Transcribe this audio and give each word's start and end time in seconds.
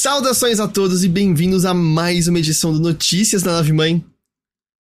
Saudações 0.00 0.60
a 0.60 0.68
todos 0.68 1.02
e 1.02 1.08
bem-vindos 1.08 1.64
a 1.64 1.74
mais 1.74 2.28
uma 2.28 2.38
edição 2.38 2.72
do 2.72 2.78
Notícias 2.78 3.42
da 3.42 3.54
Nave 3.54 3.72
Mãe. 3.72 4.04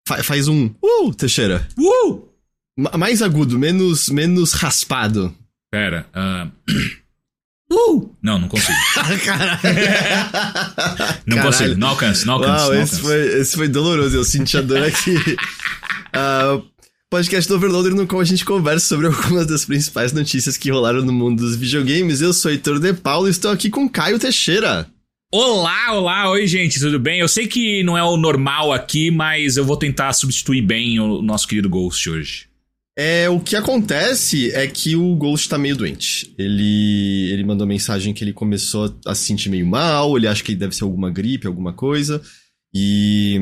Fa 0.07 0.23
faz 0.23 0.47
um 0.47 0.71
uh, 0.81 1.13
Teixeira. 1.13 1.67
Uh! 1.77 2.23
M 2.75 2.89
mais 2.97 3.21
agudo, 3.21 3.59
menos 3.59 4.09
menos 4.09 4.53
raspado. 4.53 5.31
Pera, 5.69 6.07
uh... 6.15 6.51
Uh! 7.71 8.09
Não, 8.23 8.39
não 8.39 8.47
consigo. 8.47 8.75
Caralho. 9.23 9.61
não 11.27 11.37
Caralho. 11.37 11.43
consigo, 11.43 11.75
não 11.79 11.87
alcanço, 11.89 12.25
não 12.25 12.33
alcanço. 12.33 12.63
Uau, 12.63 12.73
não 12.73 12.81
esse 12.81 12.95
alcanço. 12.95 13.01
foi, 13.03 13.39
esse 13.39 13.55
foi 13.55 13.67
doloroso, 13.67 14.17
eu 14.17 14.23
senti 14.23 14.57
a 14.57 14.61
dor 14.61 14.81
aqui. 14.81 15.15
uh, 15.15 16.65
podcast 17.07 17.47
do 17.47 17.55
Overloader 17.55 17.93
no 17.93 18.07
qual 18.07 18.19
a 18.19 18.25
gente 18.25 18.43
conversa 18.43 18.87
sobre 18.87 19.05
algumas 19.05 19.45
das 19.45 19.63
principais 19.63 20.11
notícias 20.11 20.57
que 20.57 20.71
rolaram 20.71 21.03
no 21.03 21.13
mundo 21.13 21.43
dos 21.43 21.55
videogames. 21.55 22.19
Eu 22.19 22.33
sou 22.33 22.49
Heitor 22.49 22.79
De 22.79 22.93
Paulo 22.93 23.27
e 23.27 23.29
estou 23.29 23.51
aqui 23.51 23.69
com 23.69 23.87
Caio 23.87 24.17
Teixeira. 24.17 24.91
Olá, 25.35 25.93
olá, 25.93 26.29
oi 26.29 26.45
gente, 26.45 26.79
tudo 26.79 26.99
bem? 26.99 27.19
Eu 27.19 27.27
sei 27.27 27.47
que 27.47 27.81
não 27.81 27.97
é 27.97 28.03
o 28.03 28.15
normal 28.15 28.71
aqui, 28.71 29.09
mas 29.09 29.57
eu 29.57 29.65
vou 29.65 29.75
tentar 29.75 30.13
substituir 30.13 30.61
bem 30.61 30.99
o 30.99 31.23
nosso 31.23 31.47
querido 31.47 31.67
Ghost 31.67 32.07
hoje. 32.07 32.47
É, 32.95 33.27
o 33.27 33.39
que 33.39 33.55
acontece 33.55 34.51
é 34.51 34.67
que 34.67 34.95
o 34.95 35.15
Ghost 35.15 35.49
tá 35.49 35.57
meio 35.57 35.75
doente. 35.75 36.31
Ele, 36.37 37.31
ele 37.31 37.43
mandou 37.43 37.65
mensagem 37.65 38.13
que 38.13 38.23
ele 38.23 38.31
começou 38.31 38.95
a 39.07 39.15
se 39.15 39.23
sentir 39.23 39.49
meio 39.49 39.65
mal, 39.65 40.15
ele 40.15 40.27
acha 40.27 40.43
que 40.43 40.53
deve 40.53 40.75
ser 40.75 40.83
alguma 40.83 41.09
gripe, 41.09 41.47
alguma 41.47 41.73
coisa. 41.73 42.21
E. 42.71 43.39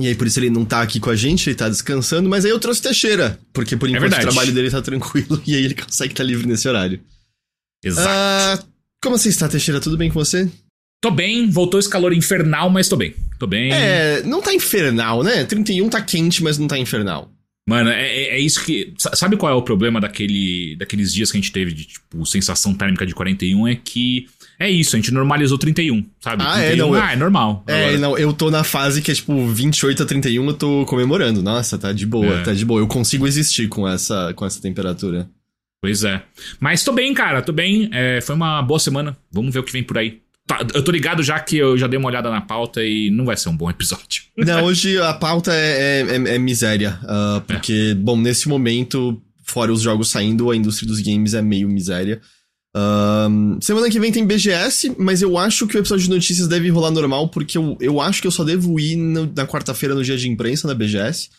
E 0.00 0.06
aí, 0.06 0.14
por 0.14 0.28
isso 0.28 0.38
ele 0.38 0.50
não 0.50 0.64
tá 0.64 0.82
aqui 0.82 1.00
com 1.00 1.10
a 1.10 1.16
gente, 1.16 1.48
ele 1.50 1.56
tá 1.56 1.68
descansando, 1.68 2.28
mas 2.28 2.44
aí 2.44 2.52
eu 2.52 2.60
trouxe 2.60 2.80
Teixeira, 2.80 3.40
porque 3.52 3.76
por 3.76 3.88
enquanto 3.88 4.04
o 4.04 4.10
verdade. 4.10 4.22
trabalho 4.22 4.54
dele 4.54 4.70
tá 4.70 4.80
tranquilo 4.80 5.42
e 5.44 5.56
aí 5.56 5.64
ele 5.64 5.74
consegue 5.74 6.12
estar 6.12 6.22
livre 6.22 6.46
nesse 6.46 6.68
horário. 6.68 7.00
Exato. 7.82 8.08
Ah, 8.08 8.64
como 9.02 9.18
você 9.18 9.30
está, 9.30 9.48
Teixeira? 9.48 9.80
Tudo 9.80 9.96
bem 9.96 10.10
com 10.10 10.24
você? 10.24 10.48
Tô 11.00 11.10
bem, 11.10 11.48
voltou 11.50 11.78
esse 11.78 11.88
calor 11.90 12.12
infernal, 12.12 12.70
mas 12.70 12.88
tô 12.88 12.96
bem. 12.96 13.14
Tô 13.38 13.46
bem. 13.46 13.72
É, 13.72 14.22
não 14.22 14.40
tá 14.40 14.52
infernal, 14.54 15.22
né? 15.22 15.44
31 15.44 15.88
tá 15.88 16.00
quente, 16.00 16.42
mas 16.42 16.58
não 16.58 16.66
tá 16.66 16.78
infernal. 16.78 17.30
Mano, 17.68 17.90
é, 17.90 18.06
é- 18.06 18.36
é 18.36 18.38
isso 18.38 18.64
que. 18.64 18.94
sa- 18.96 19.14
Sabe 19.14 19.36
qual 19.36 19.52
é 19.52 19.54
o 19.54 19.60
problema 19.62 20.00
daquele, 20.00 20.76
daqueles 20.78 21.12
dias 21.12 21.30
que 21.32 21.36
a 21.36 21.40
gente 21.40 21.50
teve 21.52 21.72
de, 21.72 21.84
tipo, 21.84 22.24
sensação 22.24 22.72
térmica 22.72 23.04
de 23.04 23.12
41? 23.14 23.66
É 23.68 23.74
que. 23.74 24.26
É 24.58 24.70
isso, 24.70 24.96
a 24.96 24.98
gente 24.98 25.12
normalizou 25.12 25.58
31, 25.58 26.06
sabe? 26.20 26.42
Ah, 26.46 26.58
é, 26.60 26.68
31, 26.68 26.86
não, 26.86 26.94
eu- 26.96 27.02
Ah, 27.02 27.12
é 27.12 27.16
normal. 27.16 27.64
É, 27.66 27.84
Agora. 27.84 27.98
não, 27.98 28.16
eu 28.18 28.32
tô 28.32 28.50
na 28.50 28.64
fase 28.64 29.02
que 29.02 29.10
é 29.10 29.14
tipo 29.14 29.46
28 29.48 30.02
a 30.02 30.06
31, 30.06 30.46
eu 30.46 30.54
tô 30.54 30.86
comemorando. 30.86 31.42
Nossa, 31.42 31.76
tá 31.76 31.92
de 31.92 32.06
boa, 32.06 32.38
É. 32.38 32.42
tá 32.42 32.54
de 32.54 32.64
boa. 32.64 32.80
Eu 32.80 32.86
consigo 32.86 33.26
existir 33.26 33.68
com 33.68 33.86
essa, 33.86 34.32
com 34.34 34.46
essa 34.46 34.62
temperatura. 34.62 35.28
Pois 35.82 36.04
é. 36.04 36.22
Mas 36.58 36.82
tô 36.82 36.92
bem, 36.92 37.12
cara, 37.12 37.42
tô 37.42 37.52
bem. 37.52 37.90
É, 37.92 38.20
foi 38.22 38.34
uma 38.34 38.62
boa 38.62 38.78
semana. 38.80 39.14
Vamos 39.30 39.52
ver 39.52 39.58
o 39.60 39.62
que 39.64 39.72
vem 39.72 39.82
por 39.82 39.98
aí. 39.98 40.20
Tá, 40.46 40.64
eu 40.74 40.82
tô 40.84 40.92
ligado 40.92 41.22
já 41.24 41.40
que 41.40 41.56
eu 41.56 41.76
já 41.76 41.86
dei 41.88 41.98
uma 41.98 42.08
olhada 42.08 42.30
na 42.30 42.40
pauta 42.40 42.84
e 42.84 43.10
não 43.10 43.24
vai 43.24 43.36
ser 43.36 43.48
um 43.48 43.56
bom 43.56 43.68
episódio. 43.68 44.22
Não, 44.38 44.64
hoje 44.64 44.96
a 44.98 45.12
pauta 45.14 45.52
é, 45.52 46.02
é, 46.02 46.16
é- 46.16 46.34
é 46.36 46.38
miséria. 46.38 46.98
ah, 47.02 47.42
porque, 47.46 47.94
bom, 47.94 48.16
nesse 48.16 48.48
momento, 48.48 49.20
fora 49.42 49.72
os 49.72 49.82
jogos 49.82 50.08
saindo, 50.08 50.50
a 50.50 50.56
indústria 50.56 50.86
dos 50.86 51.00
games 51.00 51.34
é 51.34 51.42
meio 51.42 51.68
miséria. 51.68 52.20
Ahn, 52.74 53.58
semana 53.60 53.88
que 53.90 53.98
vem 53.98 54.12
tem 54.12 54.26
BGS, 54.26 54.94
mas 54.98 55.22
eu 55.22 55.38
acho 55.38 55.66
que 55.66 55.76
o 55.76 55.80
episódio 55.80 56.04
de 56.04 56.10
notícias 56.10 56.46
deve 56.46 56.68
rolar 56.68 56.90
normal, 56.90 57.28
porque 57.30 57.56
eu, 57.56 57.76
eu 57.80 58.00
acho 58.00 58.20
que 58.20 58.26
eu 58.28 58.30
só 58.30 58.44
devo 58.44 58.78
ir 58.78 58.96
no- 58.96 59.32
na 59.34 59.46
quarta-feira 59.46 59.94
no 59.94 60.04
dia 60.04 60.16
de 60.16 60.28
imprensa 60.28 60.68
na 60.68 60.74
BGS. 60.74 61.30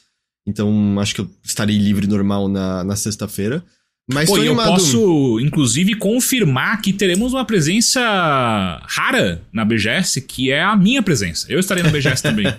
Então, 0.48 1.00
acho 1.00 1.14
que 1.16 1.22
eu 1.22 1.30
estarei 1.44 1.78
livre 1.78 2.08
normal 2.08 2.50
na, 2.50 2.84
na 2.84 2.96
sexta-feira. 2.96 3.64
Mas 4.10 4.30
Pô, 4.30 4.38
eu 4.38 4.54
animado. 4.54 4.68
posso, 4.70 5.40
inclusive, 5.42 5.94
confirmar 5.96 6.82
que 6.82 6.94
teremos 6.94 7.34
uma 7.34 7.44
presença 7.44 8.00
rara 8.88 9.42
na 9.52 9.66
BGS, 9.66 10.22
que 10.22 10.50
é 10.50 10.64
a 10.64 10.78
minha 10.78 11.04
presença. 11.04 11.46
Eu 11.50 11.60
estarei 11.60 11.84
na 11.84 11.90
BGS 11.90 12.22
também. 12.24 12.46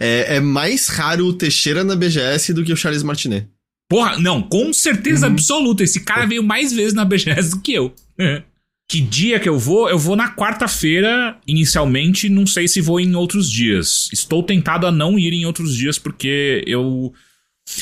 É, 0.00 0.36
é 0.36 0.40
mais 0.40 0.88
raro 0.88 1.26
o 1.26 1.32
Teixeira 1.32 1.84
na 1.84 1.94
BGS 1.96 2.52
do 2.54 2.64
que 2.64 2.72
o 2.72 2.76
Charles 2.76 3.02
Martinet. 3.02 3.46
Porra, 3.88 4.18
não, 4.18 4.40
com 4.42 4.72
certeza 4.72 5.26
Uhum. 5.26 5.32
absoluta. 5.34 5.82
Esse 5.84 6.00
cara 6.00 6.26
veio 6.26 6.42
mais 6.42 6.72
vezes 6.72 6.94
na 6.94 7.04
BGS 7.04 7.50
do 7.50 7.60
que 7.60 7.72
eu. 7.74 7.94
que 8.90 9.00
dia 9.00 9.38
que 9.38 9.48
eu 9.48 9.58
vou? 9.58 9.88
Eu 9.90 9.98
vou 9.98 10.16
na 10.16 10.34
quarta-feira, 10.34 11.36
inicialmente. 11.46 12.28
Não 12.28 12.46
sei 12.46 12.66
se 12.68 12.80
vou 12.80 12.98
em 12.98 13.14
outros 13.14 13.50
dias. 13.50 14.08
Estou 14.12 14.42
tentado 14.42 14.86
a 14.86 14.92
não 14.92 15.18
ir 15.18 15.32
em 15.32 15.44
outros 15.44 15.74
dias 15.76 15.98
porque 15.98 16.64
eu. 16.66 17.12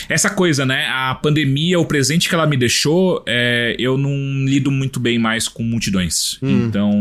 Essa 0.09 0.31
coisa, 0.31 0.65
né? 0.65 0.87
A 0.87 1.15
pandemia, 1.15 1.79
o 1.79 1.87
presente 1.87 2.29
que 2.29 2.35
ela 2.35 2.47
me 2.47 2.57
deixou, 2.57 3.23
é, 3.27 3.75
eu 3.79 3.99
não 3.99 4.45
lido 4.45 4.71
muito 4.71 5.01
bem 5.01 5.19
mais 5.19 5.49
com 5.49 5.63
multidões. 5.63 6.39
Hum. 6.43 6.67
Então. 6.67 6.93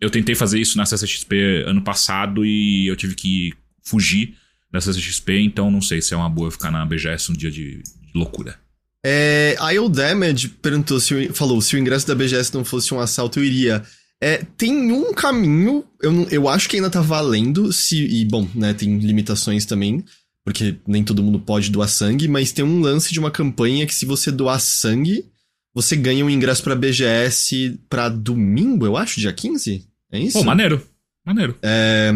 Eu 0.00 0.08
tentei 0.08 0.34
fazer 0.34 0.58
isso 0.58 0.78
na 0.78 0.86
CCXP 0.86 1.64
ano 1.66 1.82
passado 1.82 2.42
e 2.42 2.86
eu 2.86 2.96
tive 2.96 3.14
que 3.14 3.52
fugir 3.82 4.34
da 4.72 4.80
CCXP, 4.80 5.40
então 5.40 5.70
não 5.70 5.82
sei 5.82 6.00
se 6.00 6.14
é 6.14 6.16
uma 6.16 6.30
boa 6.30 6.50
ficar 6.50 6.70
na 6.70 6.86
BGS 6.86 7.30
um 7.30 7.34
dia 7.34 7.50
de, 7.50 7.82
de 7.82 8.12
loucura. 8.14 8.56
É, 9.04 9.56
a 9.58 9.74
Il 9.74 9.88
Damage 9.88 10.48
perguntou 10.48 11.00
se 11.00 11.28
falou 11.30 11.60
se 11.60 11.74
o 11.74 11.78
ingresso 11.78 12.06
da 12.06 12.14
BGS 12.14 12.54
não 12.54 12.64
fosse 12.64 12.94
um 12.94 13.00
assalto, 13.00 13.40
eu 13.40 13.44
iria. 13.44 13.82
É, 14.22 14.44
tem 14.56 14.92
um 14.92 15.14
caminho, 15.14 15.84
eu, 16.02 16.28
eu 16.30 16.48
acho 16.48 16.68
que 16.68 16.76
ainda 16.76 16.90
tá 16.90 17.00
valendo, 17.00 17.72
se, 17.72 17.96
e 17.96 18.24
bom, 18.26 18.46
né, 18.54 18.74
tem 18.74 18.98
limitações 18.98 19.64
também, 19.64 20.04
porque 20.50 20.74
nem 20.84 21.04
todo 21.04 21.22
mundo 21.22 21.38
pode 21.38 21.70
doar 21.70 21.88
sangue, 21.88 22.26
mas 22.26 22.50
tem 22.50 22.64
um 22.64 22.80
lance 22.80 23.12
de 23.12 23.20
uma 23.20 23.30
campanha 23.30 23.86
que 23.86 23.94
se 23.94 24.04
você 24.04 24.32
doar 24.32 24.58
sangue, 24.58 25.24
você 25.72 25.94
ganha 25.94 26.24
um 26.24 26.30
ingresso 26.30 26.60
pra 26.64 26.74
BGS 26.74 27.78
pra 27.88 28.08
domingo, 28.08 28.84
eu 28.84 28.96
acho, 28.96 29.20
dia 29.20 29.32
15? 29.32 29.86
É 30.10 30.18
isso? 30.18 30.36
Pô, 30.36 30.42
maneiro. 30.42 30.84
Maneiro. 31.24 31.56
É, 31.62 32.10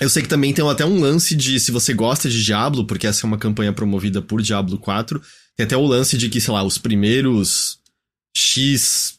eu 0.00 0.08
sei 0.08 0.22
que 0.22 0.28
também 0.28 0.54
tem 0.54 0.64
até 0.70 0.86
um 0.86 1.00
lance 1.00 1.34
de 1.34 1.58
se 1.58 1.72
você 1.72 1.92
gosta 1.92 2.30
de 2.30 2.44
Diablo, 2.44 2.86
porque 2.86 3.08
essa 3.08 3.26
é 3.26 3.28
uma 3.28 3.36
campanha 3.36 3.72
promovida 3.72 4.22
por 4.22 4.40
Diablo 4.40 4.78
4, 4.78 5.20
tem 5.56 5.66
até 5.66 5.76
o 5.76 5.84
lance 5.84 6.16
de 6.16 6.28
que, 6.28 6.40
sei 6.40 6.54
lá, 6.54 6.62
os 6.62 6.78
primeiros 6.78 7.80
X 8.32 9.18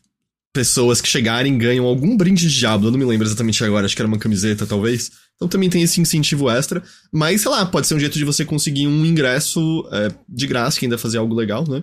pessoas 0.54 1.02
que 1.02 1.08
chegarem 1.10 1.58
ganham 1.58 1.86
algum 1.86 2.16
brinde 2.16 2.48
de 2.48 2.58
Diablo, 2.58 2.88
eu 2.88 2.92
não 2.92 3.00
me 3.00 3.06
lembro 3.06 3.28
exatamente 3.28 3.62
agora, 3.62 3.86
acho 3.86 3.96
que 3.96 4.02
era 4.02 4.08
uma 4.08 4.18
camiseta 4.18 4.66
talvez. 4.66 5.12
Então 5.42 5.50
também 5.50 5.72
tem 5.72 5.82
esse 5.82 6.00
incentivo 6.00 6.52
extra, 6.52 6.84
mas 7.12 7.42
sei 7.42 7.50
lá, 7.50 7.66
pode 7.66 7.88
ser 7.88 7.96
um 7.96 8.00
jeito 8.00 8.16
de 8.16 8.24
você 8.24 8.46
conseguir 8.46 8.86
um 8.86 9.04
ingresso 9.04 9.90
é, 9.92 10.10
de 10.30 10.46
graça, 10.46 10.80
que 10.80 10.86
ainda 10.86 11.00
fazer 11.00 11.18
algo 11.18 11.34
legal, 11.34 11.68
né? 11.68 11.82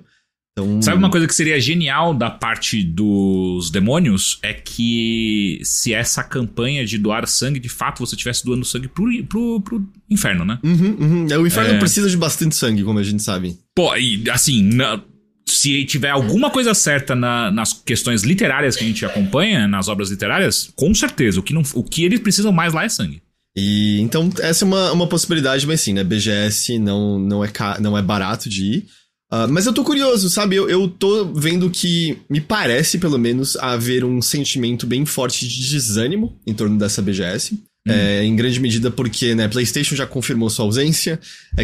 Então, 0.53 0.81
Sabe 0.83 0.97
uma 0.97 1.11
coisa 1.11 1.27
que 1.27 1.35
seria 1.35 1.61
genial 1.61 2.13
da 2.15 2.31
parte 2.31 2.83
dos 2.85 3.71
demônios? 3.71 4.39
É 4.43 4.53
que 4.53 5.61
se 5.65 5.93
essa 5.95 6.23
campanha 6.25 6.85
de 6.85 6.99
doar 6.99 7.27
sangue, 7.29 7.61
de 7.61 7.69
fato, 7.69 7.99
você 8.05 8.15
estivesse 8.17 8.45
doando 8.45 8.65
sangue 8.65 8.89
pro, 8.89 9.09
pro, 9.27 9.61
pro 9.61 9.89
inferno, 10.11 10.45
né? 10.45 10.59
Uhum, 10.65 10.97
uhum. 11.01 11.27
É, 11.31 11.39
O 11.39 11.47
inferno 11.47 11.75
É. 11.75 11.79
precisa 11.79 12.09
de 12.11 12.17
bastante 12.17 12.55
sangue, 12.57 12.83
como 12.85 12.99
a 12.99 13.03
gente 13.05 13.23
sabe. 13.23 13.57
Pô, 13.75 13.95
e 13.97 14.23
assim, 14.31 14.63
na- 14.63 15.01
se 15.49 15.85
tiver 15.85 16.11
alguma 16.11 16.51
coisa 16.51 16.75
certa 16.75 17.15
na- 17.15 17.51
nas 17.53 17.73
questões 17.73 18.23
literárias 18.23 18.77
que 18.77 18.85
a 18.85 18.87
gente 18.87 19.05
acompanha, 19.05 19.67
nas 19.69 19.87
obras 19.89 20.11
literárias, 20.11 20.71
com 20.77 20.93
certeza. 20.95 21.39
O 21.41 21.43
que, 21.43 21.55
não, 21.55 21.63
o 21.75 21.83
que 21.85 22.03
eles 22.05 22.21
precisam 22.21 22.51
mais 22.53 22.73
lá 22.73 22.85
é 22.85 22.89
sangue. 22.89 23.23
E 23.57 24.01
então 24.01 24.31
essa 24.41 24.65
é 24.65 24.67
uma, 24.67 24.93
uma 24.93 25.07
possibilidade, 25.07 25.67
mas 25.67 25.81
sim, 25.81 25.93
né? 25.93 26.05
BGS 26.05 26.79
não, 26.79 27.19
não, 27.19 27.45
é, 27.45 27.51
não 27.81 27.97
é 27.99 28.03
barato 28.03 28.49
de 28.49 28.65
ir. 28.65 28.87
Ah, 29.31 29.47
mas 29.47 29.67
eu 29.67 29.73
tô 29.73 29.85
curioso, 29.85 30.31
sabe? 30.31 30.57
Eu, 30.57 30.69
eu 30.71 30.89
tô 30.89 31.27
vendo 31.27 31.69
que 31.69 32.19
me 32.31 32.41
parece, 32.41 32.99
pelo 32.99 33.19
menos, 33.19 33.57
haver 33.57 34.05
um 34.05 34.23
sentimento 34.23 34.87
bem 34.87 35.05
forte 35.05 35.47
de 35.47 35.71
desânimo 35.71 36.41
em 36.47 36.55
torno 36.55 36.79
dessa 36.79 37.03
BGS. 37.03 37.59
É, 37.87 38.23
em 38.23 38.37
grande 38.37 38.61
medida 38.61 38.91
porque, 38.91 39.35
né, 39.35 39.49
PlayStation 39.49 39.97
já 39.97 40.07
confirmou 40.07 40.51
sua 40.51 40.67
ausência, 40.67 41.19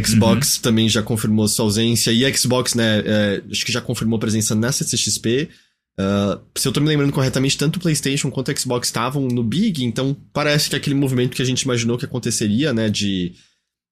Xbox 0.07 0.57
também 0.57 0.89
já 0.89 1.03
confirmou 1.03 1.47
sua 1.47 1.67
ausência, 1.67 2.11
e 2.13 2.35
Xbox, 2.35 2.73
né, 2.73 3.03
é, 3.05 3.43
acho 3.51 3.63
que 3.63 3.71
já 3.71 3.83
confirmou 3.83 4.19
presença 4.19 4.55
na 4.55 4.73
CCXP. 4.73 5.51
Ah, 5.99 6.41
se 6.57 6.67
eu 6.67 6.73
tô 6.73 6.81
me 6.81 6.89
lembrando 6.89 7.13
corretamente, 7.13 7.57
tanto 7.57 7.77
o 7.77 7.81
PlayStation 7.81 8.31
quanto 8.31 8.51
o 8.51 8.59
Xbox 8.59 8.89
estavam 8.89 9.23
no 9.29 9.43
Big, 9.45 9.85
então 9.85 10.17
parece 10.33 10.69
que 10.71 10.77
aquele 10.77 10.95
movimento 10.95 11.35
que 11.37 11.43
a 11.43 11.45
gente 11.45 11.63
imaginou 11.63 11.97
que 11.97 12.05
aconteceria, 12.05 12.73
né, 12.73 12.89
de 12.91 13.33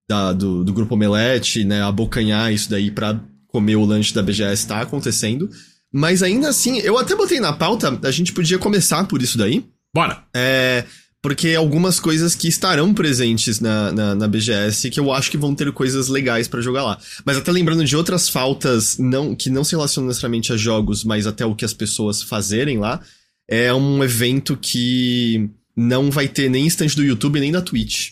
da- 0.09 0.33
do, 0.33 0.65
do 0.65 0.73
grupo 0.73 0.95
Omelete, 0.95 1.65
né, 1.65 1.81
abocanhar 1.83 2.53
isso 2.53 2.69
daí 2.69 2.91
pra 2.91 3.21
comer 3.47 3.77
o 3.77 3.85
lanche 3.85 4.13
da 4.13 4.23
BGS 4.23 4.67
tá 4.67 4.81
acontecendo. 4.81 5.49
Mas 5.93 6.23
ainda 6.23 6.49
assim, 6.49 6.79
eu 6.79 6.99
até 6.99 7.15
botei 7.15 7.39
na 7.39 7.53
pauta, 7.53 7.99
a 8.03 8.11
gente 8.11 8.33
podia 8.33 8.59
começar 8.59 9.05
por 9.07 9.23
isso 9.23 9.37
daí. 9.39 9.65
Bora! 9.95 10.25
É. 10.35 10.85
Porque 11.23 11.55
algumas 11.55 12.01
coisas 12.01 12.35
que 12.35 12.49
estarão 12.49 12.93
presentes 12.93 13.61
na, 13.61 13.93
na, 13.93 14.15
na 14.17 14.27
BGS 14.27 14.91
que 14.91 14.99
eu 14.99 15.13
acho 15.13 15.31
que 15.31 15.37
vão 15.39 15.55
ter 15.55 15.71
coisas 15.71 16.09
legais 16.09 16.49
pra 16.49 16.61
jogar 16.61 16.83
lá. 16.83 16.99
Mas 17.25 17.37
até 17.37 17.53
lembrando 17.53 17.85
de 17.85 17.97
outras 17.97 18.29
faltas 18.29 18.99
não 18.99 19.33
que 19.37 19.49
não 19.49 19.63
se 19.63 19.71
relacionam 19.77 20.09
necessariamente 20.09 20.53
a 20.53 20.57
jogos, 20.57 21.05
mas 21.05 21.25
até 21.27 21.47
o 21.47 21.55
que 21.55 21.65
as 21.65 21.73
pessoas 21.73 22.23
fazerem 22.23 22.79
lá, 22.79 23.01
é 23.49 23.73
um 23.73 24.03
evento 24.03 24.57
que 24.61 25.49
não 25.77 26.11
vai 26.11 26.27
ter 26.27 26.51
nem 26.51 26.67
stand 26.67 26.89
do 26.97 27.05
YouTube 27.05 27.39
nem 27.39 27.53
da 27.53 27.63
Twitch. 27.63 28.11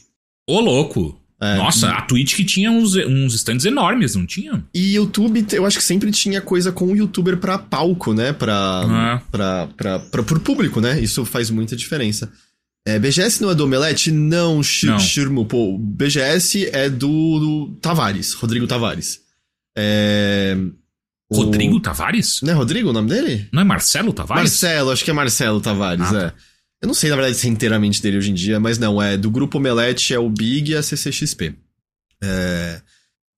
Ô, 0.48 0.60
louco! 0.60 1.18
É, 1.42 1.56
Nossa, 1.56 1.88
a 1.90 2.02
Twitch 2.02 2.36
que 2.36 2.44
tinha 2.44 2.70
uns, 2.70 2.94
uns 2.94 3.34
stands 3.34 3.64
enormes, 3.64 4.14
não 4.14 4.26
tinha? 4.26 4.62
E 4.74 4.94
YouTube, 4.96 5.44
eu 5.52 5.64
acho 5.64 5.78
que 5.78 5.84
sempre 5.84 6.10
tinha 6.12 6.38
coisa 6.40 6.70
com 6.70 6.84
o 6.92 6.94
youtuber 6.96 7.38
pra 7.38 7.56
palco, 7.58 8.12
né? 8.12 8.32
Pra, 8.34 8.54
Ah. 8.54 9.22
pra, 9.32 9.66
pra, 9.74 9.98
pra, 9.98 10.22
pro 10.22 10.38
público, 10.40 10.80
né? 10.82 11.00
Isso 11.00 11.24
faz 11.24 11.48
muita 11.48 11.74
diferença. 11.74 12.30
É, 12.86 12.98
BGS 12.98 13.42
não 13.42 13.50
é 13.50 13.54
do 13.54 13.64
Omelete? 13.64 14.10
Não, 14.10 14.56
Não. 14.56 14.62
Shirmo. 14.98 15.44
Pô, 15.46 15.76
BGS 15.78 16.68
é 16.72 16.88
do, 16.88 17.38
do 17.38 17.76
Tavares, 17.80 18.32
Rodrigo 18.32 18.66
Tavares. 18.66 19.20
É. 19.76 20.56
o- 21.30 21.36
Rodrigo 21.36 21.78
Tavares? 21.80 22.40
Não 22.42 22.50
é 22.52 22.56
Rodrigo 22.56 22.90
o 22.90 22.92
nome 22.92 23.08
dele? 23.08 23.46
Não 23.52 23.62
é 23.62 23.64
Marcelo 23.64 24.12
Tavares? 24.12 24.42
Marcelo, 24.42 24.90
acho 24.90 25.04
que 25.04 25.10
é 25.10 25.14
Marcelo 25.14 25.60
Tavares, 25.60 26.12
Ah, 26.12 26.32
é. 26.36 26.50
Eu 26.82 26.86
não 26.86 26.94
sei, 26.94 27.10
na 27.10 27.16
verdade, 27.16 27.36
se 27.36 27.46
é 27.46 27.50
inteiramente 27.50 28.00
dele 28.02 28.16
hoje 28.16 28.30
em 28.30 28.34
dia, 28.34 28.58
mas 28.58 28.78
não, 28.78 29.00
é 29.02 29.14
do 29.16 29.30
grupo 29.30 29.58
Omelete, 29.58 30.14
é 30.14 30.18
o 30.18 30.30
Big 30.30 30.72
e 30.72 30.76
a 30.76 30.82
CCXP. 30.82 31.54
É, 32.22 32.80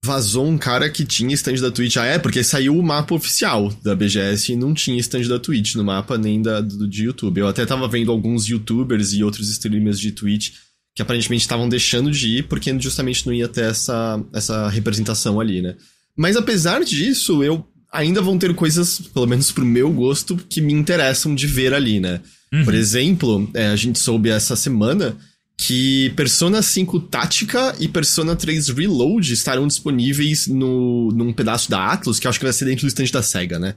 vazou 0.03 0.45
um 0.45 0.57
cara 0.57 0.89
que 0.89 1.05
tinha 1.05 1.33
stand 1.33 1.55
da 1.55 1.71
Twitch. 1.71 1.95
Ah, 1.95 2.05
é, 2.05 2.19
porque 2.19 2.43
saiu 2.43 2.77
o 2.77 2.83
mapa 2.83 3.15
oficial 3.15 3.73
da 3.81 3.95
BGS 3.95 4.51
e 4.51 4.55
não 4.57 4.73
tinha 4.73 4.99
stand 4.99 5.29
da 5.29 5.39
Twitch 5.39 5.75
no 5.75 5.83
mapa, 5.83 6.17
nem 6.17 6.41
da, 6.41 6.59
do, 6.59 6.85
de 6.85 7.05
YouTube. 7.05 7.39
Eu 7.39 7.47
até 7.47 7.65
tava 7.65 7.87
vendo 7.87 8.11
alguns 8.11 8.45
youtubers 8.45 9.13
e 9.13 9.23
outros 9.23 9.49
streamers 9.49 9.97
de 9.97 10.11
Twitch 10.11 10.51
que 10.93 11.01
aparentemente 11.01 11.43
estavam 11.43 11.69
deixando 11.69 12.11
de 12.11 12.27
ir 12.27 12.43
porque 12.43 12.77
justamente 12.79 13.25
não 13.25 13.33
ia 13.33 13.47
ter 13.47 13.63
essa, 13.63 14.21
essa 14.33 14.67
representação 14.67 15.39
ali, 15.39 15.61
né? 15.61 15.75
Mas 16.15 16.35
apesar 16.35 16.83
disso, 16.83 17.41
eu 17.41 17.65
ainda 17.91 18.21
vão 18.21 18.37
ter 18.37 18.53
coisas, 18.53 18.99
pelo 18.99 19.25
menos 19.25 19.51
pro 19.51 19.65
meu 19.65 19.89
gosto, 19.91 20.35
que 20.35 20.59
me 20.59 20.73
interessam 20.73 21.33
de 21.33 21.47
ver 21.47 21.73
ali, 21.73 22.01
né? 22.01 22.19
Uhum. 22.51 22.65
Por 22.65 22.73
exemplo, 22.73 23.49
é, 23.53 23.67
a 23.67 23.75
gente 23.77 23.97
soube 23.97 24.29
essa 24.29 24.55
semana 24.55 25.15
que 25.57 26.09
Persona 26.15 26.61
5 26.61 26.99
Tática 27.01 27.75
e 27.79 27.87
Persona 27.87 28.35
3 28.35 28.69
Reload 28.69 29.31
estarão 29.33 29.67
disponíveis 29.67 30.47
no, 30.47 31.09
num 31.13 31.31
pedaço 31.31 31.69
da 31.69 31.85
Atlus, 31.93 32.19
que 32.19 32.27
eu 32.27 32.29
acho 32.29 32.39
que 32.39 32.45
vai 32.45 32.53
ser 32.53 32.65
dentro 32.65 32.81
do 32.85 32.87
stand 32.87 33.05
da 33.13 33.21
SEGA, 33.21 33.59
né? 33.59 33.75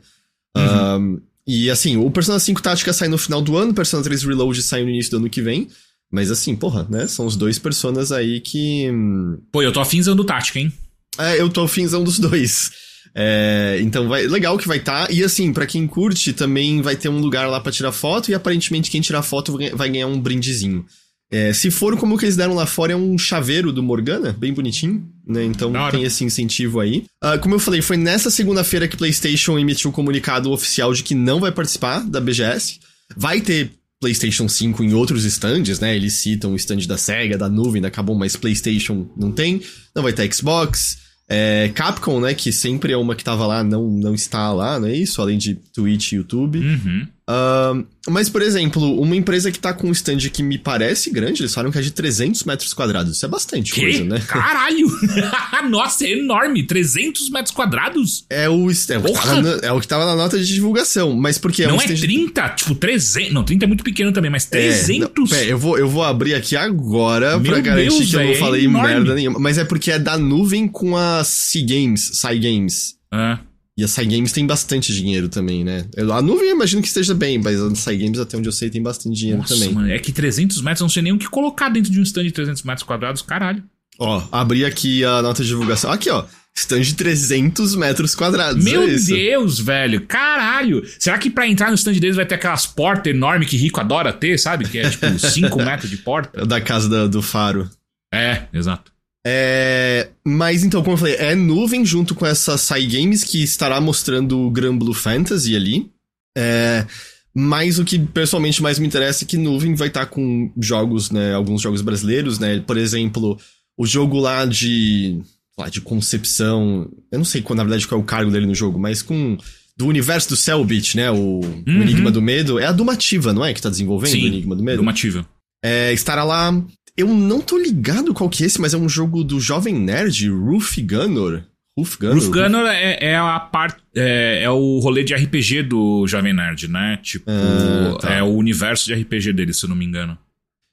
Um, 0.56 1.20
e 1.46 1.70
assim, 1.70 1.96
o 1.96 2.10
Persona 2.10 2.38
5 2.38 2.60
Tática 2.62 2.92
sai 2.92 3.08
no 3.08 3.18
final 3.18 3.40
do 3.42 3.56
ano, 3.56 3.74
Persona 3.74 4.02
3 4.02 4.22
Reload 4.24 4.62
sai 4.62 4.82
no 4.82 4.88
início 4.90 5.10
do 5.12 5.18
ano 5.18 5.30
que 5.30 5.42
vem. 5.42 5.68
Mas 6.10 6.30
assim, 6.30 6.54
porra, 6.56 6.86
né? 6.88 7.06
São 7.08 7.26
os 7.26 7.36
dois 7.36 7.58
personas 7.58 8.10
aí 8.12 8.40
que. 8.40 8.88
hum, 8.90 9.38
Pô, 9.52 9.60
eu 9.62 9.72
tô 9.72 9.80
afinzando 9.80 10.24
tática, 10.24 10.58
hein? 10.58 10.72
é, 11.18 11.40
eu 11.40 11.48
tô 11.48 11.62
afinzão 11.64 12.02
dos 12.04 12.18
dois. 12.18 12.70
É, 13.14 13.78
então, 13.80 14.08
vai, 14.08 14.26
legal 14.26 14.56
que 14.58 14.68
vai 14.68 14.78
estar. 14.78 15.10
E 15.10 15.22
assim, 15.24 15.52
pra 15.52 15.66
quem 15.66 15.86
curte, 15.86 16.32
também 16.32 16.80
vai 16.82 16.94
ter 16.96 17.08
um 17.08 17.18
lugar 17.18 17.48
lá 17.48 17.60
pra 17.60 17.72
tirar 17.72 17.90
foto. 17.92 18.30
E 18.30 18.34
aparentemente, 18.34 18.90
quem 18.90 19.00
tirar 19.00 19.22
foto 19.22 19.52
vai 19.52 19.60
ganhar- 19.62 19.76
vai 19.76 19.88
ganhar 19.90 20.06
um 20.06 20.20
brindezinho. 20.20 20.84
É, 21.30 21.52
se 21.52 21.70
for 21.70 21.96
como 21.96 22.16
que 22.16 22.24
eles 22.24 22.36
deram 22.36 22.54
lá 22.54 22.66
fora, 22.66 22.92
é 22.92 22.96
um 22.96 23.18
chaveiro 23.18 23.72
do 23.72 23.82
Morgana, 23.82 24.32
bem 24.32 24.52
bonitinho, 24.52 25.08
né? 25.26 25.44
Então 25.44 25.72
tem 25.90 26.04
esse 26.04 26.24
incentivo 26.24 26.78
aí. 26.78 27.04
Ah, 27.20 27.36
como 27.36 27.54
eu 27.54 27.58
falei, 27.58 27.82
foi 27.82 27.96
nessa 27.96 28.30
segunda-feira 28.30 28.86
que 28.86 28.96
PlayStation 28.96 29.58
emitiu 29.58 29.90
um 29.90 29.92
comunicado 29.92 30.52
oficial 30.52 30.92
de 30.94 31.02
que 31.02 31.14
não 31.14 31.40
vai 31.40 31.50
participar 31.50 32.00
da 32.00 32.20
BGS. 32.20 32.78
Vai 33.16 33.40
ter 33.40 33.72
PlayStation 34.00 34.48
5 34.48 34.84
em 34.84 34.94
outros 34.94 35.24
stands, 35.24 35.80
né? 35.80 35.96
Eles 35.96 36.14
citam 36.14 36.52
o 36.52 36.56
stand 36.56 36.86
da 36.86 36.96
Sega, 36.96 37.36
da 37.36 37.48
nuvem, 37.48 37.82
da 37.82 37.90
Kabum, 37.90 38.14
mas 38.14 38.36
PlayStation 38.36 39.08
não 39.16 39.32
tem. 39.32 39.60
Não 39.94 40.02
vai 40.02 40.12
ter 40.12 40.32
Xbox. 40.32 40.98
É, 41.28 41.72
Capcom, 41.74 42.20
né? 42.20 42.34
Que 42.34 42.52
sempre 42.52 42.92
é 42.92 42.96
uma 42.96 43.16
que 43.16 43.24
tava 43.24 43.46
lá, 43.46 43.64
não, 43.64 43.90
não 43.90 44.14
está 44.14 44.52
lá, 44.52 44.78
não 44.78 44.86
é 44.86 44.94
isso? 44.94 45.20
Além 45.20 45.38
de 45.38 45.56
Twitch 45.56 46.12
e 46.12 46.16
YouTube. 46.16 46.58
Uhum. 46.58 47.08
Ahn, 47.28 47.84
mas, 48.08 48.28
por 48.28 48.40
exemplo, 48.40 49.00
uma 49.00 49.16
empresa 49.16 49.50
que 49.50 49.58
tá 49.58 49.72
com 49.72 49.88
um 49.88 49.92
stand 49.92 50.18
que 50.32 50.44
me 50.44 50.56
parece 50.58 51.10
grande, 51.10 51.42
eles 51.42 51.52
falam 51.52 51.72
que 51.72 51.78
é 51.78 51.82
de 51.82 51.90
300 51.90 52.44
metros 52.44 52.72
quadrados. 52.72 53.16
Isso 53.16 53.26
é 53.26 53.28
bastante 53.28 53.72
Que? 53.72 53.80
coisa, 53.80 54.04
né? 54.04 54.22
Caralho! 54.28 54.86
Nossa, 55.68 56.04
é 56.06 56.12
enorme! 56.12 56.64
300 56.64 57.28
metros 57.30 57.52
quadrados? 57.52 58.24
É 58.30 58.48
o, 58.48 58.70
é, 58.70 58.98
o 58.98 59.02
que 59.02 59.12
tava 59.12 59.42
na, 59.42 59.50
é 59.66 59.72
o 59.72 59.80
que 59.80 59.88
tava 59.88 60.06
na 60.06 60.14
nota 60.14 60.38
de 60.38 60.46
divulgação. 60.46 61.14
Mas 61.16 61.36
porque 61.36 61.64
é 61.64 61.66
não 61.66 61.76
um 61.76 61.80
é 61.80 61.84
stand. 61.84 62.00
30? 62.00 62.48
Tipo, 62.50 62.74
300. 62.76 63.32
Não, 63.32 63.42
30 63.42 63.64
é 63.64 63.68
muito 63.68 63.82
pequeno 63.82 64.12
também, 64.12 64.30
mas 64.30 64.44
É, 64.44 64.48
300? 64.50 65.00
não, 65.16 65.26
pera, 65.26 65.44
eu, 65.46 65.58
vou, 65.58 65.76
eu 65.76 65.88
vou 65.88 66.04
abrir 66.04 66.34
aqui 66.34 66.54
agora 66.56 67.38
Meu 67.40 67.50
pra 67.52 67.60
garantir 67.60 67.88
Deus, 67.98 68.10
que 68.10 68.16
eu 68.16 68.20
não 68.22 68.30
é 68.30 68.34
falei 68.36 68.68
merda 68.68 69.14
nenhuma. 69.16 69.40
Mas 69.40 69.58
é 69.58 69.64
porque 69.64 69.90
é 69.90 69.98
da 69.98 70.16
nuvem 70.16 70.68
com 70.68 70.96
a 70.96 71.24
C-Games, 71.24 72.22
Games. 72.40 72.94
Ah, 73.12 73.40
E 73.78 73.84
a 73.84 73.88
Games 74.04 74.32
tem 74.32 74.46
bastante 74.46 74.90
dinheiro 74.94 75.28
também, 75.28 75.62
né? 75.62 75.84
A 76.10 76.22
nuvem 76.22 76.48
eu 76.48 76.54
imagino 76.54 76.80
que 76.80 76.88
esteja 76.88 77.14
bem, 77.14 77.38
mas 77.38 77.60
a 77.60 77.92
Games, 77.92 78.18
até 78.18 78.38
onde 78.38 78.48
eu 78.48 78.52
sei, 78.52 78.70
tem 78.70 78.82
bastante 78.82 79.14
dinheiro 79.14 79.40
nossa, 79.42 79.52
também. 79.54 79.72
mano, 79.72 79.90
é 79.90 79.98
que 79.98 80.12
300 80.12 80.62
metros, 80.62 80.80
eu 80.80 80.84
não 80.84 80.88
sei 80.88 81.02
nem 81.02 81.12
o 81.12 81.18
que 81.18 81.28
colocar 81.28 81.68
dentro 81.68 81.92
de 81.92 82.00
um 82.00 82.02
stand 82.02 82.24
de 82.24 82.32
300 82.32 82.62
metros 82.62 82.86
quadrados, 82.86 83.20
caralho. 83.20 83.62
Ó, 83.98 84.22
abri 84.32 84.64
aqui 84.64 85.04
a 85.04 85.20
nota 85.20 85.42
de 85.42 85.48
divulgação. 85.48 85.90
Aqui, 85.90 86.08
ó. 86.08 86.24
Stand 86.54 86.80
de 86.80 86.94
300 86.94 87.74
metros 87.74 88.14
quadrados. 88.14 88.64
Meu 88.64 88.84
é. 88.84 88.96
Deus, 88.96 89.60
velho, 89.60 90.06
caralho. 90.06 90.82
Será 90.98 91.18
que 91.18 91.28
pra 91.28 91.46
entrar 91.46 91.68
no 91.68 91.74
stand 91.74 91.94
deles 91.94 92.16
vai 92.16 92.24
ter 92.24 92.36
aquelas 92.36 92.66
portas 92.66 93.12
enormes 93.12 93.46
que 93.48 93.58
rico 93.58 93.78
adora 93.78 94.10
ter, 94.10 94.38
sabe? 94.38 94.66
Que 94.66 94.78
é 94.78 94.88
tipo 94.88 95.06
5 95.20 95.54
metros 95.62 95.90
de 95.90 95.98
porta? 95.98 96.46
Da 96.46 96.58
casa 96.62 96.88
da- 96.88 97.06
do 97.06 97.20
Faro. 97.20 97.68
É, 98.12 98.44
exato. 98.54 98.90
É, 99.28 100.10
mas 100.24 100.62
então, 100.62 100.82
como 100.84 100.94
eu 100.94 100.98
falei, 100.98 101.16
é 101.16 101.34
nuvem 101.34 101.84
junto 101.84 102.14
com 102.14 102.24
essa 102.24 102.56
Sai 102.56 102.86
Games 102.86 103.24
que 103.24 103.42
estará 103.42 103.80
mostrando 103.80 104.38
o 104.38 104.50
Gran 104.52 104.78
Blue 104.78 104.94
Fantasy 104.94 105.56
ali. 105.56 105.90
É, 106.38 106.86
mas 107.34 107.80
o 107.80 107.84
que 107.84 107.98
pessoalmente 107.98 108.62
mais 108.62 108.78
me 108.78 108.86
interessa 108.86 109.24
é 109.24 109.26
que 109.26 109.36
nuvem 109.36 109.74
vai 109.74 109.88
estar 109.88 110.06
com 110.06 110.52
jogos, 110.60 111.10
né? 111.10 111.34
Alguns 111.34 111.60
jogos 111.60 111.82
brasileiros, 111.82 112.38
né? 112.38 112.60
Por 112.60 112.76
exemplo, 112.76 113.36
o 113.76 113.84
jogo 113.84 114.20
lá 114.20 114.44
de. 114.46 115.20
lá, 115.58 115.68
de 115.68 115.80
concepção. 115.80 116.88
Eu 117.10 117.18
não 117.18 117.24
sei 117.24 117.42
qual, 117.42 117.56
na 117.56 117.64
verdade, 117.64 117.88
qual 117.88 118.00
é 118.00 118.04
o 118.04 118.06
cargo 118.06 118.30
dele 118.30 118.46
no 118.46 118.54
jogo, 118.54 118.78
mas 118.78 119.02
com. 119.02 119.36
Do 119.76 119.88
universo 119.88 120.30
do 120.30 120.36
Cellbit, 120.36 120.96
né? 120.96 121.10
O, 121.10 121.16
o 121.40 121.40
Uhum. 121.66 121.82
Enigma 121.82 122.10
do 122.12 122.22
Medo. 122.22 122.58
É 122.60 122.64
a 122.64 122.72
Dumativa, 122.72 123.32
não 123.32 123.44
é? 123.44 123.52
Que 123.52 123.60
tá 123.60 123.68
desenvolvendo 123.68 124.12
Sim, 124.12 124.22
o 124.22 124.26
Enigma 124.28 124.54
do 124.54 124.62
Medo? 124.62 124.78
Dumativa. 124.78 125.26
É, 125.62 125.92
estará 125.92 126.22
lá. 126.22 126.64
Eu 126.96 127.08
não 127.08 127.40
tô 127.40 127.58
ligado 127.58 128.14
qual 128.14 128.28
que 128.30 128.42
é 128.42 128.46
esse, 128.46 128.60
mas 128.60 128.72
é 128.72 128.78
um 128.78 128.88
jogo 128.88 129.22
do 129.22 129.38
Jovem 129.38 129.74
Nerd, 129.74 130.28
Roof 130.30 130.78
Gunner. 130.80 131.44
Roof 131.78 131.98
Gunner. 131.98 132.14
Roof 132.14 132.28
Gunner 132.28 132.66
é, 132.68 133.10
é 133.10 133.16
a 133.16 133.38
parte. 133.38 133.82
É, 133.94 134.42
é 134.44 134.50
o 134.50 134.78
rolê 134.78 135.04
de 135.04 135.14
RPG 135.14 135.64
do 135.64 136.06
Jovem 136.06 136.32
Nerd, 136.32 136.68
né? 136.68 136.98
Tipo, 137.02 137.30
Ah, 137.30 137.98
tá. 138.00 138.14
é 138.14 138.22
o 138.22 138.28
universo 138.34 138.86
de 138.86 138.94
RPG 138.94 139.34
dele, 139.34 139.52
se 139.52 139.64
eu 139.64 139.68
não 139.68 139.76
me 139.76 139.84
engano. 139.84 140.16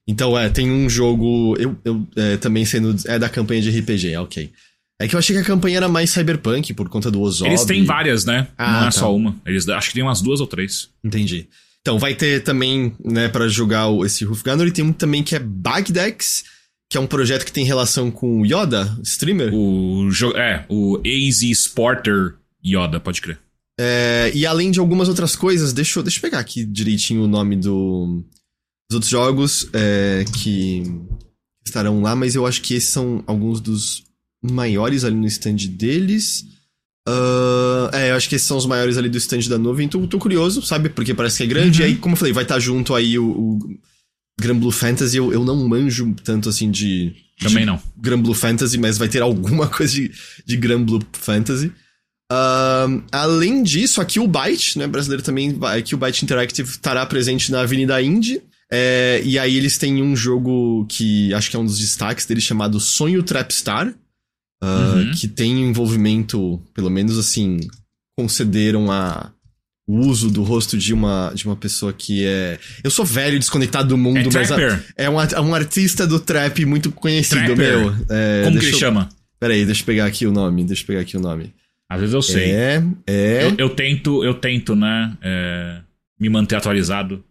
Então, 0.08 0.38
é, 0.38 0.50
tem 0.50 0.72
um 0.72 0.90
jogo. 0.90 1.56
Eu, 1.58 1.78
eu 1.84 2.08
é, 2.16 2.38
também 2.38 2.64
sendo. 2.66 2.96
É 3.06 3.20
da 3.20 3.28
campanha 3.28 3.62
de 3.62 3.78
RPG, 3.80 4.16
ok. 4.18 4.52
É 5.02 5.08
que 5.08 5.16
eu 5.16 5.20
achei 5.20 5.36
que 5.36 5.42
a 5.42 5.46
campanha 5.46 5.78
era 5.78 5.90
mais 5.90 6.12
cyberpunk 6.12 6.74
por 6.74 6.88
conta 6.88 7.12
do 7.12 7.20
Ozob. 7.22 7.50
Eles 7.50 7.66
têm 7.66 7.84
várias, 7.84 8.24
né? 8.24 8.48
Ah, 8.58 8.72
não 8.72 8.80
é 8.80 8.84
tá. 8.86 8.92
só 8.92 9.14
uma. 9.14 9.36
Eles 9.46 9.68
acho 9.68 9.90
que 9.90 9.96
tem 9.96 10.04
umas 10.04 10.22
duas 10.22 10.40
ou 10.40 10.48
três. 10.48 10.90
Entendi. 11.04 11.48
Então, 11.84 12.00
vai 12.00 12.16
ter 12.16 12.42
também, 12.44 12.96
né, 13.04 13.28
pra 13.28 13.48
jogar 13.50 13.88
esse 14.06 14.24
Gunner, 14.24 14.68
e 14.68 14.72
tem 14.72 14.86
um 14.86 14.94
também 14.94 15.22
que 15.22 15.36
é 15.36 15.40
Bagdex, 15.40 16.46
que 16.90 16.98
é 16.98 17.00
um 17.02 17.06
projeto 17.06 17.46
que 17.46 17.52
tem 17.52 17.66
relação 17.66 18.10
com 18.10 18.42
o 18.42 18.46
Yoda, 18.46 18.98
streamer. 19.04 19.54
O 19.54 20.10
é, 20.38 20.66
o 20.70 20.98
AZ 21.00 21.42
Sporter 21.42 22.36
Yoda, 22.66 23.02
pode 23.02 23.20
crer. 23.22 23.38
É, 23.78 24.32
e 24.34 24.46
além 24.46 24.72
de 24.72 24.80
algumas 24.80 25.10
outras 25.10 25.36
coisas, 25.36 25.74
deixa 25.74 26.00
eu, 26.00 26.04
deixa 26.04 26.20
eu 26.20 26.22
pegar 26.22 26.40
aqui 26.40 26.64
direitinho 26.64 27.24
o 27.24 27.28
nome 27.28 27.58
do, 27.58 28.24
dos 28.90 28.96
outros 28.96 29.10
jogos 29.10 29.68
é, 29.74 30.24
que 30.40 30.84
estarão 31.66 32.02
lá, 32.02 32.16
mas 32.16 32.36
eu 32.36 32.46
acho 32.46 32.62
que 32.62 32.76
esses 32.76 32.90
são 32.90 33.24
alguns 33.28 33.60
dos 33.60 34.04
maiores 34.42 35.04
ali 35.04 35.16
no 35.16 35.28
stand 35.28 35.68
deles. 35.70 36.46
Ah, 37.08 37.90
é, 37.94 38.12
eu 38.12 38.16
acho 38.16 38.30
que 38.30 38.36
esses 38.36 38.48
são 38.48 38.58
os 38.58 38.66
maiores 38.66 38.98
ali 38.98 39.10
do 39.10 39.18
stand 39.18 39.50
da 39.50 39.58
nuvem. 39.58 39.88
Tô, 39.88 40.06
tô 40.08 40.18
curioso, 40.18 40.62
sabe? 40.62 40.90
Porque 40.90 41.14
parece 41.14 41.38
que 41.38 41.44
é 41.44 41.48
grande. 41.48 41.82
Uhum. 41.82 41.88
E 41.88 41.92
aí, 41.92 41.96
como 41.98 42.14
eu 42.14 42.18
falei, 42.18 42.34
vai 42.34 42.44
estar 42.44 42.60
junto 42.60 42.96
aí 42.96 43.18
o, 43.20 43.26
o 43.26 43.60
Gran 44.40 44.58
Blue 44.58 44.72
Fantasy. 44.72 45.18
Eu, 45.18 45.34
eu 45.34 45.44
não 45.44 45.68
manjo 45.68 46.14
tanto 46.24 46.50
assim 46.50 46.72
de. 46.72 47.16
Também 47.40 47.60
de 47.60 47.66
não. 47.66 47.82
Gran 47.98 48.22
Blue 48.22 48.34
Fantasy, 48.34 48.78
mas 48.78 48.98
vai 48.98 49.10
ter 49.10 49.22
alguma 49.22 49.68
coisa 49.70 49.94
de, 49.94 50.12
de 50.46 50.58
Gran 50.58 50.84
Blue 50.84 51.02
Fantasy. 51.14 51.72
Ahn, 52.32 53.02
além 53.12 53.62
disso, 53.62 54.02
aqui 54.02 54.20
o 54.20 54.28
Byte, 54.28 54.80
né, 54.80 54.88
brasileiro 54.88 55.22
também, 55.22 55.56
aqui 55.76 55.94
o 55.94 55.98
Byte 55.98 56.24
Interactive 56.24 56.68
estará 56.68 57.06
presente 57.06 57.52
na 57.52 57.62
Avenida 57.62 58.02
Indy. 58.02 58.42
É, 58.72 59.22
e 59.24 59.38
aí 59.38 59.56
eles 59.56 59.78
têm 59.78 60.02
um 60.02 60.16
jogo 60.16 60.86
que 60.88 61.32
acho 61.34 61.52
que 61.52 61.56
é 61.56 61.60
um 61.60 61.66
dos 61.66 61.78
destaques 61.78 62.26
deles 62.26 62.44
chamado 62.44 62.80
Sonho 62.80 63.22
Trapstar, 63.22 63.94
ah, 64.66 64.94
Uhum. 64.96 65.12
que 65.12 65.28
tem 65.28 65.62
envolvimento, 65.62 66.62
pelo 66.74 66.90
menos 66.90 67.18
assim, 67.18 67.60
concederam 68.18 68.92
a 68.92 69.32
o 69.86 69.98
uso 69.98 70.30
do 70.32 70.44
rosto 70.44 70.78
de 70.78 70.94
uma, 70.94 71.34
de 71.36 71.46
uma 71.46 71.58
pessoa 71.58 71.92
que 71.92 72.24
é. 72.26 72.58
Eu 72.82 72.90
sou 72.90 73.04
velho, 73.04 73.38
desconectado 73.38 73.90
do 73.90 73.98
mundo, 73.98 74.18
É 74.30 74.34
mas 74.34 74.50
a- 74.50 74.82
é 74.96 75.10
um, 75.10 75.20
ar- 75.20 75.42
um 75.42 75.54
artista 75.54 76.08
do 76.08 76.22
trap 76.22 76.64
muito 76.66 76.90
conhecido, 76.90 77.44
Trapper. 77.48 77.58
meu. 77.80 77.96
É, 78.10 78.44
Como 78.46 78.60
que 78.60 78.66
ele 78.68 78.76
eu- 78.76 78.80
chama? 78.80 79.10
Peraí, 79.38 79.66
deixa 79.66 79.82
eu 79.82 79.86
pegar 79.86 80.06
aqui 80.06 80.26
o 80.26 80.32
nome. 80.32 80.64
Deixa 80.64 80.84
eu 80.84 80.88
pegar 80.88 81.02
aqui 81.02 81.18
o 81.18 81.20
nome. 81.20 81.54
Às 81.90 82.00
vezes 82.00 82.14
eu 82.16 82.22
sei. 82.22 82.52
É, 82.52 82.84
é. 83.06 83.44
Eu, 83.44 83.56
eu 83.58 83.70
tento, 83.72 84.24
eu 84.24 84.34
tento, 84.36 84.74
né? 84.74 85.18
é, 85.22 85.82
me 86.18 86.30
manter 86.30 86.56
atualizado. 86.56 87.22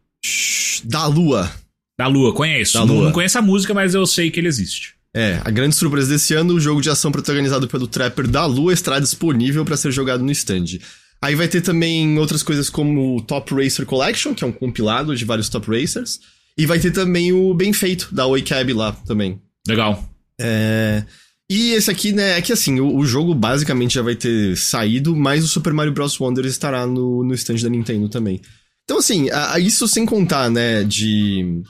Da 0.85 1.07
Lua. 1.07 1.51
Da 1.99 2.07
Lua, 2.07 2.35
conheço. 2.35 2.75
Da 2.75 2.85
Não- 2.85 2.95
Lua. 2.97 3.05
Não 3.07 3.13
conheço 3.13 3.39
a 3.39 3.43
música, 3.43 3.73
mas 3.73 3.95
eu 3.95 4.05
sei 4.07 4.31
que 4.31 4.39
ele 4.39 4.49
existe. 4.49 4.95
É, 5.15 5.41
a 5.45 5.51
grande 5.51 5.75
surpresa 5.75 6.09
desse 6.09 6.33
ano, 6.35 6.55
o 6.55 6.61
jogo 6.61 6.81
de 6.81 6.89
ação 6.89 7.13
protagonizado 7.13 7.69
pelo 7.69 7.87
Trapper 7.87 8.27
da 8.27 8.47
Lua 8.47 8.73
estará 8.73 8.99
disponível 8.99 9.65
para 9.65 9.77
ser 9.77 9.93
jogado 9.93 10.25
no 10.25 10.33
stand. 10.33 10.79
Aí 11.21 11.35
vai 11.35 11.47
ter 11.47 11.61
também 11.61 12.19
outras 12.19 12.43
coisas 12.43 12.71
como 12.71 13.17
o 13.17 13.23
Top 13.23 13.55
Racer 13.55 13.87
Collection, 13.87 14.35
que 14.35 14.43
é 14.43 14.47
um 14.47 14.53
compilado 14.53 15.15
de 15.15 15.25
vários 15.25 15.49
Top 15.49 15.71
Racers. 15.71 16.19
E 16.57 16.67
vai 16.67 16.81
ter 16.81 16.91
também 16.91 17.33
o 17.33 17.55
Bem 17.55 17.73
Feito, 17.73 18.09
da 18.13 18.25
Cab 18.47 18.73
lá 18.73 18.93
também. 19.07 19.41
Legal. 19.67 20.09
É... 20.41 21.05
E 21.49 21.73
esse 21.73 21.91
aqui, 21.91 22.13
né, 22.13 22.39
é 22.39 22.43
que 22.43 22.53
assim, 22.53 22.81
o, 22.81 22.97
o, 22.97 23.05
jogo 23.05 23.35
basicamente 23.35 23.95
já 23.95 24.03
vai 24.03 24.15
ter 24.15 24.57
saído, 24.57 25.15
mas 25.15 25.45
o 25.45 25.49
Super 25.49 25.73
Mario 25.73 25.93
Bros. 25.93 26.19
Wonder 26.19 26.47
estará 26.47 26.87
no, 26.87 27.23
no 27.23 27.35
stand 27.35 27.57
da 27.57 27.69
Nintendo 27.69 28.09
também. 28.09 28.41
Então, 28.85 28.99
assim, 28.99 29.31
a, 29.31 29.55
a 29.55 29.59
isso 29.61 29.87
sem 29.87 30.07
contar, 30.07 30.51
né, 30.51 30.83
de. 30.83 31.63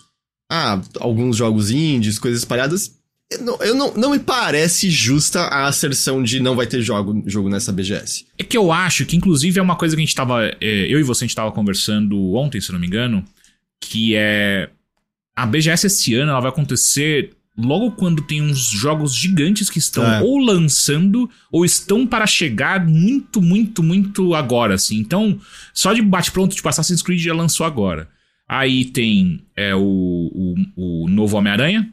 Ah, 0.51 0.81
alguns 1.01 1.37
jogos 1.37 1.71
indies, 1.71 2.19
coisas 2.19 2.41
espalhadas. 2.41 2.93
Eu 3.33 3.45
não, 3.45 3.59
eu 3.61 3.75
não, 3.75 3.95
não 3.95 4.11
me 4.11 4.19
parece 4.19 4.91
justa 4.91 5.41
a 5.43 5.67
asserção 5.67 6.23
de 6.23 6.41
não 6.41 6.57
vai 6.57 6.67
ter 6.67 6.81
jogo, 6.83 7.23
jogo 7.27 7.49
nessa 7.49 7.73
BGS. 7.73 8.27
É 8.39 8.45
que 8.45 8.57
eu 8.57 8.73
acho 8.73 9.05
que, 9.07 9.17
inclusive, 9.17 9.59
é 9.59 9.63
uma 9.63 9.77
coisa 9.77 9.95
que 9.95 10.03
a 10.03 10.05
gente 10.05 10.15
tava. 10.15 10.45
É, 10.45 10.57
eu 10.61 10.99
e 10.99 11.03
você 11.03 11.25
a 11.25 11.27
gente 11.27 11.37
tava 11.37 11.53
conversando 11.53 12.35
ontem, 12.35 12.61
se 12.61 12.73
não 12.73 12.79
me 12.79 12.87
engano, 12.87 13.25
que 13.81 14.15
é. 14.15 14.69
A 15.35 15.47
BGS 15.47 15.87
esse 15.87 16.15
ano 16.15 16.31
ela 16.31 16.41
vai 16.41 16.51
acontecer 16.51 17.31
logo 17.57 17.93
quando 17.93 18.23
tem 18.23 18.43
uns 18.43 18.71
jogos 18.71 19.15
gigantes 19.15 19.69
que 19.69 19.79
estão 19.79 20.05
é. 20.05 20.21
ou 20.23 20.39
lançando 20.39 21.29
ou 21.51 21.65
estão 21.65 22.07
para 22.07 22.27
chegar 22.27 22.87
muito, 22.87 23.41
muito, 23.41 23.83
muito 23.83 24.35
agora, 24.35 24.75
assim. 24.75 24.99
Então, 24.99 25.39
só 25.73 25.93
de 25.93 26.03
bate-pronto, 26.03 26.55
tipo, 26.55 26.69
Assassin's 26.69 27.03
Creed 27.03 27.21
já 27.21 27.35
lançou 27.35 27.67
agora. 27.67 28.09
Aí 28.49 28.85
tem 28.85 29.43
é, 29.57 29.75
o, 29.75 29.81
o, 29.81 31.05
o 31.05 31.09
novo 31.09 31.37
Homem-Aranha, 31.37 31.91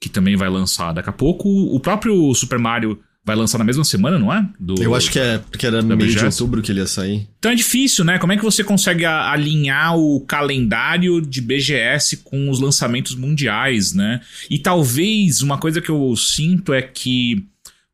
que 0.00 0.08
também 0.08 0.36
vai 0.36 0.48
lançar 0.48 0.92
daqui 0.92 1.08
a 1.08 1.12
pouco. 1.12 1.48
O 1.48 1.80
próprio 1.80 2.34
Super 2.34 2.58
Mario 2.58 2.98
vai 3.26 3.34
lançar 3.34 3.58
na 3.58 3.64
mesma 3.64 3.82
semana, 3.82 4.20
não 4.20 4.32
é? 4.32 4.48
Do, 4.58 4.80
eu 4.80 4.94
acho 4.94 5.10
que 5.10 5.18
é, 5.18 5.38
porque 5.38 5.66
era 5.66 5.82
no 5.82 5.96
meio 5.96 6.14
de 6.14 6.24
outubro 6.24 6.62
que 6.62 6.70
ele 6.70 6.78
ia 6.78 6.86
sair. 6.86 7.26
Então 7.40 7.50
é 7.50 7.56
difícil, 7.56 8.04
né? 8.04 8.20
Como 8.20 8.32
é 8.32 8.36
que 8.36 8.44
você 8.44 8.62
consegue 8.62 9.04
alinhar 9.04 9.98
o 9.98 10.20
calendário 10.20 11.20
de 11.20 11.40
BGS 11.40 12.18
com 12.18 12.48
os 12.48 12.60
lançamentos 12.60 13.16
mundiais, 13.16 13.92
né? 13.92 14.20
E 14.48 14.60
talvez 14.60 15.42
uma 15.42 15.58
coisa 15.58 15.80
que 15.80 15.90
eu 15.90 16.14
sinto 16.14 16.72
é 16.72 16.80
que 16.80 17.44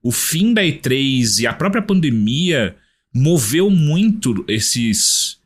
o 0.03 0.13
fim 0.13 0.53
da 0.53 0.63
E3 0.63 1.41
e 1.41 1.47
a 1.47 1.55
própria 1.55 1.81
pandemia 1.81 2.77
moveu 3.15 3.71
muito 3.71 4.45
esses 4.47 5.39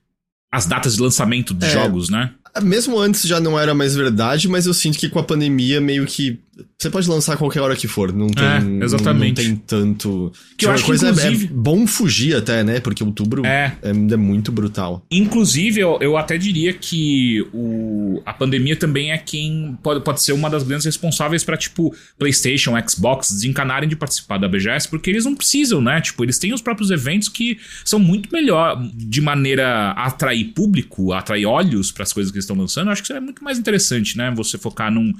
as 0.50 0.66
datas 0.66 0.96
de 0.96 1.02
lançamento 1.02 1.54
de 1.54 1.66
é, 1.66 1.70
jogos, 1.70 2.08
né? 2.08 2.32
Mesmo 2.62 2.98
antes 2.98 3.22
já 3.22 3.38
não 3.38 3.58
era 3.58 3.75
mais 3.75 3.94
verdade, 3.94 4.48
mas 4.48 4.66
eu 4.66 4.75
sinto 4.75 4.98
que 4.98 5.08
com 5.08 5.18
a 5.18 5.25
pandemia 5.25 5.80
meio 5.80 6.06
que 6.06 6.40
você 6.78 6.88
pode 6.88 7.06
lançar 7.08 7.36
qualquer 7.36 7.60
hora 7.60 7.76
que 7.76 7.86
for, 7.86 8.12
não 8.12 8.28
tem, 8.28 8.80
é, 8.80 8.84
exatamente. 8.84 9.42
Não, 9.42 9.50
não, 9.50 9.56
tem 9.56 9.62
tanto. 9.66 10.32
Que 10.56 10.64
eu 10.64 10.70
acho 10.70 10.86
coisa 10.86 11.12
que, 11.12 11.20
é, 11.20 11.25
inclusive... 11.25 11.52
é, 11.52 11.54
bom 11.54 11.86
fugir 11.86 12.34
até, 12.34 12.64
né? 12.64 12.80
Porque 12.80 13.04
outubro 13.04 13.44
é, 13.44 13.76
é, 13.82 13.90
é 13.90 14.16
muito 14.16 14.50
brutal. 14.50 15.04
Inclusive, 15.10 15.80
eu, 15.80 15.98
eu 16.00 16.16
até 16.16 16.38
diria 16.38 16.72
que 16.72 17.46
o, 17.52 18.22
a 18.25 18.32
pandemia 18.32 18.75
também 18.75 19.12
é 19.12 19.18
quem 19.18 19.76
pode, 19.82 20.02
pode 20.02 20.22
ser 20.22 20.32
uma 20.32 20.48
das 20.48 20.62
grandes 20.62 20.86
responsáveis 20.86 21.44
para 21.44 21.58
tipo, 21.58 21.94
PlayStation, 22.18 22.72
Xbox 22.88 23.32
desencanarem 23.32 23.88
de 23.88 23.96
participar 23.96 24.38
da 24.38 24.48
BGS, 24.48 24.88
porque 24.88 25.10
eles 25.10 25.26
não 25.26 25.34
precisam, 25.34 25.82
né? 25.82 26.00
Tipo, 26.00 26.25
eles 26.25 26.38
têm 26.38 26.54
os 26.54 26.62
próprios 26.62 26.90
eventos 26.90 27.28
que 27.28 27.58
são 27.84 27.98
muito 27.98 28.30
melhor 28.32 28.82
de 28.94 29.20
maneira 29.20 29.92
a 29.92 30.06
atrair 30.06 30.52
público, 30.54 31.12
atrair 31.12 31.44
olhos 31.44 31.92
para 31.92 32.02
as 32.02 32.14
coisas 32.14 32.32
que 32.32 32.36
eles 32.36 32.44
estão 32.44 32.56
lançando. 32.56 32.88
Eu 32.88 32.92
acho 32.92 33.02
que 33.02 33.08
isso 33.08 33.16
é 33.16 33.20
muito 33.20 33.44
mais 33.44 33.58
interessante, 33.58 34.16
né? 34.16 34.32
Você 34.34 34.56
focar 34.56 34.90
num 34.90 35.12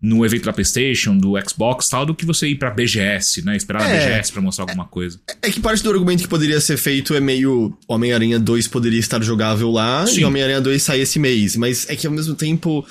no 0.00 0.24
evento 0.24 0.44
da 0.44 0.52
PlayStation, 0.52 1.16
do 1.16 1.34
Xbox 1.48 1.88
tal, 1.88 2.04
do 2.04 2.14
que 2.14 2.26
você 2.26 2.48
ir 2.48 2.56
pra 2.56 2.70
BGS, 2.70 3.42
né? 3.42 3.56
Esperar 3.56 3.82
é, 3.82 3.84
a 3.84 4.10
BGS 4.10 4.32
pra 4.32 4.42
mostrar 4.42 4.64
alguma 4.64 4.84
coisa. 4.84 5.18
É, 5.28 5.48
é, 5.48 5.50
que 5.50 5.60
parte 5.60 5.82
do 5.82 5.90
argumento 5.90 6.22
que 6.22 6.28
poderia 6.28 6.60
ser 6.60 6.76
feito 6.76 7.14
é 7.14 7.20
meio 7.20 7.76
Homem-Aranha 7.88 8.38
2 8.38 8.68
poderia 8.68 9.00
estar 9.00 9.22
jogável 9.22 9.70
lá 9.70 10.06
Sim. 10.06 10.20
e 10.20 10.24
Homem-Aranha 10.24 10.60
2 10.60 10.82
sair 10.82 11.00
esse 11.00 11.18
mês, 11.18 11.56
mas 11.56 11.88
é 11.88 11.96
que 11.96 12.06
ao 12.06 12.12
mesmo 12.12 12.34
tempo 12.34 12.86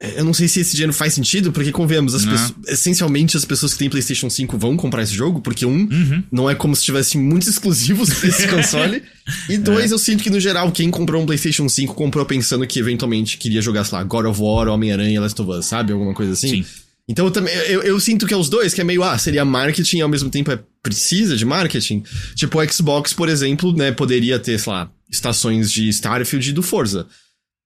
eu 0.00 0.24
não 0.24 0.32
sei 0.32 0.48
se 0.48 0.60
esse 0.60 0.72
dinheiro 0.72 0.94
faz 0.94 1.12
sentido, 1.12 1.52
porque 1.52 1.70
convenhamos, 1.70 2.14
as 2.14 2.24
pessoas, 2.24 2.54
essencialmente 2.68 3.36
as 3.36 3.44
pessoas 3.44 3.74
que 3.74 3.80
têm 3.80 3.90
PlayStation 3.90 4.30
5 4.30 4.56
vão 4.56 4.74
comprar 4.74 5.02
esse 5.02 5.12
jogo, 5.14 5.42
porque 5.42 5.66
um, 5.66 5.86
uhum. 5.90 6.24
não 6.32 6.48
é 6.48 6.54
como 6.54 6.74
se 6.74 6.82
tivesse 6.82 7.18
muitos 7.18 7.48
exclusivos 7.48 8.08
desse 8.08 8.48
console, 8.48 9.02
e 9.46 9.58
dois, 9.58 9.90
é. 9.90 9.94
eu 9.94 9.98
sinto 9.98 10.22
que 10.22 10.30
no 10.30 10.40
geral 10.40 10.72
quem 10.72 10.90
comprou 10.90 11.22
um 11.22 11.26
PlayStation 11.26 11.68
5 11.68 11.92
comprou 11.94 12.24
pensando 12.24 12.66
que 12.66 12.78
eventualmente 12.78 13.36
queria 13.36 13.60
jogar, 13.60 13.84
sei 13.84 13.98
lá, 13.98 14.04
God 14.04 14.24
of 14.24 14.40
War, 14.40 14.68
Homem-Aranha, 14.68 15.20
Last 15.20 15.40
of 15.42 15.50
Us, 15.50 15.66
sabe? 15.66 15.92
Alguma 15.92 16.14
coisa 16.14 16.32
assim. 16.32 16.62
Sim. 16.62 16.64
Então 17.06 17.26
eu 17.26 17.30
também, 17.30 17.52
eu, 17.66 17.82
eu, 17.82 18.00
sinto 18.00 18.26
que 18.26 18.32
é 18.32 18.36
os 18.36 18.48
dois, 18.48 18.72
que 18.72 18.80
é 18.80 18.84
meio, 18.84 19.02
ah, 19.02 19.18
seria 19.18 19.44
marketing 19.44 19.98
e 19.98 20.00
ao 20.00 20.08
mesmo 20.08 20.30
tempo 20.30 20.50
é 20.50 20.58
precisa 20.82 21.36
de 21.36 21.44
marketing. 21.44 22.04
Tipo, 22.34 22.58
o 22.58 22.72
Xbox, 22.72 23.12
por 23.12 23.28
exemplo, 23.28 23.76
né, 23.76 23.92
poderia 23.92 24.38
ter, 24.38 24.58
sei 24.58 24.72
lá, 24.72 24.90
estações 25.10 25.70
de 25.70 25.88
Starfield 25.90 26.48
e 26.48 26.52
do 26.52 26.62
Forza. 26.62 27.06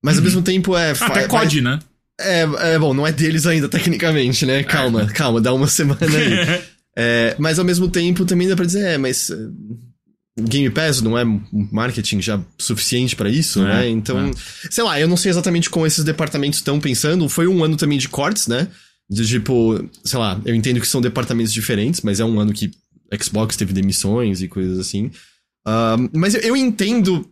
Mas 0.02 0.14
uhum. 0.14 0.20
ao 0.20 0.24
mesmo 0.24 0.42
tempo 0.42 0.76
é... 0.76 0.92
Até 0.98 1.28
COD, 1.28 1.60
né? 1.60 1.78
É, 2.20 2.42
é, 2.42 2.78
bom, 2.78 2.94
não 2.94 3.06
é 3.06 3.12
deles 3.12 3.46
ainda, 3.46 3.68
tecnicamente, 3.68 4.46
né? 4.46 4.62
Calma, 4.62 5.02
é. 5.02 5.06
calma, 5.06 5.40
dá 5.40 5.52
uma 5.52 5.66
semana 5.66 5.98
aí. 6.00 6.62
é, 6.96 7.36
mas 7.38 7.58
ao 7.58 7.64
mesmo 7.64 7.88
tempo 7.88 8.24
também 8.24 8.48
dá 8.48 8.56
pra 8.56 8.64
dizer, 8.64 8.84
é, 8.86 8.98
mas. 8.98 9.30
Uh, 9.30 9.52
Game 10.36 10.68
Pass 10.68 11.00
não 11.00 11.16
é 11.16 11.24
marketing 11.70 12.20
já 12.20 12.40
suficiente 12.58 13.14
para 13.14 13.30
isso, 13.30 13.60
é, 13.60 13.64
né? 13.64 13.88
Então, 13.88 14.18
é. 14.18 14.32
sei 14.68 14.82
lá, 14.82 14.98
eu 14.98 15.06
não 15.06 15.16
sei 15.16 15.30
exatamente 15.30 15.70
como 15.70 15.86
esses 15.86 16.02
departamentos 16.02 16.58
estão 16.58 16.80
pensando. 16.80 17.28
Foi 17.28 17.46
um 17.46 17.62
ano 17.62 17.76
também 17.76 17.98
de 17.98 18.08
cortes, 18.08 18.48
né? 18.48 18.66
De 19.08 19.24
tipo, 19.24 19.88
sei 20.04 20.18
lá, 20.18 20.40
eu 20.44 20.52
entendo 20.52 20.80
que 20.80 20.88
são 20.88 21.00
departamentos 21.00 21.52
diferentes, 21.52 22.00
mas 22.00 22.18
é 22.18 22.24
um 22.24 22.40
ano 22.40 22.52
que 22.52 22.72
Xbox 23.22 23.56
teve 23.56 23.72
demissões 23.72 24.42
e 24.42 24.48
coisas 24.48 24.78
assim. 24.80 25.06
Uh, 25.66 26.10
mas 26.12 26.34
eu, 26.34 26.40
eu 26.40 26.56
entendo 26.56 27.30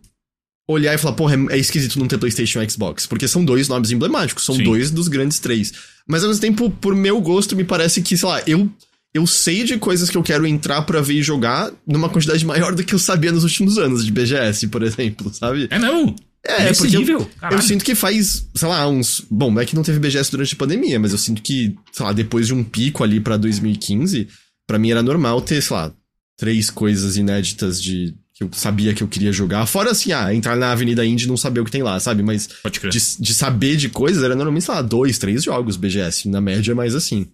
olhar 0.67 0.93
e 0.93 0.97
falar, 0.97 1.15
porra, 1.15 1.35
é, 1.35 1.55
é 1.55 1.57
esquisito 1.57 1.99
não 1.99 2.07
ter 2.07 2.17
PlayStation 2.17 2.61
e 2.61 2.69
Xbox, 2.69 3.05
porque 3.05 3.27
são 3.27 3.43
dois 3.43 3.67
nomes 3.67 3.91
emblemáticos, 3.91 4.45
são 4.45 4.55
Sim. 4.55 4.63
dois 4.63 4.91
dos 4.91 5.07
grandes 5.07 5.39
três. 5.39 5.73
Mas 6.07 6.23
ao 6.23 6.29
mesmo 6.29 6.41
tempo, 6.41 6.69
por 6.69 6.95
meu 6.95 7.19
gosto, 7.21 7.55
me 7.55 7.63
parece 7.63 8.01
que, 8.01 8.17
sei 8.17 8.27
lá, 8.27 8.41
eu 8.47 8.69
eu 9.13 9.27
sei 9.27 9.63
de 9.63 9.77
coisas 9.77 10.09
que 10.09 10.17
eu 10.17 10.23
quero 10.23 10.45
entrar 10.47 10.81
para 10.81 10.99
ver 10.99 11.13
e 11.13 11.21
jogar 11.21 11.71
numa 11.85 12.09
quantidade 12.09 12.43
maior 12.43 12.73
do 12.73 12.83
que 12.83 12.95
eu 12.95 12.99
sabia 12.99 13.31
nos 13.31 13.43
últimos 13.43 13.77
anos 13.77 14.03
de 14.03 14.11
BGS, 14.11 14.67
por 14.69 14.81
exemplo, 14.81 15.31
sabe? 15.31 15.67
É 15.69 15.77
não. 15.77 16.15
É, 16.45 16.69
é 16.69 16.73
porque 16.73 16.97
nível? 16.97 17.29
Eu, 17.41 17.51
eu, 17.51 17.61
sinto 17.61 17.85
que 17.85 17.95
faz, 17.95 18.47
sei 18.55 18.67
lá, 18.67 18.87
uns. 18.89 19.23
Bom, 19.29 19.57
é 19.59 19.65
que 19.65 19.75
não 19.75 19.83
teve 19.83 19.99
BGS 19.99 20.31
durante 20.31 20.55
a 20.55 20.57
pandemia, 20.57 20.99
mas 20.99 21.11
eu 21.11 21.17
sinto 21.17 21.41
que, 21.41 21.75
sei 21.91 22.05
lá, 22.05 22.11
depois 22.11 22.47
de 22.47 22.53
um 22.53 22.63
pico 22.63 23.03
ali 23.03 23.19
para 23.19 23.37
2015, 23.37 24.27
para 24.67 24.79
mim 24.79 24.91
era 24.91 25.03
normal 25.03 25.39
ter, 25.41 25.61
sei 25.61 25.77
lá, 25.77 25.93
três 26.35 26.69
coisas 26.69 27.15
inéditas 27.15 27.81
de 27.81 28.15
que 28.33 28.43
eu 28.43 28.49
sabia 28.51 28.93
que 28.93 29.03
eu 29.03 29.07
queria 29.07 29.31
jogar. 29.31 29.65
Fora 29.67 29.91
assim, 29.91 30.11
ah, 30.11 30.33
entrar 30.33 30.55
na 30.55 30.71
Avenida 30.71 31.05
Indy 31.05 31.25
e 31.25 31.27
não 31.27 31.37
saber 31.37 31.59
o 31.59 31.65
que 31.65 31.71
tem 31.71 31.83
lá, 31.83 31.99
sabe? 31.99 32.23
Mas 32.23 32.49
de, 32.89 32.99
de, 33.19 33.33
saber 33.33 33.75
de 33.75 33.89
coisas 33.89 34.23
era 34.23 34.35
normalmente, 34.35 34.65
sei 34.65 34.73
lá, 34.73 34.81
dois, 34.81 35.17
três 35.19 35.43
jogos 35.43 35.77
BGS. 35.77 36.27
Na 36.29 36.41
média 36.41 36.71
é 36.71 36.75
mais 36.75 36.95
assim. 36.95 37.27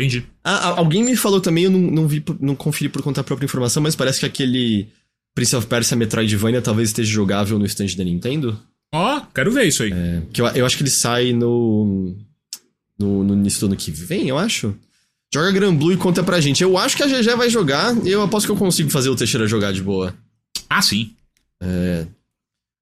Entendi. 0.00 0.24
Ah, 0.42 0.78
alguém 0.78 1.04
me 1.04 1.14
falou 1.14 1.42
também, 1.42 1.64
eu 1.64 1.70
não, 1.70 1.78
não 1.78 2.08
vi, 2.08 2.24
não 2.40 2.56
conferi 2.56 2.88
por 2.88 3.02
conta 3.02 3.22
própria 3.22 3.44
informação, 3.44 3.82
mas 3.82 3.94
parece 3.94 4.20
que 4.20 4.24
aquele 4.24 4.88
Prince 5.34 5.54
of 5.54 5.66
Persia 5.66 5.96
Metroidvania 5.96 6.62
talvez 6.62 6.88
esteja 6.88 7.12
jogável 7.12 7.58
no 7.58 7.66
stand 7.66 7.94
da 7.96 8.04
Nintendo. 8.04 8.58
Ó, 8.94 9.18
oh, 9.18 9.26
quero 9.34 9.52
ver 9.52 9.66
isso 9.66 9.82
aí. 9.82 9.92
É, 9.92 10.22
que 10.32 10.40
eu, 10.40 10.46
eu 10.46 10.64
acho 10.64 10.76
que 10.76 10.82
ele 10.82 10.90
sai 10.90 11.34
no, 11.34 12.16
no, 12.98 13.22
no 13.22 13.34
início 13.34 13.60
do 13.60 13.66
ano 13.66 13.76
que 13.76 13.90
vem, 13.90 14.26
eu 14.28 14.38
acho. 14.38 14.74
Joga 15.32 15.52
Gran 15.52 15.74
Blue 15.74 15.92
e 15.92 15.96
conta 15.96 16.24
pra 16.24 16.40
gente. 16.40 16.62
Eu 16.62 16.76
acho 16.76 16.96
que 16.96 17.02
a 17.02 17.06
GG 17.06 17.36
vai 17.36 17.48
jogar 17.48 17.94
e 18.04 18.10
eu 18.10 18.22
aposto 18.22 18.46
que 18.46 18.52
eu 18.52 18.56
consigo 18.56 18.90
fazer 18.90 19.10
o 19.10 19.16
Teixeira 19.16 19.46
jogar 19.46 19.72
de 19.72 19.82
boa. 19.82 20.14
Ah, 20.70 20.80
sim. 20.80 21.10
É... 21.60 22.06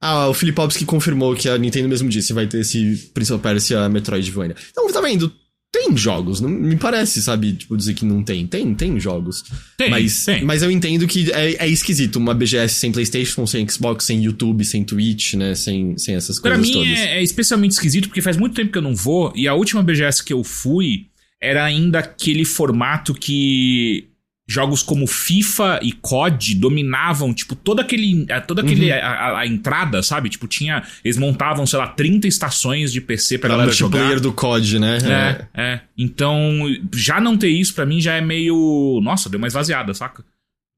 Ah, 0.00 0.28
o 0.28 0.35
Filipovski 0.35 0.85
confirmou 0.85 1.35
que 1.35 1.49
a 1.49 1.59
Nintendo 1.59 1.88
mesmo 1.88 2.09
disse 2.09 2.33
vai 2.33 2.47
ter 2.47 2.61
esse 2.61 3.11
Prince 3.12 3.33
of 3.33 3.42
Persia 3.42 3.88
Metroidvania. 3.88 4.54
Então, 4.71 4.87
tá 4.92 5.00
vendo? 5.00 5.33
Tem 5.71 5.95
jogos, 5.97 6.40
não 6.40 6.49
me 6.49 6.76
parece, 6.76 7.21
sabe, 7.21 7.52
tipo, 7.52 7.76
dizer 7.76 7.92
que 7.92 8.04
não 8.04 8.23
tem. 8.23 8.47
Tem, 8.47 8.75
tem 8.75 8.99
jogos. 8.99 9.45
Tem, 9.76 9.90
mas, 9.90 10.25
tem. 10.25 10.42
Mas 10.42 10.62
eu 10.62 10.71
entendo 10.71 11.07
que 11.07 11.30
é, 11.30 11.66
é 11.66 11.68
esquisito 11.68 12.16
uma 12.16 12.33
BGS 12.33 12.76
sem 12.76 12.90
Playstation, 12.90 13.47
sem 13.47 13.68
Xbox, 13.68 14.04
sem 14.07 14.23
YouTube, 14.23 14.64
sem 14.64 14.83
Twitch, 14.83 15.35
né, 15.35 15.54
sem, 15.54 15.99
sem 15.99 16.14
essas 16.14 16.38
coisas 16.38 16.59
pra 16.59 16.80
mim. 16.80 16.87
É, 16.87 17.18
é 17.18 17.23
especialmente 17.23 17.73
esquisito 17.73 18.09
porque 18.09 18.23
faz 18.23 18.37
muito 18.38 18.54
tempo 18.54 18.73
que 18.73 18.78
eu 18.78 18.83
não 18.83 18.95
vou, 18.95 19.30
e 19.37 19.47
a 19.47 19.52
última 19.52 19.83
BGS 19.83 20.25
que 20.25 20.33
eu 20.33 20.42
fui 20.42 21.09
era 21.40 21.64
ainda 21.64 21.99
aquele 21.99 22.47
formato 22.47 23.12
que 23.12 24.07
jogos 24.48 24.82
como 24.82 25.06
FIFA 25.06 25.78
e 25.82 25.92
COD 25.92 26.54
dominavam, 26.54 27.34
tipo, 27.34 27.54
toda 27.54 27.82
aquele, 27.82 28.26
toda 28.46 28.62
aquele 28.62 28.90
uhum. 28.90 28.98
a, 28.98 29.40
a, 29.40 29.46
entrada, 29.46 30.02
sabe? 30.02 30.30
Tipo, 30.30 30.48
tinha, 30.48 30.82
eles 31.04 31.18
montavam, 31.18 31.66
sei 31.66 31.78
lá, 31.78 31.88
30 31.88 32.26
estações 32.26 32.90
de 32.90 33.00
PC 33.02 33.36
pra 33.36 33.50
galera 33.50 33.70
jogar. 33.70 33.98
player 33.98 34.20
do 34.20 34.32
COD, 34.32 34.78
né? 34.78 34.98
É, 35.04 35.62
é, 35.62 35.62
é. 35.62 35.80
Então, 35.98 36.64
já 36.94 37.20
não 37.20 37.36
ter 37.36 37.50
isso 37.50 37.74
para 37.74 37.84
mim 37.84 38.00
já 38.00 38.14
é 38.14 38.22
meio, 38.22 39.00
nossa, 39.02 39.28
deu 39.28 39.36
uma 39.36 39.46
esvaziada, 39.46 39.92
saca? 39.92 40.24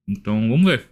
Então, 0.08 0.48
vamos 0.48 0.66
ver. 0.66 0.86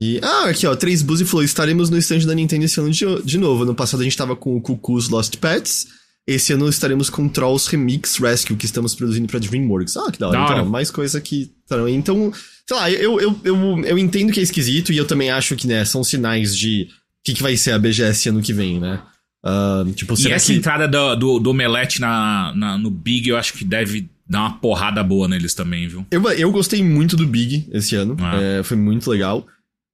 E, 0.00 0.20
ah, 0.22 0.48
aqui 0.48 0.66
ó, 0.66 0.74
Três 0.74 1.02
Bus 1.02 1.20
e 1.20 1.24
falou, 1.24 1.44
estaremos 1.44 1.90
no 1.90 1.98
stand 1.98 2.20
da 2.20 2.34
Nintendo 2.34 2.64
esse 2.64 2.80
ano 2.80 2.90
de, 2.90 3.22
de 3.22 3.38
novo. 3.38 3.64
No 3.64 3.74
passado 3.74 4.00
a 4.00 4.04
gente 4.04 4.16
tava 4.16 4.34
com 4.34 4.56
o 4.56 4.60
Cucus 4.60 5.08
Lost 5.08 5.36
Pets, 5.36 5.88
esse 6.34 6.52
ano 6.52 6.68
estaremos 6.68 7.08
com 7.08 7.28
Trolls 7.28 7.70
Remix 7.70 8.16
Rescue, 8.18 8.54
que 8.56 8.66
estamos 8.66 8.94
produzindo 8.94 9.26
pra 9.26 9.38
DreamWorks. 9.40 9.96
Ah, 9.96 10.10
que 10.12 10.18
da 10.18 10.28
hora. 10.28 10.38
Da 10.38 10.44
hora. 10.44 10.58
Então, 10.60 10.70
mais 10.70 10.90
coisa 10.90 11.20
que. 11.20 11.50
Então, 11.90 12.32
sei 12.66 12.76
lá, 12.76 12.90
eu, 12.90 13.20
eu, 13.20 13.40
eu, 13.44 13.84
eu 13.84 13.98
entendo 13.98 14.32
que 14.32 14.40
é 14.40 14.42
esquisito 14.42 14.92
e 14.92 14.96
eu 14.96 15.06
também 15.06 15.30
acho 15.30 15.56
que, 15.56 15.66
né, 15.66 15.84
são 15.84 16.04
sinais 16.04 16.56
de 16.56 16.82
o 16.82 17.24
que, 17.24 17.34
que 17.34 17.42
vai 17.42 17.56
ser 17.56 17.72
a 17.72 17.78
BGS 17.78 18.28
ano 18.28 18.40
que 18.42 18.52
vem, 18.52 18.78
né? 18.78 19.00
Ah, 19.44 19.84
tipo, 19.94 20.14
E 20.20 20.30
essa 20.32 20.52
que. 20.52 20.58
entrada 20.58 20.86
do, 20.88 21.14
do, 21.16 21.38
do 21.38 21.50
Omelete 21.50 22.00
na, 22.00 22.52
na- 22.54 22.76
no 22.78 22.90
Big, 22.90 23.28
eu 23.28 23.36
acho 23.36 23.52
que 23.54 23.64
deve 23.64 24.08
dar 24.28 24.40
uma 24.40 24.58
porrada 24.58 25.02
boa 25.02 25.26
neles 25.28 25.54
também, 25.54 25.88
viu? 25.88 26.04
Eu, 26.10 26.22
eu 26.32 26.50
gostei 26.52 26.82
muito 26.84 27.16
do 27.16 27.26
Big 27.26 27.66
esse 27.72 27.94
ano. 27.96 28.16
Ah. 28.20 28.36
É, 28.40 28.62
foi 28.62 28.76
muito 28.76 29.08
legal. 29.10 29.46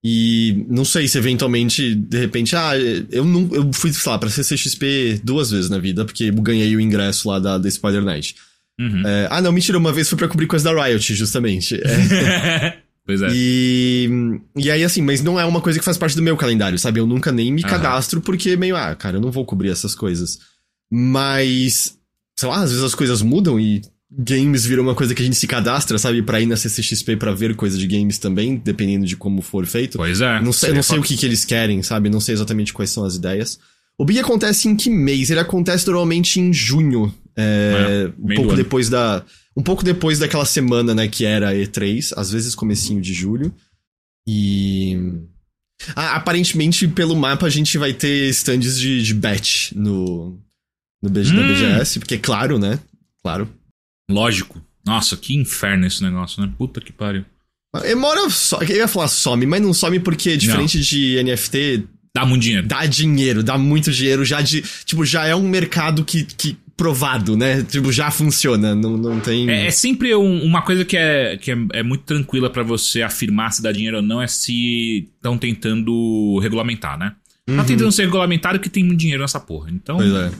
E 0.06 0.66
não 0.68 0.84
sei 0.84 1.08
se 1.08 1.16
eventualmente, 1.16 1.94
de 1.94 2.18
repente, 2.18 2.54
ah, 2.54 2.73
eu 3.11 3.25
não. 3.25 3.49
Eu 3.50 3.70
fui, 3.73 3.90
sei 3.90 4.12
lá, 4.12 4.18
pra 4.18 4.28
CCXP 4.28 5.23
duas 5.25 5.50
vezes 5.50 5.70
na 5.70 5.78
vida, 5.78 6.04
porque 6.04 6.25
eu 6.25 6.34
ganhei 6.34 6.76
o 6.76 6.80
ingresso 6.80 7.26
lá 7.26 7.38
da, 7.38 7.56
da 7.56 7.70
Spider 7.70 8.02
Night. 8.02 8.37
Uhum. 8.78 9.02
É, 9.06 9.28
ah, 9.30 9.40
não, 9.40 9.50
mentira, 9.50 9.78
uma 9.78 9.94
vez 9.94 10.06
foi 10.06 10.18
pra 10.18 10.28
cobrir 10.28 10.46
coisa 10.46 10.70
da 10.70 10.84
Riot, 10.84 11.14
justamente. 11.14 11.80
É, 11.82 12.76
pois 13.06 13.23
é. 13.23 13.28
e, 13.32 14.11
e 14.54 14.70
aí, 14.70 14.84
assim, 14.84 15.00
mas 15.00 15.23
não 15.23 15.40
é 15.40 15.44
uma 15.46 15.62
coisa 15.62 15.78
que 15.78 15.84
faz 15.84 15.96
parte 15.96 16.16
do 16.16 16.23
meu 16.23 16.37
calendário, 16.37 16.78
sabe? 16.78 17.00
Eu 17.00 17.06
nunca 17.06 17.32
nem 17.32 17.50
me 17.50 17.62
Aham. 17.62 17.70
cadastro, 17.70 18.20
porque 18.20 18.58
meio, 18.58 18.76
ah, 18.76 18.94
cara, 18.94 19.16
eu 19.16 19.23
não 19.23 19.30
vou 19.32 19.46
cobrir 19.46 19.70
essas 19.70 19.94
coisas. 19.94 20.38
Mas, 20.92 21.96
sei 22.38 22.49
lá, 22.49 22.62
às 22.62 22.70
vezes 22.70 22.84
as 22.84 22.94
coisas 22.94 23.23
mudam 23.23 23.58
e 23.58 23.80
games 24.16 24.64
viram 24.64 24.83
uma 24.83 24.94
coisa 24.94 25.14
que 25.14 25.23
a 25.23 25.25
gente 25.25 25.37
se 25.37 25.47
cadastra, 25.47 25.99
sabe? 25.99 26.23
Pra 26.23 26.40
ir 26.40 26.47
na 26.47 26.56
CCXP 26.56 27.16
pra 27.16 27.33
ver 27.33 27.54
coisa 27.56 27.76
de 27.78 27.87
games 27.87 28.18
também, 28.18 28.56
dependendo 28.56 29.06
de 29.06 29.16
como 29.16 29.42
for 29.42 29.66
feito. 29.66 29.99
Pois 29.99 30.21
é. 30.21 30.40
Não 30.40 30.52
sei, 30.52 30.71
eu 30.71 30.75
não 30.75 30.83
sei 30.83 30.99
o 30.99 31.02
que, 31.02 31.16
que 31.16 31.26
eles 31.26 31.44
querem, 31.44 31.83
sabe? 31.83 32.09
Não 32.11 32.21
sei 32.21 32.35
exatamente 32.35 32.73
quais 32.73 32.90
são 32.90 33.04
as 33.04 33.16
ideias. 33.16 33.59
O 33.99 34.04
Big 34.04 34.18
acontece 34.18 34.68
em 34.68 34.76
que 34.76 34.90
mês? 34.90 35.30
Ele 35.30 35.40
acontece 35.40 35.87
normalmente 35.87 36.40
em 36.40 36.52
junho. 36.52 37.14
É, 37.37 38.06
É, 38.09 38.12
um 38.18 38.35
pouco 38.37 38.54
depois 38.54 38.88
da. 38.88 39.25
Um 39.56 39.62
pouco 39.62 39.85
depois 39.85 40.18
daquela 40.18 40.44
semana, 40.44 40.94
né, 40.94 41.06
que 41.06 41.25
era 41.25 41.50
a 41.50 41.54
E3, 41.54 42.12
às 42.16 42.30
vezes 42.30 42.54
comecinho 42.54 43.00
de 43.00 43.12
julho. 43.14 43.54
E. 44.26 44.97
Ah, 45.94 46.16
aparentemente, 46.16 46.88
pelo 46.88 47.14
mapa, 47.16 47.47
a 47.47 47.50
gente 47.50 47.76
vai 47.78 47.92
ter 47.92 48.28
stands 48.30 48.78
de, 48.78 49.02
de 49.02 49.14
batch 49.14 49.73
no. 49.73 50.38
No 51.02 51.11
BG, 51.11 51.33
Hum. 51.35 51.49
BGS, 51.49 51.99
porque, 51.99 52.16
claro, 52.18 52.59
né? 52.59 52.78
Claro. 53.23 53.49
Lógico. 54.11 54.61
Nossa, 54.87 55.16
que 55.16 55.34
inferno 55.34 55.87
esse 55.87 56.02
negócio, 56.02 56.42
né? 56.42 56.50
Puta 56.58 56.80
que 56.80 56.92
pariu. 56.92 57.25
Demora 57.82 58.28
só. 58.30 58.61
Eu 58.62 58.76
ia 58.76 58.88
falar 58.88 59.08
some, 59.08 59.46
mas 59.46 59.61
não 59.62 59.73
some 59.73 59.99
porque, 59.99 60.37
diferente 60.37 60.80
de 60.80 61.23
NFT, 61.23 61.84
Dá 62.14 62.25
muito 62.25 62.42
dinheiro. 62.42 62.66
dá 62.66 62.87
dinheiro, 62.87 63.42
dá 63.42 63.58
muito 63.58 63.90
dinheiro, 63.90 64.25
já 64.25 64.40
de. 64.40 64.62
Tipo, 64.84 65.04
já 65.04 65.26
é 65.26 65.34
um 65.34 65.49
mercado 65.49 66.04
que. 66.04 66.23
que 66.25 66.56
provado, 66.76 67.37
né? 67.37 67.62
Tipo, 67.62 67.90
já 67.92 68.11
funciona. 68.11 68.75
Não, 68.75 68.96
não 68.96 69.20
tem. 69.20 69.49
É, 69.49 69.66
é 69.66 69.70
sempre 69.70 70.14
um- 70.14 70.42
uma 70.44 70.61
coisa 70.62 70.84
que, 70.84 70.96
é, 70.96 71.37
que 71.37 71.50
é, 71.52 71.56
é 71.73 71.82
muito 71.84 72.02
tranquila 72.04 72.50
pra 72.50 72.62
você 72.64 73.00
afirmar 73.02 73.52
se 73.52 73.62
dá 73.62 73.70
dinheiro 73.73 73.96
ou 73.99 74.02
não, 74.02 74.20
é 74.20 74.26
se 74.26 75.08
estão 75.16 75.38
tentando 75.38 76.38
regulamentar, 76.40 76.99
né? 76.99 77.14
Tá 77.46 77.62
tentando 77.64 77.92
ser 77.92 78.04
regulamentado 78.04 78.58
que 78.58 78.68
tem 78.68 78.82
muito 78.84 78.99
dinheiro 79.00 79.23
nessa 79.23 79.38
porra. 79.38 79.70
Então. 79.70 79.96
Pois 79.99 80.12
é. 80.12 80.30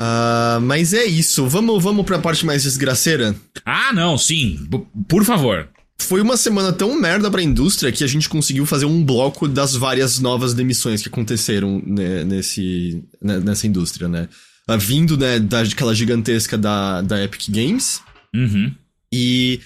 Ah, 0.00 0.58
mas 0.62 0.92
é 0.92 1.04
isso. 1.04 1.46
Vamos, 1.46 1.82
vamos 1.82 2.04
pra 2.04 2.18
parte 2.18 2.44
mais 2.44 2.62
desgraceira? 2.62 3.34
Ah, 3.64 3.92
não, 3.92 4.18
sim. 4.18 4.68
Por 5.08 5.24
favor. 5.24 5.68
Foi 6.00 6.20
uma 6.20 6.36
semana 6.36 6.72
tão 6.72 6.98
merda 7.00 7.30
pra 7.30 7.42
indústria 7.42 7.92
que 7.92 8.02
a 8.04 8.06
gente 8.06 8.28
conseguiu 8.28 8.66
fazer 8.66 8.84
um 8.84 9.02
bloco 9.04 9.46
das 9.48 9.74
várias 9.74 10.18
novas 10.18 10.52
demissões 10.52 11.00
que 11.00 11.08
aconteceram 11.08 11.82
né, 11.86 12.24
nesse, 12.24 13.02
né, 13.22 13.38
nessa 13.38 13.66
indústria, 13.66 14.08
né? 14.08 14.28
Ah, 14.66 14.76
vindo 14.76 15.16
né, 15.16 15.38
daquela 15.38 15.94
gigantesca 15.94 16.58
da, 16.58 17.00
da 17.00 17.22
Epic 17.22 17.48
Games. 17.48 18.02
Uhum. 18.34 18.72
E 19.12 19.60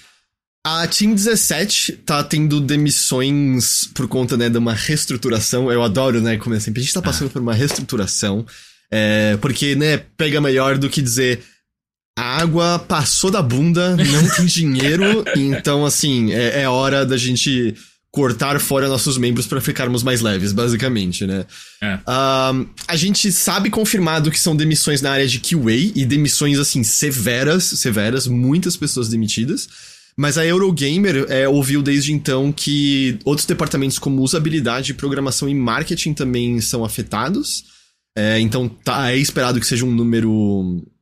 a 0.65 0.85
Team 0.87 1.15
17 1.15 1.93
tá 2.05 2.23
tendo 2.23 2.59
demissões 2.61 3.89
por 3.93 4.07
conta, 4.07 4.37
né, 4.37 4.49
de 4.49 4.57
uma 4.57 4.73
reestruturação. 4.73 5.71
Eu 5.71 5.81
adoro, 5.81 6.21
né, 6.21 6.37
como 6.37 6.53
é 6.53 6.59
sempre, 6.59 6.81
a 6.81 6.83
gente 6.83 6.93
tá 6.93 7.01
passando 7.01 7.31
por 7.31 7.41
uma 7.41 7.53
reestruturação. 7.53 8.45
É, 8.91 9.37
porque, 9.37 9.75
né, 9.75 9.97
pega 10.17 10.41
melhor 10.41 10.77
do 10.77 10.89
que 10.89 11.01
dizer 11.01 11.43
a 12.17 12.41
água 12.41 12.79
passou 12.79 13.31
da 13.31 13.41
bunda, 13.41 13.95
não 13.95 14.29
tem 14.35 14.45
dinheiro, 14.45 15.23
então, 15.37 15.85
assim, 15.85 16.33
é, 16.33 16.63
é 16.63 16.69
hora 16.69 17.05
da 17.05 17.15
gente 17.15 17.73
cortar 18.11 18.59
fora 18.59 18.89
nossos 18.89 19.17
membros 19.17 19.47
pra 19.47 19.61
ficarmos 19.61 20.03
mais 20.03 20.19
leves, 20.19 20.51
basicamente, 20.51 21.25
né? 21.25 21.45
É. 21.81 21.99
A 22.05 22.95
gente 22.95 23.31
sabe 23.31 23.69
confirmado 23.69 24.31
que 24.31 24.39
são 24.39 24.55
demissões 24.55 25.01
na 25.01 25.11
área 25.11 25.27
de 25.27 25.39
QA 25.39 25.75
e 25.95 26.05
demissões 26.05 26.57
assim 26.59 26.83
severas, 26.83 27.63
severas, 27.63 28.27
muitas 28.27 28.75
pessoas 28.75 29.09
demitidas. 29.09 29.69
Mas 30.17 30.37
a 30.37 30.45
Eurogamer 30.45 31.27
é, 31.29 31.47
ouviu 31.47 31.81
desde 31.81 32.11
então 32.11 32.51
que 32.51 33.17
outros 33.23 33.45
departamentos 33.45 33.97
como 33.97 34.21
usabilidade, 34.21 34.93
programação 34.93 35.47
e 35.47 35.53
marketing 35.53 36.13
também 36.13 36.59
são 36.59 36.83
afetados. 36.83 37.63
É, 38.19 38.37
então 38.37 38.67
tá, 38.67 39.13
é 39.13 39.17
esperado 39.17 39.61
que 39.61 39.65
seja 39.65 39.85
um 39.85 39.91
número 39.91 40.29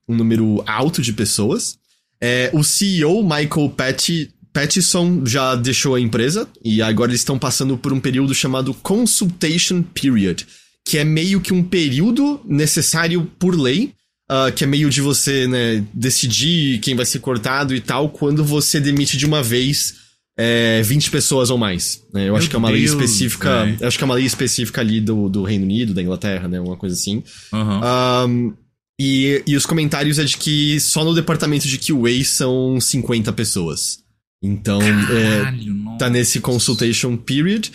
um 0.08 0.16
número 0.16 0.64
alto 0.68 1.02
de 1.02 1.12
pessoas. 1.12 1.76
É, 2.22 2.52
o 2.54 2.64
CEO 2.64 3.24
Michael 3.24 3.70
Patti, 3.76 4.32
Pattison 4.54 5.26
já 5.26 5.56
deixou 5.56 5.96
a 5.96 6.00
empresa 6.00 6.48
e 6.64 6.80
agora 6.80 7.10
eles 7.10 7.22
estão 7.22 7.40
passando 7.40 7.76
por 7.76 7.92
um 7.92 8.00
período 8.00 8.36
chamado 8.36 8.72
Consultation 8.72 9.82
Period, 9.82 10.46
que 10.86 11.00
é 11.00 11.04
meio 11.04 11.42
que 11.42 11.54
um 11.54 11.64
período 11.64 12.40
necessário 12.46 13.30
por 13.40 13.60
lei, 13.60 13.94
ah, 14.30 14.52
que 14.52 14.64
é 14.64 14.68
meio 14.68 14.90
de 14.90 15.02
você 15.02 15.48
né, 15.48 15.84
decidir 15.92 16.80
quem 16.80 16.96
vai 16.96 17.06
ser 17.06 17.20
cortado 17.20 17.74
e 17.74 17.82
tal, 17.82 18.10
quando 18.10 18.46
você 18.46 18.80
demite 18.80 19.18
de 19.18 19.26
uma 19.26 19.42
vez 19.42 19.96
é, 20.38 20.82
20 20.84 21.10
pessoas 21.10 21.50
ou 21.50 21.58
mais. 21.58 22.04
né? 22.14 22.22
Eu 22.22 22.26
Meu 22.26 22.36
acho 22.38 22.50
que 22.50 22.56
é 22.56 22.60
uma 22.60 22.70
lei 22.70 22.84
Deus, 22.86 22.92
específica. 22.92 23.66
velho. 23.66 23.78
Eu 23.82 23.88
acho 23.88 23.98
que 23.98 24.04
é 24.04 24.06
uma 24.06 24.14
lei 24.16 24.26
específica 24.26 24.82
ali 24.82 25.02
do, 25.02 25.28
do 25.28 25.44
Reino 25.44 25.64
Unido, 25.66 25.94
da 25.94 26.02
Inglaterra, 26.02 26.48
né? 26.48 26.60
Uma 26.60 26.78
coisa 26.78 26.96
assim. 26.96 27.24
Aham. 27.52 27.82
Ahn, 27.84 28.54
e, 29.00 29.44
e 29.48 29.56
os 29.56 29.66
comentários 29.66 30.18
é 30.20 30.24
de 30.24 30.38
que 30.38 30.80
só 30.80 31.04
no 31.04 31.14
departamento 31.14 31.68
de 31.68 31.78
QA 31.78 32.24
são 32.24 32.80
50 32.80 33.32
pessoas. 33.34 34.00
Então, 34.44 34.80
é, 34.82 35.38
Caralho, 35.44 35.74
nossa. 35.74 35.98
tá 35.98 36.10
nesse 36.10 36.40
consultation 36.40 37.18
period. 37.18 37.72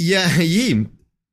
E 0.00 0.14
aí, 0.14 0.86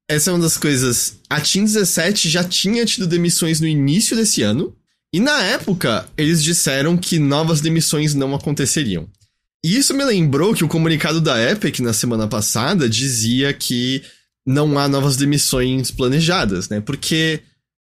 essa 0.07 0.29
é 0.29 0.33
uma 0.33 0.39
das 0.41 0.57
coisas. 0.57 1.19
A 1.29 1.41
Team 1.41 1.65
17 1.65 2.29
já 2.29 2.43
tinha 2.43 2.85
tido 2.85 3.07
demissões 3.07 3.59
no 3.59 3.67
início 3.67 4.15
desse 4.15 4.41
ano. 4.43 4.75
E 5.13 5.19
na 5.19 5.43
época, 5.43 6.07
eles 6.17 6.43
disseram 6.43 6.97
que 6.97 7.19
novas 7.19 7.61
demissões 7.61 8.13
não 8.15 8.33
aconteceriam. 8.33 9.07
E 9.63 9.77
isso 9.77 9.93
me 9.93 10.03
lembrou 10.03 10.53
que 10.53 10.63
o 10.63 10.67
comunicado 10.67 11.21
da 11.21 11.41
Epic 11.51 11.79
na 11.79 11.93
semana 11.93 12.27
passada 12.27 12.89
dizia 12.89 13.53
que 13.53 14.01
não 14.45 14.77
há 14.77 14.87
novas 14.89 15.15
demissões 15.15 15.89
planejadas, 15.89 16.67
né? 16.67 16.81
Porque 16.81 17.39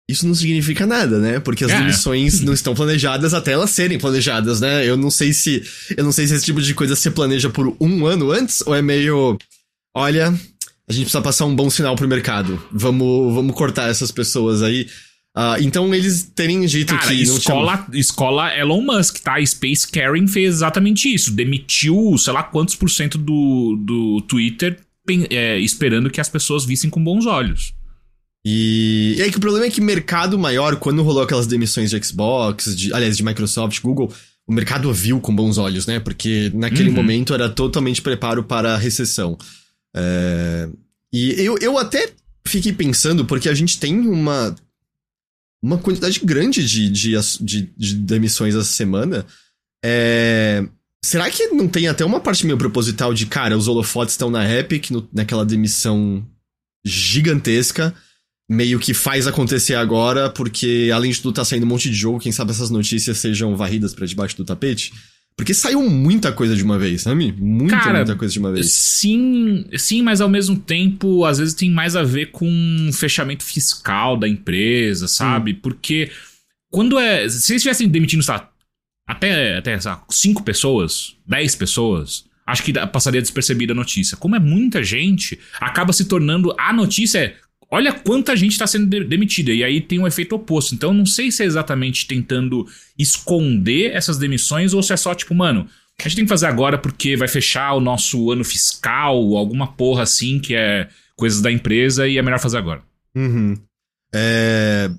isso 0.09 0.27
não 0.27 0.35
significa 0.35 0.87
nada, 0.87 1.18
né? 1.18 1.40
Porque 1.40 1.64
as 1.64 1.73
É. 1.73 1.79
demissões 1.79 2.40
não 2.40 2.53
estão 2.53 2.75
planejadas 2.75 3.35
até 3.35 3.53
elas 3.53 3.71
serem 3.71 3.99
planejadas, 3.99 4.61
né? 4.61 4.87
Eu 4.88 4.97
não 4.97 5.11
sei 5.11 5.33
se 5.33 5.62
eu 5.97 6.05
não 6.05 6.12
sei 6.12 6.27
se 6.29 6.35
esse 6.35 6.45
tipo 6.45 6.61
de 6.62 6.73
coisa 6.75 6.95
se 6.95 7.11
planeja 7.11 7.51
por 7.51 7.77
um 7.81 8.07
ano 8.07 8.31
antes 8.31 8.62
ou 8.64 8.75
é 8.75 8.83
meio 8.83 9.37
olha, 9.97 10.29
a 10.88 10.92
gente 10.92 11.05
precisa 11.05 11.23
passar 11.23 11.47
um 11.47 11.57
bom 11.57 11.68
sinal 11.68 11.97
pro 11.97 12.07
mercado. 12.07 12.62
Vamos 12.71 13.35
vamos 13.35 13.55
cortar 13.57 13.90
essas 13.90 14.12
pessoas 14.12 14.62
aí. 14.62 14.87
Ah, 15.35 15.57
então 15.61 15.95
eles 15.95 16.31
terem 16.35 16.64
dito 16.66 16.95
Cara, 16.95 17.09
que 17.09 17.14
não 17.25 17.25
tinha 17.25 17.37
escola, 17.38 17.87
escola 17.95 18.55
Elon 18.55 18.83
Musk, 18.83 19.18
tá? 19.21 19.42
Space 19.45 19.90
Karen 19.90 20.27
fez 20.27 20.57
exatamente 20.57 21.12
isso. 21.12 21.33
Demitiu, 21.33 22.16
sei 22.18 22.33
lá 22.35 22.42
quantos 22.42 22.75
por 22.77 22.90
cento 22.90 23.16
do, 23.16 23.77
do 23.83 24.21
Twitter 24.29 24.79
é, 25.31 25.59
esperando 25.59 26.11
que 26.11 26.21
as 26.21 26.29
pessoas 26.29 26.64
vissem 26.66 26.90
com 26.90 27.03
bons 27.03 27.25
olhos. 27.27 27.73
E, 28.45 29.14
e 29.16 29.23
aí 29.23 29.31
que 29.31 29.37
o 29.38 29.40
problema 29.40 29.66
é 29.66 29.71
que 29.71 29.81
mercado 29.81 30.38
maior, 30.38 30.77
quando 30.77 31.03
rolou 31.03 31.23
aquelas 31.23 31.47
demissões 31.47 31.90
de 31.90 32.05
Xbox, 32.05 32.77
de, 32.77 32.92
aliás, 32.92 33.16
de 33.16 33.25
Microsoft, 33.25 33.81
Google, 33.81 34.12
o 34.47 34.53
mercado 34.53 34.92
viu 34.92 35.18
com 35.21 35.35
bons 35.35 35.57
olhos, 35.59 35.87
né? 35.87 35.99
Porque 36.01 36.51
naquele 36.55 36.88
Uhum. 36.90 36.97
momento 36.97 37.33
era 37.33 37.49
totalmente 37.49 38.03
preparo 38.03 38.42
para 38.45 38.75
a 38.75 38.79
recessão. 38.79 39.38
É, 39.97 40.68
E 41.12 41.33
eu, 41.42 41.57
eu 41.59 41.79
até 41.79 42.11
fiquei 42.47 42.73
pensando, 42.73 43.25
porque 43.25 43.49
a 43.49 43.55
gente 43.55 43.79
tem 43.79 43.99
uma, 44.01 44.55
uma 45.62 45.79
quantidade 45.79 46.20
grande 46.25 46.66
de, 46.66 46.88
de, 46.90 47.12
de, 47.40 47.72
de 47.77 47.94
demissões 47.94 48.55
essa 48.55 48.64
semana. 48.64 49.25
É, 49.85 50.66
Será 51.05 51.29
que 51.31 51.48
não 51.48 51.66
tem 51.66 51.88
até 51.88 52.05
uma 52.05 52.20
parte 52.20 52.46
meio 52.46 52.57
proposital 52.57 53.12
de, 53.12 53.27
cara, 53.27 53.59
os 53.59 53.66
holofotes 53.66 54.14
estão 54.14 54.31
na 54.31 54.48
Epic, 54.48 54.90
no- 54.90 55.09
naquela 55.12 55.44
demissão 55.44 56.25
gigantesca, 56.87 57.92
meio 58.48 58.79
que 58.79 58.94
faz 58.94 59.27
acontecer 59.27 59.75
agora, 59.75 60.31
porque 60.31 60.90
além 60.94 61.11
de 61.11 61.20
tudo 61.20 61.35
tá 61.35 61.44
saindo 61.44 61.64
um 61.64 61.68
monte 61.68 61.90
de 61.90 61.96
jogo, 61.96 62.20
quem 62.20 62.31
sabe 62.31 62.53
essas 62.53 62.70
notícias 62.70 63.18
sejam 63.18 63.57
varridas 63.57 63.92
pra 63.94 64.07
debaixo 64.07 64.37
do 64.37 64.44
tapete? 64.44 64.92
Porque 65.37 65.55
saiu 65.55 65.88
muita 65.88 66.31
coisa 66.33 66.55
de 66.55 66.62
uma 66.62 66.79
vez, 66.79 67.03
sabe? 67.03 67.33
Muita, 67.33 67.79
Cara, 67.79 67.99
muita 67.99 68.16
coisa 68.16 68.33
de 68.33 68.38
uma 68.38 68.53
vez. 68.53 68.73
Sim, 68.73 69.64
sim, 69.77 70.03
mas 70.03 70.21
ao 70.21 70.29
mesmo 70.29 70.57
tempo, 70.57 71.25
às 71.25 71.38
vezes 71.38 71.55
tem 71.55 71.71
mais 71.71 71.97
a 71.97 72.03
ver 72.03 72.31
com 72.31 72.90
fechamento 72.92 73.42
fiscal 73.42 74.16
da 74.16 74.29
empresa, 74.29 75.09
sabe? 75.09 75.55
Porque 75.55 76.11
quando 76.71 76.99
é. 76.99 77.29
Se 77.29 77.53
eles 77.53 77.62
estivessem 77.62 77.88
demitindo, 77.88 78.25
lá, 78.29 78.51
até, 79.07 79.57
até 79.57 79.79
lá, 79.85 80.05
5 80.09 80.42
pessoas, 80.42 81.16
10 81.27 81.57
pessoas, 81.57 82.25
acho 82.47 82.62
que 82.62 82.73
passaria 82.88 83.21
despercebida 83.21 83.73
a 83.73 83.77
notícia. 83.77 84.16
Como 84.16 84.37
é 84.37 84.38
muita 84.38 84.83
gente, 84.83 85.38
acaba 85.61 85.92
se 85.92 86.05
tornando. 86.05 86.55
A 86.59 86.73
notícia 86.73 87.18
é. 87.18 87.37
Olha 87.72 87.90
quanta 87.90 88.37
gente 88.37 88.52
está 88.52 88.66
sendo 88.66 88.87
de 88.87 89.02
demitida. 89.02 89.50
E 89.50 89.64
aí 89.64 89.80
tem 89.80 89.98
um 89.98 90.06
efeito 90.06 90.35
oposto. 90.35 90.74
Então 90.74 90.92
não 90.92 91.06
sei 91.06 91.32
se 91.32 91.42
é 91.42 91.46
exatamente 91.46 92.06
tentando 92.06 92.66
esconder 92.98 93.92
essas 93.92 94.18
demissões 94.18 94.74
ou 94.74 94.82
se 94.82 94.92
é 94.92 94.96
só 94.96 95.14
tipo, 95.14 95.35
mano, 95.35 95.66
a 95.98 96.02
gente 96.02 96.16
tem 96.16 96.24
que 96.26 96.28
fazer 96.28 96.46
agora 96.46 96.76
porque 96.76 97.16
vai 97.16 97.28
fechar 97.28 97.72
o 97.72 97.80
nosso 97.80 98.30
ano 98.30 98.44
fiscal, 98.44 99.16
alguma 99.37 99.72
porra 99.72 100.02
assim, 100.02 100.38
que 100.38 100.54
é 100.54 100.87
coisas 101.16 101.40
da 101.40 101.50
empresa 101.50 102.06
e 102.06 102.18
é 102.18 102.22
melhor 102.22 102.40
fazer 102.40 102.58
agora. 102.58 102.82
Uhum. 103.16 103.56
É... 104.14 104.90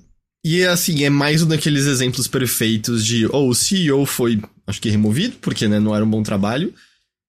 E 0.44 0.64
assim, 0.64 1.04
é 1.04 1.10
mais 1.10 1.42
um 1.42 1.48
daqueles 1.48 1.86
exemplos 1.86 2.26
perfeitos 2.26 3.06
de, 3.06 3.24
ou 3.26 3.46
oh, 3.46 3.48
o 3.50 3.54
CEO 3.54 4.04
foi, 4.04 4.42
acho 4.66 4.80
que 4.80 4.90
removido, 4.90 5.36
porque 5.40 5.68
né, 5.68 5.78
não 5.78 5.94
era 5.94 6.04
um 6.04 6.10
bom 6.10 6.24
trabalho. 6.24 6.74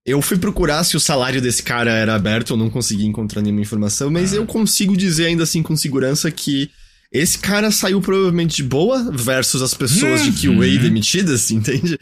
Eu 0.05 0.21
fui 0.21 0.37
procurar 0.37 0.83
se 0.83 0.95
o 0.95 0.99
salário 0.99 1.41
desse 1.41 1.63
cara 1.63 1.91
era 1.91 2.13
aberto, 2.13 2.51
eu 2.51 2.57
não 2.57 2.69
consegui 2.69 3.05
encontrar 3.05 3.41
nenhuma 3.41 3.61
informação, 3.61 4.11
mas 4.11 4.33
ah. 4.33 4.35
eu 4.35 4.45
consigo 4.45 4.95
dizer 4.95 5.25
ainda 5.25 5.43
assim 5.43 5.63
com 5.63 5.75
segurança 5.75 6.29
que 6.29 6.69
esse 7.11 7.39
cara 7.39 7.71
saiu 7.71 7.99
provavelmente 8.01 8.57
de 8.57 8.63
boa 8.63 9.11
versus 9.11 9.61
as 9.61 9.73
pessoas 9.73 10.21
uhum. 10.21 10.29
de 10.29 10.47
QA 10.47 10.81
demitidas, 10.81 11.49
entende? 11.51 11.97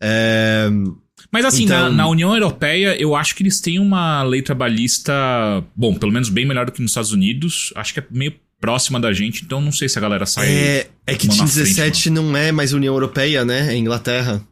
É... 0.00 0.70
Mas 1.30 1.44
assim, 1.44 1.64
então... 1.64 1.90
na, 1.90 1.90
na, 1.90 2.08
União 2.08 2.32
Europeia, 2.32 2.96
eu 3.00 3.14
acho 3.14 3.34
que 3.34 3.42
eles 3.42 3.60
têm 3.60 3.78
uma 3.78 4.22
lei 4.22 4.42
trabalhista, 4.42 5.12
bom, 5.74 5.94
pelo 5.94 6.12
menos 6.12 6.28
bem 6.28 6.46
melhor 6.46 6.66
do 6.66 6.72
que 6.72 6.80
nos 6.80 6.90
Estados 6.90 7.12
Unidos. 7.12 7.72
Acho 7.76 7.94
que 7.94 8.00
é 8.00 8.04
meio 8.10 8.34
próxima 8.60 9.00
da 9.00 9.12
gente, 9.12 9.44
então 9.44 9.60
não 9.60 9.72
sei 9.72 9.88
se 9.88 9.98
a 9.98 10.00
galera 10.00 10.24
sai. 10.24 10.48
É, 10.48 10.86
é 11.06 11.14
que 11.14 11.26
Team 11.26 11.44
17 11.44 12.10
não 12.10 12.36
é 12.36 12.52
mais 12.52 12.72
União 12.72 12.94
Europeia, 12.94 13.44
né? 13.44 13.74
É 13.74 13.76
Inglaterra. 13.76 14.42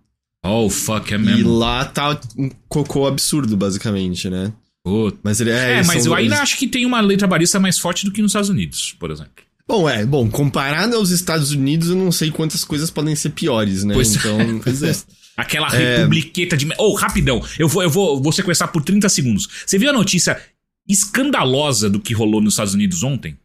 Oh, 0.42 0.70
fuck, 0.70 1.12
é 1.12 1.18
mesmo. 1.18 1.40
E 1.40 1.42
lá 1.42 1.84
tá 1.84 2.18
um 2.36 2.50
cocô 2.68 3.06
absurdo, 3.06 3.56
basicamente, 3.56 4.30
né? 4.30 4.52
Puta. 4.82 5.18
Mas 5.22 5.40
ele 5.40 5.50
é. 5.50 5.78
É, 5.78 5.84
mas 5.84 6.06
eu 6.06 6.14
ainda 6.14 6.40
acho 6.40 6.56
que 6.56 6.66
tem 6.66 6.86
uma 6.86 7.00
lei 7.00 7.16
trabalhista 7.16 7.60
mais 7.60 7.78
forte 7.78 8.04
do 8.04 8.12
que 8.12 8.22
nos 8.22 8.30
Estados 8.30 8.48
Unidos, 8.48 8.96
por 8.98 9.10
exemplo. 9.10 9.44
Bom, 9.68 9.88
é, 9.88 10.04
bom, 10.04 10.28
comparado 10.28 10.96
aos 10.96 11.10
Estados 11.10 11.52
Unidos, 11.52 11.90
eu 11.90 11.96
não 11.96 12.10
sei 12.10 12.30
quantas 12.30 12.64
coisas 12.64 12.90
podem 12.90 13.14
ser 13.14 13.30
piores, 13.30 13.84
né? 13.84 13.94
Pois 13.94 14.16
então, 14.16 14.40
é, 14.40 14.58
pois 14.64 14.82
é. 14.82 14.96
Aquela 15.36 15.68
é... 15.76 15.98
republiqueta 15.98 16.56
de. 16.56 16.68
Oh, 16.78 16.94
rapidão, 16.94 17.44
eu 17.58 17.68
vou, 17.68 17.82
eu 17.82 17.90
vou, 17.90 18.20
vou 18.20 18.32
sequestrar 18.32 18.72
por 18.72 18.82
30 18.82 19.08
segundos. 19.08 19.48
Você 19.64 19.78
viu 19.78 19.90
a 19.90 19.92
notícia 19.92 20.40
escandalosa 20.88 21.88
do 21.88 22.00
que 22.00 22.14
rolou 22.14 22.40
nos 22.40 22.54
Estados 22.54 22.74
Unidos 22.74 23.02
ontem? 23.02 23.36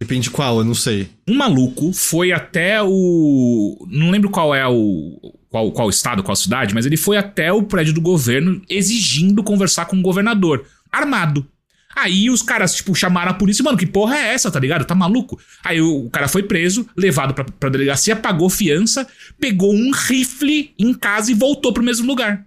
Depende 0.00 0.30
qual, 0.30 0.58
eu 0.58 0.64
não 0.64 0.74
sei. 0.74 1.08
Um 1.28 1.34
maluco 1.34 1.92
foi 1.92 2.32
até 2.32 2.82
o. 2.82 3.86
Não 3.90 4.10
lembro 4.10 4.30
qual 4.30 4.54
é 4.54 4.66
o. 4.66 5.34
Qual, 5.54 5.70
qual 5.70 5.88
estado, 5.88 6.24
qual 6.24 6.34
cidade, 6.34 6.74
mas 6.74 6.84
ele 6.84 6.96
foi 6.96 7.16
até 7.16 7.52
o 7.52 7.62
prédio 7.62 7.94
do 7.94 8.00
governo 8.00 8.60
exigindo 8.68 9.40
conversar 9.40 9.84
com 9.84 9.96
o 9.96 10.02
governador. 10.02 10.66
Armado. 10.90 11.46
Aí 11.94 12.28
os 12.28 12.42
caras, 12.42 12.74
tipo, 12.74 12.92
chamaram 12.92 13.30
a 13.30 13.34
polícia, 13.34 13.62
mano, 13.62 13.78
que 13.78 13.86
porra 13.86 14.16
é 14.16 14.34
essa, 14.34 14.50
tá 14.50 14.58
ligado? 14.58 14.84
Tá 14.84 14.96
maluco? 14.96 15.38
Aí 15.62 15.80
o, 15.80 16.10
cara 16.10 16.26
foi 16.26 16.42
preso, 16.42 16.84
levado 16.96 17.34
pra, 17.34 17.44
pra 17.44 17.68
delegacia, 17.68 18.16
pagou 18.16 18.50
fiança, 18.50 19.06
pegou 19.38 19.72
um 19.72 19.92
rifle 19.92 20.74
em 20.76 20.92
casa 20.92 21.30
e 21.30 21.34
voltou 21.34 21.72
pro 21.72 21.84
mesmo 21.84 22.04
lugar. 22.04 22.44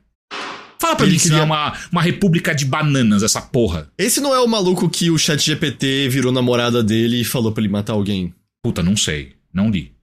Fala 0.78 0.98
pra 0.98 1.06
ele 1.06 1.14
mim 1.14 1.18
que 1.18 1.30
queria... 1.30 1.38
não 1.38 1.44
é 1.44 1.46
uma, 1.46 1.78
uma 1.90 2.02
república 2.02 2.54
de 2.54 2.66
bananas, 2.66 3.24
essa 3.24 3.40
porra. 3.40 3.88
Esse 3.98 4.20
não 4.20 4.36
é 4.36 4.40
o 4.42 4.48
maluco 4.50 4.90
que 4.90 5.10
o 5.10 5.18
chat 5.18 5.42
GPT 5.42 6.10
virou 6.10 6.34
namorada 6.34 6.84
dele 6.84 7.22
e 7.22 7.24
falou 7.24 7.54
pra 7.54 7.64
ele 7.64 7.72
matar 7.72 7.94
alguém? 7.94 8.34
Puta, 8.62 8.84
não 8.84 8.98
sei. 8.98 9.32
Não 9.54 9.70
li. 9.70 9.97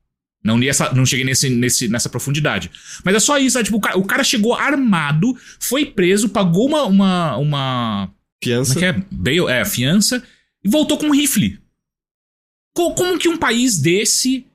Não 0.45 0.59
li 0.59 0.69
essa. 0.69 0.93
Não 0.93 1.07
cheguei 1.07 1.25
nesse, 1.25 1.49
nesse, 1.49 1.89
nessa 1.89 2.11
profundidade. 2.11 2.71
Mas 3.03 3.15
é 3.15 3.19
só 3.19 3.39
isso, 3.39 3.59
é, 3.59 3.65
tipo, 3.65 3.79
o 3.79 3.81
cara, 3.81 3.99
o 3.99 4.05
cara 4.05 4.23
chegou 4.23 4.53
armado, 4.55 5.35
foi 5.59 5.87
preso, 5.87 6.29
pagou 6.29 6.69
uma. 6.69 6.85
uma, 6.85 7.37
uma 7.39 8.11
fiança. 8.43 8.75
Como 8.75 8.85
é 8.85 8.93
que 8.93 8.99
é? 8.99 9.05
Bail, 9.11 9.49
é, 9.49 9.65
fiança, 9.65 10.23
e 10.63 10.69
voltou 10.69 10.99
com 10.99 11.07
um 11.07 11.15
rifle. 11.15 11.59
Como, 12.77 12.95
como 12.95 13.19
que 13.19 13.29
um 13.29 13.39
país 13.39 13.79
desse 13.79 14.47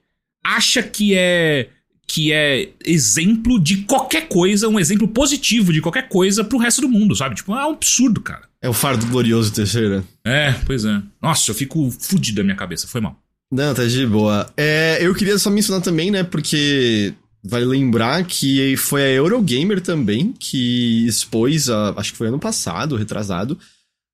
acha 0.46 0.84
que 0.84 1.16
é 1.16 1.70
que 2.10 2.34
é 2.34 2.72
exemplo 2.84 3.60
de 3.60 3.84
qualquer 3.84 4.28
coisa, 4.28 4.68
um 4.68 4.80
exemplo 4.80 5.08
positivo 5.08 5.72
de 5.72 5.80
qualquer 5.80 6.10
coisa 6.10 6.44
pro 6.44 6.58
resto 6.58 6.82
do 6.82 6.90
mundo, 6.90 7.16
sabe? 7.16 7.36
Tipo, 7.36 7.54
é 7.54 7.64
um 7.68 7.74
absurdo, 7.74 8.20
cara. 8.20 8.50
É 8.60 8.68
o 8.68 8.74
fardo 8.74 9.06
glorioso 9.06 9.54
terceira. 9.54 10.04
É, 10.26 10.54
pois 10.66 10.86
é. 10.86 11.02
Nossa, 11.22 11.52
eu 11.52 11.56
fico 11.56 11.92
fudido 11.92 12.38
da 12.38 12.44
minha 12.44 12.56
cabeça, 12.56 12.88
foi 12.88 13.00
mal. 13.00 13.22
Não, 13.52 13.74
tá 13.74 13.86
de 13.86 14.06
boa. 14.06 14.52
É, 14.56 15.00
eu 15.02 15.14
queria 15.16 15.38
só 15.38 15.50
mencionar 15.50 15.82
também, 15.82 16.12
né, 16.12 16.24
porque 16.24 17.14
vale 17.44 17.66
lembrar 17.66 18.24
que 18.26 18.76
foi 18.78 19.02
a 19.02 19.12
Eurogamer 19.12 19.82
também 19.82 20.34
que 20.38 21.08
expôs, 21.08 21.70
a, 21.70 21.94
acho 21.98 22.12
que 22.12 22.18
foi 22.18 22.28
ano 22.28 22.40
passado, 22.40 22.96
retrasado, 22.96 23.58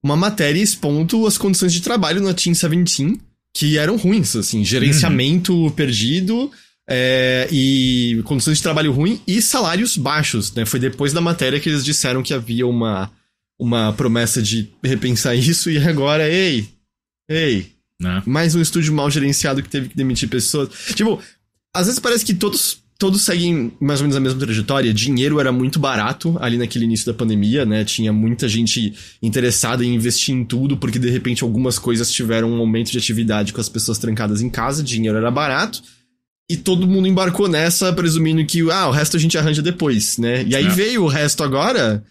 uma 0.04 0.16
matéria 0.16 0.62
expondo 0.62 1.26
as 1.26 1.38
condições 1.38 1.74
de 1.74 1.82
trabalho 1.82 2.22
na 2.22 2.34
Team 2.34 2.54
17, 2.54 3.20
que 3.54 3.78
eram 3.78 3.98
ruins, 3.98 4.36
assim, 4.36 4.64
gerenciamento 4.64 5.54
uhum. 5.54 5.72
perdido, 5.72 6.52
é, 6.88 7.48
e 7.52 8.22
condições 8.26 8.58
de 8.58 8.64
trabalho 8.64 8.92
ruim 8.92 9.20
e 9.26 9.42
salários 9.42 9.98
baixos, 9.98 10.54
né? 10.54 10.66
Foi 10.66 10.80
depois 10.80 11.12
da 11.12 11.22
matéria 11.22 11.60
que 11.60 11.68
eles 11.68 11.84
disseram 11.84 12.22
que 12.22 12.34
havia 12.34 12.68
uma, 12.68 13.12
uma 13.60 13.92
promessa 13.94 14.42
de 14.42 14.70
repensar 14.84 15.34
isso 15.36 15.70
e 15.70 15.78
agora, 15.78 16.30
ei, 16.30 16.70
ei, 17.30 17.72
né? 18.06 18.24
mais 18.26 18.56
um 18.56 18.62
estúdio 18.62 18.94
mal 18.94 19.10
gerenciado 19.10 19.62
que 19.62 19.70
teve 19.70 19.90
que 19.90 19.96
demitir 19.96 20.30
pessoas. 20.30 20.70
Tipo, 20.96 21.20
às 21.74 21.88
vezes 21.88 22.00
parece 22.00 22.24
que 22.24 22.34
todos 22.34 22.84
todos 22.98 23.24
seguem 23.24 23.74
mais 23.80 24.00
ou 24.00 24.06
menos 24.06 24.16
a 24.16 24.20
mesma 24.20 24.40
trajetória. 24.40 24.94
Dinheiro 24.94 25.40
era 25.40 25.52
muito 25.52 25.80
barato 25.80 26.38
ali 26.40 26.58
naquele 26.58 26.86
início 26.86 27.06
da 27.06 27.14
pandemia, 27.14 27.66
né? 27.66 27.84
Tinha 27.84 28.14
muita 28.14 28.48
gente 28.48 28.94
interessada 29.22 29.84
em 29.84 29.94
investir 29.94 30.34
em 30.34 30.46
tudo, 30.46 30.78
porque 30.78 30.98
de 30.98 31.10
repente 31.10 31.44
algumas 31.44 31.78
coisas 31.78 32.12
tiveram 32.12 32.52
um 32.52 32.60
aumento 32.60 32.92
de 32.92 32.98
atividade 32.98 33.52
com 33.52 33.62
as 33.62 33.70
pessoas 33.70 33.98
trancadas 33.98 34.42
em 34.42 34.50
casa, 34.50 34.84
dinheiro 34.84 35.18
era 35.18 35.30
barato. 35.30 35.82
E 36.50 36.56
todo 36.56 36.88
mundo 36.88 37.08
embarcou 37.08 37.48
nessa, 37.48 37.92
presumindo 37.92 38.46
que, 38.46 38.62
ah, 38.70 38.88
o 38.88 38.92
resto 38.92 39.18
a 39.18 39.20
gente 39.20 39.38
arranja 39.38 39.64
depois, 39.64 40.20
né? 40.20 40.44
E 40.44 40.56
aí 40.56 40.66
é. 40.66 40.70
veio 40.70 41.04
o 41.04 41.08
resto 41.08 41.44
agora. 41.44 42.04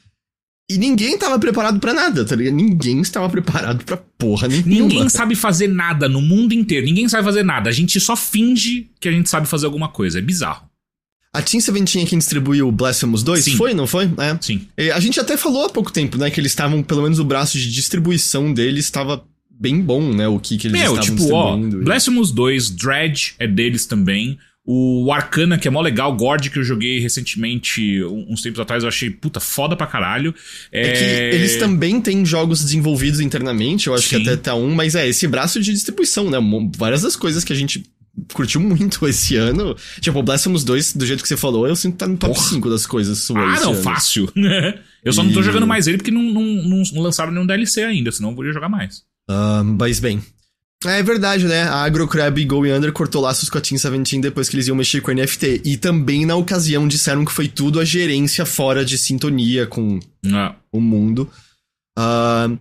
E 0.70 0.78
ninguém 0.78 1.18
tava 1.18 1.38
preparado 1.38 1.78
para 1.78 1.92
nada, 1.92 2.24
tá 2.24 2.34
ligado? 2.34 2.54
Ninguém 2.54 3.00
estava 3.00 3.28
preparado 3.28 3.84
pra 3.84 3.98
porra 3.98 4.48
nenhuma. 4.48 4.70
Ninguém 4.70 5.08
sabe 5.10 5.34
fazer 5.34 5.68
nada 5.68 6.08
no 6.08 6.22
mundo 6.22 6.54
inteiro. 6.54 6.86
Ninguém 6.86 7.06
sabe 7.08 7.22
fazer 7.22 7.42
nada. 7.42 7.68
A 7.68 7.72
gente 7.72 8.00
só 8.00 8.16
finge 8.16 8.88
que 8.98 9.08
a 9.08 9.12
gente 9.12 9.28
sabe 9.28 9.46
fazer 9.46 9.66
alguma 9.66 9.88
coisa. 9.88 10.18
É 10.18 10.22
bizarro. 10.22 10.66
A 11.34 11.42
Team 11.42 11.60
Seventeen 11.60 12.04
é 12.04 12.06
quem 12.06 12.18
distribuiu 12.18 12.68
o 12.68 12.72
Blasphemous 12.72 13.22
2? 13.22 13.44
Sim. 13.44 13.56
Foi, 13.56 13.74
não 13.74 13.86
foi? 13.86 14.04
É. 14.04 14.38
Sim. 14.40 14.66
E 14.78 14.90
a 14.90 15.00
gente 15.00 15.20
até 15.20 15.36
falou 15.36 15.66
há 15.66 15.68
pouco 15.68 15.92
tempo, 15.92 16.16
né? 16.16 16.30
Que 16.30 16.40
eles 16.40 16.52
estavam, 16.52 16.82
pelo 16.82 17.02
menos 17.02 17.18
o 17.18 17.24
braço 17.24 17.58
de 17.58 17.70
distribuição 17.70 18.54
deles 18.54 18.86
estava 18.86 19.22
bem 19.50 19.80
bom, 19.82 20.12
né? 20.14 20.28
O 20.28 20.38
que, 20.38 20.56
que 20.56 20.68
eles 20.68 20.80
Meu, 20.80 20.94
estavam 20.94 21.16
tipo, 21.16 21.34
ó, 21.34 21.56
Blasphemous 21.56 22.30
2, 22.30 22.70
Dredge 22.70 23.34
é 23.38 23.46
deles 23.46 23.84
também. 23.84 24.38
O 24.66 25.12
Arcana, 25.12 25.58
que 25.58 25.68
é 25.68 25.70
mó 25.70 25.82
legal, 25.82 26.16
Gord, 26.16 26.48
que 26.48 26.58
eu 26.58 26.64
joguei 26.64 26.98
recentemente, 26.98 28.02
uns 28.02 28.40
tempos 28.40 28.58
atrás, 28.58 28.82
eu 28.82 28.88
achei, 28.88 29.10
puta, 29.10 29.38
foda 29.38 29.76
pra 29.76 29.86
caralho. 29.86 30.34
É, 30.72 30.88
é 30.88 30.92
que 30.92 31.36
eles 31.36 31.56
também 31.56 32.00
têm 32.00 32.24
jogos 32.24 32.64
desenvolvidos 32.64 33.20
internamente, 33.20 33.88
eu 33.88 33.94
acho 33.94 34.08
Sim. 34.08 34.22
que 34.22 34.28
até 34.28 34.36
tá 34.36 34.54
um, 34.54 34.74
mas 34.74 34.94
é 34.94 35.06
esse 35.06 35.26
braço 35.28 35.60
de 35.60 35.70
distribuição, 35.70 36.30
né? 36.30 36.38
Várias 36.78 37.02
das 37.02 37.14
coisas 37.14 37.44
que 37.44 37.52
a 37.52 37.56
gente 37.56 37.84
curtiu 38.32 38.60
muito 38.60 39.04
esse 39.08 39.36
ano. 39.36 39.76
Tipo, 40.00 40.20
o 40.20 40.22
Blasphemous 40.22 40.64
2, 40.64 40.94
do 40.94 41.04
jeito 41.04 41.22
que 41.22 41.28
você 41.28 41.36
falou, 41.36 41.66
eu 41.66 41.76
sinto 41.76 41.92
que 41.92 41.98
tá 41.98 42.06
no 42.06 42.16
top 42.16 42.34
Porra. 42.34 42.48
5 42.48 42.70
das 42.70 42.86
coisas 42.86 43.18
suas. 43.18 43.58
Ah, 43.58 43.66
não, 43.66 43.74
fácil. 43.74 44.30
eu 45.04 45.12
só 45.12 45.22
e... 45.22 45.26
não 45.26 45.32
tô 45.34 45.42
jogando 45.42 45.66
mais 45.66 45.86
ele 45.86 45.98
porque 45.98 46.10
não, 46.10 46.22
não, 46.22 46.42
não 46.42 47.02
lançaram 47.02 47.32
nenhum 47.32 47.46
DLC 47.46 47.82
ainda, 47.82 48.10
senão 48.10 48.30
eu 48.30 48.36
podia 48.36 48.52
jogar 48.52 48.68
mais. 48.68 49.02
Uh, 49.28 49.64
mas 49.78 50.00
bem, 50.00 50.22
é 50.90 51.02
verdade, 51.02 51.46
né? 51.46 51.62
A 51.62 51.82
AgroCrab 51.84 52.40
e 52.40 52.44
Going 52.44 52.72
Under 52.72 52.92
cortou 52.92 53.22
laços 53.22 53.48
com 53.48 53.58
a 53.58 53.60
Team 53.60 53.76
17 53.76 54.20
depois 54.20 54.48
que 54.48 54.56
eles 54.56 54.66
iam 54.68 54.76
mexer 54.76 55.00
com 55.00 55.10
o 55.10 55.14
NFT. 55.14 55.62
E 55.64 55.76
também, 55.76 56.26
na 56.26 56.36
ocasião, 56.36 56.86
disseram 56.88 57.24
que 57.24 57.32
foi 57.32 57.48
tudo 57.48 57.80
a 57.80 57.84
gerência 57.84 58.44
fora 58.44 58.84
de 58.84 58.98
sintonia 58.98 59.66
com 59.66 59.98
ah. 60.32 60.54
o 60.72 60.80
mundo. 60.80 61.30
Uh, 61.98 62.58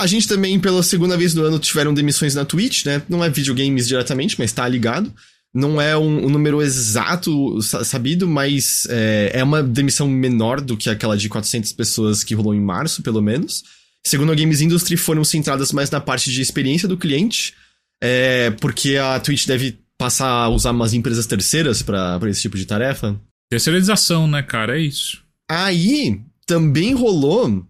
a 0.00 0.06
gente 0.06 0.26
também, 0.26 0.58
pela 0.58 0.82
segunda 0.82 1.16
vez 1.16 1.34
no 1.34 1.44
ano, 1.44 1.58
tiveram 1.58 1.94
demissões 1.94 2.34
na 2.34 2.44
Twitch, 2.44 2.84
né? 2.84 3.02
Não 3.08 3.24
é 3.24 3.30
videogames 3.30 3.86
diretamente, 3.86 4.36
mas 4.38 4.52
tá 4.52 4.66
ligado. 4.68 5.12
Não 5.54 5.80
é 5.80 5.96
um, 5.96 6.26
um 6.26 6.28
número 6.28 6.60
exato 6.60 7.62
sabido, 7.62 8.26
mas 8.26 8.88
é, 8.90 9.30
é 9.34 9.44
uma 9.44 9.62
demissão 9.62 10.08
menor 10.08 10.60
do 10.60 10.76
que 10.76 10.90
aquela 10.90 11.16
de 11.16 11.28
400 11.28 11.72
pessoas 11.72 12.24
que 12.24 12.34
rolou 12.34 12.54
em 12.54 12.60
março, 12.60 13.02
pelo 13.02 13.22
menos. 13.22 13.62
Segundo 14.06 14.32
a 14.32 14.34
Games 14.34 14.60
Industry, 14.60 14.96
foram 14.96 15.24
centradas 15.24 15.72
mais 15.72 15.90
na 15.90 16.00
parte 16.00 16.30
de 16.30 16.40
experiência 16.40 16.86
do 16.86 16.96
cliente, 16.96 17.54
é, 18.02 18.50
porque 18.60 18.96
a 18.96 19.18
Twitch 19.18 19.46
deve 19.46 19.78
passar 19.96 20.28
a 20.28 20.48
usar 20.48 20.72
umas 20.72 20.92
empresas 20.92 21.26
terceiras 21.26 21.82
para 21.82 22.20
esse 22.28 22.42
tipo 22.42 22.56
de 22.56 22.66
tarefa. 22.66 23.18
Terceirização, 23.48 24.26
né, 24.26 24.42
cara? 24.42 24.78
É 24.78 24.82
isso. 24.82 25.22
Aí, 25.48 26.20
também 26.46 26.94
rolou 26.94 27.66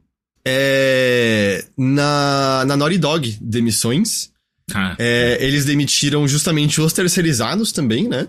é, 0.47 1.65
na, 1.77 2.65
na 2.67 2.77
Naughty 2.77 2.99
Dog 2.99 3.39
demissões. 3.41 4.33
Ah. 4.73 4.97
É, 4.99 5.39
eles 5.41 5.65
demitiram 5.65 6.27
justamente 6.27 6.81
os 6.81 6.93
terceirizados 6.93 7.71
também, 7.71 8.09
né? 8.09 8.29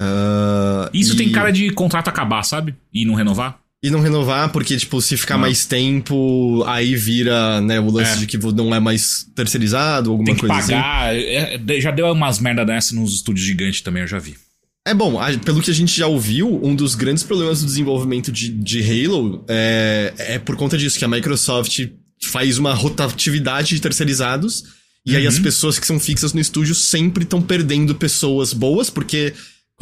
Uh, 0.00 0.90
Isso 0.92 1.14
e... 1.14 1.16
tem 1.16 1.30
cara 1.30 1.52
de 1.52 1.70
contrato 1.70 2.08
acabar, 2.08 2.42
sabe? 2.42 2.74
E 2.92 3.04
não 3.04 3.14
renovar? 3.14 3.60
E 3.84 3.90
não 3.90 4.00
renovar, 4.00 4.50
porque, 4.50 4.76
tipo, 4.76 5.00
se 5.02 5.16
ficar 5.16 5.34
Não. 5.34 5.40
mais 5.40 5.66
tempo, 5.66 6.62
aí 6.68 6.94
vira, 6.94 7.60
né, 7.60 7.80
o 7.80 7.90
lance 7.90 8.12
É. 8.12 8.16
de 8.16 8.26
que 8.28 8.38
não 8.38 8.72
é 8.72 8.78
mais 8.78 9.26
terceirizado, 9.34 10.10
alguma 10.10 10.26
Tem 10.26 10.34
que 10.36 10.40
coisa 10.42 10.54
assim. 10.56 10.72
pagar. 10.72 11.14
É, 11.16 11.60
é, 11.68 11.80
já 11.80 11.90
deu 11.90 12.06
umas 12.12 12.38
merda 12.38 12.64
dessa 12.64 12.94
nos 12.94 13.12
estúdios 13.14 13.44
gigantes 13.44 13.80
também, 13.80 14.02
eu 14.02 14.08
já 14.08 14.20
vi. 14.20 14.36
É 14.86 14.94
bom, 14.94 15.18
pelo 15.44 15.60
que 15.60 15.70
a 15.70 15.74
gente 15.74 15.96
já 15.96 16.06
ouviu, 16.06 16.60
um 16.64 16.74
dos 16.76 16.94
grandes 16.94 17.22
problemas 17.24 17.60
do 17.60 17.66
desenvolvimento 17.66 18.30
de, 18.32 18.48
de 18.50 18.80
Halo 19.06 19.44
é, 19.48 20.12
é 20.16 20.38
por 20.38 20.56
conta 20.56 20.76
disso, 20.78 20.98
que 20.98 21.04
a 21.04 21.08
Microsoft 21.08 21.86
faz 22.24 22.58
uma 22.58 22.74
rotatividade 22.74 23.74
de 23.74 23.80
terceirizados, 23.80 24.64
e 25.04 25.16
aí 25.16 25.22
Uhum. 25.22 25.28
as 25.28 25.38
pessoas 25.40 25.78
que 25.78 25.86
são 25.86 25.98
fixas 25.98 26.32
no 26.32 26.40
estúdio 26.40 26.74
sempre 26.74 27.24
estão 27.24 27.42
perdendo 27.42 27.94
pessoas 27.96 28.52
boas, 28.52 28.88
porque 28.90 29.32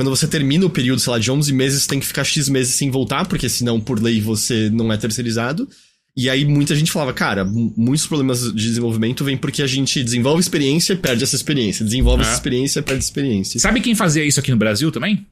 quando 0.01 0.09
você 0.17 0.27
termina 0.27 0.65
o 0.65 0.71
período, 0.71 0.99
sei 0.99 1.11
lá, 1.13 1.19
de 1.19 1.31
11 1.31 1.53
meses, 1.53 1.87
tem 1.87 2.01
que 2.01 2.07
ficar 2.07 2.25
X 2.25 2.49
meses 2.49 2.75
sem 2.75 2.91
voltar, 2.91 3.27
porque 3.27 3.49
senão, 3.51 3.79
por 3.79 4.01
lei, 4.03 4.19
você 4.19 4.71
não 4.71 4.91
é 4.91 4.97
terceirizado. 4.97 5.69
E 6.17 6.31
aí 6.31 6.45
muita 6.47 6.75
gente 6.75 6.91
falava, 6.91 7.13
cara, 7.13 7.45
mu- 7.45 7.75
muitos 7.77 8.07
problemas 8.07 8.43
de 8.53 8.53
desenvolvimento 8.69 9.23
vêm 9.23 9.37
porque 9.37 9.63
a 9.63 9.67
gente 9.67 10.03
desenvolve 10.03 10.41
experiência 10.41 10.95
e 10.95 10.97
perde 10.97 11.23
essa 11.23 11.37
experiência. 11.37 11.85
Desenvolve 11.85 12.23
É. 12.23 12.27
essa 12.27 12.35
experiência 12.35 12.81
e 12.81 12.83
perde 12.83 12.99
essa 13.01 13.09
experiência. 13.09 13.61
Sabe 13.61 13.81
quem 13.83 13.95
fazia 13.95 14.25
isso 14.25 14.41
aqui 14.41 14.51
no 14.51 14.57
Brasil 14.57 14.91
também? 14.91 15.27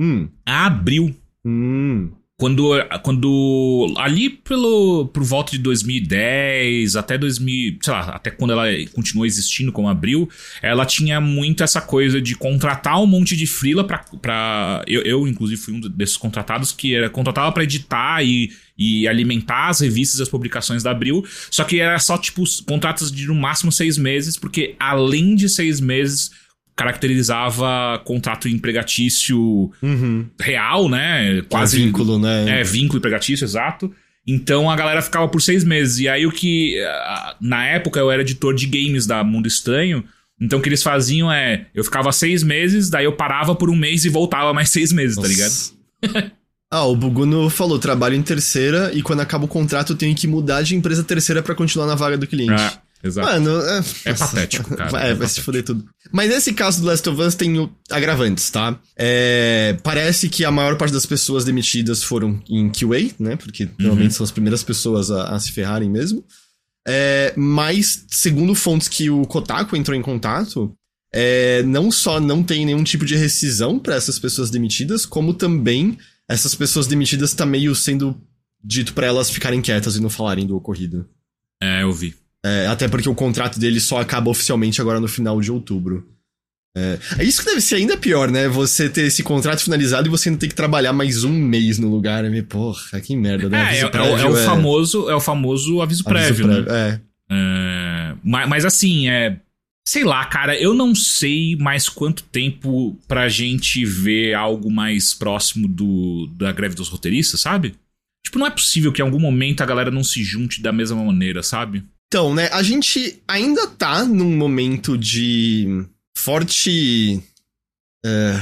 Hum, 0.00 0.28
A 0.46 0.66
Abril. 0.66 1.14
hum. 1.44 2.10
Quando, 2.42 2.72
quando 3.04 3.94
ali 3.96 4.28
pelo 4.28 5.06
por 5.06 5.22
volta 5.22 5.52
de 5.52 5.58
2010 5.58 6.96
até 6.96 7.16
2000, 7.16 7.78
sei 7.80 7.92
lá, 7.92 8.00
até 8.00 8.32
quando 8.32 8.50
ela 8.50 8.64
continuou 8.92 9.24
existindo 9.24 9.70
como 9.70 9.88
Abril, 9.88 10.28
ela 10.60 10.84
tinha 10.84 11.20
muito 11.20 11.62
essa 11.62 11.80
coisa 11.80 12.20
de 12.20 12.34
contratar 12.34 13.00
um 13.00 13.06
monte 13.06 13.36
de 13.36 13.46
freela 13.46 13.84
pra, 13.84 13.98
pra 14.20 14.82
eu, 14.88 15.02
eu 15.02 15.28
inclusive 15.28 15.62
fui 15.62 15.72
um 15.72 15.80
desses 15.82 16.16
contratados 16.16 16.72
que 16.72 16.96
era 16.96 17.08
contratava 17.08 17.52
pra 17.52 17.62
editar 17.62 18.24
e, 18.24 18.50
e 18.76 19.06
alimentar 19.06 19.68
as 19.68 19.78
revistas 19.78 20.18
e 20.18 20.22
as 20.24 20.28
publicações 20.28 20.82
da 20.82 20.90
Abril, 20.90 21.24
só 21.48 21.62
que 21.62 21.78
era 21.78 21.96
só 22.00 22.18
tipo 22.18 22.42
os 22.42 22.60
contratos 22.60 23.12
de 23.12 23.24
no 23.28 23.36
máximo 23.36 23.70
seis 23.70 23.96
meses, 23.96 24.36
porque 24.36 24.74
além 24.80 25.36
de 25.36 25.48
seis 25.48 25.78
meses 25.78 26.32
caracterizava 26.76 28.00
contrato 28.04 28.48
empregatício 28.48 29.70
Uhum. 29.82 30.26
real, 30.40 30.88
né? 30.88 31.42
Quase 31.42 31.76
Quase 31.76 31.82
vínculo, 31.84 32.18
né? 32.18 32.60
é, 32.60 32.64
vínculo 32.64 32.98
empregatício, 32.98 33.44
exato. 33.44 33.92
Então 34.26 34.70
a 34.70 34.76
galera 34.76 35.02
ficava 35.02 35.26
por 35.28 35.40
seis 35.42 35.64
meses. 35.64 35.98
E 35.98 36.08
aí 36.08 36.26
o 36.26 36.30
que. 36.32 36.76
Na 37.40 37.64
época 37.66 37.98
eu 37.98 38.10
era 38.10 38.22
editor 38.22 38.54
de 38.54 38.66
games 38.66 39.06
da 39.06 39.24
Mundo 39.24 39.48
Estranho. 39.48 40.04
Então 40.40 40.58
o 40.58 40.62
que 40.62 40.68
eles 40.68 40.82
faziam 40.82 41.30
é. 41.30 41.66
Eu 41.74 41.84
ficava 41.84 42.10
seis 42.12 42.42
meses, 42.42 42.88
daí 42.88 43.04
eu 43.04 43.12
parava 43.12 43.54
por 43.54 43.68
um 43.70 43.76
mês 43.76 44.04
e 44.04 44.08
voltava 44.08 44.52
mais 44.52 44.70
seis 44.70 44.92
meses, 44.92 45.16
tá 45.16 45.26
ligado? 45.26 45.50
Nossa. 45.50 45.72
ah, 46.70 46.84
o 46.84 46.96
Buguno 46.96 47.48
falou, 47.50 47.78
trabalho 47.78 48.14
em 48.16 48.22
terceira 48.22 48.90
e 48.94 49.02
quando 49.02 49.20
acaba 49.20 49.44
o 49.44 49.48
contrato 49.48 49.92
eu 49.92 49.96
tenho 49.96 50.14
que 50.16 50.26
mudar 50.26 50.62
de 50.62 50.74
empresa 50.74 51.04
terceira 51.04 51.42
pra 51.42 51.54
continuar 51.54 51.86
na 51.86 51.94
vaga 51.94 52.16
do 52.16 52.26
cliente. 52.26 52.52
Ah, 52.54 52.81
exato. 53.02 53.28
Mano, 53.28 53.50
é, 53.60 53.82
É 54.06 54.14
patético, 54.14 54.76
cara. 54.76 54.90
Vai, 54.90 55.10
É 55.10 55.14
vai 55.14 55.28
se 55.28 55.40
fuder 55.40 55.62
tudo. 55.64 55.84
Mas 56.12 56.28
nesse 56.30 56.52
caso 56.52 56.80
do 56.80 56.86
Last 56.86 57.08
of 57.08 57.20
Us 57.20 57.34
tem 57.34 57.70
agravantes, 57.90 58.48
tá? 58.50 58.78
É, 58.96 59.76
parece 59.82 60.28
que 60.28 60.44
a 60.44 60.50
maior 60.50 60.76
parte 60.76 60.92
das 60.92 61.06
pessoas 61.06 61.44
demitidas 61.44 62.02
foram 62.02 62.42
em 62.48 62.70
QA, 62.70 63.12
né? 63.18 63.36
Porque 63.36 63.64
Uhum. 63.64 63.70
normalmente 63.78 64.14
são 64.14 64.24
as 64.24 64.30
primeiras 64.30 64.62
pessoas 64.62 65.10
a, 65.10 65.34
a 65.34 65.40
se 65.40 65.52
ferrarem 65.52 65.90
mesmo. 65.90 66.24
É, 66.86 67.32
mas, 67.36 68.04
segundo 68.08 68.54
fontes 68.54 68.88
que 68.88 69.08
o 69.08 69.22
Kotaku 69.26 69.76
entrou 69.76 69.96
em 69.96 70.02
contato, 70.02 70.74
é, 71.14 71.62
não 71.62 71.90
só 71.92 72.18
não 72.18 72.42
tem 72.42 72.66
nenhum 72.66 72.82
tipo 72.82 73.04
de 73.04 73.14
rescisão 73.16 73.78
pra 73.78 73.94
essas 73.94 74.18
pessoas 74.18 74.50
demitidas, 74.50 75.06
como 75.06 75.32
também 75.34 75.96
essas 76.28 76.54
pessoas 76.54 76.86
demitidas 76.86 77.34
tá 77.34 77.44
meio 77.46 77.74
sendo 77.74 78.20
dito 78.64 78.94
pra 78.94 79.06
elas 79.06 79.30
ficarem 79.30 79.60
quietas 79.60 79.96
e 79.96 80.00
não 80.00 80.10
falarem 80.10 80.46
do 80.46 80.56
ocorrido. 80.56 81.06
É, 81.62 81.82
eu 81.82 81.92
vi. 81.92 82.14
É, 82.44 82.66
até 82.66 82.88
porque 82.88 83.08
o 83.08 83.14
contrato 83.14 83.58
dele 83.58 83.78
só 83.80 84.00
acaba 84.00 84.28
oficialmente 84.30 84.80
agora 84.80 84.98
no 85.00 85.06
final 85.08 85.40
de 85.40 85.50
outubro. 85.52 86.08
É, 86.76 86.98
é 87.18 87.24
isso 87.24 87.40
que 87.40 87.46
deve 87.46 87.60
ser 87.60 87.76
ainda 87.76 87.96
pior, 87.96 88.30
né? 88.30 88.48
Você 88.48 88.88
ter 88.88 89.02
esse 89.02 89.22
contrato 89.22 89.62
finalizado 89.62 90.08
e 90.08 90.10
você 90.10 90.28
ainda 90.30 90.40
ter 90.40 90.48
que 90.48 90.54
trabalhar 90.54 90.92
mais 90.92 91.22
um 91.22 91.32
mês 91.32 91.78
no 91.78 91.88
lugar. 91.90 92.24
né? 92.24 92.42
Porra, 92.42 93.00
que 93.00 93.14
merda, 93.14 93.48
né? 93.48 93.74
É, 93.74 93.76
é, 93.76 93.80
é 93.80 93.84
o- 93.84 93.86
é 93.86 93.90
prévio 93.90 94.30
o 94.32 94.36
famoso, 94.36 95.10
é 95.10 95.14
o 95.14 95.20
famoso 95.20 95.80
aviso 95.82 96.02
aviso 96.02 96.04
prévio, 96.04 96.46
né? 96.48 96.64
É. 96.68 97.00
É, 97.30 98.14
mas, 98.24 98.48
mas 98.48 98.64
assim, 98.64 99.08
é. 99.08 99.38
Sei 99.86 100.04
lá, 100.04 100.24
cara, 100.26 100.56
eu 100.56 100.74
não 100.74 100.94
sei 100.94 101.56
mais 101.56 101.88
quanto 101.88 102.22
tempo 102.22 102.96
pra 103.08 103.28
gente 103.28 103.84
ver 103.84 104.32
algo 104.32 104.70
mais 104.70 105.12
próximo 105.12 105.66
do, 105.66 106.28
da 106.36 106.52
greve 106.52 106.76
dos 106.76 106.88
roteiristas, 106.88 107.40
sabe? 107.40 107.74
Tipo, 108.24 108.38
não 108.38 108.46
é 108.46 108.50
possível 108.50 108.92
que 108.92 109.02
em 109.02 109.04
algum 109.04 109.18
momento 109.18 109.60
a 109.60 109.66
galera 109.66 109.90
não 109.90 110.04
se 110.04 110.22
junte 110.22 110.62
da 110.62 110.70
mesma 110.72 111.02
maneira, 111.04 111.42
sabe? 111.42 111.82
Então, 112.12 112.34
né, 112.34 112.50
a 112.52 112.62
gente 112.62 113.22
ainda 113.26 113.66
tá 113.66 114.04
num 114.04 114.36
momento 114.36 114.98
de 114.98 115.82
forte. 116.14 117.22
é, 118.04 118.38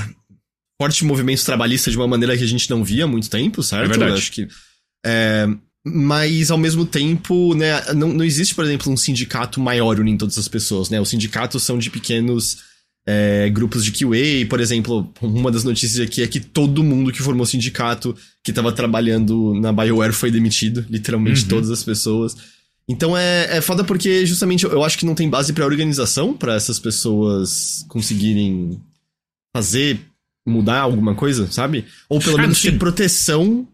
forte 0.82 1.04
movimento 1.04 1.44
trabalhista 1.44 1.88
de 1.88 1.96
uma 1.96 2.08
maneira 2.08 2.36
que 2.36 2.42
a 2.42 2.46
gente 2.48 2.68
não 2.68 2.82
via 2.82 3.04
há 3.04 3.06
muito 3.06 3.30
tempo, 3.30 3.62
certo? 3.62 3.84
É 3.84 3.88
verdade. 3.88 4.10
Eu 4.10 4.16
acho 4.16 4.32
que. 4.32 4.48
é, 5.06 5.46
mas 5.86 6.50
ao 6.50 6.58
mesmo 6.58 6.84
tempo, 6.84 7.54
né, 7.54 7.80
não, 7.94 8.08
não 8.12 8.24
existe, 8.24 8.56
por 8.56 8.64
exemplo, 8.64 8.92
um 8.92 8.96
sindicato 8.96 9.60
maior 9.60 10.00
unindo 10.00 10.18
todas 10.18 10.36
as 10.36 10.48
pessoas, 10.48 10.90
né? 10.90 11.00
Os 11.00 11.08
sindicatos 11.08 11.62
são 11.62 11.78
de 11.78 11.90
pequenos 11.90 12.58
é, 13.06 13.48
grupos 13.50 13.84
de 13.84 13.92
QA, 13.92 14.46
por 14.48 14.58
exemplo, 14.58 15.08
uma 15.22 15.50
das 15.52 15.62
notícias 15.62 16.00
aqui 16.04 16.22
é 16.22 16.26
que 16.26 16.40
todo 16.40 16.82
mundo 16.82 17.12
que 17.12 17.22
formou 17.22 17.46
sindicato 17.46 18.16
que 18.44 18.52
tava 18.52 18.72
trabalhando 18.72 19.54
na 19.60 19.72
BioWare 19.72 20.12
foi 20.12 20.32
demitido, 20.32 20.84
literalmente 20.90 21.42
Uhum. 21.42 21.48
todas 21.48 21.70
as 21.70 21.84
pessoas. 21.84 22.36
Então 22.90 23.16
é, 23.16 23.58
é 23.58 23.60
foda 23.60 23.84
porque 23.84 24.26
justamente 24.26 24.64
eu, 24.64 24.72
eu 24.72 24.82
acho 24.84 24.98
que 24.98 25.06
não 25.06 25.14
tem 25.14 25.30
base 25.30 25.52
pra 25.52 25.64
organização 25.64 26.36
pra 26.36 26.54
essas 26.54 26.78
pessoas 26.78 27.84
conseguirem 27.88 28.80
fazer, 29.54 30.00
mudar 30.46 30.80
alguma 30.80 31.14
coisa, 31.14 31.50
sabe? 31.50 31.84
Ou 32.08 32.18
pelo 32.20 32.38
Ah, 32.38 32.42
menos 32.42 32.58
sim. 32.58 32.72
ter 32.72 32.78
proteção 32.78 33.66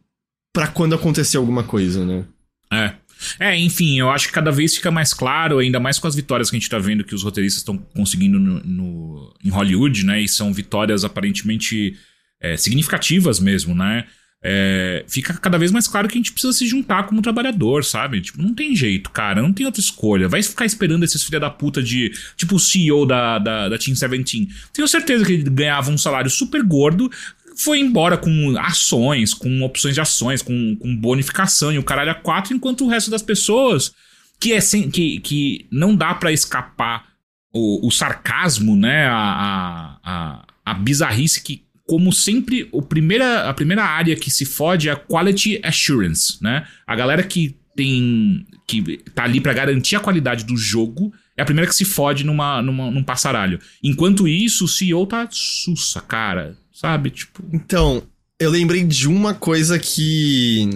pra 0.53 0.67
quando 0.69 0.95
acontecer 0.95 1.37
alguma 1.37 1.63
coisa, 1.65 2.05
né? 2.05 2.25
É. 2.73 2.93
É, 3.41 3.57
enfim, 3.59 3.99
eu 3.99 4.11
acho 4.11 4.27
que 4.29 4.35
cada 4.35 4.53
vez 4.53 4.75
fica 4.77 4.91
mais 4.91 5.15
claro, 5.15 5.59
ainda 5.59 5.81
mais 5.81 5.99
com 5.99 6.07
as 6.07 6.15
vitórias 6.15 6.51
que 6.51 6.57
a 6.57 6.59
gente 6.59 6.69
tá 6.69 6.79
vendo 6.79 7.03
que 7.05 7.15
os 7.15 7.23
roteiristas 7.23 7.61
estão 7.63 7.79
conseguindo 7.95 8.39
no, 8.39 8.61
no- 8.63 9.35
em 9.43 9.49
Hollywood, 9.49 10.05
né? 10.05 10.21
E 10.21 10.29
são 10.29 10.53
vitórias 10.53 11.03
aparentemente 11.05 11.97
é, 12.41 12.57
significativas 12.59 13.41
mesmo, 13.41 13.75
né? 13.75 14.05
É, 14.44 15.05
fica 15.09 15.35
cada 15.35 15.59
vez 15.59 15.72
mais 15.72 15.88
claro 15.88 16.07
que 16.07 16.14
a 16.14 16.18
gente 16.18 16.31
precisa 16.31 16.53
se 16.53 16.66
juntar 16.66 17.05
como 17.05 17.22
trabalhador, 17.22 17.85
sabe? 17.85 18.20
Tipo, 18.20 18.42
não 18.42 18.55
tem 18.55 18.77
jeito, 18.77 19.11
cara, 19.11 19.42
não 19.42 19.53
tem 19.53 19.66
outra 19.66 19.81
escolha. 19.81 20.29
Vai 20.29 20.42
ficar 20.42 20.64
esperando 20.64 21.05
esses 21.05 21.25
filha 21.25 21.40
da 21.40 21.51
puta 21.51 21.83
de. 21.83 22.12
Tipo, 22.37 22.57
o 22.57 22.61
CEO 22.61 23.07
da, 23.07 23.38
da, 23.38 23.68
da 23.68 23.79
Team 23.79 23.94
17. 23.94 24.49
Tenho 24.72 24.87
certeza 24.87 25.25
que 25.25 25.33
ele 25.33 25.51
ganhava 25.51 25.90
um 25.90 25.99
salário 25.99 26.31
super 26.31 26.62
gordo, 26.62 27.11
foi 27.57 27.81
embora 27.81 28.16
com 28.16 28.57
ações, 28.59 29.33
com 29.33 29.62
opções 29.62 29.94
de 29.94 30.01
ações, 30.01 30.42
com, 30.42 30.77
com 30.77 30.94
bonificação 30.94 31.72
e 31.72 31.79
o 31.79 31.83
caralho 31.83 32.11
a 32.11 32.14
quatro, 32.14 32.55
enquanto 32.55 32.85
o 32.85 32.88
resto 32.88 33.11
das 33.11 33.22
pessoas, 33.22 33.92
que 34.38 34.53
é 34.53 34.61
sem, 34.61 34.90
que, 34.90 35.18
que 35.20 35.66
não 35.72 35.96
dá 35.96 36.14
pra 36.14 36.33
escapar 36.33 37.05
o, 37.53 37.87
o 37.88 37.90
sarcasmo, 37.90 38.77
né? 38.77 39.07
A, 39.07 39.16
a, 39.16 39.99
a, 40.05 40.46
a 40.66 40.75
bizarrice 40.75 41.42
que, 41.42 41.66
como 41.87 42.12
sempre, 42.12 42.68
o 42.72 42.83
primeira, 42.83 43.49
a 43.49 43.55
primeira 43.55 43.85
área 43.85 44.16
que 44.16 44.31
se 44.31 44.44
fode 44.44 44.88
é 44.88 44.92
a 44.92 44.96
quality 44.96 45.61
assurance, 45.62 46.37
né? 46.42 46.66
A 46.87 46.96
galera 46.96 47.22
que 47.22 47.57
tem. 47.77 48.44
que 48.66 48.99
tá 49.14 49.25
ali 49.25 49.40
pra 49.40 49.53
garantir 49.53 49.94
a 49.94 50.01
qualidade 50.01 50.44
do 50.44 50.57
jogo 50.57 51.12
é 51.37 51.42
a 51.42 51.44
primeira 51.44 51.68
que 51.68 51.77
se 51.77 51.85
fode 51.85 52.25
numa, 52.25 52.61
numa, 52.62 52.90
num 52.90 53.05
passaralho. 53.05 53.61
Enquanto 53.83 54.27
isso, 54.27 54.64
o 54.64 54.68
CEO 54.68 55.07
tá 55.07 55.29
sussa, 55.31 56.01
cara. 56.01 56.57
Sabe? 56.72 57.11
Tipo. 57.11 57.44
Então, 57.53 58.03
eu 58.40 58.51
lembrei 58.51 58.83
de 58.83 59.07
uma 59.07 59.35
coisa 59.35 59.79
que. 59.79 60.68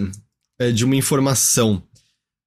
É, 0.59 0.71
de 0.71 0.85
uma 0.85 0.95
informação. 0.95 1.83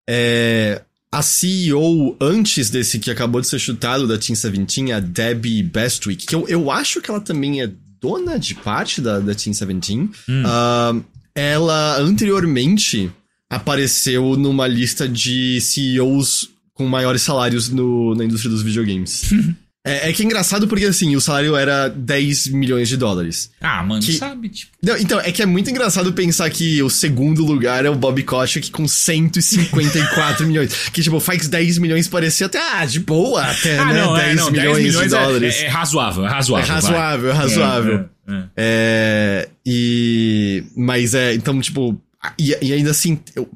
É, 0.09 0.83
a 1.11 1.23
CEO, 1.23 2.17
antes 2.21 2.71
desse 2.71 2.99
que 2.99 3.11
acabou 3.11 3.41
de 3.41 3.47
ser 3.47 3.59
chutado 3.59 4.07
da 4.07 4.19
Team 4.19 4.35
17, 4.35 4.93
a 4.93 5.01
Debbie 5.01 5.63
Bestwick, 5.63 6.27
que 6.27 6.35
eu, 6.35 6.47
eu 6.49 6.71
acho 6.71 7.01
que 7.01 7.11
ela 7.11 7.21
também 7.21 7.63
é 7.63 7.71
dona 8.05 8.39
de 8.39 8.55
parte 8.55 9.01
da, 9.01 9.19
da 9.19 9.35
Team 9.35 9.53
17, 9.53 9.93
Hum. 10.29 10.43
ah, 10.47 10.95
ela 11.35 11.97
anteriormente 12.01 13.11
apareceu 13.51 14.37
numa 14.37 14.67
lista 14.67 15.09
de 15.09 15.59
CEOs 15.61 16.51
com 16.75 16.87
maiores 16.87 17.23
salários 17.23 17.69
no- 17.71 18.15
na 18.15 18.25
indústria 18.25 18.51
dos 18.51 18.63
videogames. 18.63 19.31
É, 19.87 20.09
é 20.09 20.13
que 20.15 20.23
é 20.23 20.25
engraçado 20.25 20.67
porque, 20.67 20.87
assim, 20.87 21.15
o 21.15 21.21
salário 21.21 21.55
era 21.55 21.89
10 21.89 22.47
milhões 22.49 22.89
de 22.89 22.97
dólares. 22.97 23.51
Ah, 23.61 23.83
mano, 23.83 24.03
Que- 24.03 24.15
sabe? 24.15 24.49
Tipo, 24.49 24.73
Não, 24.83 24.97
então, 24.97 25.21
é 25.21 25.31
que 25.31 25.43
é 25.43 25.47
muito 25.47 25.69
engraçado 25.71 26.11
pensar 26.15 26.49
que 26.49 26.83
o 26.83 26.89
segundo 26.89 27.45
lugar 27.45 27.85
é 27.85 27.91
o 27.91 27.95
Bob 27.95 28.23
Kotick 28.23 28.71
com 28.71 28.89
154 28.89 30.47
milhões. 30.49 30.89
Que, 30.89 31.03
tipo, 31.03 31.21
faz 31.21 31.49
10 31.49 31.77
milhões 31.79 32.09
parecer 32.09 32.45
até, 32.45 32.59
ah, 32.59 32.87
de 32.87 33.01
boa, 33.01 33.43
até, 33.45 33.79
ah, 33.79 33.85
né? 33.85 34.01
não, 34.05 34.15
10, 34.15 34.27
é, 34.31 34.35
não, 34.35 34.51
10 34.51 34.65
milhões, 34.65 34.79
milhões, 34.87 35.11
de 35.11 35.15
é- 35.17 35.21
dólares. 35.21 35.55
É, 35.57 35.65
é 35.65 35.69
razoável, 35.69 36.25
é 36.25 36.29
razoável. 36.31 36.67
É 36.67 36.75
razoável, 36.75 37.29
é 37.29 37.33
vai. 37.33 37.43
razoável. 37.43 38.09
É. 38.27 38.45
É, 38.57 39.49
e. 39.67 40.65
Mas 40.75 41.15
é, 41.15 41.35
então, 41.35 41.61
tipo. 41.61 42.01
E, 42.39 42.57
e 42.63 42.73
ainda 42.73 42.91
assim, 42.91 43.19
eu, 43.37 43.47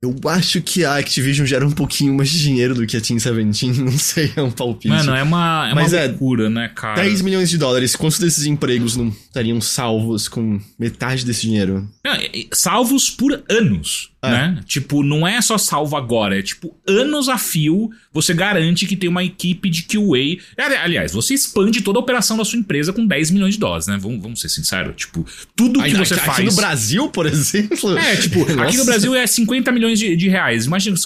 eu 0.00 0.14
acho 0.28 0.62
que 0.62 0.84
a 0.84 0.96
Activision 0.96 1.44
gera 1.44 1.66
um 1.66 1.72
pouquinho 1.72 2.14
mais 2.14 2.30
de 2.30 2.38
dinheiro 2.40 2.72
do 2.72 2.86
que 2.86 2.96
a 2.96 3.00
Team 3.00 3.16
17, 3.18 3.66
não 3.82 3.98
sei, 3.98 4.32
é 4.36 4.42
um 4.42 4.50
palpite. 4.50 4.88
Mano, 4.88 5.12
é 5.14 5.22
uma, 5.22 5.68
é 5.68 5.72
uma 5.72 5.82
Mas 5.82 5.92
é, 5.92 6.06
loucura, 6.06 6.48
né, 6.48 6.70
cara? 6.74 7.02
10 7.02 7.22
milhões 7.22 7.50
de 7.50 7.58
dólares, 7.58 7.96
quantos 7.96 8.18
desses 8.20 8.46
empregos 8.46 8.96
não 8.96 9.08
estariam 9.08 9.60
salvos 9.60 10.28
com 10.28 10.60
metade 10.78 11.24
desse 11.24 11.42
dinheiro? 11.42 11.88
É- 12.04 12.40
é- 12.40 12.46
salvos 12.52 13.10
por 13.10 13.42
anos, 13.50 14.10
É. 14.20 14.30
né? 14.30 14.60
Tipo, 14.66 15.04
não 15.04 15.26
é 15.26 15.40
só 15.40 15.56
salvo 15.56 15.96
agora, 15.96 16.36
é 16.36 16.42
tipo, 16.42 16.76
anos 16.88 17.28
a 17.28 17.38
fio, 17.38 17.88
você 18.12 18.34
garante 18.34 18.84
que 18.84 18.96
tem 18.96 19.08
uma 19.08 19.22
equipe 19.22 19.70
de 19.70 19.82
QA. 19.84 20.40
Ali- 20.56 20.76
Aliás, 20.76 21.12
você 21.12 21.34
expande 21.34 21.82
toda 21.82 22.00
a 22.00 22.02
operação 22.02 22.36
da 22.36 22.44
sua 22.44 22.58
empresa 22.58 22.92
com 22.92 23.06
10 23.06 23.30
milhões 23.30 23.54
de 23.54 23.60
dólares, 23.60 23.86
né? 23.86 23.96
Vamos, 24.00 24.20
vamos 24.20 24.40
ser 24.40 24.48
sinceros. 24.48 24.96
Tipo, 24.96 25.24
tudo 25.54 25.80
que 25.80 25.90
você 25.94 26.14
aqui, 26.14 26.24
faz. 26.24 26.38
aqui 26.38 26.48
no 26.48 26.56
Brasil, 26.56 27.08
por 27.10 27.26
exemplo. 27.26 27.96
É, 27.96 28.16
tipo, 28.16 28.42
aqui 28.42 28.54
Nossa. 28.56 28.78
no 28.78 28.84
Brasil 28.86 29.14
é 29.14 29.24
50 29.24 29.70
milhões 29.70 29.98
de, 30.00 30.16
de 30.16 30.28
reais. 30.28 30.66
Imagina, 30.66 30.96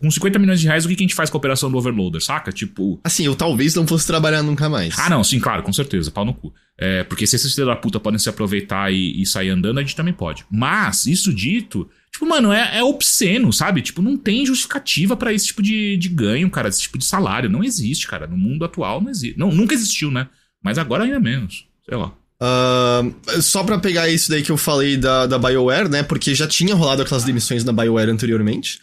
com 0.00 0.10
50 0.10 0.38
milhões 0.38 0.60
de 0.60 0.66
reais, 0.66 0.84
o 0.84 0.88
que 0.88 0.96
que 0.96 1.02
a 1.02 1.06
gente 1.06 1.14
faz 1.14 1.30
com 1.30 1.36
a 1.36 1.38
operação 1.38 1.70
do 1.70 1.78
Overloader, 1.78 2.20
saca? 2.20 2.50
Tipo. 2.50 2.98
Assim, 3.04 3.24
eu 3.26 3.36
talvez 3.36 3.76
não 3.76 3.86
fosse 3.86 4.06
trabalhar 4.08 4.42
nunca 4.42 4.68
mais. 4.68 4.98
Ah, 4.98 5.08
não, 5.08 5.22
sim, 5.22 5.38
claro, 5.38 5.62
com 5.62 5.72
certeza, 5.72 6.10
pau 6.10 6.24
no 6.24 6.34
cu. 6.34 6.52
É, 6.78 7.04
porque 7.04 7.26
se 7.26 7.36
esses 7.36 7.54
filhos 7.54 7.68
da 7.68 7.76
puta 7.76 7.98
podem 7.98 8.18
se 8.18 8.28
aproveitar 8.28 8.92
e, 8.92 9.22
e 9.22 9.24
sair 9.24 9.48
andando, 9.50 9.78
a 9.78 9.82
gente 9.82 9.96
também 9.96 10.12
pode. 10.12 10.44
Mas, 10.50 11.06
isso 11.06 11.32
dito, 11.32 11.88
tipo, 12.18 12.26
mano, 12.26 12.52
é, 12.52 12.78
é 12.78 12.82
obsceno, 12.82 13.52
sabe? 13.52 13.82
Tipo, 13.82 14.02
não 14.02 14.16
tem 14.16 14.44
justificativa 14.44 15.16
pra 15.16 15.32
esse 15.32 15.46
tipo 15.46 15.62
de, 15.62 15.96
de 15.96 16.08
ganho, 16.08 16.50
cara, 16.50 16.68
esse 16.68 16.82
tipo 16.82 16.98
de 16.98 17.04
salário. 17.04 17.48
Não 17.48 17.62
existe, 17.64 18.06
cara. 18.06 18.26
No 18.26 18.36
mundo 18.36 18.64
atual 18.64 19.00
não 19.00 19.10
existe. 19.10 19.38
Não, 19.38 19.50
nunca 19.52 19.74
existiu, 19.74 20.10
né? 20.10 20.28
Mas 20.62 20.78
agora 20.78 21.04
ainda 21.04 21.20
menos. 21.20 21.66
Sei 21.88 21.96
lá. 21.96 22.12
Ahn, 22.40 23.12
só 23.40 23.64
pra 23.64 23.78
pegar 23.78 24.08
isso 24.10 24.28
daí 24.30 24.42
que 24.42 24.50
eu 24.52 24.56
falei 24.58 24.96
da, 24.96 25.26
da 25.26 25.38
BioWare, 25.38 25.88
né? 25.88 26.02
Porque 26.02 26.34
já 26.34 26.46
tinha 26.46 26.74
rolado 26.74 27.02
aquelas 27.02 27.24
demissões 27.24 27.64
na 27.64 27.72
BioWare 27.72 28.10
anteriormente. 28.10 28.80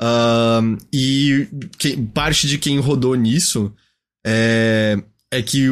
Ahn, 0.00 0.76
e 0.92 1.46
quem- 1.78 2.04
parte 2.06 2.46
de 2.46 2.58
quem 2.58 2.78
rodou 2.78 3.14
nisso 3.14 3.72
é, 4.26 4.98
é 5.30 5.42
que 5.42 5.66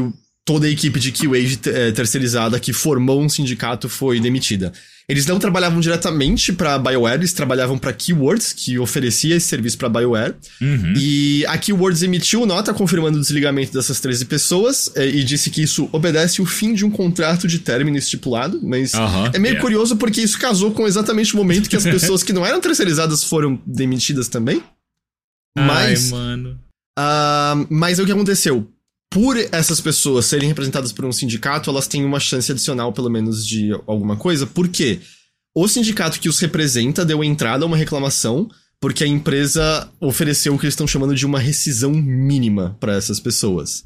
toda 0.44 0.66
a 0.66 0.70
equipe 0.70 0.98
de 0.98 1.12
QA 1.12 1.38
eh, 1.38 1.92
terceirizada 1.92 2.58
que 2.58 2.72
formou 2.72 3.20
um 3.22 3.28
sindicato 3.28 3.88
foi 3.88 4.18
demitida. 4.20 4.72
Eles 5.08 5.24
não 5.24 5.38
trabalhavam 5.38 5.80
diretamente 5.80 6.52
pra 6.52 6.78
BioWare, 6.78 7.18
eles 7.20 7.32
trabalhavam 7.32 7.78
pra 7.78 7.94
Keywords, 7.94 8.52
que 8.52 8.78
oferecia 8.78 9.36
esse 9.36 9.46
serviço 9.46 9.78
pra 9.78 9.88
BioWare. 9.88 10.34
Uhum. 10.60 10.92
E 10.94 11.46
a 11.46 11.56
Keywords 11.56 12.02
emitiu 12.02 12.44
nota 12.44 12.74
confirmando 12.74 13.16
o 13.16 13.20
desligamento 13.20 13.72
dessas 13.72 14.00
13 14.00 14.26
pessoas 14.26 14.92
eh, 14.94 15.08
e 15.08 15.24
disse 15.24 15.48
que 15.48 15.62
isso 15.62 15.88
obedece 15.92 16.42
o 16.42 16.44
fim 16.44 16.74
de 16.74 16.84
um 16.84 16.90
contrato 16.90 17.48
de 17.48 17.58
término 17.58 17.96
estipulado, 17.96 18.60
mas 18.62 18.92
Aham, 18.92 19.30
é 19.32 19.38
meio 19.38 19.52
yeah. 19.52 19.62
curioso 19.62 19.96
porque 19.96 20.20
isso 20.20 20.38
casou 20.38 20.72
com 20.72 20.86
exatamente 20.86 21.32
o 21.32 21.38
momento 21.38 21.70
que 21.70 21.76
as 21.76 21.84
pessoas 21.88 22.22
que 22.22 22.34
não 22.34 22.44
eram 22.44 22.60
terceirizadas 22.60 23.24
foram 23.24 23.58
demitidas 23.66 24.28
também. 24.28 24.62
Mas, 25.56 26.12
Ai, 26.12 26.18
mano. 26.18 26.58
ah, 26.98 27.66
mas 27.70 27.98
é 27.98 28.02
o 28.02 28.06
que 28.06 28.12
aconteceu. 28.12 28.68
Por 29.10 29.36
essas 29.36 29.80
pessoas 29.80 30.26
serem 30.26 30.48
representadas 30.48 30.92
por 30.92 31.04
um 31.04 31.12
sindicato, 31.12 31.70
elas 31.70 31.88
têm 31.88 32.04
uma 32.04 32.20
chance 32.20 32.52
adicional, 32.52 32.92
pelo 32.92 33.08
menos, 33.08 33.46
de 33.46 33.72
alguma 33.86 34.16
coisa. 34.16 34.46
Por 34.46 34.68
quê? 34.68 35.00
O 35.54 35.66
sindicato 35.66 36.20
que 36.20 36.28
os 36.28 36.38
representa 36.38 37.04
deu 37.04 37.24
entrada 37.24 37.64
a 37.64 37.66
uma 37.66 37.76
reclamação 37.76 38.48
porque 38.80 39.02
a 39.02 39.08
empresa 39.08 39.90
ofereceu 40.00 40.54
o 40.54 40.58
que 40.58 40.66
eles 40.66 40.74
estão 40.74 40.86
chamando 40.86 41.14
de 41.14 41.26
uma 41.26 41.40
rescisão 41.40 41.90
mínima 41.90 42.76
para 42.78 42.94
essas 42.94 43.18
pessoas. 43.18 43.84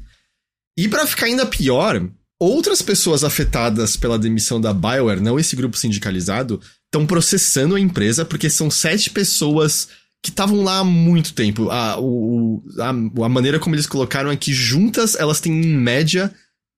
E 0.77 0.87
para 0.87 1.07
ficar 1.07 1.25
ainda 1.25 1.45
pior, 1.45 2.07
outras 2.39 2.81
pessoas 2.81 3.23
afetadas 3.23 3.95
pela 3.95 4.19
demissão 4.19 4.61
da 4.61 4.73
BioWare, 4.73 5.21
não 5.21 5.39
esse 5.39 5.55
grupo 5.55 5.77
sindicalizado, 5.77 6.61
estão 6.85 7.07
processando 7.07 7.75
a 7.75 7.79
empresa 7.79 8.23
porque 8.23 8.49
são 8.49 8.69
sete 8.69 9.09
pessoas 9.09 9.87
que 10.23 10.29
estavam 10.29 10.63
lá 10.63 10.79
há 10.79 10.83
muito 10.85 11.33
tempo. 11.33 11.69
A, 11.69 11.99
o, 11.99 12.63
a, 12.79 12.89
a 12.89 13.29
maneira 13.29 13.59
como 13.59 13.75
eles 13.75 13.85
colocaram 13.85 14.31
é 14.31 14.37
que 14.37 14.53
juntas 14.53 15.15
elas 15.15 15.41
têm, 15.41 15.51
em 15.51 15.75
média, 15.75 16.33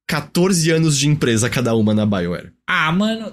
14 0.07 0.71
anos 0.71 0.97
de 0.97 1.07
empresa 1.07 1.47
cada 1.47 1.75
uma 1.75 1.93
na 1.93 2.07
BioWare. 2.07 2.51
Ah, 2.67 2.91
mano. 2.91 3.31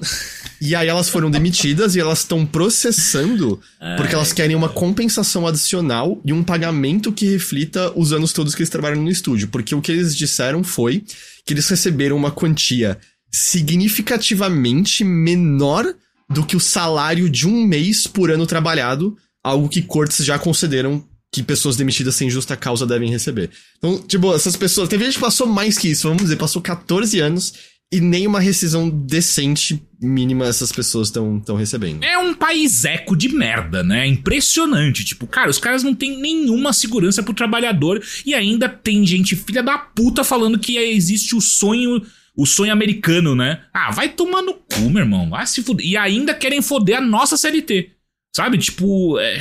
E 0.60 0.74
aí 0.74 0.86
elas 0.86 1.08
foram 1.08 1.30
demitidas 1.30 1.96
e 1.96 2.00
elas 2.00 2.20
estão 2.20 2.44
processando 2.44 3.58
porque 3.96 4.14
elas 4.14 4.32
querem 4.32 4.54
uma 4.54 4.68
compensação 4.68 5.46
adicional 5.46 6.20
e 6.24 6.32
um 6.32 6.44
pagamento 6.44 7.10
que 7.10 7.30
reflita 7.30 7.90
os 7.98 8.12
anos 8.12 8.32
todos 8.32 8.54
que 8.54 8.60
eles 8.60 8.70
trabalham 8.70 9.02
no 9.02 9.10
estúdio. 9.10 9.48
Porque 9.48 9.74
o 9.74 9.80
que 9.80 9.92
eles 9.92 10.14
disseram 10.14 10.62
foi 10.62 11.04
que 11.46 11.54
eles 11.54 11.68
receberam 11.68 12.16
uma 12.16 12.30
quantia 12.30 12.98
significativamente 13.30 15.02
menor 15.04 15.94
do 16.28 16.44
que 16.44 16.56
o 16.56 16.60
salário 16.60 17.28
de 17.28 17.48
um 17.48 17.66
mês 17.66 18.06
por 18.06 18.30
ano 18.30 18.46
trabalhado, 18.46 19.16
algo 19.42 19.68
que 19.68 19.82
cortes 19.82 20.24
já 20.24 20.38
concederam 20.38 21.04
que 21.32 21.42
pessoas 21.42 21.76
demitidas 21.76 22.14
sem 22.14 22.28
justa 22.28 22.56
causa 22.56 22.86
devem 22.86 23.10
receber. 23.10 23.50
Então, 23.78 23.98
tipo, 24.02 24.34
essas 24.34 24.54
pessoas. 24.54 24.88
Teve 24.88 25.04
gente 25.04 25.14
que 25.14 25.20
passou 25.20 25.46
mais 25.46 25.78
que 25.78 25.88
isso, 25.88 26.06
vamos 26.06 26.22
dizer, 26.22 26.36
passou 26.36 26.60
14 26.60 27.18
anos 27.20 27.54
e 27.90 28.00
nem 28.00 28.26
uma 28.26 28.40
rescisão 28.40 28.88
decente 28.88 29.82
mínima 30.00 30.46
essas 30.46 30.72
pessoas 30.72 31.08
estão 31.08 31.56
recebendo. 31.56 32.02
É 32.02 32.16
um 32.16 32.34
paiseco 32.34 33.14
de 33.14 33.28
merda, 33.28 33.82
né? 33.82 34.06
Impressionante. 34.06 35.04
Tipo, 35.04 35.26
cara, 35.26 35.50
os 35.50 35.58
caras 35.58 35.82
não 35.82 35.94
têm 35.94 36.18
nenhuma 36.18 36.72
segurança 36.72 37.22
pro 37.22 37.34
trabalhador 37.34 38.02
e 38.24 38.34
ainda 38.34 38.68
tem 38.68 39.06
gente 39.06 39.36
filha 39.36 39.62
da 39.62 39.78
puta 39.78 40.24
falando 40.24 40.58
que 40.58 40.76
existe 40.76 41.34
o 41.34 41.40
sonho. 41.40 42.02
O 42.34 42.46
sonho 42.46 42.72
americano, 42.72 43.34
né? 43.34 43.60
Ah, 43.74 43.90
vai 43.90 44.08
tomar 44.08 44.40
no 44.40 44.54
cu, 44.54 44.88
meu 44.88 45.02
irmão. 45.02 45.28
Vai 45.28 45.46
se 45.46 45.62
fuder. 45.62 45.84
E 45.84 45.98
ainda 45.98 46.32
querem 46.32 46.62
foder 46.62 46.96
a 46.96 47.00
nossa 47.02 47.36
CLT. 47.36 47.90
Sabe? 48.34 48.58
Tipo. 48.58 49.18
É... 49.18 49.38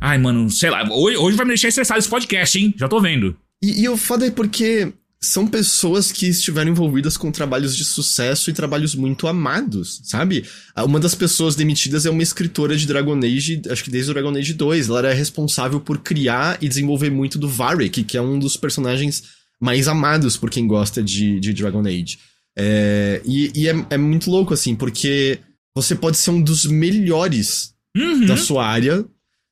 Ai, 0.00 0.18
mano, 0.18 0.50
sei 0.50 0.70
lá. 0.70 0.86
Hoje, 0.92 1.16
hoje 1.16 1.36
vai 1.36 1.46
me 1.46 1.50
deixar 1.50 1.68
estressado 1.68 1.98
esse 1.98 2.08
podcast, 2.08 2.58
hein? 2.58 2.74
Já 2.76 2.88
tô 2.88 3.00
vendo. 3.00 3.36
E, 3.62 3.82
e 3.82 3.88
o 3.88 3.96
foda 3.96 4.26
é 4.26 4.30
porque 4.30 4.92
são 5.20 5.46
pessoas 5.46 6.10
que 6.10 6.26
estiveram 6.26 6.72
envolvidas 6.72 7.16
com 7.16 7.30
trabalhos 7.30 7.76
de 7.76 7.84
sucesso 7.84 8.50
e 8.50 8.52
trabalhos 8.52 8.96
muito 8.96 9.28
amados, 9.28 10.00
sabe? 10.02 10.44
Ah, 10.74 10.84
Uma 10.84 10.98
das 10.98 11.14
pessoas 11.14 11.54
demitidas 11.54 12.04
é 12.04 12.10
uma 12.10 12.24
escritora 12.24 12.76
de 12.76 12.86
Dragon 12.88 13.16
Age, 13.18 13.62
acho 13.70 13.84
que 13.84 13.90
desde 13.90 14.10
o 14.10 14.14
Dragon 14.14 14.36
Age 14.36 14.52
2. 14.52 14.88
Ela 14.88 14.98
era 14.98 15.14
responsável 15.14 15.80
por 15.80 15.98
criar 15.98 16.58
e 16.60 16.68
desenvolver 16.68 17.10
muito 17.10 17.38
do 17.38 17.48
Varric, 17.48 18.02
que 18.02 18.16
é 18.16 18.22
um 18.22 18.38
dos 18.38 18.56
personagens 18.56 19.22
mais 19.60 19.86
amados 19.86 20.36
por 20.36 20.50
quem 20.50 20.66
gosta 20.66 21.00
de, 21.00 21.38
de 21.38 21.52
Dragon 21.52 21.86
Age. 21.86 22.18
É, 22.58 23.22
e 23.24 23.52
e 23.54 23.68
é, 23.68 23.86
é 23.90 23.96
muito 23.96 24.28
louco, 24.28 24.52
assim, 24.52 24.74
porque 24.74 25.38
você 25.74 25.94
pode 25.94 26.16
ser 26.18 26.30
um 26.30 26.42
dos 26.42 26.66
melhores 26.66 27.71
Uhum. 27.96 28.26
da 28.26 28.36
sua 28.36 28.66
área, 28.66 29.04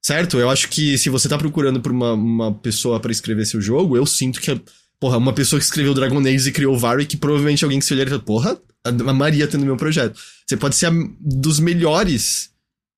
certo? 0.05 0.39
Eu 0.39 0.49
acho 0.51 0.69
que 0.69 0.97
se 0.97 1.09
você 1.11 1.29
tá 1.29 1.37
procurando 1.37 1.81
por 1.81 1.93
uma, 1.93 2.13
uma 2.15 2.55
pessoa 2.55 2.99
pra 3.01 3.13
escrever 3.13 3.45
seu 3.47 3.61
jogo, 3.61 3.97
eu 3.97 4.07
sinto 4.07 4.41
que, 4.41 4.61
porra, 4.99 5.17
uma 5.19 5.33
pessoa 5.33 5.59
que 5.61 5.65
escreveu 5.67 5.93
Dragon 5.95 6.21
Age 6.21 6.49
e 6.49 6.53
criou 6.53 6.79
Varric, 6.79 7.17
provavelmente 7.19 7.65
alguém 7.65 7.79
que 7.79 7.85
se 7.85 7.93
olhar 7.95 8.07
e 8.07 8.11
fala, 8.11 8.23
porra, 8.23 8.59
a 8.85 9.13
Maria 9.13 9.47
tá 9.47 9.59
no 9.59 9.65
meu 9.67 9.77
projeto. 9.77 10.19
Você 10.47 10.57
pode 10.57 10.75
ser 10.77 10.87
a- 10.87 10.93
dos 11.21 11.59
melhores, 11.61 12.51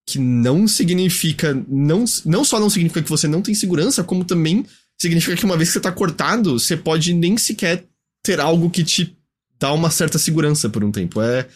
que 0.08 0.18
não 0.18 0.66
significa, 0.68 1.54
não, 1.68 2.04
não 2.24 2.44
só 2.44 2.58
não 2.60 2.68
significa 2.70 3.02
que 3.02 3.10
você 3.10 3.26
não 3.28 3.40
tem 3.42 3.54
segurança, 3.54 4.02
como 4.04 4.24
também 4.24 4.64
significa 5.00 5.36
que 5.36 5.44
uma 5.44 5.56
vez 5.56 5.68
que 5.70 5.74
você 5.74 5.80
tá 5.80 5.90
cortado, 5.92 6.58
você 6.58 6.76
pode 6.76 7.12
nem 7.12 7.36
sequer 7.36 7.84
ter 8.22 8.38
algo 8.40 8.70
que 8.70 8.84
te 8.84 9.16
dá 9.58 9.72
uma 9.72 9.90
certa 9.90 10.18
segurança 10.18 10.68
por 10.68 10.82
um 10.84 10.90
tempo. 10.92 11.20
É, 11.22 11.46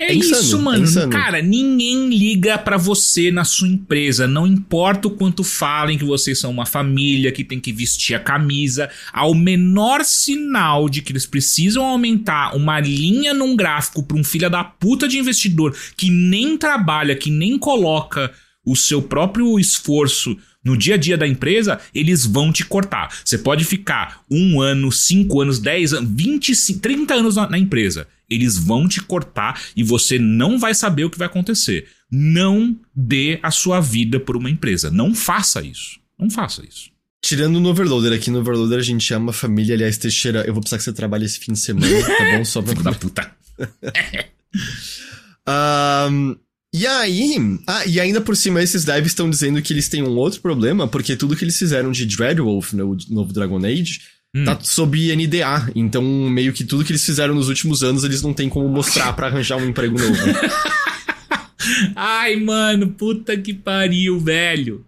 É, 0.00 0.06
É 0.06 0.14
insano, 0.14 0.42
isso, 0.42 0.56
é 0.56 0.60
mano. 0.60 0.82
insano. 0.84 1.12
Cara, 1.12 1.40
ninguém 1.40 2.08
liga 2.08 2.58
pra 2.58 2.76
você 2.76 3.30
na 3.30 3.44
sua 3.44 3.68
empresa. 3.68 4.26
Não 4.26 4.46
importa 4.46 5.06
o 5.08 5.10
quanto 5.12 5.44
falem 5.44 5.96
que 5.96 6.04
vocês 6.04 6.38
são 6.38 6.50
uma 6.50 6.66
família 6.66 7.30
que 7.30 7.44
tem 7.44 7.60
que 7.60 7.72
vestir 7.72 8.14
a 8.14 8.20
camisa. 8.20 8.90
Ao 9.12 9.34
menor 9.34 10.04
sinal 10.04 10.88
de 10.88 11.00
que 11.00 11.12
eles 11.12 11.26
precisam 11.26 11.84
aumentar 11.84 12.56
uma 12.56 12.80
linha 12.80 13.32
num 13.32 13.54
gráfico 13.54 14.02
pra 14.02 14.16
um 14.16 14.24
filho 14.24 14.50
da 14.50 14.64
puta 14.64 15.06
de 15.06 15.18
investidor 15.18 15.76
que 15.96 16.10
nem 16.10 16.58
trabalha, 16.58 17.14
que 17.14 17.30
nem 17.30 17.56
coloca 17.58 18.32
o 18.66 18.74
seu 18.74 19.00
próprio 19.00 19.58
esforço 19.60 20.36
no 20.64 20.76
dia 20.76 20.94
a 20.94 20.98
dia 20.98 21.16
da 21.18 21.28
empresa, 21.28 21.78
eles 21.94 22.24
vão 22.24 22.50
te 22.50 22.64
cortar. 22.64 23.14
Você 23.22 23.36
pode 23.36 23.64
ficar 23.64 24.22
um 24.30 24.60
ano, 24.62 24.90
cinco 24.90 25.40
anos, 25.42 25.58
dez 25.58 25.92
anos, 25.92 26.10
25, 26.14 26.80
30 26.80 27.14
anos 27.14 27.36
na, 27.36 27.50
na 27.50 27.58
empresa. 27.58 28.08
Eles 28.34 28.58
vão 28.58 28.88
te 28.88 29.00
cortar 29.00 29.60
e 29.76 29.82
você 29.82 30.18
não 30.18 30.58
vai 30.58 30.74
saber 30.74 31.04
o 31.04 31.10
que 31.10 31.18
vai 31.18 31.26
acontecer. 31.26 31.88
Não 32.10 32.78
dê 32.94 33.38
a 33.42 33.50
sua 33.50 33.80
vida 33.80 34.20
por 34.20 34.36
uma 34.36 34.50
empresa. 34.50 34.90
Não 34.90 35.14
faça 35.14 35.62
isso. 35.62 35.98
Não 36.18 36.30
faça 36.30 36.64
isso. 36.64 36.94
Tirando 37.24 37.58
no 37.58 37.70
Overloader, 37.70 38.12
aqui 38.12 38.30
no 38.30 38.40
Overloader 38.40 38.78
a 38.78 38.82
gente 38.82 39.14
ama 39.14 39.30
a 39.30 39.32
família. 39.32 39.74
Aliás, 39.74 39.96
Teixeira, 39.96 40.44
eu 40.46 40.52
vou 40.52 40.60
precisar 40.60 40.78
que 40.78 40.84
você 40.84 40.92
trabalhe 40.92 41.24
esse 41.24 41.38
fim 41.38 41.52
de 41.52 41.58
semana, 41.58 42.06
tá 42.06 42.36
bom? 42.36 42.44
Só 42.44 42.60
pra... 42.60 42.74
da 42.82 42.92
puta. 42.92 43.30
um, 46.10 46.36
e 46.74 46.86
aí, 46.88 47.36
ah, 47.68 47.86
e 47.86 48.00
ainda 48.00 48.20
por 48.20 48.36
cima, 48.36 48.60
esses 48.60 48.84
devs 48.84 49.06
estão 49.06 49.30
dizendo 49.30 49.62
que 49.62 49.72
eles 49.72 49.88
têm 49.88 50.02
um 50.02 50.16
outro 50.16 50.40
problema, 50.40 50.88
porque 50.88 51.16
tudo 51.16 51.36
que 51.36 51.44
eles 51.44 51.56
fizeram 51.56 51.92
de 51.92 52.04
Dreadwolf, 52.04 52.72
no 52.72 52.94
né, 52.94 53.00
novo 53.08 53.32
Dragon 53.32 53.64
Age, 53.64 54.00
hum. 54.34 54.44
tá 54.44 54.58
sob 54.62 55.14
NDA. 55.14 55.70
Então, 55.74 56.02
meio 56.02 56.52
que 56.52 56.64
tudo 56.64 56.84
que 56.84 56.92
eles 56.92 57.04
fizeram 57.04 57.34
nos 57.34 57.48
últimos 57.48 57.82
anos, 57.82 58.04
eles 58.04 58.22
não 58.22 58.34
têm 58.34 58.48
como 58.48 58.68
mostrar 58.68 59.12
para 59.12 59.28
arranjar 59.28 59.56
um 59.56 59.66
emprego 59.66 59.98
novo. 59.98 60.14
Ai, 61.96 62.36
mano, 62.36 62.88
puta 62.88 63.36
que 63.36 63.54
pariu, 63.54 64.18
velho. 64.18 64.84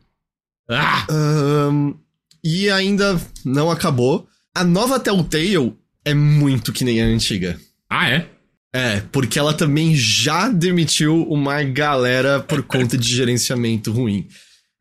Ah! 0.68 1.06
Um, 1.10 1.94
e 2.42 2.68
ainda 2.70 3.20
não 3.44 3.70
acabou. 3.70 4.28
A 4.54 4.64
nova 4.64 4.98
Telltale 4.98 5.74
é 6.04 6.14
muito 6.14 6.72
que 6.72 6.84
nem 6.84 7.02
a 7.02 7.06
antiga. 7.06 7.58
Ah, 7.88 8.10
é? 8.10 8.28
É, 8.74 9.00
porque 9.10 9.38
ela 9.38 9.54
também 9.54 9.94
já 9.94 10.48
demitiu 10.48 11.22
uma 11.30 11.62
galera 11.62 12.40
por 12.40 12.62
conta 12.62 12.98
de 12.98 13.08
gerenciamento 13.08 13.90
ruim. 13.90 14.26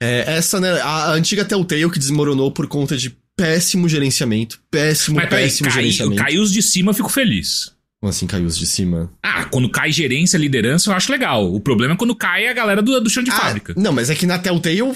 É, 0.02 0.36
essa, 0.36 0.60
né, 0.60 0.72
a, 0.82 1.06
a 1.06 1.12
antiga 1.14 1.46
Telltale 1.46 1.90
que 1.90 2.00
desmoronou 2.00 2.52
por 2.52 2.68
conta 2.68 2.98
de 2.98 3.16
péssimo 3.36 3.88
gerenciamento, 3.90 4.60
péssimo, 4.72 5.18
Mas, 5.18 5.30
péssimo 5.30 5.70
cai, 5.70 5.82
gerenciamento. 5.82 6.22
Caiu 6.22 6.42
os 6.42 6.52
de 6.52 6.62
cima, 6.62 6.92
eu 6.92 6.96
fico 6.96 7.10
feliz. 7.10 7.74
Como 8.00 8.10
assim 8.10 8.28
caiu 8.28 8.46
os 8.46 8.58
de 8.58 8.66
cima? 8.66 9.12
Ah, 9.24 9.46
quando 9.46 9.70
cai 9.70 9.92
gerência, 9.92 10.38
liderança, 10.38 10.90
eu 10.90 10.96
acho 10.96 11.12
legal. 11.12 11.54
O 11.54 11.60
problema 11.60 11.94
é 11.94 11.98
quando 11.98 12.16
cai 12.16 12.48
a 12.48 12.54
galera 12.54 12.82
do, 12.82 13.00
do 13.02 13.10
chão 13.10 13.24
de 13.24 13.32
ah, 13.32 13.36
fábrica. 13.36 13.74
Não, 13.76 13.92
mas 13.92 14.10
é 14.10 14.16
que 14.16 14.26
na 14.26 14.38
Telltale 14.38 14.94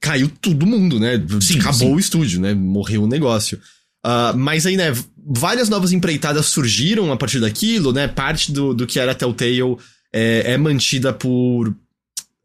caiu 0.00 0.30
todo 0.40 0.66
mundo, 0.66 0.98
né? 0.98 1.22
Sim, 1.40 1.58
Acabou 1.58 1.88
sim. 1.88 1.94
o 1.94 1.98
estúdio, 1.98 2.40
né? 2.40 2.54
Morreu 2.54 3.02
o 3.02 3.08
negócio. 3.08 3.58
Uh, 4.04 4.36
mas 4.36 4.64
aí, 4.64 4.76
né, 4.76 4.92
várias 5.26 5.68
novas 5.68 5.92
empreitadas 5.92 6.46
surgiram 6.46 7.12
a 7.12 7.16
partir 7.16 7.40
daquilo, 7.40 7.92
né? 7.92 8.08
Parte 8.08 8.52
do, 8.52 8.72
do 8.72 8.86
que 8.86 8.98
era 8.98 9.14
Telltale 9.14 9.76
é, 10.12 10.52
é 10.52 10.58
mantida 10.58 11.12
por. 11.12 11.74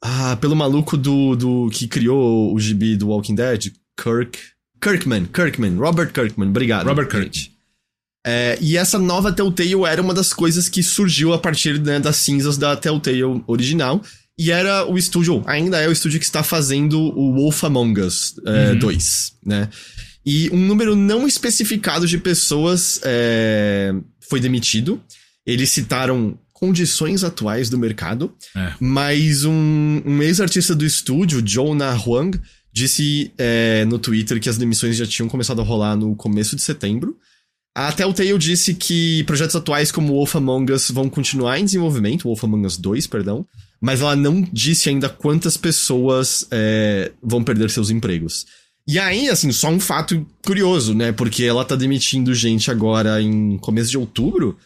Ah, 0.03 0.37
pelo 0.39 0.55
maluco 0.55 0.97
do, 0.97 1.35
do 1.35 1.69
que 1.71 1.87
criou 1.87 2.53
o 2.53 2.59
gibi 2.59 2.95
do 2.95 3.07
Walking 3.07 3.35
Dead, 3.35 3.71
Kirk. 3.97 4.37
Kirkman, 4.81 5.25
Kirkman, 5.25 5.77
Robert 5.77 6.11
Kirkman, 6.11 6.49
obrigado. 6.49 6.87
Robert 6.87 7.07
Kirkman. 7.07 7.55
É, 8.25 8.57
e 8.59 8.75
essa 8.75 8.97
nova 8.97 9.31
Telltale 9.31 9.83
era 9.87 10.01
uma 10.01 10.13
das 10.13 10.33
coisas 10.33 10.67
que 10.67 10.81
surgiu 10.81 11.31
a 11.31 11.37
partir 11.37 11.79
né, 11.79 11.99
das 11.99 12.15
cinzas 12.17 12.57
da 12.57 12.75
Telltale 12.75 13.43
original. 13.45 14.01
E 14.37 14.51
era 14.51 14.85
o 14.85 14.97
estúdio, 14.97 15.43
ainda 15.45 15.79
é 15.79 15.87
o 15.87 15.91
estúdio 15.91 16.19
que 16.19 16.25
está 16.25 16.43
fazendo 16.43 16.99
o 16.99 17.35
Wolf 17.35 17.63
Among 17.63 18.01
Us 18.01 18.35
2, 18.79 19.33
é, 19.45 19.47
uhum. 19.47 19.59
né? 19.59 19.69
E 20.25 20.49
um 20.49 20.57
número 20.57 20.95
não 20.95 21.27
especificado 21.27 22.05
de 22.07 22.17
pessoas 22.17 22.99
é, 23.03 23.93
foi 24.27 24.39
demitido. 24.41 25.01
Eles 25.45 25.69
citaram 25.69 26.37
condições 26.51 27.23
atuais 27.23 27.69
do 27.69 27.77
mercado, 27.77 28.33
é. 28.55 28.73
mas 28.79 29.45
um, 29.45 30.01
um 30.03 30.21
ex-artista 30.21 30.73
do 30.73 30.83
estúdio, 30.83 31.41
Jonah 31.41 31.93
Huang, 31.95 32.39
disse 32.75 33.31
é, 33.37 33.85
no 33.85 33.97
Twitter 33.97 34.37
que 34.37 34.49
as 34.49 34.57
demissões 34.57 34.97
já 34.97 35.05
tinham 35.07 35.29
começado 35.29 35.61
a 35.61 35.63
rolar 35.63 35.95
no 35.95 36.13
começo 36.13 36.57
de 36.57 36.61
setembro. 36.61 37.17
A 37.73 37.89
Telltale 37.91 38.37
disse 38.37 38.73
que 38.73 39.23
projetos 39.23 39.55
atuais 39.55 39.91
como 39.91 40.13
Wolf 40.13 40.35
Among 40.35 40.73
Us 40.73 40.91
vão 40.91 41.09
continuar 41.09 41.57
em 41.57 41.65
desenvolvimento, 41.65 42.23
Wolf 42.23 42.43
Among 42.43 42.65
Us 42.65 42.77
2, 42.77 43.07
perdão, 43.07 43.45
mas 43.81 44.01
ela 44.01 44.15
não 44.15 44.41
disse 44.51 44.89
ainda 44.89 45.07
quantas 45.07 45.55
pessoas 45.55 46.47
é, 46.51 47.13
vão 47.23 47.43
perder 47.43 47.69
seus 47.69 47.89
empregos. 47.89 48.45
E 48.87 48.99
aí, 48.99 49.29
assim, 49.29 49.51
só 49.51 49.69
um 49.69 49.79
fato 49.79 50.25
curioso, 50.45 50.93
né? 50.93 51.11
Porque 51.11 51.43
ela 51.43 51.65
tá 51.65 51.75
demitindo 51.75 52.35
gente 52.35 52.69
agora 52.69 53.21
em 53.21 53.57
começo 53.57 53.89
de 53.89 53.97
outubro. 53.97 54.57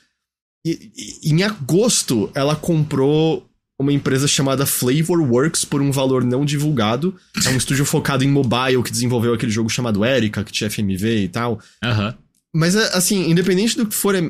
E, 0.66 0.92
e 1.24 1.32
em 1.32 1.42
agosto, 1.42 2.30
ela 2.36 2.56
comprou 2.56 3.49
uma 3.80 3.94
empresa 3.94 4.28
chamada 4.28 4.66
Flavor 4.66 5.22
Works 5.22 5.64
por 5.64 5.82
um 5.82 5.92
valor 5.92 6.24
não 6.24 6.44
divulgado. 6.44 7.16
É 7.46 7.50
um 7.50 7.58
estúdio 7.58 7.86
focado 7.86 8.24
em 8.24 8.28
mobile 8.28 8.84
que 8.84 8.92
desenvolveu 8.92 9.34
aquele 9.34 9.52
jogo 9.52 9.70
chamado 9.70 10.04
Erika, 10.04 10.44
que 10.44 10.52
tinha 10.52 10.70
FMV 10.70 11.24
e 11.24 11.28
tal. 11.30 11.60
Aham. 11.82 12.16
Mas, 12.54 12.76
assim, 12.76 13.30
independente 13.30 13.78
do 13.78 13.86
que 13.86 13.96
for, 13.96 14.16
é 14.16 14.30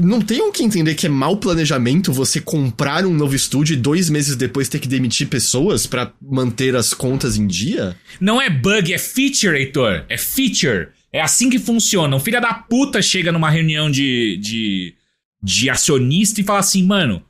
não 0.00 0.20
tem 0.20 0.40
o 0.40 0.50
que 0.50 0.62
entender 0.62 0.94
que 0.94 1.06
é 1.06 1.10
mau 1.10 1.36
planejamento 1.36 2.12
você 2.12 2.40
comprar 2.40 3.04
um 3.04 3.14
novo 3.14 3.34
estúdio 3.34 3.74
e 3.74 3.76
dois 3.76 4.10
meses 4.10 4.34
depois 4.34 4.68
ter 4.68 4.78
que 4.78 4.88
demitir 4.88 5.28
pessoas 5.28 5.86
para 5.86 6.12
manter 6.20 6.74
as 6.74 6.92
contas 6.92 7.36
em 7.36 7.46
dia? 7.46 7.96
Não 8.20 8.40
é 8.40 8.48
bug, 8.50 8.92
é 8.92 8.98
feature, 8.98 9.56
Heitor. 9.56 10.04
É 10.08 10.16
feature. 10.16 10.88
É 11.12 11.20
assim 11.20 11.48
que 11.48 11.58
funciona. 11.58 12.16
Um 12.16 12.20
filho 12.20 12.40
da 12.40 12.54
puta 12.54 13.00
chega 13.00 13.30
numa 13.30 13.50
reunião 13.50 13.90
de, 13.90 14.36
de, 14.38 14.94
de 15.40 15.70
acionista 15.70 16.40
e 16.40 16.44
fala 16.44 16.60
assim, 16.60 16.82
mano, 16.82 17.22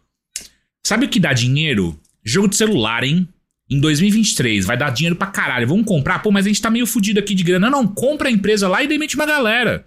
sabe 0.85 1.07
o 1.07 1.09
que 1.09 1.19
dá 1.19 1.33
dinheiro? 1.33 1.99
Jogo 2.25 2.49
de 2.49 2.57
celular, 2.57 3.03
hein? 3.03 3.29
Em 3.71 3.81
2023, 3.81 4.67
vai 4.67 4.77
dar 4.77 4.91
dinheiro 4.91 5.17
pra 5.17 5.27
caralho. 5.27 5.67
Vamos 5.67 5.87
comprar? 5.87 6.21
Pô, 6.21 6.31
mas 6.31 6.45
a 6.45 6.49
gente 6.49 6.61
tá 6.61 6.71
meio 6.71 6.87
fudido 6.87 7.19
aqui 7.19 7.35
de 7.35 7.43
grana. 7.43 7.71
Não, 7.71 7.83
não, 7.83 7.89
compra 7.89 8.29
a 8.29 8.33
empresa 8.33 8.69
lá 8.69 8.83
e 8.83 8.87
demite 8.87 9.17
uma 9.17 9.27
galera. 9.27 9.87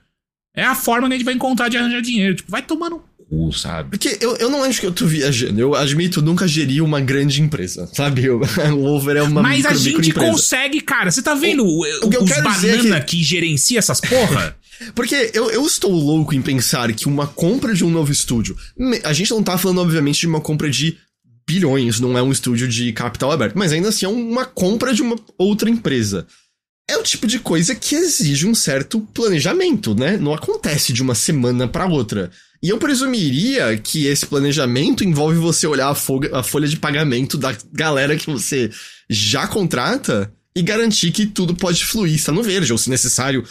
É 0.55 0.63
a 0.63 0.73
forma 0.73 1.07
que 1.07 1.13
a 1.13 1.17
gente 1.17 1.25
vai 1.25 1.35
encontrar 1.35 1.69
de 1.69 1.77
arranjar 1.77 2.01
dinheiro. 2.01 2.35
Tipo, 2.35 2.49
vai 2.49 2.63
tomar 2.63 2.89
no 2.89 3.03
cu, 3.29 3.53
sabe? 3.53 3.91
Porque 3.91 4.17
eu, 4.19 4.35
eu 4.37 4.49
não 4.49 4.63
acho 4.63 4.81
que 4.81 4.87
eu 4.87 4.91
tô 4.91 5.05
viajando. 5.05 5.59
Eu 5.59 5.75
admito, 5.75 6.21
nunca 6.21 6.47
geri 6.47 6.81
uma 6.81 6.99
grande 6.99 7.39
empresa, 7.41 7.87
sabe? 7.93 8.27
o 8.29 8.83
Over 8.83 9.17
é 9.17 9.21
uma 9.21 9.43
Mas 9.43 9.57
micro, 9.57 9.71
a 9.71 9.75
gente 9.75 10.13
consegue, 10.13 10.81
cara. 10.81 11.11
Você 11.11 11.21
tá 11.21 11.35
vendo 11.35 11.63
o, 11.63 11.83
o, 11.83 12.05
o 12.05 12.23
os 12.23 12.31
é 12.31 12.41
banana 12.41 12.99
que... 13.01 13.17
que 13.17 13.23
gerencia 13.23 13.77
essas 13.77 14.01
porra? 14.01 14.57
Porque 14.93 15.31
eu, 15.33 15.49
eu 15.49 15.65
estou 15.65 15.91
louco 15.91 16.33
em 16.33 16.41
pensar 16.41 16.91
que 16.93 17.07
uma 17.07 17.27
compra 17.27 17.73
de 17.73 17.83
um 17.83 17.89
novo 17.89 18.11
estúdio. 18.11 18.55
A 19.03 19.13
gente 19.13 19.31
não 19.31 19.43
tá 19.43 19.57
falando, 19.57 19.81
obviamente, 19.81 20.19
de 20.19 20.27
uma 20.27 20.41
compra 20.41 20.69
de 20.69 20.97
bilhões, 21.47 21.99
não 21.99 22.17
é 22.17 22.21
um 22.21 22.31
estúdio 22.31 22.67
de 22.67 22.91
capital 22.91 23.31
aberto, 23.31 23.57
mas 23.57 23.71
ainda 23.71 23.89
assim 23.89 24.05
é 24.05 24.09
uma 24.09 24.45
compra 24.45 24.93
de 24.93 25.01
uma 25.01 25.15
outra 25.37 25.69
empresa 25.69 26.27
é 26.89 26.97
o 26.97 27.03
tipo 27.03 27.27
de 27.27 27.39
coisa 27.39 27.75
que 27.75 27.95
exige 27.95 28.47
um 28.47 28.55
certo 28.55 29.01
planejamento, 29.13 29.93
né? 29.93 30.15
Não 30.15 30.33
acontece 30.33 30.93
de 30.93 31.01
uma 31.01 31.13
semana 31.13 31.67
para 31.67 31.85
outra. 31.85 32.31
E 32.63 32.69
eu 32.69 32.77
presumiria 32.77 33.77
que 33.77 34.07
esse 34.07 34.25
planejamento 34.25 35.03
envolve 35.03 35.37
você 35.37 35.67
olhar 35.67 35.89
a, 35.89 35.95
folha, 35.95 36.29
a 36.33 36.41
folha 36.41 36.67
de 36.67 36.77
pagamento 36.77 37.37
da 37.37 37.55
galera 37.73 38.15
que 38.15 38.31
você 38.31 38.71
já 39.09 39.47
contrata 39.47 40.31
e 40.55 40.61
garantir 40.61 41.11
que 41.11 41.25
tudo 41.25 41.53
pode 41.53 41.85
fluir, 41.85 42.15
está 42.15 42.31
no 42.31 42.41
verde, 42.41 42.71
ou 42.71 42.77
se 42.79 42.89
necessário, 42.89 43.43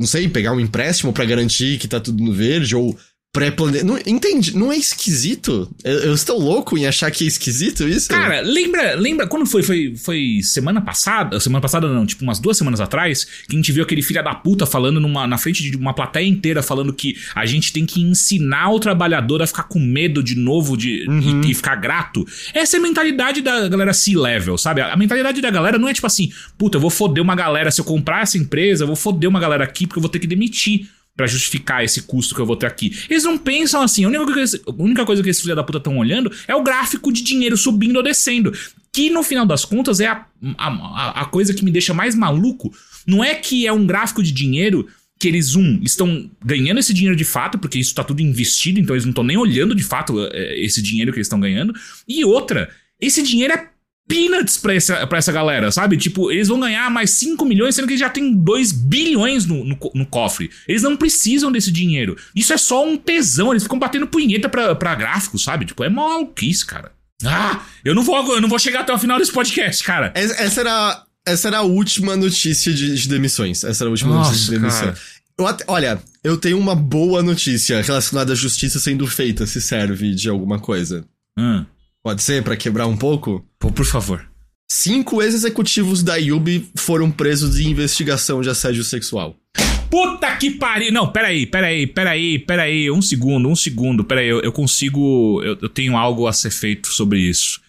não 0.00 0.06
sei, 0.06 0.26
pegar 0.30 0.54
um 0.54 0.60
empréstimo 0.60 1.12
para 1.12 1.26
garantir 1.26 1.78
que 1.78 1.86
tá 1.86 2.00
tudo 2.00 2.24
no 2.24 2.32
verde, 2.32 2.74
ou 2.74 2.98
pré-planejado. 3.32 3.86
Não, 3.86 3.98
entende? 4.06 4.56
Não 4.56 4.72
é 4.72 4.76
esquisito? 4.76 5.70
Eu, 5.84 5.98
eu, 6.00 6.14
estou 6.14 6.38
louco 6.38 6.76
em 6.76 6.86
achar 6.86 7.10
que 7.12 7.24
é 7.24 7.28
esquisito 7.28 7.86
isso? 7.86 8.08
Cara, 8.08 8.40
lembra, 8.40 8.96
lembra 8.96 9.26
quando 9.26 9.46
foi? 9.46 9.62
Foi, 9.62 9.94
foi 9.96 10.40
semana 10.42 10.80
passada? 10.80 11.38
Semana 11.38 11.62
passada 11.62 11.88
não, 11.88 12.04
tipo 12.04 12.24
umas 12.24 12.40
duas 12.40 12.58
semanas 12.58 12.80
atrás, 12.80 13.24
que 13.24 13.54
a 13.54 13.56
gente 13.56 13.70
viu 13.70 13.84
aquele 13.84 14.02
filho 14.02 14.22
da 14.22 14.34
puta 14.34 14.66
falando 14.66 14.98
numa, 14.98 15.28
na 15.28 15.38
frente 15.38 15.62
de 15.62 15.76
uma 15.76 15.94
plateia 15.94 16.26
inteira, 16.26 16.60
falando 16.60 16.92
que 16.92 17.16
a 17.34 17.46
gente 17.46 17.72
tem 17.72 17.86
que 17.86 18.00
ensinar 18.00 18.70
o 18.70 18.80
trabalhador 18.80 19.42
a 19.42 19.46
ficar 19.46 19.64
com 19.64 19.78
medo 19.78 20.24
de 20.24 20.34
novo 20.34 20.76
de, 20.76 21.06
uhum. 21.08 21.42
e, 21.44 21.52
e, 21.52 21.54
ficar 21.54 21.76
grato. 21.76 22.26
Essa 22.52 22.76
é 22.76 22.80
a 22.80 22.82
mentalidade 22.82 23.42
da 23.42 23.68
galera 23.68 23.92
C-level, 23.92 24.58
sabe? 24.58 24.80
A, 24.80 24.92
a 24.92 24.96
mentalidade 24.96 25.40
da 25.40 25.50
galera 25.50 25.78
não 25.78 25.88
é 25.88 25.94
tipo 25.94 26.06
assim, 26.06 26.32
puta, 26.58 26.78
eu 26.78 26.80
vou 26.80 26.90
foder 26.90 27.22
uma 27.22 27.36
galera 27.36 27.70
se 27.70 27.80
eu 27.80 27.84
comprar 27.84 28.22
essa 28.22 28.36
empresa, 28.36 28.82
eu 28.82 28.88
vou 28.88 28.96
foder 28.96 29.30
uma 29.30 29.38
galera 29.38 29.62
aqui 29.62 29.86
porque 29.86 29.98
eu 29.98 30.02
vou 30.02 30.10
ter 30.10 30.18
que 30.18 30.26
demitir 30.26 30.88
para 31.20 31.26
justificar 31.26 31.84
esse 31.84 32.02
custo 32.02 32.34
que 32.34 32.40
eu 32.40 32.46
vou 32.46 32.56
ter 32.56 32.66
aqui. 32.66 32.98
Eles 33.10 33.24
não 33.24 33.36
pensam 33.36 33.82
assim. 33.82 34.04
A 34.04 34.08
única 34.08 34.24
coisa 34.24 34.62
única 34.78 35.04
coisa 35.04 35.22
que 35.22 35.28
esses 35.28 35.42
filhos 35.42 35.54
da 35.54 35.62
puta 35.62 35.76
estão 35.76 35.98
olhando 35.98 36.32
é 36.48 36.54
o 36.54 36.62
gráfico 36.62 37.12
de 37.12 37.22
dinheiro 37.22 37.58
subindo 37.58 37.96
ou 37.96 38.02
descendo. 38.02 38.50
Que 38.90 39.10
no 39.10 39.22
final 39.22 39.44
das 39.44 39.62
contas 39.66 40.00
é 40.00 40.06
a, 40.06 40.24
a, 40.56 41.20
a 41.20 41.24
coisa 41.26 41.52
que 41.52 41.62
me 41.62 41.70
deixa 41.70 41.92
mais 41.92 42.14
maluco. 42.14 42.72
Não 43.06 43.22
é 43.22 43.34
que 43.34 43.66
é 43.66 43.72
um 43.72 43.86
gráfico 43.86 44.22
de 44.22 44.32
dinheiro 44.32 44.88
que 45.18 45.28
eles, 45.28 45.54
um, 45.54 45.78
estão 45.82 46.30
ganhando 46.42 46.80
esse 46.80 46.94
dinheiro 46.94 47.14
de 47.14 47.24
fato, 47.24 47.58
porque 47.58 47.78
isso 47.78 47.94
tá 47.94 48.02
tudo 48.02 48.22
investido, 48.22 48.80
então 48.80 48.96
eles 48.96 49.04
não 49.04 49.10
estão 49.10 49.22
nem 49.22 49.36
olhando 49.36 49.74
de 49.74 49.84
fato 49.84 50.18
é, 50.32 50.58
esse 50.58 50.80
dinheiro 50.80 51.12
que 51.12 51.18
eles 51.18 51.26
estão 51.26 51.38
ganhando. 51.38 51.74
E 52.08 52.24
outra, 52.24 52.70
esse 52.98 53.22
dinheiro 53.22 53.52
é 53.52 53.68
peanuts 54.10 54.58
pra 54.58 54.74
essa, 54.74 55.06
pra 55.06 55.18
essa 55.18 55.30
galera, 55.30 55.70
sabe? 55.70 55.96
Tipo, 55.96 56.32
eles 56.32 56.48
vão 56.48 56.58
ganhar 56.58 56.90
mais 56.90 57.10
5 57.10 57.44
milhões, 57.44 57.76
sendo 57.76 57.86
que 57.86 57.92
eles 57.92 58.00
já 58.00 58.10
tem 58.10 58.34
2 58.34 58.72
bilhões 58.72 59.46
no, 59.46 59.64
no, 59.64 59.78
no, 59.94 60.06
cofre. 60.06 60.50
Eles 60.66 60.82
não 60.82 60.96
precisam 60.96 61.52
desse 61.52 61.70
dinheiro. 61.70 62.16
Isso 62.34 62.52
é 62.52 62.58
só 62.58 62.84
um 62.84 62.96
tesão, 62.96 63.52
eles 63.52 63.62
ficam 63.62 63.78
batendo 63.78 64.08
punheta 64.08 64.48
pra, 64.48 64.74
pra 64.74 64.96
gráficos, 64.96 65.44
sabe? 65.44 65.64
Tipo, 65.64 65.84
é 65.84 65.88
maluquice, 65.88 66.66
cara. 66.66 66.90
Ah, 67.24 67.62
eu 67.84 67.94
não 67.94 68.02
vou, 68.02 68.34
eu 68.34 68.40
não 68.40 68.48
vou 68.48 68.58
chegar 68.58 68.80
até 68.80 68.92
o 68.92 68.98
final 68.98 69.18
desse 69.18 69.32
podcast, 69.32 69.84
cara. 69.84 70.12
Essa 70.16 70.60
era, 70.60 71.04
essa 71.24 71.48
era 71.48 71.58
a 71.58 71.62
última 71.62 72.16
notícia 72.16 72.72
de, 72.74 72.96
de 72.96 73.08
demissões. 73.08 73.62
Essa 73.62 73.84
era 73.84 73.90
a 73.90 73.92
última 73.92 74.14
Nossa, 74.14 74.30
notícia 74.30 74.52
de 74.52 74.58
demissão. 74.58 74.94
Eu 75.38 75.46
até, 75.46 75.64
olha, 75.68 76.02
eu 76.24 76.36
tenho 76.36 76.58
uma 76.58 76.74
boa 76.74 77.22
notícia 77.22 77.80
relacionada 77.80 78.32
à 78.32 78.36
justiça 78.36 78.78
sendo 78.78 79.06
feita, 79.06 79.46
se 79.46 79.60
serve 79.60 80.14
de 80.14 80.28
alguma 80.28 80.58
coisa. 80.58 81.04
Hum. 81.38 81.64
Pode 82.02 82.22
ser, 82.22 82.42
para 82.42 82.56
quebrar 82.56 82.86
um 82.86 82.96
pouco? 82.96 83.44
Pô, 83.58 83.70
por 83.70 83.84
favor. 83.84 84.26
Cinco 84.70 85.20
ex-executivos 85.22 86.02
da 86.02 86.16
Yubi 86.16 86.70
foram 86.76 87.10
presos 87.10 87.58
em 87.58 87.68
investigação 87.70 88.40
de 88.40 88.48
assédio 88.48 88.84
sexual. 88.84 89.36
Puta 89.90 90.34
que 90.36 90.52
pariu! 90.52 90.92
Não, 90.92 91.10
peraí, 91.10 91.44
peraí, 91.44 91.86
peraí, 91.86 92.38
peraí. 92.38 92.90
Um 92.90 93.02
segundo, 93.02 93.48
um 93.48 93.56
segundo. 93.56 94.04
Peraí, 94.04 94.28
eu, 94.28 94.40
eu 94.40 94.52
consigo. 94.52 95.42
Eu, 95.42 95.58
eu 95.60 95.68
tenho 95.68 95.96
algo 95.96 96.26
a 96.26 96.32
ser 96.32 96.50
feito 96.50 96.88
sobre 96.88 97.18
isso. 97.18 97.60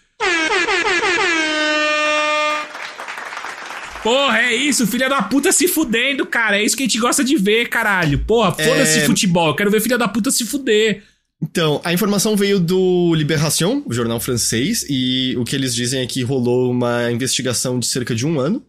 Porra, 4.04 4.40
é 4.40 4.56
isso, 4.56 4.88
filha 4.88 5.08
da 5.08 5.22
puta 5.22 5.52
se 5.52 5.68
fudendo, 5.68 6.26
cara. 6.26 6.58
É 6.60 6.64
isso 6.64 6.76
que 6.76 6.82
a 6.84 6.86
gente 6.88 6.98
gosta 6.98 7.24
de 7.24 7.36
ver, 7.38 7.70
caralho. 7.70 8.18
Porra, 8.20 8.52
foda-se 8.52 9.00
É- 9.00 9.06
futebol. 9.06 9.50
Eu 9.50 9.56
quero 9.56 9.70
ver 9.70 9.80
filha 9.82 9.98
da 9.98 10.08
puta 10.08 10.32
se 10.32 10.44
fuder. 10.46 11.04
Então, 11.42 11.82
a 11.84 11.92
informação 11.92 12.36
veio 12.36 12.60
do 12.60 13.14
Libération, 13.16 13.82
o 13.86 13.94
jornal 13.94 14.20
francês, 14.20 14.86
e 14.90 15.36
o 15.38 15.44
que 15.44 15.56
eles 15.56 15.74
dizem 15.74 16.02
é 16.02 16.06
que 16.06 16.22
rolou 16.22 16.70
uma 16.72 17.12
investigação 17.12 17.80
de 17.80 17.88
cerca 17.88 18.14
de 18.14 18.26
um 18.26 18.40
ano. 18.40 18.64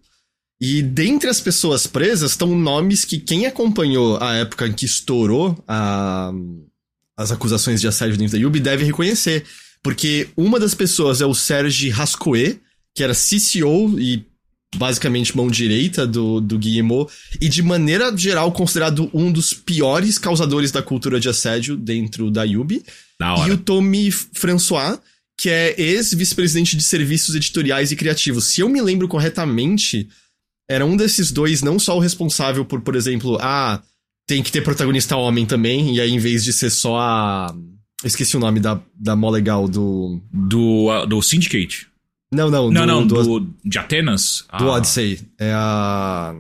E 0.61 0.81
dentre 0.81 1.29
as 1.29 1.41
pessoas 1.41 1.87
presas 1.87 2.31
estão 2.31 2.57
nomes 2.57 3.05
que 3.05 3.19
quem 3.19 3.47
acompanhou 3.47 4.17
a 4.23 4.37
época 4.37 4.67
em 4.67 4.73
que 4.73 4.87
estourou 4.87 5.63
a- 5.67 6.33
as 7.17 7.31
acusações 7.31 7.81
de 7.81 7.89
assédio 7.89 8.17
dentro 8.17 8.39
da 8.39 8.43
Yubi 8.43 8.61
deve 8.61 8.85
reconhecer. 8.85 9.45
Porque 9.83 10.29
uma 10.37 10.59
das 10.61 10.75
pessoas 10.75 11.21
é 11.21 11.27
o 11.27 11.35
Serge 11.35 11.91
Rascoe, 11.91 12.61
que 12.95 13.03
era 13.03 13.13
CCO 13.13 13.99
e 13.99 14.25
basicamente 14.77 15.37
mão 15.37 15.49
direita 15.49 16.07
do, 16.07 16.41
do 16.41 16.59
Guillemot, 16.59 17.11
e 17.41 17.49
de 17.49 17.63
maneira 17.63 18.15
geral 18.17 18.51
considerado 18.53 19.11
um 19.13 19.31
dos 19.31 19.53
piores 19.53 20.19
causadores 20.19 20.71
da 20.71 20.83
cultura 20.83 21.21
de 21.21 21.29
assédio 21.29 21.77
dentro 21.77 22.31
da 22.31 22.45
Yubi. 22.45 22.83
E 23.47 23.51
o 23.51 23.59
Tommy 23.59 24.11
François, 24.11 24.99
que 25.39 25.51
é 25.51 25.75
ex-vice-presidente 25.81 26.77
de 26.77 26.83
serviços 26.83 27.35
editoriais 27.35 27.93
e 27.93 27.97
criativos. 27.97 28.47
Se 28.47 28.61
eu 28.61 28.69
me 28.69 28.81
lembro 28.81 29.09
corretamente, 29.09 30.09
era 30.69 30.87
um 30.87 30.97
desses 30.97 31.31
dois, 31.31 31.63
não 31.63 31.79
só 31.79 31.97
o 31.97 32.01
responsável 32.01 32.65
por, 32.65 32.81
por 32.81 32.97
exemplo, 32.97 33.39
ah, 33.41 33.83
tem 34.27 34.43
que 34.43 34.53
ter 34.53 34.63
protagonista 34.63 35.17
homem 35.17 35.45
também, 35.45 35.97
e 35.97 36.01
aí 36.01 36.11
em 36.11 36.19
vez 36.19 36.45
de 36.45 36.53
ser 36.53 36.71
só 36.71 36.99
a. 36.99 37.55
Esqueci 38.05 38.37
o 38.37 38.41
nome 38.41 38.59
da, 38.59 38.81
da 38.95 39.15
mó 39.15 39.31
legal 39.31 39.69
do. 39.69 40.21
Do, 40.33 40.89
uh, 40.91 41.07
do 41.07 41.21
Syndicate. 41.23 41.87
Não, 42.33 42.51
não, 42.51 42.71
Não, 42.71 42.87
do, 42.87 42.87
não, 42.87 43.07
do, 43.07 43.41
do, 43.41 43.55
de 43.65 43.79
Atenas. 43.79 44.45
do 44.59 44.65
Ah, 44.71 44.73
Odyssey. 44.77 45.21
É 45.39 45.53
a. 45.55 46.35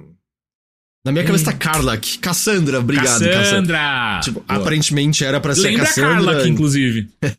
Na 1.04 1.12
minha 1.12 1.24
cabeça 1.24 1.46
tá 1.46 1.52
Karlak. 1.52 2.18
Cassandra, 2.18 2.78
obrigado, 2.78 3.06
Cassandra. 3.06 3.32
Cassandra! 3.34 4.20
Tipo, 4.22 4.40
Boa. 4.40 4.60
aparentemente 4.60 5.24
era 5.24 5.40
pra 5.40 5.54
ser 5.54 5.62
Lembra 5.70 5.82
a 5.82 5.86
Cassandra. 5.86 6.38
Aqui, 6.40 6.48
inclusive. 6.48 7.08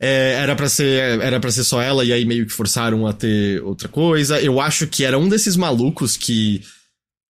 É, 0.00 0.32
era 0.42 0.56
para 0.56 0.68
ser 0.68 1.20
era 1.20 1.38
para 1.38 1.52
ser 1.52 1.62
só 1.62 1.80
ela 1.80 2.04
e 2.04 2.12
aí 2.12 2.24
meio 2.24 2.44
que 2.44 2.52
forçaram 2.52 3.06
a 3.06 3.12
ter 3.12 3.62
outra 3.62 3.88
coisa. 3.88 4.40
Eu 4.40 4.60
acho 4.60 4.88
que 4.88 5.04
era 5.04 5.16
um 5.16 5.28
desses 5.28 5.56
malucos 5.56 6.16
que 6.16 6.62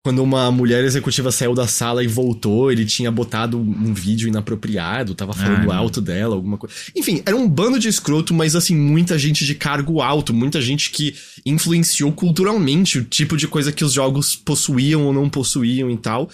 quando 0.10 0.24
uma 0.24 0.52
mulher 0.52 0.84
executiva 0.84 1.32
saiu 1.32 1.54
da 1.54 1.68
sala 1.68 2.04
e 2.04 2.08
voltou, 2.08 2.72
ele 2.72 2.84
tinha 2.84 3.12
botado 3.12 3.60
um 3.60 3.94
vídeo 3.94 4.28
inapropriado, 4.28 5.14
tava 5.14 5.34
falando 5.34 5.72
Ah, 5.72 5.76
alto 5.76 6.02
dela, 6.02 6.34
alguma 6.34 6.58
coisa. 6.58 6.74
Enfim, 6.96 7.22
era 7.28 7.38
um 7.38 7.48
bando 7.48 7.78
de 7.78 7.88
escroto, 7.88 8.34
mas 8.34 8.56
assim, 8.56 8.76
muita 8.76 9.20
gente 9.20 9.46
de 9.46 9.54
cargo 9.54 10.02
alto, 10.02 10.34
muita 10.34 10.60
gente 10.60 10.90
que 10.90 11.14
influenciou 11.46 12.12
culturalmente 12.12 12.98
o 12.98 13.04
tipo 13.04 13.38
de 13.38 13.48
coisa 13.48 13.72
que 13.72 13.86
os 13.86 13.94
jogos 13.94 14.36
possuíam 14.36 15.06
ou 15.06 15.14
não 15.14 15.30
possuíam 15.30 15.92
e 15.92 15.98
tal. 15.98 16.28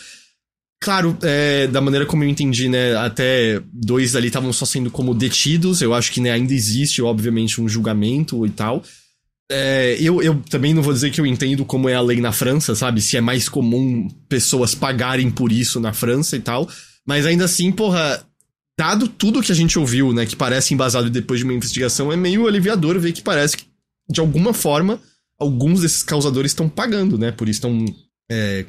Claro, 0.80 1.18
é, 1.22 1.68
da 1.68 1.82
maneira 1.82 2.06
como 2.06 2.24
eu 2.24 2.30
entendi, 2.30 2.70
né, 2.70 2.96
até 2.96 3.62
dois 3.74 4.16
ali 4.16 4.28
estavam 4.28 4.54
só 4.54 4.64
sendo 4.64 4.90
como 4.90 5.14
detidos. 5.14 5.82
Eu 5.82 5.94
acho 5.94 6.14
que 6.14 6.22
né, 6.22 6.32
ainda 6.32 6.54
existe, 6.54 7.02
obviamente, 7.02 7.60
um 7.60 7.68
julgamento 7.68 8.46
e 8.46 8.50
tal. 8.52 8.86
É, 9.52 9.98
eu, 10.00 10.22
eu 10.22 10.42
também 10.50 10.74
não 10.74 10.82
vou 10.82 10.94
dizer 10.94 11.12
que 11.12 11.22
eu 11.22 11.26
entendo 11.26 11.64
como 11.66 11.88
é 11.88 11.94
a 11.94 12.02
lei 12.02 12.20
na 12.20 12.32
França, 12.32 12.74
sabe? 12.74 13.02
Se 13.02 13.16
é 13.16 13.22
mais 13.22 13.48
comum 13.48 14.08
pessoas 14.28 14.74
pagarem 14.74 15.30
por 15.30 15.52
isso 15.52 15.80
na 15.80 15.94
França 15.94 16.36
e 16.36 16.40
tal. 16.40 16.70
Mas 17.06 17.26
ainda 17.26 17.46
assim, 17.46 17.72
porra, 17.72 18.26
dado 18.78 19.08
tudo 19.08 19.42
que 19.42 19.52
a 19.52 19.56
gente 19.56 19.78
ouviu, 19.78 20.12
né, 20.12 20.26
que 20.26 20.36
parece 20.36 20.74
embasado 20.74 21.10
depois 21.10 21.40
de 21.40 21.44
uma 21.44 21.54
investigação, 21.54 22.12
é 22.12 22.16
meio 22.16 22.48
aliviador 22.48 23.00
ver 23.00 23.12
que 23.14 23.22
parece 23.22 23.58
que, 23.58 23.66
de 24.10 24.20
alguma 24.20 24.54
forma, 24.54 25.00
alguns 25.40 25.82
desses 25.82 26.02
causadores 26.02 26.52
estão 26.52 26.68
pagando, 26.68 27.18
né? 27.18 27.32
Por 27.32 27.48
isso 27.48 27.58
estão. 27.58 27.86
é, 28.32 28.66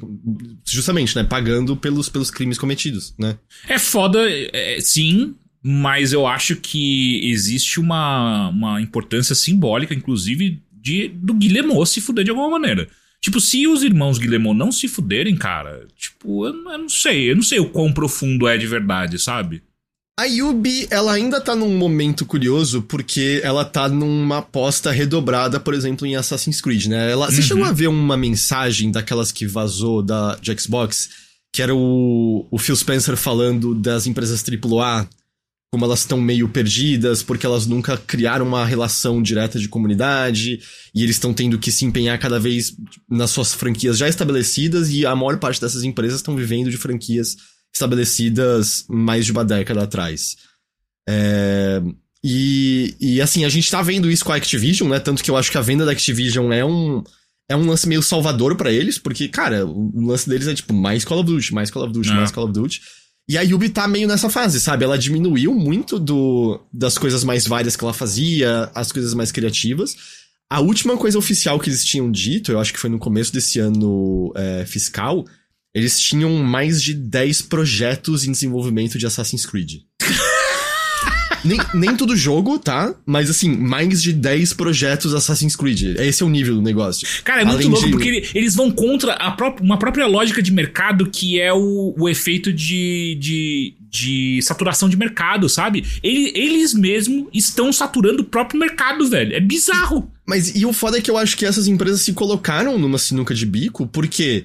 justamente, 0.64 1.16
né? 1.16 1.24
Pagando 1.24 1.76
pelos, 1.76 2.08
pelos 2.08 2.30
crimes 2.30 2.58
cometidos, 2.58 3.14
né? 3.18 3.38
É 3.68 3.78
foda, 3.78 4.18
é, 4.28 4.78
sim, 4.80 5.34
mas 5.62 6.12
eu 6.12 6.26
acho 6.26 6.56
que 6.56 7.28
existe 7.28 7.80
uma, 7.80 8.50
uma 8.50 8.80
importância 8.80 9.34
simbólica, 9.34 9.94
inclusive, 9.94 10.62
de, 10.86 11.08
do 11.08 11.34
Guillemot 11.34 11.84
se 11.88 12.00
fuder 12.00 12.24
de 12.24 12.30
alguma 12.30 12.48
maneira. 12.48 12.88
Tipo, 13.20 13.40
se 13.40 13.66
os 13.66 13.82
irmãos 13.82 14.18
Guillemot 14.18 14.54
não 14.56 14.70
se 14.70 14.86
fuderem, 14.86 15.34
cara, 15.36 15.86
tipo, 15.96 16.46
eu, 16.46 16.52
não- 16.52 16.72
eu 16.72 16.78
não 16.78 16.88
sei, 16.88 17.30
eu 17.30 17.34
não 17.34 17.42
sei 17.42 17.58
o 17.58 17.68
quão 17.68 17.92
profundo 17.92 18.46
é 18.46 18.56
de 18.56 18.66
verdade, 18.68 19.18
sabe? 19.18 19.62
A 20.18 20.24
Yubi, 20.24 20.86
ela 20.90 21.12
ainda 21.12 21.40
tá 21.40 21.54
num 21.56 21.76
momento 21.76 22.24
curioso 22.24 22.82
porque 22.82 23.40
ela 23.42 23.64
tá 23.64 23.88
numa 23.88 24.38
aposta 24.38 24.90
redobrada, 24.92 25.58
por 25.60 25.74
exemplo, 25.74 26.06
em 26.06 26.14
Assassin's 26.16 26.60
Creed, 26.60 26.86
né? 26.86 27.10
Ela, 27.10 27.26
Você 27.30 27.38
Uhum. 27.40 27.42
chegou 27.42 27.64
a 27.64 27.72
ver 27.72 27.88
uma 27.88 28.16
mensagem 28.16 28.90
daquelas 28.92 29.32
que 29.32 29.44
vazou 29.46 30.02
da, 30.02 30.36
de 30.36 30.56
Xbox, 30.58 31.10
que 31.52 31.60
era 31.60 31.74
o, 31.74 32.46
o 32.50 32.58
Phil 32.58 32.76
Spencer 32.76 33.16
falando 33.16 33.74
das 33.74 34.06
empresas 34.06 34.42
AAA, 34.42 35.06
como 35.76 35.84
elas 35.84 36.00
estão 36.00 36.18
meio 36.18 36.48
perdidas, 36.48 37.22
porque 37.22 37.44
elas 37.44 37.66
nunca 37.66 37.98
criaram 37.98 38.46
uma 38.46 38.64
relação 38.64 39.20
direta 39.20 39.58
de 39.58 39.68
comunidade, 39.68 40.58
e 40.94 41.02
eles 41.02 41.16
estão 41.16 41.34
tendo 41.34 41.58
que 41.58 41.70
se 41.70 41.84
empenhar 41.84 42.18
cada 42.18 42.40
vez 42.40 42.74
nas 43.06 43.30
suas 43.30 43.52
franquias 43.52 43.98
já 43.98 44.08
estabelecidas, 44.08 44.88
e 44.88 45.04
a 45.04 45.14
maior 45.14 45.38
parte 45.38 45.60
dessas 45.60 45.84
empresas 45.84 46.20
estão 46.20 46.34
vivendo 46.34 46.70
de 46.70 46.78
franquias 46.78 47.36
estabelecidas 47.74 48.86
mais 48.88 49.26
de 49.26 49.32
uma 49.32 49.44
década 49.44 49.82
atrás. 49.82 50.36
É, 51.06 51.82
e, 52.24 52.94
e 52.98 53.20
assim, 53.20 53.44
a 53.44 53.50
gente 53.50 53.70
tá 53.70 53.82
vendo 53.82 54.10
isso 54.10 54.24
com 54.24 54.32
a 54.32 54.36
Activision, 54.36 54.88
né? 54.88 54.98
Tanto 54.98 55.22
que 55.22 55.30
eu 55.30 55.36
acho 55.36 55.50
que 55.50 55.58
a 55.58 55.60
venda 55.60 55.84
da 55.84 55.92
Activision 55.92 56.50
é 56.54 56.64
um, 56.64 57.04
é 57.50 57.54
um 57.54 57.66
lance 57.66 57.86
meio 57.86 58.02
salvador 58.02 58.56
pra 58.56 58.72
eles, 58.72 58.96
porque, 58.98 59.28
cara, 59.28 59.66
o, 59.66 59.92
o 59.94 60.06
lance 60.06 60.26
deles 60.26 60.48
é 60.48 60.54
tipo 60.54 60.72
mais 60.72 61.04
Call 61.04 61.20
of 61.20 61.30
Duty, 61.30 61.52
mais 61.52 61.70
Call 61.70 61.84
of 61.84 61.92
Duty, 61.92 62.08
É. 62.08 62.14
mais 62.14 62.30
Call 62.30 62.44
of 62.44 62.54
Duty. 62.54 62.80
E 63.28 63.36
a 63.36 63.42
Yubi 63.42 63.68
tá 63.68 63.88
meio 63.88 64.06
nessa 64.06 64.30
fase, 64.30 64.60
sabe? 64.60 64.84
Ela 64.84 64.96
diminuiu 64.96 65.52
muito 65.52 65.98
do, 65.98 66.60
das 66.72 66.96
coisas 66.96 67.24
mais 67.24 67.46
várias 67.46 67.74
que 67.74 67.82
ela 67.82 67.92
fazia, 67.92 68.70
as 68.72 68.92
coisas 68.92 69.14
mais 69.14 69.32
criativas. 69.32 69.96
A 70.48 70.60
última 70.60 70.96
coisa 70.96 71.18
oficial 71.18 71.58
que 71.58 71.68
eles 71.68 71.84
tinham 71.84 72.10
dito, 72.10 72.52
eu 72.52 72.60
acho 72.60 72.72
que 72.72 72.78
foi 72.78 72.88
no 72.88 73.00
começo 73.00 73.32
desse 73.32 73.58
ano 73.58 74.32
é, 74.36 74.64
fiscal, 74.64 75.24
eles 75.74 75.98
tinham 75.98 76.32
mais 76.36 76.80
de 76.80 76.94
10 76.94 77.42
projetos 77.42 78.24
em 78.24 78.30
desenvolvimento 78.30 78.96
de 78.96 79.06
Assassin's 79.06 79.44
Creed. 79.44 79.80
nem, 81.46 81.58
nem 81.74 81.96
todo 81.96 82.16
jogo, 82.16 82.58
tá? 82.58 82.94
Mas 83.06 83.30
assim, 83.30 83.56
mais 83.56 84.02
de 84.02 84.12
10 84.12 84.52
projetos 84.54 85.14
Assassin's 85.14 85.56
Creed. 85.56 85.96
Esse 85.98 86.22
é 86.22 86.26
o 86.26 86.28
nível 86.28 86.54
do 86.56 86.62
negócio. 86.62 87.06
Cara, 87.24 87.42
é 87.42 87.44
muito 87.44 87.56
Além 87.58 87.68
louco 87.70 87.86
de- 87.86 87.92
porque 87.92 88.08
ele- 88.08 88.28
eles 88.34 88.54
vão 88.54 88.70
contra 88.70 89.12
a 89.14 89.30
pró- 89.30 89.56
uma 89.60 89.78
própria 89.78 90.06
lógica 90.06 90.42
de 90.42 90.52
mercado 90.52 91.06
que 91.10 91.40
é 91.40 91.52
o, 91.52 91.94
o 91.98 92.08
efeito 92.08 92.52
de, 92.52 93.16
de, 93.20 93.74
de 93.90 94.40
saturação 94.42 94.88
de 94.88 94.96
mercado, 94.96 95.48
sabe? 95.48 95.84
Ele- 96.02 96.32
eles 96.34 96.74
mesmos 96.74 97.26
estão 97.32 97.72
saturando 97.72 98.22
o 98.22 98.26
próprio 98.26 98.58
mercado, 98.60 99.08
velho. 99.08 99.34
É 99.34 99.40
bizarro. 99.40 100.10
Mas 100.26 100.56
e 100.56 100.66
o 100.66 100.72
foda 100.72 100.98
é 100.98 101.00
que 101.00 101.10
eu 101.10 101.16
acho 101.16 101.36
que 101.36 101.46
essas 101.46 101.66
empresas 101.68 102.00
se 102.00 102.12
colocaram 102.12 102.78
numa 102.78 102.98
sinuca 102.98 103.32
de 103.34 103.46
bico 103.46 103.86
porque 103.86 104.44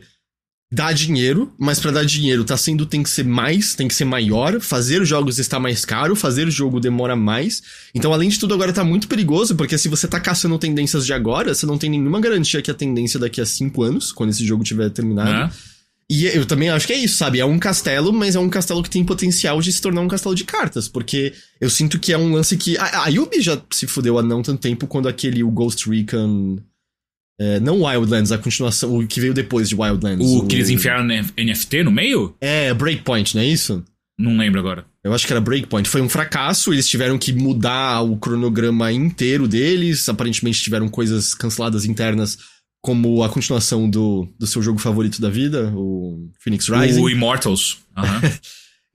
dá 0.71 0.93
dinheiro, 0.93 1.53
mas 1.59 1.79
pra 1.79 1.91
dar 1.91 2.05
dinheiro 2.05 2.45
tá 2.45 2.55
sendo 2.55 2.85
tem 2.85 3.03
que 3.03 3.09
ser 3.09 3.25
mais, 3.25 3.75
tem 3.75 3.87
que 3.87 3.93
ser 3.93 4.05
maior, 4.05 4.61
fazer 4.61 5.03
jogos 5.03 5.37
está 5.37 5.59
mais 5.59 5.83
caro, 5.83 6.15
fazer 6.15 6.49
jogo 6.49 6.79
demora 6.79 7.15
mais. 7.15 7.61
Então, 7.93 8.13
além 8.13 8.29
de 8.29 8.39
tudo, 8.39 8.53
agora 8.53 8.71
tá 8.71 8.83
muito 8.83 9.07
perigoso, 9.07 9.55
porque 9.55 9.77
se 9.77 9.89
você 9.89 10.07
tá 10.07 10.19
caçando 10.19 10.57
tendências 10.57 11.05
de 11.05 11.11
agora, 11.11 11.53
você 11.53 11.65
não 11.65 11.77
tem 11.77 11.89
nenhuma 11.89 12.21
garantia 12.21 12.61
que 12.61 12.71
a 12.71 12.73
tendência 12.73 13.19
daqui 13.19 13.41
a 13.41 13.45
cinco 13.45 13.83
anos, 13.83 14.13
quando 14.13 14.29
esse 14.29 14.45
jogo 14.45 14.63
tiver 14.63 14.89
terminado. 14.89 15.29
né? 15.29 15.51
E 16.09 16.25
eu 16.25 16.45
também 16.45 16.69
acho 16.69 16.85
que 16.85 16.91
é 16.91 16.97
isso, 16.97 17.15
sabe? 17.15 17.39
É 17.39 17.45
um 17.45 17.57
castelo, 17.57 18.11
mas 18.11 18.35
é 18.35 18.39
um 18.39 18.49
castelo 18.49 18.83
que 18.83 18.89
tem 18.89 19.03
potencial 19.03 19.61
de 19.61 19.71
se 19.71 19.81
tornar 19.81 20.01
um 20.01 20.09
castelo 20.09 20.35
de 20.35 20.43
cartas, 20.43 20.89
porque 20.89 21.33
eu 21.59 21.69
sinto 21.69 21.97
que 21.97 22.11
é 22.11 22.17
um 22.17 22.33
lance 22.33 22.57
que. 22.57 22.77
A, 22.77 23.05
a 23.05 23.07
Yubi 23.07 23.41
já 23.41 23.61
se 23.71 23.87
fudeu 23.87 24.19
há 24.19 24.21
não 24.21 24.41
tanto 24.41 24.59
tempo 24.59 24.87
quando 24.87 25.07
aquele 25.07 25.41
o 25.41 25.49
Ghost 25.49 25.89
Recon. 25.89 26.57
É, 27.39 27.59
não 27.59 27.83
Wildlands, 27.83 28.31
a 28.31 28.37
continuação, 28.37 28.97
o 28.97 29.07
que 29.07 29.19
veio 29.19 29.33
depois 29.33 29.69
de 29.69 29.75
Wildlands. 29.75 30.25
O 30.27 30.45
que 30.45 30.55
eles 30.55 30.69
enfiaram 30.69 31.03
no 31.03 31.13
NFT 31.13 31.83
no 31.83 31.91
meio? 31.91 32.35
É, 32.39 32.73
Breakpoint, 32.73 33.35
não 33.35 33.41
é 33.41 33.45
isso? 33.45 33.83
Não 34.17 34.37
lembro 34.37 34.59
agora. 34.59 34.85
Eu 35.03 35.13
acho 35.13 35.25
que 35.25 35.33
era 35.33 35.41
Breakpoint. 35.41 35.89
Foi 35.89 36.01
um 36.01 36.09
fracasso, 36.09 36.71
eles 36.71 36.87
tiveram 36.87 37.17
que 37.17 37.33
mudar 37.33 38.01
o 38.01 38.17
cronograma 38.17 38.91
inteiro 38.91 39.47
deles. 39.47 40.07
Aparentemente 40.07 40.61
tiveram 40.61 40.87
coisas 40.87 41.33
canceladas 41.33 41.85
internas, 41.85 42.37
como 42.83 43.23
a 43.23 43.29
continuação 43.29 43.89
do, 43.89 44.27
do 44.37 44.45
seu 44.45 44.61
jogo 44.61 44.77
favorito 44.77 45.19
da 45.19 45.29
vida, 45.29 45.71
o 45.75 46.29
Phoenix 46.39 46.67
Rising. 46.67 47.01
O 47.01 47.09
Immortals. 47.09 47.79
Aham. 47.97 48.21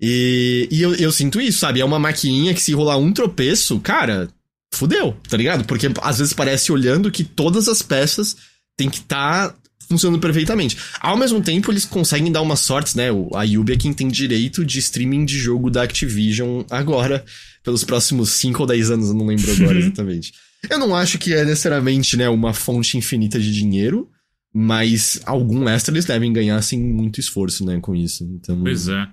E, 0.01 0.69
e 0.71 0.83
eu, 0.83 0.95
eu 0.95 1.11
sinto 1.11 1.41
isso, 1.41 1.59
sabe? 1.59 1.81
É 1.81 1.85
uma 1.85 1.99
maquininha 1.99 2.55
que 2.55 2.63
se 2.63 2.73
rolar 2.73 2.99
um 2.99 3.13
tropeço, 3.13 3.81
cara, 3.81 4.29
fudeu, 4.77 5.17
tá 5.29 5.37
ligado? 5.37 5.65
Porque 5.65 5.91
às 6.03 6.19
vezes 6.19 6.33
parece 6.33 6.71
olhando 6.71 7.11
que 7.11 7.25
todas 7.25 7.69
as 7.69 7.83
peças 7.83 8.37
têm 8.77 8.89
que 8.89 8.99
estar 8.99 9.51
tá 9.51 9.57
funcionando 9.89 10.21
perfeitamente. 10.21 10.77
Ao 11.01 11.17
mesmo 11.17 11.41
tempo, 11.41 11.71
eles 11.71 11.85
conseguem 11.85 12.33
dar 12.33 12.43
umas 12.43 12.61
sortes, 12.61 12.95
né? 12.95 13.09
A 13.35 13.43
Yubi 13.45 13.73
é 13.73 13.77
quem 13.77 13.93
tem 13.93 14.09
direito 14.09 14.65
de 14.65 14.79
streaming 14.79 15.25
de 15.25 15.39
jogo 15.39 15.71
da 15.71 15.83
Activision 15.83 16.63
agora, 16.71 17.25
pelos 17.63 17.85
próximos 17.85 18.31
5 18.31 18.61
ou 18.61 18.67
10 18.67 18.91
anos, 18.91 19.09
eu 19.09 19.15
não 19.15 19.27
lembro 19.27 19.51
agora 19.53 19.79
exatamente. 19.79 20.33
Eu 20.69 20.79
não 20.79 20.95
acho 20.95 21.19
que 21.19 21.33
é 21.33 21.45
necessariamente, 21.45 22.17
né, 22.17 22.29
uma 22.29 22.53
fonte 22.53 22.99
infinita 22.99 23.39
de 23.39 23.53
dinheiro, 23.53 24.09
mas 24.53 25.21
algum 25.25 25.69
extra 25.69 25.95
eles 25.95 26.05
devem 26.05 26.33
ganhar 26.33 26.61
sem 26.63 26.79
muito 26.79 27.21
esforço, 27.21 27.65
né, 27.65 27.79
com 27.81 27.95
isso. 27.95 28.25
Então... 28.25 28.61
Pois 28.63 28.89
é. 28.89 29.07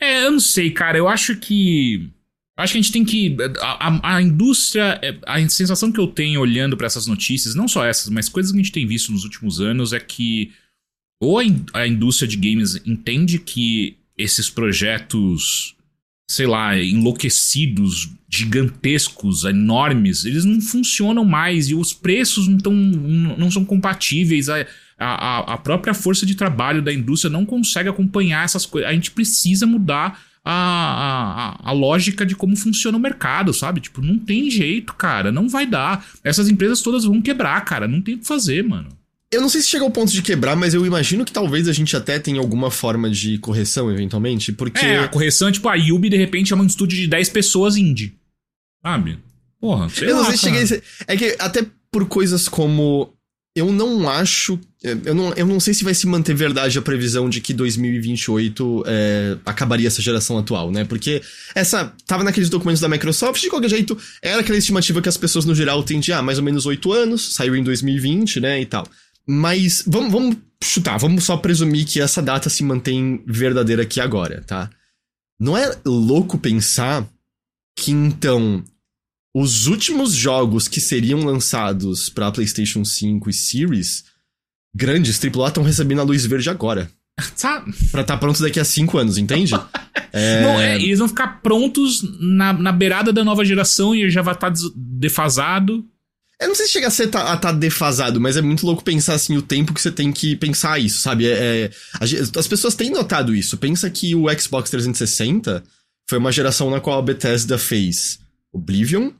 É, 0.00 0.24
eu 0.24 0.32
não 0.32 0.40
sei, 0.40 0.70
cara. 0.70 0.96
Eu 0.96 1.06
acho 1.06 1.36
que. 1.36 2.10
Acho 2.56 2.72
que 2.74 2.78
a 2.78 2.82
gente 2.82 2.92
tem 2.92 3.04
que. 3.04 3.36
A, 3.60 3.88
a, 3.88 4.16
a 4.16 4.22
indústria. 4.22 4.98
É, 5.02 5.18
a 5.26 5.48
sensação 5.48 5.90
que 5.90 6.00
eu 6.00 6.06
tenho 6.06 6.40
olhando 6.40 6.76
para 6.76 6.86
essas 6.86 7.06
notícias, 7.06 7.54
não 7.54 7.66
só 7.66 7.84
essas, 7.84 8.08
mas 8.10 8.28
coisas 8.28 8.52
que 8.52 8.58
a 8.58 8.62
gente 8.62 8.72
tem 8.72 8.86
visto 8.86 9.12
nos 9.12 9.24
últimos 9.24 9.60
anos, 9.60 9.92
é 9.92 10.00
que. 10.00 10.52
Ou 11.22 11.38
a, 11.38 11.42
a 11.74 11.86
indústria 11.86 12.28
de 12.28 12.36
games 12.36 12.80
entende 12.86 13.38
que 13.38 13.96
esses 14.16 14.50
projetos 14.50 15.76
sei 16.30 16.46
lá, 16.46 16.78
enlouquecidos, 16.78 18.08
gigantescos, 18.28 19.42
enormes, 19.42 20.24
eles 20.24 20.44
não 20.44 20.60
funcionam 20.60 21.24
mais 21.24 21.68
e 21.68 21.74
os 21.74 21.92
preços 21.92 22.46
não, 22.46 22.56
tão, 22.56 22.72
não 22.72 23.50
são 23.50 23.64
compatíveis. 23.64 24.48
A, 24.48 24.64
a, 24.96 25.54
a 25.54 25.58
própria 25.58 25.92
força 25.92 26.24
de 26.24 26.36
trabalho 26.36 26.82
da 26.82 26.92
indústria 26.92 27.32
não 27.32 27.44
consegue 27.44 27.88
acompanhar 27.88 28.44
essas 28.44 28.64
coisas. 28.64 28.88
A 28.88 28.92
gente 28.92 29.10
precisa 29.10 29.66
mudar 29.66 30.22
a, 30.52 31.54
a, 31.64 31.70
a, 31.70 31.72
lógica 31.72 32.26
de 32.26 32.34
como 32.34 32.56
funciona 32.56 32.98
o 32.98 33.00
mercado, 33.00 33.54
sabe? 33.54 33.80
Tipo, 33.80 34.00
não 34.00 34.18
tem 34.18 34.50
jeito, 34.50 34.94
cara. 34.94 35.30
Não 35.30 35.48
vai 35.48 35.66
dar. 35.66 36.04
Essas 36.24 36.48
empresas 36.48 36.82
todas 36.82 37.04
vão 37.04 37.22
quebrar, 37.22 37.64
cara. 37.64 37.86
Não 37.86 38.00
tem 38.02 38.16
o 38.16 38.18
que 38.18 38.26
fazer, 38.26 38.64
mano. 38.64 38.88
Eu 39.30 39.40
não 39.40 39.48
sei 39.48 39.60
se 39.60 39.68
chega 39.68 39.84
ao 39.84 39.90
ponto 39.92 40.10
de 40.10 40.22
quebrar, 40.22 40.56
mas 40.56 40.74
eu 40.74 40.84
imagino 40.84 41.24
que 41.24 41.30
talvez 41.30 41.68
a 41.68 41.72
gente 41.72 41.96
até 41.96 42.18
tenha 42.18 42.40
alguma 42.40 42.68
forma 42.68 43.08
de 43.08 43.38
correção, 43.38 43.88
eventualmente, 43.90 44.52
porque... 44.52 44.84
É, 44.84 44.98
a 44.98 45.08
correção 45.08 45.48
é 45.48 45.52
tipo, 45.52 45.68
a 45.68 45.76
Yubi, 45.76 46.08
de 46.08 46.16
repente, 46.16 46.52
é 46.52 46.56
um 46.56 46.66
estúdio 46.66 46.98
de 46.98 47.06
10 47.06 47.28
pessoas 47.28 47.76
indie. 47.76 48.16
Sabe? 48.84 49.20
Porra, 49.60 49.88
sei 49.88 50.10
eu 50.10 50.16
lá, 50.16 50.22
não 50.22 50.28
sei 50.30 50.36
se 50.36 50.42
cheguei 50.42 50.62
a 50.62 50.66
ser... 50.66 50.82
É 51.06 51.16
que 51.16 51.36
até 51.38 51.64
por 51.92 52.08
coisas 52.08 52.48
como... 52.48 53.14
Eu 53.60 53.72
não 53.72 54.08
acho... 54.08 54.58
Eu 54.82 55.14
não, 55.14 55.32
eu 55.34 55.46
não 55.46 55.60
sei 55.60 55.74
se 55.74 55.84
vai 55.84 55.92
se 55.92 56.06
manter 56.06 56.34
verdade 56.34 56.78
a 56.78 56.82
previsão 56.82 57.28
de 57.28 57.40
que 57.40 57.52
2028 57.52 58.84
é, 58.86 59.36
acabaria 59.44 59.86
essa 59.86 60.00
geração 60.00 60.38
atual, 60.38 60.70
né? 60.70 60.84
Porque 60.84 61.22
essa... 61.54 61.92
Tava 62.06 62.24
naqueles 62.24 62.48
documentos 62.48 62.80
da 62.80 62.88
Microsoft, 62.88 63.40
de 63.40 63.50
qualquer 63.50 63.68
jeito, 63.68 63.96
era 64.22 64.40
aquela 64.40 64.58
estimativa 64.58 65.02
que 65.02 65.08
as 65.08 65.16
pessoas 65.16 65.44
no 65.44 65.54
geral 65.54 65.82
têm 65.82 66.00
de, 66.00 66.12
ah, 66.12 66.22
mais 66.22 66.38
ou 66.38 66.44
menos 66.44 66.64
8 66.64 66.92
anos, 66.92 67.34
saiu 67.34 67.54
em 67.54 67.62
2020, 67.62 68.40
né, 68.40 68.60
e 68.60 68.66
tal. 68.66 68.86
Mas 69.26 69.84
vamos, 69.86 70.10
vamos 70.10 70.36
chutar, 70.62 70.98
vamos 70.98 71.24
só 71.24 71.36
presumir 71.36 71.84
que 71.86 72.00
essa 72.00 72.22
data 72.22 72.48
se 72.48 72.64
mantém 72.64 73.22
verdadeira 73.26 73.82
aqui 73.82 74.00
agora, 74.00 74.42
tá? 74.46 74.70
Não 75.38 75.56
é 75.56 75.74
louco 75.84 76.38
pensar 76.38 77.06
que 77.76 77.92
então 77.92 78.62
os 79.34 79.66
últimos 79.66 80.12
jogos 80.12 80.66
que 80.66 80.80
seriam 80.80 81.20
lançados 81.20 82.08
para 82.08 82.32
PlayStation 82.32 82.84
5 82.84 83.30
e 83.30 83.32
Series 83.32 84.04
grandes 84.74 85.20
AAA 85.22 85.48
estão 85.48 85.62
recebendo 85.62 86.00
a 86.00 86.04
luz 86.04 86.26
verde 86.26 86.50
agora. 86.50 86.90
Sabe? 87.36 87.72
Pra 87.90 88.00
estar 88.00 88.14
tá 88.14 88.16
pronto 88.18 88.40
daqui 88.42 88.58
a 88.58 88.64
5 88.64 88.98
anos, 88.98 89.18
entende? 89.18 89.54
é... 90.12 90.42
Não, 90.42 90.60
é, 90.60 90.76
eles 90.76 90.98
vão 90.98 91.08
ficar 91.08 91.40
prontos 91.42 92.02
na, 92.20 92.52
na 92.52 92.72
beirada 92.72 93.12
da 93.12 93.24
nova 93.24 93.44
geração 93.44 93.94
e 93.94 94.10
já 94.10 94.22
vai 94.22 94.34
estar 94.34 94.50
tá 94.50 94.60
defasado. 94.74 95.84
Eu 96.40 96.48
não 96.48 96.54
sei 96.54 96.66
se 96.66 96.72
chega 96.72 96.86
a 96.86 96.90
ser 96.90 97.08
tá, 97.08 97.32
a 97.32 97.36
tá 97.36 97.52
defasado, 97.52 98.18
mas 98.18 98.36
é 98.36 98.40
muito 98.40 98.64
louco 98.64 98.82
pensar 98.82 99.14
assim 99.14 99.36
o 99.36 99.42
tempo 99.42 99.74
que 99.74 99.80
você 99.80 99.92
tem 99.92 100.10
que 100.10 100.34
pensar 100.36 100.78
isso, 100.78 101.00
sabe? 101.00 101.26
É, 101.26 101.64
é, 101.64 101.70
as 102.00 102.48
pessoas 102.48 102.74
têm 102.74 102.90
notado 102.90 103.34
isso. 103.34 103.58
Pensa 103.58 103.90
que 103.90 104.14
o 104.14 104.26
Xbox 104.38 104.70
360 104.70 105.62
foi 106.08 106.18
uma 106.18 106.32
geração 106.32 106.70
na 106.70 106.80
qual 106.80 106.98
a 106.98 107.02
Bethesda 107.02 107.58
fez 107.58 108.18
Oblivion, 108.52 109.12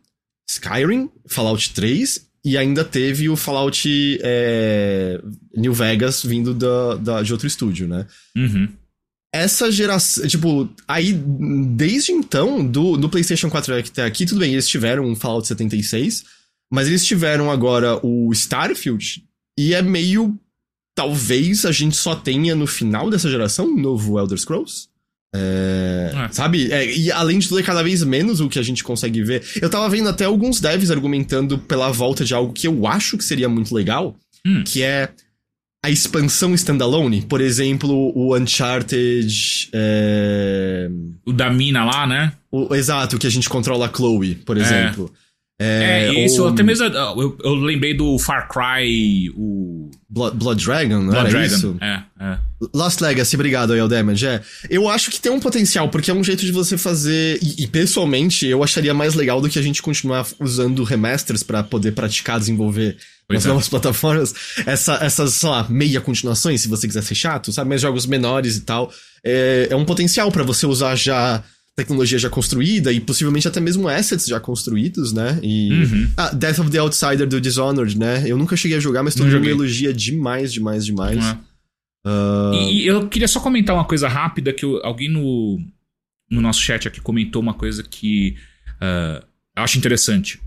Skyrim, 0.53 1.11
Fallout 1.27 1.73
3 1.73 2.27
e 2.45 2.57
ainda 2.57 2.85
teve 2.85 3.29
o 3.29 3.37
Fallout 3.37 4.19
é, 4.23 5.21
New 5.55 5.73
Vegas 5.73 6.23
vindo 6.23 6.55
da, 6.55 6.95
da, 6.97 7.23
de 7.23 7.33
outro 7.33 7.47
estúdio, 7.47 7.87
né? 7.87 8.07
Uhum. 8.37 8.69
Essa 9.33 9.71
geração, 9.71 10.27
tipo, 10.27 10.69
aí 10.89 11.13
desde 11.13 12.13
então, 12.13 12.67
do, 12.67 12.97
do 12.97 13.09
PlayStation 13.09 13.49
4 13.49 13.79
até 13.79 14.05
aqui, 14.05 14.27
tudo 14.27 14.41
bem, 14.41 14.53
eles 14.53 14.69
tiveram 14.69 15.05
um 15.05 15.15
Fallout 15.15 15.47
76 15.47 16.25
mas 16.71 16.87
eles 16.87 17.05
tiveram 17.05 17.51
agora 17.51 17.99
o 18.07 18.33
Starfield 18.33 19.25
e 19.59 19.75
é 19.75 19.83
meio. 19.83 20.39
Talvez 20.95 21.65
a 21.65 21.73
gente 21.73 21.97
só 21.97 22.15
tenha 22.15 22.55
no 22.55 22.67
final 22.67 23.11
dessa 23.11 23.31
geração 23.31 23.67
um 23.67 23.81
novo 23.81 24.19
Elder 24.19 24.39
Scrolls. 24.39 24.89
É, 25.35 26.13
é. 26.13 26.29
Sabe? 26.33 26.73
É, 26.73 26.93
e 26.93 27.11
além 27.13 27.39
de 27.39 27.49
tudo, 27.49 27.61
é 27.61 27.63
cada 27.63 27.83
vez 27.83 28.03
menos 28.03 28.41
o 28.41 28.49
que 28.49 28.59
a 28.59 28.63
gente 28.63 28.83
consegue 28.83 29.23
ver. 29.23 29.43
Eu 29.61 29.71
tava 29.71 29.89
vendo 29.89 30.09
até 30.09 30.25
alguns 30.25 30.61
devs 30.61 30.91
argumentando 30.91 31.59
pela 31.59 31.91
volta 31.91 32.25
de 32.25 32.35
algo 32.35 32.53
que 32.53 32.67
eu 32.67 32.87
acho 32.87 33.17
que 33.17 33.25
seria 33.25 33.49
muito 33.49 33.75
legal, 33.75 34.17
hum. 34.45 34.65
que 34.65 34.83
é 34.83 35.11
a 35.85 35.91
expansão 35.91 36.55
standalone. 36.55 37.23
Por 37.23 37.41
exemplo, 37.41 38.13
o 38.15 38.37
Uncharted. 38.37 39.71
É... 39.73 40.91
O 41.25 41.33
da 41.33 41.51
mina 41.51 41.85
lá, 41.85 42.07
né? 42.07 42.33
O, 42.51 42.75
exato, 42.75 43.19
que 43.19 43.27
a 43.27 43.31
gente 43.31 43.49
controla 43.49 43.87
a 43.87 43.93
Chloe, 43.93 44.35
por 44.35 44.57
é. 44.57 44.61
exemplo. 44.61 45.13
É, 45.15 45.30
é 45.63 46.25
isso, 46.25 46.43
ou... 46.43 46.49
até 46.49 46.63
mesmo. 46.63 46.87
Eu, 46.87 47.37
eu, 47.45 47.55
lembrei 47.55 47.93
do 47.93 48.19
Far 48.19 48.49
Cry, 48.49 49.31
o. 49.37 49.91
Blood, 50.09 50.37
Blood 50.39 50.65
Dragon, 50.65 51.03
não 51.03 51.11
Blood 51.11 51.19
era 51.19 51.31
Dragon. 51.31 51.55
isso? 51.55 51.77
É, 51.81 52.03
é. 52.19 52.39
Lost 52.75 53.01
Legacy, 53.01 53.37
obrigado 53.37 53.73
aí, 53.73 53.89
Damage. 53.89 54.27
É. 54.27 54.41
Eu 54.69 54.89
acho 54.89 55.11
que 55.11 55.21
tem 55.21 55.31
um 55.31 55.39
potencial, 55.39 55.89
porque 55.89 56.11
é 56.11 56.15
um 56.15 56.25
jeito 56.25 56.45
de 56.47 56.51
você 56.51 56.79
fazer. 56.79 57.39
E, 57.43 57.65
e 57.65 57.67
pessoalmente, 57.67 58.47
eu 58.47 58.65
acharia 58.65 58.95
mais 58.95 59.15
legal 59.15 59.41
do 59.41 59.51
que 59.51 59.59
a 59.59 59.63
gente 59.63 59.83
continuar 59.83 60.27
usando 60.41 60.83
remasters 60.83 61.43
para 61.43 61.63
poder 61.63 61.93
praticar, 61.93 62.39
desenvolver 62.39 62.97
pois 63.29 63.39
nas 63.39 63.45
é. 63.45 63.49
novas 63.49 63.69
plataformas. 63.71 64.35
Essa, 64.65 64.95
essas, 64.95 65.35
sei 65.35 65.49
lá, 65.49 65.67
meia 65.69 66.01
continuações, 66.01 66.63
se 66.63 66.69
você 66.69 66.87
quiser 66.87 67.03
ser 67.03 67.15
chato, 67.15 67.53
sabe? 67.53 67.69
Mais 67.69 67.83
jogos 67.83 68.07
menores 68.07 68.57
e 68.57 68.63
tal. 68.63 68.91
É, 69.23 69.69
é 69.71 69.77
um 69.77 69.85
potencial 69.85 70.33
para 70.33 70.43
você 70.43 70.67
usar 70.67 70.97
já 70.97 71.45
tecnologia 71.77 72.19
já 72.19 72.29
construída 72.29 72.93
e 72.93 73.01
possivelmente 73.01 73.49
até 73.49 73.61
mesmo 73.61 73.89
assets 73.89 74.27
já 74.27 74.39
construídos, 74.39 75.13
né? 75.13 75.39
E. 75.43 75.73
Uhum. 75.73 76.13
Ah, 76.17 76.31
Death 76.31 76.59
of 76.59 76.71
the 76.71 76.79
Outsider 76.79 77.27
do 77.27 77.41
Dishonored, 77.41 77.99
né? 77.99 78.25
Eu 78.27 78.37
nunca 78.37 78.57
cheguei 78.57 78.77
a 78.77 78.81
jogar, 78.81 79.03
mas 79.03 79.15
todo 79.15 79.31
jogo 79.31 79.47
elogia 79.47 79.93
demais, 79.93 80.53
demais, 80.53 80.85
demais. 80.85 81.37
Uh... 82.05 82.55
E, 82.55 82.83
e, 82.83 82.87
eu 82.87 83.09
queria 83.09 83.29
só 83.29 83.41
comentar 83.41 83.75
uma 83.75 83.85
coisa 83.85 84.09
rápida 84.09 84.53
que 84.53 84.65
eu, 84.65 84.81
alguém 84.85 85.09
no, 85.09 85.61
no 86.31 86.41
nosso 86.41 86.61
chat 86.61 86.89
aqui 86.89 87.01
comentou 87.01 87.43
uma 87.43 87.55
coisa 87.55 87.83
que 87.83 88.37
uh, 88.77 89.25
eu 89.57 89.63
acho 89.63 89.79
interessante. 89.79 90.41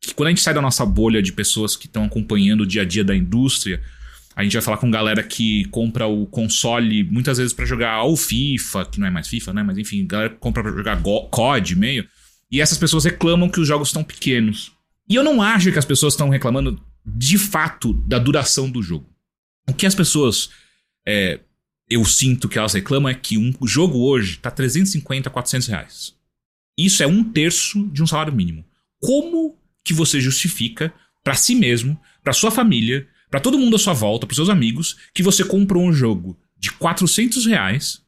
Que 0.00 0.14
quando 0.14 0.28
a 0.28 0.30
gente 0.30 0.42
sai 0.42 0.54
da 0.54 0.62
nossa 0.62 0.84
bolha 0.84 1.22
de 1.22 1.32
pessoas 1.32 1.76
que 1.76 1.86
estão 1.86 2.04
acompanhando 2.04 2.62
o 2.62 2.66
dia 2.66 2.82
a 2.82 2.84
dia 2.84 3.04
da 3.04 3.14
indústria, 3.14 3.82
a 4.36 4.42
gente 4.42 4.52
vai 4.54 4.62
falar 4.62 4.78
com 4.78 4.90
galera 4.90 5.22
que 5.22 5.64
compra 5.66 6.06
o 6.06 6.26
console 6.26 7.04
muitas 7.04 7.38
vezes 7.38 7.52
para 7.52 7.64
jogar 7.64 8.02
o 8.04 8.16
FIFA, 8.16 8.86
que 8.86 8.98
não 8.98 9.06
é 9.06 9.10
mais 9.10 9.28
FIFA, 9.28 9.52
né? 9.52 9.62
Mas 9.62 9.78
enfim, 9.78 10.06
galera 10.06 10.30
que 10.30 10.36
compra 10.36 10.62
pra 10.62 10.72
jogar 10.72 11.00
COD 11.02 11.76
meio. 11.76 12.06
E 12.50 12.60
essas 12.60 12.78
pessoas 12.78 13.04
reclamam 13.04 13.48
que 13.48 13.60
os 13.60 13.68
jogos 13.68 13.88
estão 13.88 14.02
pequenos. 14.02 14.72
E 15.08 15.14
eu 15.14 15.22
não 15.22 15.40
acho 15.40 15.70
que 15.70 15.78
as 15.78 15.84
pessoas 15.84 16.14
estão 16.14 16.28
reclamando 16.28 16.82
de 17.06 17.38
fato 17.38 17.92
da 17.92 18.18
duração 18.18 18.68
do 18.68 18.82
jogo. 18.82 19.08
O 19.68 19.74
que 19.74 19.86
as 19.86 19.94
pessoas. 19.94 20.50
É, 21.06 21.40
eu 21.88 22.04
sinto 22.04 22.48
que 22.48 22.58
elas 22.58 22.72
reclamam 22.72 23.10
é 23.10 23.14
que 23.14 23.36
um 23.36 23.52
jogo 23.66 23.98
hoje 23.98 24.38
tá 24.38 24.50
350, 24.50 25.30
400 25.30 25.68
reais. 25.68 26.14
Isso 26.76 27.02
é 27.02 27.06
um 27.06 27.22
terço 27.22 27.86
de 27.88 28.02
um 28.02 28.06
salário 28.06 28.32
mínimo. 28.32 28.64
Como 29.00 29.56
que 29.84 29.92
você 29.92 30.20
justifica 30.20 30.92
para 31.22 31.34
si 31.34 31.54
mesmo, 31.54 32.00
para 32.22 32.32
sua 32.32 32.50
família, 32.50 33.06
para 33.34 33.40
todo 33.40 33.58
mundo 33.58 33.74
à 33.74 33.78
sua 33.80 33.92
volta, 33.92 34.28
para 34.28 34.36
seus 34.36 34.48
amigos, 34.48 34.96
que 35.12 35.20
você 35.20 35.44
comprou 35.44 35.84
um 35.84 35.92
jogo 35.92 36.38
de 36.56 36.70
400 36.70 37.46
reais 37.46 38.00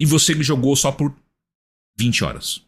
e 0.00 0.04
você 0.04 0.34
jogou 0.42 0.74
só 0.74 0.90
por 0.90 1.14
20 1.96 2.24
horas. 2.24 2.60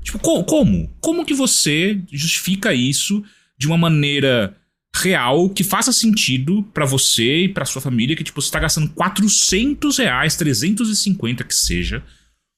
Tipo, 0.00 0.18
co 0.18 0.42
como? 0.42 0.90
Como 1.02 1.26
que 1.26 1.34
você 1.34 2.00
justifica 2.10 2.72
isso 2.72 3.22
de 3.58 3.66
uma 3.66 3.76
maneira 3.76 4.56
real 4.96 5.50
que 5.50 5.62
faça 5.62 5.92
sentido 5.92 6.62
para 6.72 6.86
você 6.86 7.42
e 7.42 7.48
para 7.50 7.66
sua 7.66 7.82
família 7.82 8.16
que 8.16 8.24
tipo 8.24 8.40
você 8.40 8.50
tá 8.50 8.60
gastando 8.60 8.88
400 8.88 9.98
reais, 9.98 10.34
350 10.36 11.44
que 11.44 11.54
seja, 11.54 12.02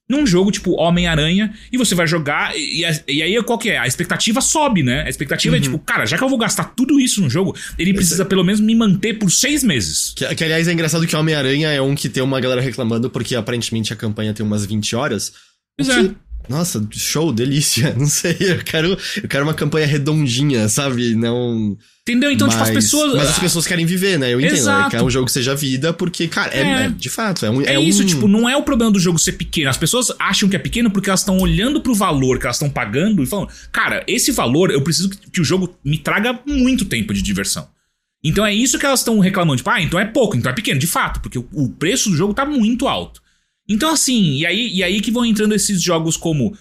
num 0.08 0.26
jogo 0.26 0.50
tipo 0.50 0.72
Homem-Aranha 0.72 1.54
e 1.72 1.78
você 1.78 1.94
vai 1.94 2.06
jogar 2.06 2.54
e, 2.56 2.84
e, 3.08 3.22
aí 3.22 3.42
qual 3.42 3.58
que 3.58 3.70
é? 3.70 3.78
A 3.78 3.86
expectativa 3.86 4.40
sobe, 4.40 4.82
né? 4.82 5.02
A 5.02 5.08
expectativa 5.08 5.56
é, 5.56 5.58
uhum. 5.58 5.62
é 5.62 5.64
tipo, 5.64 5.78
cara, 5.78 6.04
já 6.04 6.18
que 6.18 6.24
eu 6.24 6.28
vou 6.28 6.38
gastar 6.38 6.64
tudo 6.76 7.00
isso 7.00 7.22
no 7.22 7.30
jogo, 7.30 7.56
ele 7.78 7.94
precisa 7.94 8.24
pelo 8.24 8.44
menos 8.44 8.60
me 8.60 8.74
manter 8.74 9.14
por 9.14 9.30
seis 9.30 9.64
meses. 9.64 10.12
Que, 10.14 10.34
que 10.34 10.44
aliás 10.44 10.68
é 10.68 10.72
engraçado 10.72 11.06
que 11.06 11.16
Homem-Aranha 11.16 11.68
é 11.68 11.80
um 11.80 11.94
que 11.94 12.08
tem 12.08 12.22
uma 12.22 12.40
galera 12.40 12.60
reclamando 12.60 13.08
porque 13.08 13.34
aparentemente 13.34 13.92
a 13.92 13.96
campanha 13.96 14.34
tem 14.34 14.44
umas 14.44 14.66
20 14.66 14.94
horas. 14.94 15.32
Pois 15.76 15.88
é. 15.88 16.14
Nossa, 16.48 16.86
show, 16.92 17.32
delícia. 17.32 17.94
Não 17.98 18.06
sei, 18.06 18.36
eu 18.40 18.58
quero, 18.64 18.96
eu 19.22 19.28
quero 19.28 19.44
uma 19.44 19.54
campanha 19.54 19.86
redondinha, 19.86 20.68
sabe? 20.68 21.14
Não. 21.14 21.76
Entendeu? 22.02 22.30
Então, 22.30 22.46
mas, 22.46 22.54
tipo, 22.56 22.68
as 22.68 22.70
pessoas. 22.74 23.14
Mas 23.14 23.30
as 23.30 23.38
pessoas 23.38 23.66
querem 23.66 23.86
viver, 23.86 24.18
né? 24.18 24.32
Eu 24.34 24.38
entendo. 24.40 24.56
Exato. 24.56 24.94
Né? 24.94 25.00
É 25.00 25.04
um 25.04 25.08
jogo 25.08 25.24
que 25.26 25.32
seja 25.32 25.54
vida, 25.54 25.92
porque, 25.92 26.28
cara, 26.28 26.54
é, 26.54 26.60
É. 26.60 26.84
é- 26.84 26.88
de 26.90 27.08
fato, 27.08 27.46
é 27.46 27.50
um. 27.50 27.62
É, 27.62 27.74
É, 27.76 27.80
isso, 27.80 28.02
um... 28.02 28.06
tipo, 28.06 28.28
não 28.28 28.46
é 28.48 28.54
o 28.56 28.62
problema 28.62 28.92
do 28.92 28.98
jogo 29.00 29.18
ser 29.18 29.32
pequeno. 29.32 29.70
As 29.70 29.76
pessoas 29.78 30.12
acham 30.18 30.48
que 30.48 30.54
é 30.56 30.58
pequeno 30.58 30.90
porque 30.90 31.08
elas 31.08 31.20
estão 31.20 31.38
olhando 31.38 31.80
pro 31.80 31.94
valor 31.94 32.38
que 32.38 32.44
elas 32.44 32.56
estão 32.56 32.68
pagando 32.68 33.22
e 33.22 33.26
falando, 33.26 33.48
cara, 33.72 34.04
esse 34.06 34.30
valor 34.32 34.70
eu 34.70 34.82
preciso 34.82 35.08
que, 35.08 35.30
que 35.30 35.40
o 35.40 35.44
jogo 35.44 35.74
me 35.82 35.96
traga 35.96 36.38
muito 36.46 36.84
tempo 36.84 37.14
de 37.14 37.22
diversão. 37.22 37.66
Então 38.22 38.44
é 38.44 38.54
isso 38.54 38.78
que 38.78 38.84
elas 38.86 39.00
estão 39.00 39.18
reclamando. 39.18 39.56
Tipo, 39.58 39.70
ah, 39.70 39.80
então 39.82 39.98
é 39.98 40.04
pouco, 40.04 40.36
então 40.36 40.50
é 40.50 40.54
pequeno, 40.54 40.78
de 40.78 40.86
fato, 40.86 41.20
porque 41.20 41.38
o, 41.38 41.46
o 41.52 41.68
preço 41.70 42.10
do 42.10 42.16
jogo 42.16 42.34
tá 42.34 42.44
muito 42.44 42.86
alto. 42.86 43.23
Então, 43.68 43.90
assim, 43.92 44.36
e 44.38 44.46
aí, 44.46 44.70
e 44.74 44.82
aí 44.82 45.00
que 45.00 45.10
vão 45.10 45.24
entrando 45.24 45.54
esses 45.54 45.80
jogos 45.82 46.16
como 46.16 46.56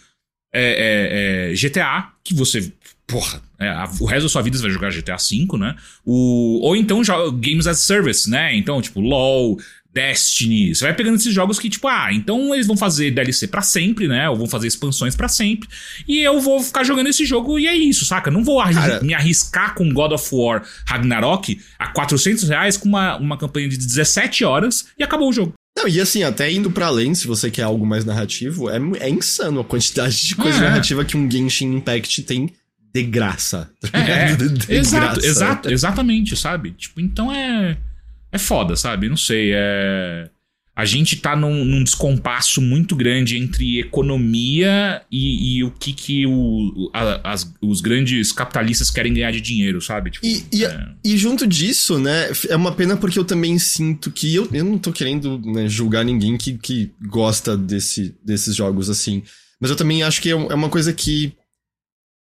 é, 0.53 1.49
é, 1.49 1.51
é, 1.51 1.55
GTA, 1.55 2.09
que 2.23 2.33
você. 2.33 2.71
Porra, 3.05 3.41
é, 3.59 3.67
a- 3.67 3.89
o 3.99 4.05
resto 4.05 4.23
da 4.23 4.29
sua 4.29 4.41
vida 4.41 4.55
você 4.57 4.63
vai 4.63 4.71
jogar 4.71 4.89
GTA 4.91 5.17
V, 5.17 5.57
né? 5.57 5.75
O, 6.05 6.59
ou 6.61 6.75
então 6.75 7.01
Games 7.33 7.67
as 7.67 7.79
a 7.79 7.83
Service, 7.83 8.29
né? 8.29 8.55
Então, 8.55 8.81
tipo, 8.81 9.01
LOL, 9.01 9.59
Destiny. 9.93 10.73
Você 10.73 10.85
vai 10.85 10.93
pegando 10.95 11.15
esses 11.17 11.33
jogos 11.33 11.59
que, 11.59 11.69
tipo, 11.69 11.87
ah, 11.87 12.09
então 12.11 12.53
eles 12.53 12.65
vão 12.65 12.75
fazer 12.77 13.11
DLC 13.11 13.47
pra 13.47 13.61
sempre, 13.61 14.07
né? 14.07 14.27
Ou 14.29 14.35
vão 14.37 14.47
fazer 14.47 14.67
expansões 14.67 15.15
pra 15.15 15.27
sempre. 15.27 15.67
E 16.07 16.19
eu 16.19 16.39
vou 16.39 16.61
ficar 16.61 16.83
jogando 16.83 17.07
esse 17.07 17.25
jogo 17.25 17.59
e 17.59 17.67
é 17.67 17.75
isso, 17.75 18.05
saca? 18.05 18.31
Não 18.31 18.43
vou 18.43 18.61
Cara- 18.63 19.01
me 19.03 19.13
arriscar 19.13 19.75
com 19.75 19.91
God 19.93 20.13
of 20.13 20.29
War 20.33 20.63
Ragnarok 20.87 21.59
a 21.77 21.87
400 21.87 22.47
reais 22.49 22.77
com 22.77 22.87
uma, 22.89 23.17
uma 23.17 23.37
campanha 23.37 23.67
de 23.69 23.77
17 23.77 24.43
horas 24.43 24.87
e 24.97 25.03
acabou 25.03 25.29
o 25.29 25.33
jogo. 25.33 25.53
Não, 25.75 25.87
e 25.87 25.99
assim, 25.99 26.23
até 26.23 26.51
indo 26.51 26.69
pra 26.71 26.85
além, 26.87 27.15
se 27.15 27.25
você 27.27 27.49
quer 27.49 27.63
algo 27.63 27.85
mais 27.85 28.05
narrativo, 28.05 28.69
é, 28.69 28.77
é 28.99 29.09
insano 29.09 29.59
a 29.61 29.63
quantidade 29.65 30.25
de 30.27 30.35
coisa 30.35 30.57
É. 30.63 30.69
narrativa 30.69 31.03
que 31.03 31.17
um 31.17 31.29
Genshin 31.29 31.73
Impact 31.75 32.21
tem 32.23 32.53
de 32.93 33.03
graça. 33.03 33.69
tá 33.91 33.97
É, 33.99 34.27
ligado? 34.31 34.49
De 34.49 34.71
exato, 34.73 35.05
graça. 35.15 35.27
exato, 35.27 35.71
exatamente, 35.71 36.35
sabe? 36.37 36.71
Tipo, 36.71 37.01
então 37.01 37.33
é. 37.33 37.75
É 38.31 38.37
foda, 38.37 38.75
sabe? 38.75 39.09
Não 39.09 39.17
sei, 39.17 39.51
é. 39.53 40.29
A 40.75 40.85
gente 40.85 41.17
tá 41.17 41.35
num, 41.35 41.63
num 41.63 41.83
descompasso 41.83 42.59
muito 42.59 42.95
grande 42.95 43.37
entre 43.37 43.79
economia 43.79 45.01
e, 45.11 45.57
e 45.57 45.63
o 45.63 45.69
que, 45.69 45.93
que 45.93 46.25
o, 46.25 46.89
a- 46.93 47.31
as- 47.31 47.53
os 47.61 47.79
grandes 47.79 48.31
capitalistas 48.31 48.89
querem 48.89 49.13
ganhar 49.13 49.31
de 49.31 49.39
dinheiro, 49.39 49.79
sabe? 49.81 50.09
Tipo, 50.09 50.25
E, 50.25 50.43
e, 50.51 50.65
é. 50.65 50.87
e 51.05 51.15
junto 51.17 51.45
disso, 51.45 51.99
né, 51.99 52.29
é 52.49 52.55
uma 52.55 52.71
pena 52.71 52.97
porque 52.97 53.19
eu 53.19 53.23
também 53.25 53.59
sinto 53.59 54.09
que 54.09 54.33
eu, 54.33 54.49
eu 54.51 54.63
não 54.65 54.79
tô 54.79 54.91
querendo 54.91 55.39
né, 55.45 55.67
julgar 55.69 56.03
ninguém 56.03 56.37
que, 56.37 56.57
que 56.57 56.91
gosta 57.07 57.55
desse, 57.55 58.15
desses 58.25 58.55
jogos 58.55 58.89
assim. 58.89 59.21
Mas 59.59 59.69
eu 59.69 59.77
também 59.77 60.01
acho 60.01 60.21
que 60.21 60.29
é 60.29 60.33
é 60.33 60.55
uma 60.55 60.69
coisa 60.69 60.91
que 60.91 61.33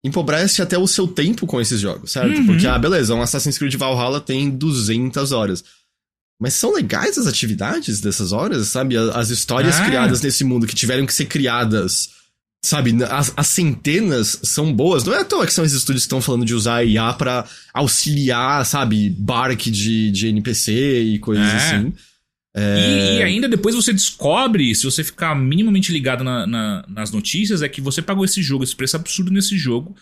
empobrece 0.04 0.62
até 0.62 0.78
o 0.78 0.86
seu 0.86 1.06
tempo 1.08 1.46
com 1.46 1.60
esses 1.60 1.80
jogos, 1.80 2.12
certo? 2.12 2.38
Uhum. 2.38 2.46
Porque, 2.46 2.66
ah, 2.66 2.78
beleza, 2.78 3.14
um 3.14 3.20
Assassin's 3.22 3.58
Creed 3.58 3.74
Valhalla 3.74 4.20
tem 4.20 4.48
200 4.48 5.32
horas. 5.32 5.64
Mas 6.40 6.54
são 6.54 6.72
legais 6.74 7.18
as 7.18 7.26
atividades 7.26 8.00
dessas 8.00 8.30
horas, 8.32 8.68
sabe? 8.68 8.96
As 8.96 9.30
histórias 9.30 9.76
Ah. 9.80 9.84
criadas 9.84 10.20
nesse 10.22 10.44
mundo 10.44 10.66
que 10.66 10.74
tiveram 10.74 11.04
que 11.04 11.12
ser 11.12 11.26
criadas, 11.26 12.10
sabe? 12.64 12.92
As, 13.10 13.32
as 13.36 13.46
centenas 13.48 14.38
são 14.44 14.72
boas. 14.72 15.02
Não 15.02 15.14
é 15.14 15.20
à 15.20 15.24
toa 15.24 15.46
que 15.46 15.52
são 15.52 15.64
esses 15.64 15.78
estúdios 15.78 16.04
que 16.04 16.06
estão 16.06 16.22
falando 16.22 16.44
de 16.44 16.54
usar 16.54 16.76
a 16.76 16.84
IA 16.84 17.12
pra 17.14 17.44
auxiliar, 17.74 18.64
sabe? 18.64 19.10
Bark 19.10 19.68
de, 19.70 20.10
de 20.12 20.28
NPC 20.28 21.00
e 21.02 21.18
coisas 21.18 21.44
É. 21.46 21.56
assim. 21.56 21.92
E, 22.56 23.18
e 23.18 23.22
ainda 23.22 23.48
depois 23.48 23.74
você 23.74 23.92
descobre, 23.92 24.74
se 24.74 24.84
você 24.84 25.04
ficar 25.04 25.34
minimamente 25.34 25.92
ligado 25.92 26.24
na- 26.24 26.46
na- 26.46 26.84
nas 26.88 27.10
notícias, 27.12 27.62
é 27.62 27.68
que 27.68 27.80
você 27.80 28.02
pagou 28.02 28.24
esse 28.24 28.42
jogo, 28.42 28.64
esse 28.64 28.74
preço 28.74 28.96
absurdo 28.96 29.30
nesse 29.30 29.56
jogo. 29.56 29.94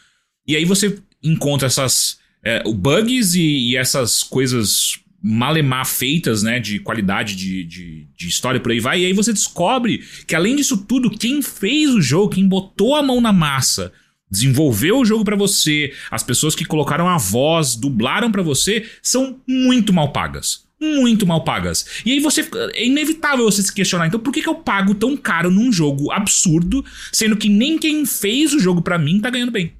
E 0.46 0.56
aí 0.56 0.64
você 0.64 0.98
encontra 1.22 1.66
essas 1.66 2.18
é, 2.42 2.62
bugs 2.62 3.34
e, 3.34 3.40
e 3.70 3.76
essas 3.76 4.22
coisas 4.22 4.98
malemar 5.26 5.84
feitas, 5.84 6.42
né, 6.42 6.60
de 6.60 6.78
qualidade 6.78 7.34
de, 7.34 7.64
de, 7.64 8.08
de 8.16 8.28
história 8.28 8.60
por 8.60 8.70
aí 8.70 8.78
vai. 8.78 9.00
E 9.00 9.06
aí 9.06 9.12
você 9.12 9.32
descobre 9.32 10.04
que 10.26 10.36
além 10.36 10.54
disso 10.54 10.76
tudo, 10.76 11.10
quem 11.10 11.42
fez 11.42 11.90
o 11.90 12.00
jogo, 12.00 12.34
quem 12.34 12.46
botou 12.46 12.94
a 12.94 13.02
mão 13.02 13.20
na 13.20 13.32
massa, 13.32 13.92
desenvolveu 14.30 15.00
o 15.00 15.04
jogo 15.04 15.24
pra 15.24 15.34
você, 15.34 15.92
as 16.10 16.22
pessoas 16.22 16.54
que 16.54 16.64
colocaram 16.64 17.08
a 17.08 17.18
voz, 17.18 17.74
dublaram 17.74 18.30
pra 18.30 18.42
você, 18.42 18.86
são 19.02 19.40
muito 19.48 19.92
mal 19.92 20.12
pagas. 20.12 20.64
Muito 20.80 21.26
mal 21.26 21.42
pagas. 21.42 22.02
E 22.04 22.12
aí 22.12 22.20
você. 22.20 22.46
É 22.74 22.84
inevitável 22.84 23.46
você 23.46 23.62
se 23.62 23.72
questionar. 23.72 24.06
Então, 24.06 24.20
por 24.20 24.30
que, 24.30 24.42
que 24.42 24.48
eu 24.48 24.56
pago 24.56 24.94
tão 24.94 25.16
caro 25.16 25.50
num 25.50 25.72
jogo 25.72 26.12
absurdo, 26.12 26.84
sendo 27.10 27.34
que 27.34 27.48
nem 27.48 27.78
quem 27.78 28.04
fez 28.04 28.52
o 28.52 28.60
jogo 28.60 28.82
pra 28.82 28.98
mim 28.98 29.18
tá 29.18 29.30
ganhando 29.30 29.50
bem? 29.50 29.72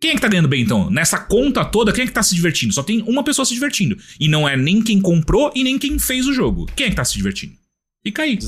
Quem 0.00 0.12
é 0.12 0.14
que 0.14 0.20
tá 0.20 0.28
ganhando 0.28 0.48
bem, 0.48 0.62
então? 0.62 0.88
Nessa 0.90 1.18
conta 1.18 1.62
toda, 1.64 1.92
quem 1.92 2.04
é 2.04 2.06
que 2.06 2.12
tá 2.12 2.22
se 2.22 2.34
divertindo? 2.34 2.72
Só 2.72 2.82
tem 2.82 3.02
uma 3.06 3.22
pessoa 3.22 3.44
se 3.44 3.52
divertindo. 3.52 3.96
E 4.18 4.28
não 4.28 4.48
é 4.48 4.56
nem 4.56 4.82
quem 4.82 4.98
comprou 5.00 5.52
e 5.54 5.62
nem 5.62 5.78
quem 5.78 5.98
fez 5.98 6.26
o 6.26 6.32
jogo. 6.32 6.64
Quem 6.74 6.86
é 6.86 6.90
que 6.90 6.96
tá 6.96 7.04
se 7.04 7.14
divertindo? 7.16 7.52
Fica 8.02 8.22
aí. 8.22 8.38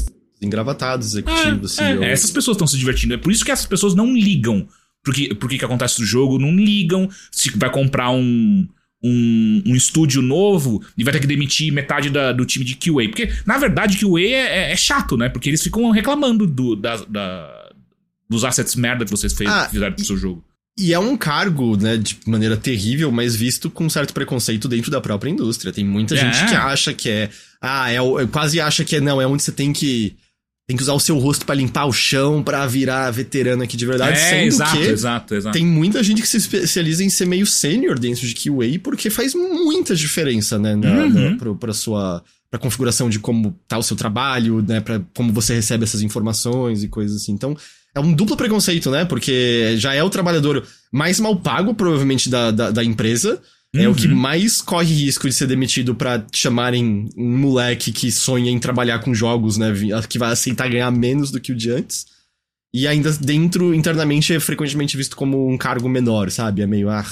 Engravatados, 0.40 1.08
executivos, 1.08 1.78
É, 1.78 1.92
é, 2.04 2.12
essas 2.12 2.30
pessoas 2.30 2.54
estão 2.56 2.66
se 2.66 2.76
divertindo. 2.78 3.14
É 3.14 3.18
por 3.18 3.30
isso 3.30 3.44
que 3.44 3.50
essas 3.52 3.66
pessoas 3.66 3.94
não 3.94 4.14
ligam 4.14 4.66
pro 5.02 5.12
que, 5.12 5.34
pro 5.34 5.48
que, 5.48 5.58
que 5.58 5.64
acontece 5.64 6.00
no 6.00 6.06
jogo, 6.06 6.38
não 6.38 6.56
ligam 6.56 7.08
se 7.30 7.50
vai 7.56 7.70
comprar 7.70 8.10
um, 8.10 8.66
um, 9.04 9.62
um 9.66 9.76
estúdio 9.76 10.22
novo 10.22 10.82
e 10.96 11.04
vai 11.04 11.12
ter 11.12 11.20
que 11.20 11.26
demitir 11.26 11.70
metade 11.72 12.08
da- 12.08 12.32
do 12.32 12.44
time 12.46 12.64
de 12.64 12.76
QA. 12.76 13.08
Porque, 13.08 13.30
na 13.44 13.58
verdade, 13.58 13.98
QA 13.98 14.20
é, 14.20 14.30
é- 14.70 14.72
é 14.72 14.76
chato, 14.76 15.16
né? 15.18 15.28
Porque 15.28 15.50
eles 15.50 15.62
ficam 15.62 15.90
reclamando 15.90 16.46
do, 16.46 16.74
da, 16.74 16.96
da- 17.04 17.70
dos 18.28 18.42
assets 18.44 18.74
merda 18.74 19.04
que 19.04 19.10
vocês 19.10 19.32
fez, 19.34 19.50
Ah, 19.50 19.68
fizeram 19.68 19.94
pro 19.94 20.04
seu 20.04 20.16
jogo. 20.16 20.42
E 20.78 20.92
é 20.94 20.98
um 20.98 21.16
cargo, 21.16 21.76
né, 21.76 21.98
de 21.98 22.18
maneira 22.26 22.56
terrível, 22.56 23.12
mas 23.12 23.36
visto 23.36 23.68
com 23.70 23.88
certo 23.90 24.14
preconceito 24.14 24.66
dentro 24.68 24.90
da 24.90 25.00
própria 25.00 25.30
indústria. 25.30 25.72
Tem 25.72 25.84
muita 25.84 26.14
É. 26.14 26.18
gente 26.18 26.48
que 26.48 26.54
acha 26.54 26.94
que 26.94 27.10
é. 27.10 27.30
Ah, 27.60 27.90
é, 27.90 28.00
o- 28.00 28.26
quase 28.28 28.60
acha 28.60 28.82
que 28.84 28.96
é 28.96 29.00
não, 29.00 29.20
é 29.20 29.26
onde 29.26 29.42
você 29.42 29.52
tem 29.52 29.72
que. 29.72 30.16
Tem 30.66 30.76
que 30.76 30.82
usar 30.82 30.94
o 30.94 31.00
seu 31.00 31.18
rosto 31.18 31.44
pra 31.44 31.54
limpar 31.56 31.84
o 31.86 31.92
chão 31.92 32.42
pra 32.42 32.64
virar 32.66 33.10
veterano 33.10 33.62
aqui 33.64 33.76
de 33.76 33.84
verdade. 33.84 34.18
É, 34.18 34.46
exato, 34.46 34.76
que 34.78 34.82
exato, 34.86 35.34
exato. 35.34 35.52
tem 35.58 35.66
muita 35.66 36.02
gente 36.02 36.22
que 36.22 36.28
se 36.28 36.36
especializa 36.38 37.02
em 37.04 37.10
ser 37.10 37.26
meio 37.26 37.44
sênior 37.44 37.98
dentro 37.98 38.26
de 38.26 38.32
QA, 38.34 38.78
porque 38.82 39.10
faz 39.10 39.34
muita 39.34 39.94
diferença, 39.94 40.58
né, 40.60 40.74
na, 40.76 40.88
Uhum. 41.04 41.30
na, 41.32 41.36
pro- 41.36 41.56
pra 41.56 41.74
sua. 41.74 42.22
pra 42.50 42.58
configuração 42.60 43.08
de 43.08 43.18
como 43.18 43.58
tá 43.66 43.78
o 43.78 43.82
seu 43.82 43.96
trabalho, 43.96 44.62
né, 44.66 44.78
pra 44.78 45.00
como 45.14 45.32
você 45.32 45.54
recebe 45.54 45.84
essas 45.84 46.02
informações 46.02 46.82
e 46.84 46.88
coisas 46.88 47.16
assim. 47.22 47.32
Então, 47.32 47.56
é 47.94 48.00
um 48.00 48.12
duplo 48.12 48.36
preconceito, 48.36 48.90
né? 48.90 49.04
Porque 49.04 49.74
já 49.76 49.94
é 49.94 50.02
o 50.02 50.10
trabalhador 50.10 50.66
mais 50.92 51.20
mal 51.20 51.36
pago, 51.36 51.74
provavelmente, 51.74 52.28
da, 52.30 52.50
da, 52.50 52.70
da 52.70 52.84
empresa. 52.84 53.40
É 53.74 53.88
o 53.88 53.94
que 53.94 54.06
Uhum. 54.06 54.14
mais 54.14 54.60
corre 54.60 54.92
risco 54.94 55.26
de 55.26 55.34
ser 55.34 55.46
demitido 55.46 55.94
pra 55.94 56.26
chamarem 56.34 57.08
um 57.16 57.38
moleque 57.38 57.90
que 57.90 58.12
sonha 58.12 58.50
em 58.50 58.58
trabalhar 58.58 58.98
com 58.98 59.14
jogos, 59.14 59.56
né? 59.56 59.72
Que 60.10 60.18
vai 60.18 60.30
aceitar 60.30 60.68
ganhar 60.68 60.90
menos 60.90 61.30
do 61.30 61.40
que 61.40 61.52
o 61.52 61.56
de 61.56 61.70
antes. 61.70 62.04
E 62.74 62.86
ainda 62.86 63.10
dentro, 63.12 63.74
internamente, 63.74 64.34
é 64.34 64.40
frequentemente 64.40 64.94
visto 64.96 65.16
como 65.16 65.48
um 65.50 65.56
cargo 65.56 65.88
menor, 65.88 66.30
sabe? 66.30 66.60
É 66.60 66.66
meio, 66.66 66.90
ah, 66.90 67.04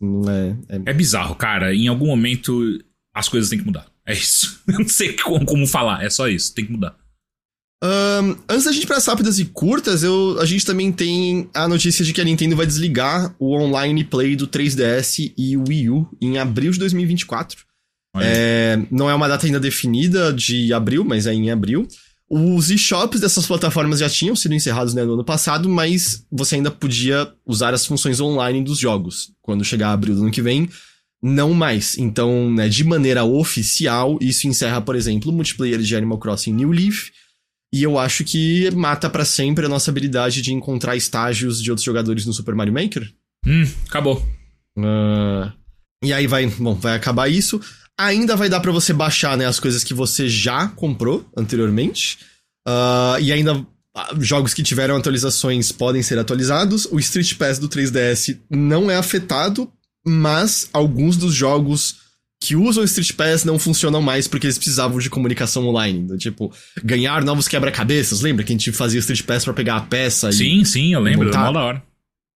não 0.00 0.28
é. 0.30 0.56
é- 0.68 0.82
É 0.86 0.92
bizarro, 0.92 1.36
cara. 1.36 1.72
Em 1.72 1.86
algum 1.86 2.06
momento 2.06 2.80
as 3.14 3.28
coisas 3.28 3.48
têm 3.48 3.60
que 3.60 3.66
mudar. 3.66 3.86
É 4.04 4.12
isso. 4.12 4.60
Eu 4.66 4.80
não 4.80 4.88
sei 4.88 5.12
como, 5.14 5.44
como 5.44 5.66
falar. 5.68 6.04
É 6.04 6.10
só 6.10 6.28
isso. 6.28 6.52
Tem 6.52 6.64
que 6.66 6.72
mudar. 6.72 6.96
Ahn, 7.82 8.34
antes 8.48 8.64
da 8.64 8.72
gente 8.72 8.86
para 8.86 8.96
as 8.96 9.06
rápidas 9.06 9.38
e 9.38 9.44
curtas, 9.44 10.02
eu, 10.02 10.38
a 10.40 10.44
gente 10.44 10.66
também 10.66 10.90
tem 10.90 11.48
a 11.54 11.68
notícia 11.68 12.04
de 12.04 12.12
que 12.12 12.20
a 12.20 12.24
Nintendo 12.24 12.56
vai 12.56 12.66
desligar 12.66 13.34
o 13.38 13.54
online 13.54 14.02
play 14.02 14.34
do 14.34 14.48
3DS 14.48 15.32
e 15.36 15.56
o 15.56 15.64
Wii 15.68 15.90
U 15.90 16.08
em 16.20 16.38
abril 16.38 16.72
de 16.72 16.78
2024. 16.80 17.64
Olha. 18.16 18.24
É, 18.26 18.82
não 18.90 19.08
é 19.08 19.14
uma 19.14 19.28
data 19.28 19.46
ainda 19.46 19.60
definida 19.60 20.32
de 20.32 20.72
abril, 20.72 21.04
mas 21.04 21.26
é 21.26 21.32
em 21.32 21.50
abril. 21.50 21.86
Os 22.28 22.70
eShops 22.70 23.20
dessas 23.20 23.46
plataformas 23.46 24.00
já 24.00 24.08
tinham 24.08 24.36
sido 24.36 24.54
encerrados 24.54 24.92
né, 24.92 25.04
no 25.04 25.14
ano 25.14 25.24
passado, 25.24 25.68
mas 25.68 26.26
você 26.30 26.56
ainda 26.56 26.70
podia 26.70 27.32
usar 27.46 27.72
as 27.72 27.86
funções 27.86 28.20
online 28.20 28.62
dos 28.62 28.78
jogos. 28.78 29.30
Quando 29.40 29.64
chegar 29.64 29.92
abril 29.92 30.14
do 30.14 30.22
ano 30.22 30.30
que 30.30 30.42
vem, 30.42 30.68
não 31.22 31.54
mais. 31.54 31.96
Então, 31.96 32.50
né, 32.50 32.68
de 32.68 32.84
maneira 32.84 33.24
oficial, 33.24 34.18
isso 34.20 34.46
encerra, 34.46 34.80
por 34.80 34.96
exemplo, 34.96 35.30
o 35.30 35.34
multiplayer 35.34 35.78
de 35.78 35.96
Animal 35.96 36.18
Crossing 36.18 36.52
New 36.52 36.70
Leaf. 36.70 37.10
E 37.72 37.82
eu 37.82 37.98
acho 37.98 38.24
que 38.24 38.70
mata 38.70 39.10
pra 39.10 39.24
sempre 39.24 39.66
a 39.66 39.68
nossa 39.68 39.90
habilidade 39.90 40.40
de 40.40 40.52
encontrar 40.52 40.96
estágios 40.96 41.62
de 41.62 41.70
outros 41.70 41.84
jogadores 41.84 42.24
no 42.24 42.32
Super 42.32 42.54
Mario 42.54 42.72
Maker. 42.72 43.12
Hum, 43.46 43.64
acabou. 43.86 44.26
Ah, 44.78 45.52
e 46.02 46.12
aí 46.12 46.26
vai, 46.26 46.46
bom, 46.46 46.74
vai 46.74 46.96
acabar 46.96 47.28
isso. 47.28 47.60
Ainda 47.98 48.36
vai 48.36 48.48
dar 48.48 48.60
pra 48.60 48.72
você 48.72 48.92
baixar, 48.92 49.36
né, 49.36 49.44
as 49.44 49.60
coisas 49.60 49.84
que 49.84 49.92
você 49.92 50.28
já 50.28 50.68
comprou 50.68 51.28
anteriormente. 51.36 52.18
Ah, 52.66 53.16
e 53.20 53.32
ainda 53.32 53.66
ah, 53.94 54.14
jogos 54.18 54.54
que 54.54 54.62
tiveram 54.62 54.96
atualizações 54.96 55.70
podem 55.72 56.02
ser 56.02 56.18
atualizados. 56.18 56.86
O 56.90 56.98
Street 56.98 57.34
Pass 57.34 57.58
do 57.58 57.68
3DS 57.68 58.38
não 58.48 58.90
é 58.90 58.96
afetado, 58.96 59.70
mas 60.06 60.70
alguns 60.72 61.16
dos 61.16 61.34
jogos 61.34 62.07
que 62.40 62.54
usam 62.54 62.82
o 62.82 62.86
Street 62.86 63.12
Pass 63.12 63.44
não 63.44 63.58
funcionam 63.58 64.00
mais 64.00 64.28
porque 64.28 64.46
eles 64.46 64.58
precisavam 64.58 64.98
de 64.98 65.10
comunicação 65.10 65.66
online. 65.66 65.98
Então, 66.00 66.16
tipo, 66.16 66.52
ganhar 66.84 67.24
novos 67.24 67.48
quebra-cabeças. 67.48 68.20
Lembra 68.20 68.44
que 68.44 68.52
a 68.52 68.56
gente 68.56 68.72
fazia 68.72 69.00
Street 69.00 69.22
Pass 69.22 69.44
pra 69.44 69.52
pegar 69.52 69.76
a 69.76 69.80
peça? 69.80 70.30
Sim, 70.30 70.64
sim, 70.64 70.94
eu 70.94 71.00
lembro. 71.00 71.26
Montar? 71.26 71.52
da 71.52 71.60
hora. 71.60 71.82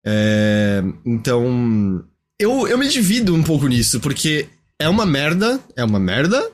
É, 0.05 0.81
então, 1.05 2.03
eu, 2.39 2.67
eu 2.67 2.77
me 2.77 2.87
divido 2.87 3.35
um 3.35 3.43
pouco 3.43 3.67
nisso, 3.67 3.99
porque 3.99 4.47
é 4.79 4.87
uma 4.87 5.05
merda, 5.05 5.59
é 5.75 5.83
uma 5.83 5.99
merda. 5.99 6.49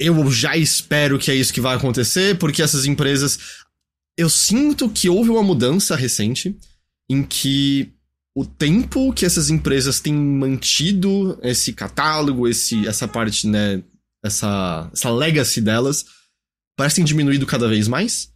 Eu 0.00 0.28
já 0.32 0.56
espero 0.56 1.18
que 1.18 1.30
é 1.30 1.34
isso 1.34 1.52
que 1.52 1.60
vai 1.60 1.76
acontecer, 1.76 2.36
porque 2.38 2.62
essas 2.62 2.86
empresas. 2.86 3.38
Eu 4.18 4.28
sinto 4.28 4.90
que 4.90 5.08
houve 5.08 5.30
uma 5.30 5.42
mudança 5.42 5.96
recente 5.96 6.54
em 7.08 7.22
que 7.22 7.92
o 8.34 8.44
tempo 8.44 9.12
que 9.12 9.26
essas 9.26 9.50
empresas 9.50 10.00
têm 10.00 10.14
mantido 10.14 11.38
esse 11.42 11.72
catálogo, 11.72 12.48
esse, 12.48 12.86
essa 12.86 13.06
parte, 13.06 13.46
né, 13.46 13.82
essa, 14.24 14.88
essa 14.92 15.10
legacy 15.10 15.60
delas, 15.60 16.04
parece 16.76 16.96
ter 16.96 17.04
diminuído 17.04 17.46
cada 17.46 17.68
vez 17.68 17.88
mais. 17.88 18.30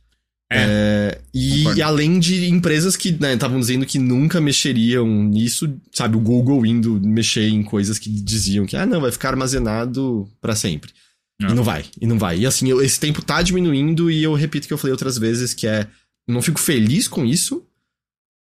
É, 0.52 0.58
é, 0.58 1.20
e, 1.34 1.64
e, 1.64 1.82
além 1.82 2.20
de 2.20 2.46
empresas 2.48 2.96
que 2.96 3.08
estavam 3.08 3.56
né, 3.56 3.60
dizendo 3.60 3.84
que 3.84 3.98
nunca 3.98 4.40
mexeriam 4.40 5.06
nisso, 5.24 5.74
sabe, 5.92 6.16
o 6.16 6.20
Google 6.20 6.64
indo 6.64 7.00
mexer 7.00 7.48
em 7.48 7.64
coisas 7.64 7.98
que 7.98 8.08
diziam 8.08 8.64
que, 8.64 8.76
ah, 8.76 8.86
não, 8.86 9.00
vai 9.00 9.10
ficar 9.10 9.30
armazenado 9.30 10.30
para 10.40 10.54
sempre. 10.54 10.92
E 11.40 11.52
não 11.52 11.62
vai, 11.62 11.84
e 12.00 12.06
não 12.06 12.18
vai. 12.18 12.38
E 12.38 12.46
assim, 12.46 12.68
eu, 12.68 12.80
esse 12.80 12.98
tempo 12.98 13.20
tá 13.20 13.42
diminuindo 13.42 14.10
e 14.10 14.22
eu 14.22 14.34
repito 14.34 14.64
o 14.64 14.68
que 14.68 14.72
eu 14.72 14.78
falei 14.78 14.92
outras 14.92 15.18
vezes, 15.18 15.52
que 15.52 15.66
é, 15.66 15.86
não 16.26 16.40
fico 16.40 16.58
feliz 16.58 17.08
com 17.08 17.26
isso, 17.26 17.66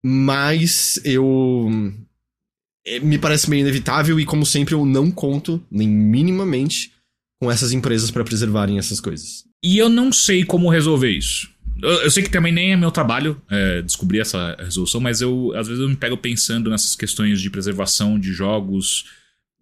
mas 0.07 1.01
eu. 1.03 1.71
É, 2.87 3.01
me 3.01 3.17
parece 3.17 3.49
meio 3.49 3.63
inevitável 3.63 4.21
e, 4.21 4.27
como 4.27 4.45
sempre, 4.45 4.75
eu 4.75 4.85
não 4.85 5.11
conto, 5.11 5.65
nem 5.71 5.89
minimamente, 5.89 6.93
com 7.41 7.51
essas 7.51 7.73
empresas 7.73 8.11
para 8.11 8.23
preservarem 8.23 8.79
essas 8.79 9.01
coisas. 9.01 9.45
E 9.63 9.79
eu 9.79 9.89
não 9.89 10.13
sei 10.13 10.45
como 10.45 10.69
resolver 10.69 11.11
isso. 11.11 11.49
Eu, 11.83 11.91
eu 12.03 12.11
sei 12.11 12.23
que 12.23 12.29
também 12.29 12.53
nem 12.53 12.73
é 12.73 12.77
meu 12.77 12.91
trabalho 12.91 13.41
é, 13.51 13.81
descobrir 13.81 14.21
essa 14.21 14.55
resolução, 14.59 15.01
mas 15.01 15.23
eu 15.23 15.55
às 15.57 15.67
vezes 15.67 15.83
eu 15.83 15.89
me 15.89 15.97
pego 15.97 16.19
pensando 16.19 16.69
nessas 16.69 16.95
questões 16.95 17.41
de 17.41 17.49
preservação 17.49 18.19
de 18.19 18.31
jogos, 18.31 19.07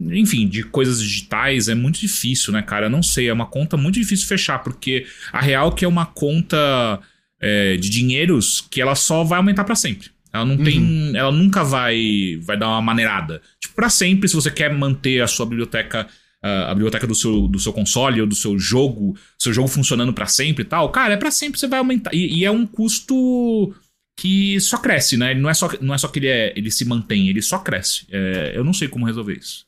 enfim, 0.00 0.48
de 0.48 0.64
coisas 0.64 1.00
digitais, 1.00 1.68
é 1.68 1.74
muito 1.76 2.00
difícil, 2.00 2.52
né, 2.52 2.62
cara? 2.62 2.86
Eu 2.86 2.90
não 2.90 3.02
sei, 3.02 3.28
é 3.28 3.32
uma 3.32 3.46
conta 3.46 3.76
muito 3.76 3.94
difícil 3.94 4.26
fechar, 4.26 4.58
porque 4.58 5.06
a 5.32 5.40
real 5.40 5.72
que 5.72 5.84
é 5.84 5.88
uma 5.88 6.04
conta 6.04 7.00
é, 7.40 7.76
de 7.76 7.88
dinheiros 7.88 8.60
que 8.60 8.80
ela 8.80 8.96
só 8.96 9.22
vai 9.22 9.38
aumentar 9.38 9.62
para 9.62 9.76
sempre. 9.76 10.10
Ela 10.32 10.44
não 10.44 10.56
tem. 10.56 10.80
Uhum. 10.80 11.16
Ela 11.16 11.30
nunca 11.30 11.62
vai, 11.62 12.38
vai 12.42 12.56
dar 12.56 12.68
uma 12.68 12.80
maneirada. 12.80 13.42
Tipo, 13.60 13.74
pra 13.74 13.90
sempre, 13.90 14.28
se 14.28 14.34
você 14.34 14.50
quer 14.50 14.72
manter 14.72 15.20
a 15.20 15.26
sua 15.26 15.46
biblioteca. 15.46 16.08
A 16.44 16.74
biblioteca 16.74 17.06
do 17.06 17.14
seu, 17.14 17.46
do 17.46 17.60
seu 17.60 17.72
console 17.72 18.20
ou 18.20 18.26
do 18.26 18.34
seu 18.34 18.58
jogo, 18.58 19.16
seu 19.38 19.52
jogo 19.52 19.68
funcionando 19.68 20.12
para 20.12 20.26
sempre 20.26 20.64
e 20.64 20.66
tal, 20.66 20.90
cara, 20.90 21.14
é 21.14 21.16
para 21.16 21.30
sempre 21.30 21.56
você 21.56 21.68
vai 21.68 21.78
aumentar. 21.78 22.12
E, 22.12 22.40
e, 22.40 22.44
é 22.44 22.50
um 22.50 22.66
custo 22.66 23.72
que 24.18 24.60
só 24.60 24.76
cresce, 24.78 25.16
né? 25.16 25.34
Não 25.34 25.48
é 25.48 25.54
só, 25.54 25.70
não 25.80 25.94
é 25.94 25.98
só 25.98 26.08
que 26.08 26.18
ele, 26.18 26.26
é, 26.26 26.52
ele 26.56 26.68
se 26.68 26.84
mantém, 26.84 27.28
ele 27.28 27.40
só 27.40 27.60
cresce. 27.60 28.06
É, 28.10 28.54
eu 28.56 28.64
não 28.64 28.72
sei 28.72 28.88
como 28.88 29.06
resolver 29.06 29.38
isso. 29.38 29.64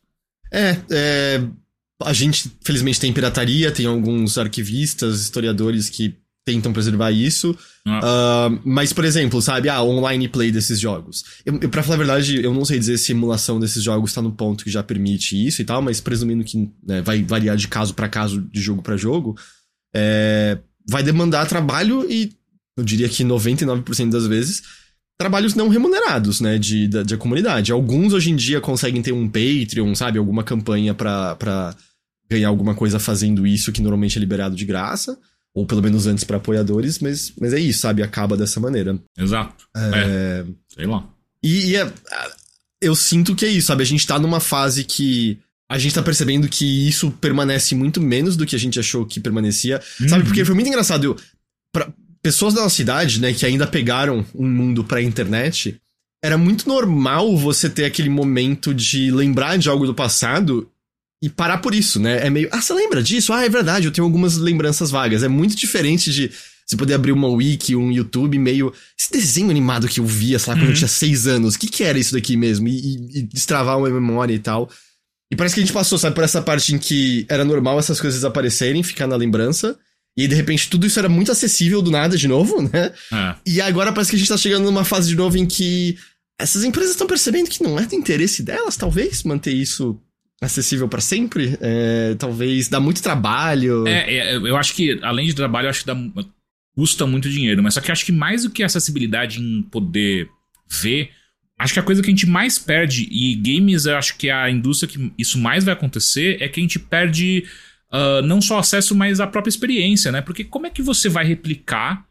É, 0.52 0.76
é, 0.90 1.44
a 2.02 2.12
gente 2.12 2.50
felizmente 2.64 3.00
tem 3.00 3.12
pirataria, 3.12 3.70
tem 3.70 3.86
alguns 3.86 4.36
arquivistas, 4.36 5.20
historiadores 5.20 5.88
que 5.88 6.16
tentam 6.44 6.72
preservar 6.72 7.10
isso. 7.10 7.56
Ah. 7.86 8.48
Uh, 8.50 8.60
mas, 8.64 8.92
por 8.92 9.04
exemplo, 9.04 9.40
sabe, 9.40 9.68
a 9.68 9.76
ah, 9.76 9.84
online 9.84 10.28
play 10.28 10.52
desses 10.52 10.78
jogos. 10.78 11.24
Eu, 11.44 11.58
eu, 11.60 11.68
pra 11.68 11.82
falar 11.82 11.94
a 11.94 11.98
verdade, 11.98 12.42
eu 12.42 12.52
não 12.52 12.64
sei 12.64 12.78
dizer 12.78 12.98
se 12.98 13.12
a 13.12 13.14
emulação 13.14 13.58
desses 13.58 13.82
jogos 13.82 14.12
tá 14.12 14.20
no 14.20 14.32
ponto 14.32 14.64
que 14.64 14.70
já 14.70 14.82
permite 14.82 15.34
isso 15.46 15.62
e 15.62 15.64
tal, 15.64 15.80
mas 15.80 16.00
presumindo 16.00 16.44
que 16.44 16.70
né, 16.86 17.00
vai 17.00 17.22
variar 17.22 17.56
de 17.56 17.68
caso 17.68 17.94
para 17.94 18.08
caso, 18.08 18.42
de 18.42 18.60
jogo 18.60 18.82
para 18.82 18.96
jogo, 18.96 19.36
é, 19.94 20.58
vai 20.88 21.02
demandar 21.02 21.46
trabalho 21.46 22.06
e 22.10 22.32
eu 22.76 22.84
diria 22.84 23.08
que 23.08 23.24
99% 23.24 24.10
das 24.10 24.26
vezes 24.26 24.62
trabalhos 25.16 25.54
não 25.54 25.68
remunerados, 25.68 26.40
né, 26.40 26.58
de, 26.58 26.88
da, 26.88 27.02
de 27.02 27.16
comunidade. 27.16 27.72
Alguns 27.72 28.12
hoje 28.12 28.30
em 28.30 28.36
dia 28.36 28.60
conseguem 28.60 29.00
ter 29.00 29.12
um 29.12 29.28
Patreon, 29.28 29.94
sabe, 29.94 30.18
alguma 30.18 30.42
campanha 30.42 30.92
pra, 30.92 31.74
ganhar 32.28 32.48
alguma 32.48 32.74
coisa 32.74 32.98
fazendo 32.98 33.46
isso 33.46 33.72
que 33.72 33.80
normalmente 33.80 34.18
é 34.18 34.20
liberado 34.20 34.56
de 34.56 34.64
graça. 34.64 35.18
Ou 35.54 35.64
pelo 35.64 35.82
menos 35.82 36.06
antes 36.06 36.24
para 36.24 36.38
apoiadores, 36.38 36.98
mas, 36.98 37.32
mas 37.40 37.52
é 37.52 37.60
isso, 37.60 37.80
sabe? 37.80 38.02
Acaba 38.02 38.36
dessa 38.36 38.58
maneira. 38.58 38.98
Exato. 39.16 39.66
É... 39.76 39.90
é. 39.94 40.44
Sei 40.74 40.86
lá. 40.86 41.08
E, 41.42 41.70
e 41.70 41.76
é, 41.76 41.92
eu 42.80 42.94
sinto 42.96 43.34
que 43.34 43.44
é 43.44 43.48
isso, 43.48 43.68
sabe? 43.68 43.82
A 43.82 43.86
gente 43.86 44.06
tá 44.06 44.18
numa 44.18 44.40
fase 44.40 44.82
que 44.82 45.38
a 45.70 45.78
gente 45.78 45.94
tá 45.94 46.02
percebendo 46.02 46.48
que 46.48 46.88
isso 46.88 47.10
permanece 47.12 47.74
muito 47.74 48.00
menos 48.00 48.36
do 48.36 48.44
que 48.44 48.56
a 48.56 48.58
gente 48.58 48.80
achou 48.80 49.06
que 49.06 49.20
permanecia. 49.20 49.80
Uhum. 50.00 50.08
Sabe? 50.08 50.24
Porque 50.24 50.44
foi 50.44 50.54
muito 50.54 50.68
engraçado. 50.68 51.04
Eu, 51.04 51.16
pra, 51.72 51.88
pessoas 52.22 52.54
da 52.54 52.62
nossa 52.62 52.74
cidade, 52.74 53.20
né, 53.20 53.32
que 53.32 53.44
ainda 53.44 53.66
pegaram 53.66 54.24
um 54.34 54.48
mundo 54.48 54.82
pra 54.82 55.02
internet, 55.02 55.78
era 56.22 56.38
muito 56.38 56.66
normal 56.66 57.36
você 57.36 57.68
ter 57.68 57.84
aquele 57.84 58.08
momento 58.08 58.72
de 58.74 59.10
lembrar 59.10 59.58
de 59.58 59.68
algo 59.68 59.86
do 59.86 59.94
passado 59.94 60.68
e 61.24 61.30
parar 61.30 61.56
por 61.56 61.74
isso, 61.74 61.98
né? 61.98 62.26
É 62.26 62.28
meio, 62.28 62.50
ah, 62.52 62.60
você 62.60 62.74
lembra 62.74 63.02
disso? 63.02 63.32
Ah, 63.32 63.42
é 63.42 63.48
verdade, 63.48 63.86
eu 63.86 63.90
tenho 63.90 64.04
algumas 64.04 64.36
lembranças 64.36 64.90
vagas. 64.90 65.22
É 65.22 65.28
muito 65.28 65.56
diferente 65.56 66.12
de 66.12 66.30
você 66.66 66.76
poder 66.76 66.92
abrir 66.92 67.12
uma 67.12 67.28
wiki, 67.28 67.74
um 67.74 67.90
YouTube, 67.90 68.38
meio. 68.38 68.70
Esse 68.98 69.10
desenho 69.10 69.48
animado 69.48 69.88
que 69.88 70.00
eu 70.00 70.04
via, 70.04 70.38
sei 70.38 70.50
lá, 70.50 70.58
quando 70.58 70.66
uhum. 70.66 70.72
eu 70.72 70.76
tinha 70.76 70.88
seis 70.88 71.26
anos, 71.26 71.54
o 71.54 71.58
que, 71.58 71.66
que 71.66 71.82
era 71.82 71.98
isso 71.98 72.12
daqui 72.12 72.36
mesmo? 72.36 72.68
E, 72.68 72.72
e, 72.72 73.18
e, 73.20 73.22
destravar 73.22 73.78
uma 73.78 73.88
memória 73.88 74.34
e 74.34 74.38
tal. 74.38 74.68
E 75.32 75.36
parece 75.36 75.54
que 75.54 75.62
a 75.62 75.64
gente 75.64 75.72
passou, 75.72 75.96
sabe, 75.96 76.14
por 76.14 76.24
essa 76.24 76.42
parte 76.42 76.74
em 76.74 76.78
que 76.78 77.24
era 77.26 77.42
normal 77.42 77.78
essas 77.78 77.98
coisas 77.98 78.22
aparecerem, 78.22 78.82
ficar 78.82 79.06
na 79.06 79.16
lembrança. 79.16 79.78
E 80.18 80.22
aí, 80.22 80.28
de 80.28 80.34
repente, 80.34 80.68
tudo 80.68 80.86
isso 80.86 80.98
era 80.98 81.08
muito 81.08 81.32
acessível 81.32 81.80
do 81.80 81.90
nada 81.90 82.18
de 82.18 82.28
novo, 82.28 82.60
né? 82.70 82.92
É. 83.10 83.34
E 83.46 83.62
agora 83.62 83.94
parece 83.94 84.10
que 84.10 84.16
a 84.16 84.18
gente 84.18 84.28
tá 84.28 84.36
chegando 84.36 84.64
numa 84.64 84.84
fase 84.84 85.08
de 85.08 85.16
novo 85.16 85.38
em 85.38 85.46
que 85.46 85.96
essas 86.38 86.64
empresas 86.64 86.90
estão 86.90 87.06
percebendo 87.06 87.48
que 87.48 87.62
não 87.62 87.78
é 87.78 87.86
do 87.86 87.94
interesse 87.94 88.42
delas, 88.42 88.76
talvez, 88.76 89.22
manter 89.22 89.54
isso 89.54 89.98
acessível 90.40 90.88
para 90.88 91.00
sempre. 91.00 91.56
É, 91.60 92.14
talvez 92.18 92.68
dá 92.68 92.80
muito 92.80 93.02
trabalho. 93.02 93.86
É, 93.86 94.14
é, 94.14 94.36
eu 94.36 94.56
acho 94.56 94.74
que, 94.74 94.98
além 95.02 95.26
de 95.26 95.34
trabalho, 95.34 95.68
acho 95.68 95.80
que 95.80 95.86
dá, 95.86 95.96
custa 96.74 97.06
muito 97.06 97.30
dinheiro. 97.30 97.62
Mas 97.62 97.74
só 97.74 97.80
que 97.80 97.92
acho 97.92 98.04
que 98.04 98.12
mais 98.12 98.42
do 98.42 98.50
que 98.50 98.62
acessibilidade 98.62 99.40
em 99.40 99.62
poder 99.62 100.28
ver, 100.68 101.10
acho 101.58 101.74
que 101.74 101.80
a 101.80 101.84
coisa 101.84 102.02
que 102.02 102.08
a 102.08 102.10
gente 102.10 102.26
mais 102.26 102.58
perde, 102.58 103.08
e 103.10 103.34
games 103.36 103.86
eu 103.86 103.96
acho 103.96 104.16
que 104.16 104.28
é 104.28 104.32
a 104.32 104.50
indústria 104.50 104.90
que 104.90 105.12
isso 105.16 105.38
mais 105.38 105.64
vai 105.64 105.74
acontecer, 105.74 106.38
é 106.40 106.48
que 106.48 106.60
a 106.60 106.62
gente 106.62 106.78
perde 106.78 107.44
uh, 107.92 108.22
não 108.22 108.40
só 108.40 108.58
acesso, 108.58 108.94
mas 108.94 109.20
a 109.20 109.26
própria 109.26 109.50
experiência, 109.50 110.10
né? 110.10 110.20
Porque 110.20 110.44
como 110.44 110.66
é 110.66 110.70
que 110.70 110.82
você 110.82 111.08
vai 111.08 111.24
replicar? 111.24 112.04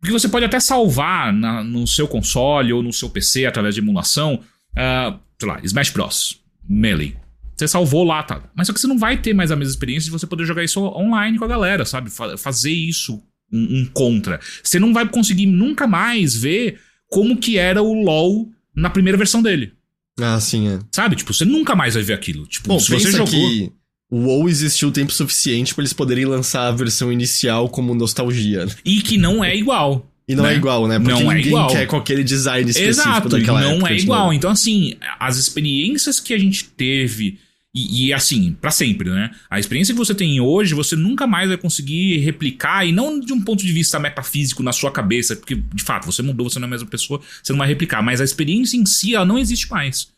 Porque 0.00 0.12
você 0.12 0.28
pode 0.28 0.44
até 0.44 0.60
salvar 0.60 1.32
na, 1.32 1.64
no 1.64 1.86
seu 1.86 2.06
console 2.06 2.72
ou 2.72 2.82
no 2.82 2.92
seu 2.92 3.08
PC 3.08 3.46
através 3.46 3.74
de 3.74 3.80
emulação, 3.80 4.34
uh, 4.34 5.18
sei 5.38 5.48
lá, 5.48 5.60
Smash 5.62 5.90
Bros. 5.90 6.40
Melee. 6.68 7.25
Você 7.56 7.66
salvou 7.66 8.04
lá, 8.04 8.22
tá? 8.22 8.42
Mas 8.54 8.66
só 8.66 8.72
que 8.72 8.80
você 8.80 8.86
não 8.86 8.98
vai 8.98 9.16
ter 9.16 9.32
mais 9.32 9.50
a 9.50 9.56
mesma 9.56 9.72
experiência 9.72 10.04
de 10.04 10.10
você 10.10 10.26
poder 10.26 10.44
jogar 10.44 10.62
isso 10.62 10.80
online 10.80 11.38
com 11.38 11.44
a 11.44 11.48
galera, 11.48 11.84
sabe? 11.84 12.10
Fazer 12.10 12.72
isso 12.72 13.22
um, 13.52 13.80
um 13.80 13.86
contra. 13.86 14.38
Você 14.62 14.78
não 14.78 14.92
vai 14.92 15.08
conseguir 15.08 15.46
nunca 15.46 15.86
mais 15.86 16.36
ver 16.36 16.78
como 17.08 17.36
que 17.36 17.56
era 17.56 17.82
o 17.82 17.94
LoL 17.94 18.50
na 18.74 18.90
primeira 18.90 19.16
versão 19.16 19.42
dele. 19.42 19.72
Ah, 20.20 20.38
sim, 20.40 20.68
é. 20.68 20.78
Sabe? 20.92 21.16
Tipo, 21.16 21.32
você 21.32 21.44
nunca 21.44 21.74
mais 21.74 21.94
vai 21.94 22.02
ver 22.02 22.14
aquilo. 22.14 22.46
Tipo, 22.46 22.68
Bom, 22.68 22.78
se 22.78 22.90
você 22.90 23.10
jogou... 23.10 23.26
que 23.26 23.72
o 24.10 24.18
WoW 24.18 24.48
existiu 24.48 24.92
tempo 24.92 25.12
suficiente 25.12 25.74
para 25.74 25.82
eles 25.82 25.92
poderem 25.92 26.24
lançar 26.24 26.68
a 26.68 26.72
versão 26.72 27.12
inicial 27.12 27.68
como 27.68 27.94
nostalgia. 27.94 28.66
E 28.84 29.00
que 29.00 29.16
não 29.16 29.42
é 29.44 29.56
igual. 29.56 30.10
E 30.28 30.34
não 30.34 30.44
é 30.44 30.48
né? 30.48 30.54
é 30.54 30.56
igual, 30.56 30.88
né? 30.88 30.98
Porque 30.98 31.22
não 31.22 31.30
é 31.30 31.34
ninguém 31.36 31.52
igual. 31.52 31.68
quer 31.68 31.86
com 31.86 31.96
aquele 31.96 32.24
design 32.24 32.68
específico 32.68 33.08
Exato, 33.08 33.28
daquela 33.28 33.60
não 33.60 33.76
época. 33.76 33.92
é 33.92 33.96
igual. 33.96 34.32
Então, 34.32 34.50
assim, 34.50 34.94
as 35.20 35.36
experiências 35.36 36.18
que 36.18 36.34
a 36.34 36.38
gente 36.38 36.64
teve 36.64 37.38
e, 37.76 38.06
e 38.06 38.12
assim, 38.14 38.56
para 38.58 38.70
sempre, 38.70 39.10
né? 39.10 39.30
A 39.50 39.60
experiência 39.60 39.92
que 39.92 39.98
você 39.98 40.14
tem 40.14 40.40
hoje, 40.40 40.74
você 40.74 40.96
nunca 40.96 41.26
mais 41.26 41.48
vai 41.48 41.58
conseguir 41.58 42.16
replicar, 42.20 42.86
e 42.86 42.90
não 42.90 43.20
de 43.20 43.34
um 43.34 43.40
ponto 43.42 43.62
de 43.62 43.70
vista 43.70 43.98
metafísico 44.00 44.62
na 44.62 44.72
sua 44.72 44.90
cabeça, 44.90 45.36
porque 45.36 45.56
de 45.56 45.82
fato 45.82 46.06
você 46.06 46.22
mudou, 46.22 46.48
você 46.48 46.58
não 46.58 46.64
é 46.64 46.68
a 46.68 46.70
mesma 46.70 46.88
pessoa, 46.88 47.20
você 47.42 47.52
não 47.52 47.58
vai 47.58 47.68
replicar, 47.68 48.00
mas 48.00 48.18
a 48.18 48.24
experiência 48.24 48.78
em 48.78 48.86
si, 48.86 49.14
ela 49.14 49.26
não 49.26 49.38
existe 49.38 49.70
mais. 49.70 50.08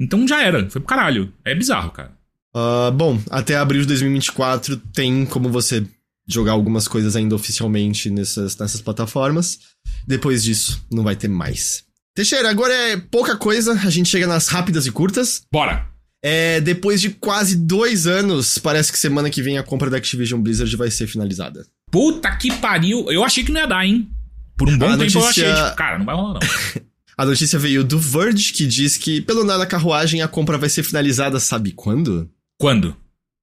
Então 0.00 0.26
já 0.26 0.42
era, 0.42 0.68
foi 0.68 0.80
pro 0.80 0.88
caralho. 0.88 1.32
É 1.44 1.54
bizarro, 1.54 1.92
cara. 1.92 2.10
Uh, 2.54 2.90
bom, 2.90 3.22
até 3.30 3.56
abril 3.56 3.82
de 3.82 3.86
2024 3.88 4.76
tem 4.92 5.24
como 5.26 5.48
você 5.48 5.86
jogar 6.26 6.52
algumas 6.52 6.88
coisas 6.88 7.14
ainda 7.14 7.36
oficialmente 7.36 8.10
nessas, 8.10 8.56
nessas 8.56 8.80
plataformas. 8.80 9.60
Depois 10.06 10.42
disso, 10.42 10.84
não 10.90 11.04
vai 11.04 11.14
ter 11.14 11.28
mais. 11.28 11.84
Teixeira, 12.16 12.50
agora 12.50 12.72
é 12.72 12.96
pouca 12.96 13.36
coisa, 13.36 13.74
a 13.74 13.90
gente 13.90 14.08
chega 14.08 14.26
nas 14.26 14.48
rápidas 14.48 14.86
e 14.86 14.90
curtas. 14.90 15.42
Bora! 15.52 15.95
É, 16.28 16.60
depois 16.60 17.00
de 17.00 17.10
quase 17.10 17.54
dois 17.54 18.04
anos, 18.04 18.58
parece 18.58 18.90
que 18.90 18.98
semana 18.98 19.30
que 19.30 19.40
vem 19.40 19.58
a 19.58 19.62
compra 19.62 19.88
da 19.88 19.96
Activision 19.96 20.40
Blizzard 20.40 20.74
vai 20.74 20.90
ser 20.90 21.06
finalizada. 21.06 21.64
Puta 21.88 22.34
que 22.36 22.52
pariu! 22.54 23.08
Eu 23.12 23.22
achei 23.22 23.44
que 23.44 23.52
não 23.52 23.60
ia 23.60 23.66
dar, 23.68 23.86
hein? 23.86 24.10
Por 24.56 24.68
um 24.68 24.76
bom 24.76 24.86
a 24.86 24.98
tempo 24.98 25.04
notícia... 25.04 25.20
eu 25.20 25.52
achei, 25.52 25.64
tipo, 25.64 25.76
cara, 25.76 25.98
não 25.98 26.04
vai 26.04 26.16
rolar 26.16 26.40
não. 26.40 26.82
a 27.16 27.24
notícia 27.24 27.60
veio 27.60 27.84
do 27.84 28.00
Verge, 28.00 28.52
que 28.52 28.66
diz 28.66 28.96
que, 28.96 29.20
pelo 29.20 29.44
nada 29.44 29.64
carruagem, 29.64 30.20
a 30.20 30.26
compra 30.26 30.58
vai 30.58 30.68
ser 30.68 30.82
finalizada, 30.82 31.38
sabe 31.38 31.70
quando? 31.70 32.28
Quando? 32.58 32.96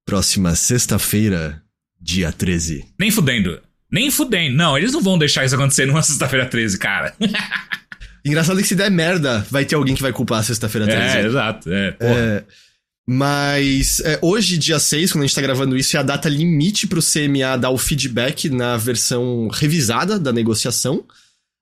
Próxima 0.04 0.54
sexta-feira, 0.54 1.62
dia 1.98 2.30
13. 2.32 2.84
Nem 3.00 3.10
fudendo. 3.10 3.62
Nem 3.90 4.10
fudendo. 4.10 4.58
Não, 4.58 4.76
eles 4.76 4.92
não 4.92 5.00
vão 5.00 5.16
deixar 5.16 5.42
isso 5.42 5.54
acontecer 5.54 5.86
numa 5.86 6.02
sexta-feira 6.02 6.44
13, 6.44 6.78
cara. 6.78 7.14
Engraçado 8.22 8.60
que 8.60 8.68
se 8.68 8.74
der 8.74 8.90
merda, 8.90 9.46
vai 9.50 9.64
ter 9.64 9.74
alguém 9.74 9.94
que 9.94 10.02
vai 10.02 10.12
culpar 10.12 10.40
a 10.40 10.42
sexta-feira 10.42 10.86
13. 10.86 11.16
É, 11.16 11.26
exato. 11.26 11.72
É, 11.72 11.90
porra. 11.92 12.12
É, 12.12 12.44
mas 13.06 14.00
é, 14.00 14.18
hoje, 14.22 14.56
dia 14.56 14.78
6, 14.78 15.12
quando 15.12 15.24
a 15.24 15.26
gente 15.26 15.36
tá 15.36 15.42
gravando 15.42 15.76
isso, 15.76 15.96
é 15.96 16.00
a 16.00 16.02
data 16.02 16.28
limite 16.28 16.86
pro 16.86 17.02
CMA 17.02 17.56
dar 17.58 17.70
o 17.70 17.78
feedback 17.78 18.48
na 18.48 18.76
versão 18.76 19.48
revisada 19.52 20.18
da 20.18 20.32
negociação. 20.32 21.04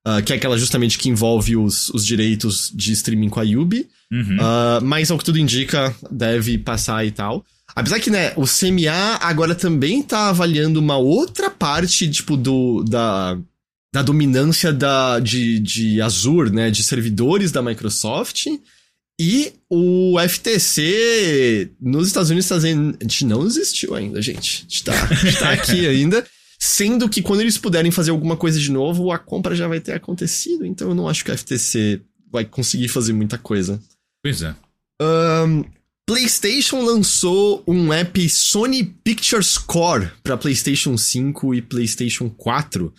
ah, 0.05 0.23
que 0.23 0.33
é 0.33 0.37
aquela 0.37 0.57
justamente 0.57 0.99
que 0.99 1.09
envolve 1.09 1.57
os, 1.57 1.89
os 1.91 2.07
direitos 2.07 2.71
de 2.75 2.93
streaming 2.93 3.29
com 3.29 3.41
a 3.41 3.45
Yubi. 3.45 3.89
Uhum. 4.11 4.37
Ah, 4.41 4.81
mas 4.83 5.11
ao 5.11 5.19
que 5.19 5.25
tudo 5.25 5.39
indica, 5.39 5.95
deve 6.11 6.59
passar 6.59 7.05
e 7.05 7.11
tal. 7.11 7.45
Apesar 7.75 7.99
que, 8.01 8.11
né, 8.11 8.33
o 8.37 8.45
CMA 8.45 9.19
agora 9.21 9.55
também 9.55 10.03
tá 10.03 10.29
avaliando 10.29 10.79
uma 10.79 10.97
outra 10.97 11.51
parte, 11.51 12.09
tipo, 12.11 12.37
do, 12.37 12.85
da, 12.85 13.39
da 13.93 14.03
dominância 14.03 14.73
da, 14.73 15.19
de, 15.19 15.59
de 15.59 16.01
Azure, 16.01 16.51
né, 16.51 16.71
de 16.71 16.83
servidores 16.83 17.51
da 17.51 17.63
Microsoft. 17.63 18.47
E 19.21 19.53
o 19.71 20.17
FTC 20.19 21.71
nos 21.81 22.09
Estados 22.09 22.31
Unidos 22.31 22.47
está 22.47 22.57
dizendo, 22.57 22.97
a 23.01 23.05
gente 23.05 23.25
não 23.25 23.47
existiu 23.47 23.95
ainda, 23.95 24.21
gente. 24.21 24.67
A 24.67 24.71
gente 24.71 24.85
tá, 24.85 25.05
a 25.05 25.15
gente 25.15 25.39
tá 25.39 25.53
aqui 25.53 25.87
ainda. 25.89 26.27
Sendo 26.59 27.09
que 27.09 27.23
quando 27.23 27.41
eles 27.41 27.59
puderem 27.59 27.91
fazer 27.91 28.13
alguma 28.13 28.37
coisa 28.37 28.59
de 28.59 28.71
novo, 28.71 29.11
a 29.11 29.19
compra 29.19 29.55
já 29.55 29.67
vai 29.67 29.81
ter 29.81 29.93
acontecido. 29.93 30.65
Então 30.65 30.89
eu 30.89 30.95
não 30.95 31.09
acho 31.09 31.25
que 31.25 31.31
o 31.31 31.37
FTC 31.37 32.01
vai 32.31 32.45
conseguir 32.45 32.89
fazer 32.89 33.13
muita 33.13 33.37
coisa. 33.37 33.81
Pois 34.23 34.43
é. 34.43 34.55
Ahn, 35.01 35.65
PlayStation 36.07 36.83
lançou 36.83 37.63
um 37.67 37.93
app 37.93 38.29
Sony 38.29 38.85
Pictures 38.85 39.59
Core 39.59 40.11
para 40.23 40.37
PlayStation 40.37 40.97
5 40.97 41.55
e 41.55 41.63
PlayStation 41.63 42.29
4, 42.29 42.93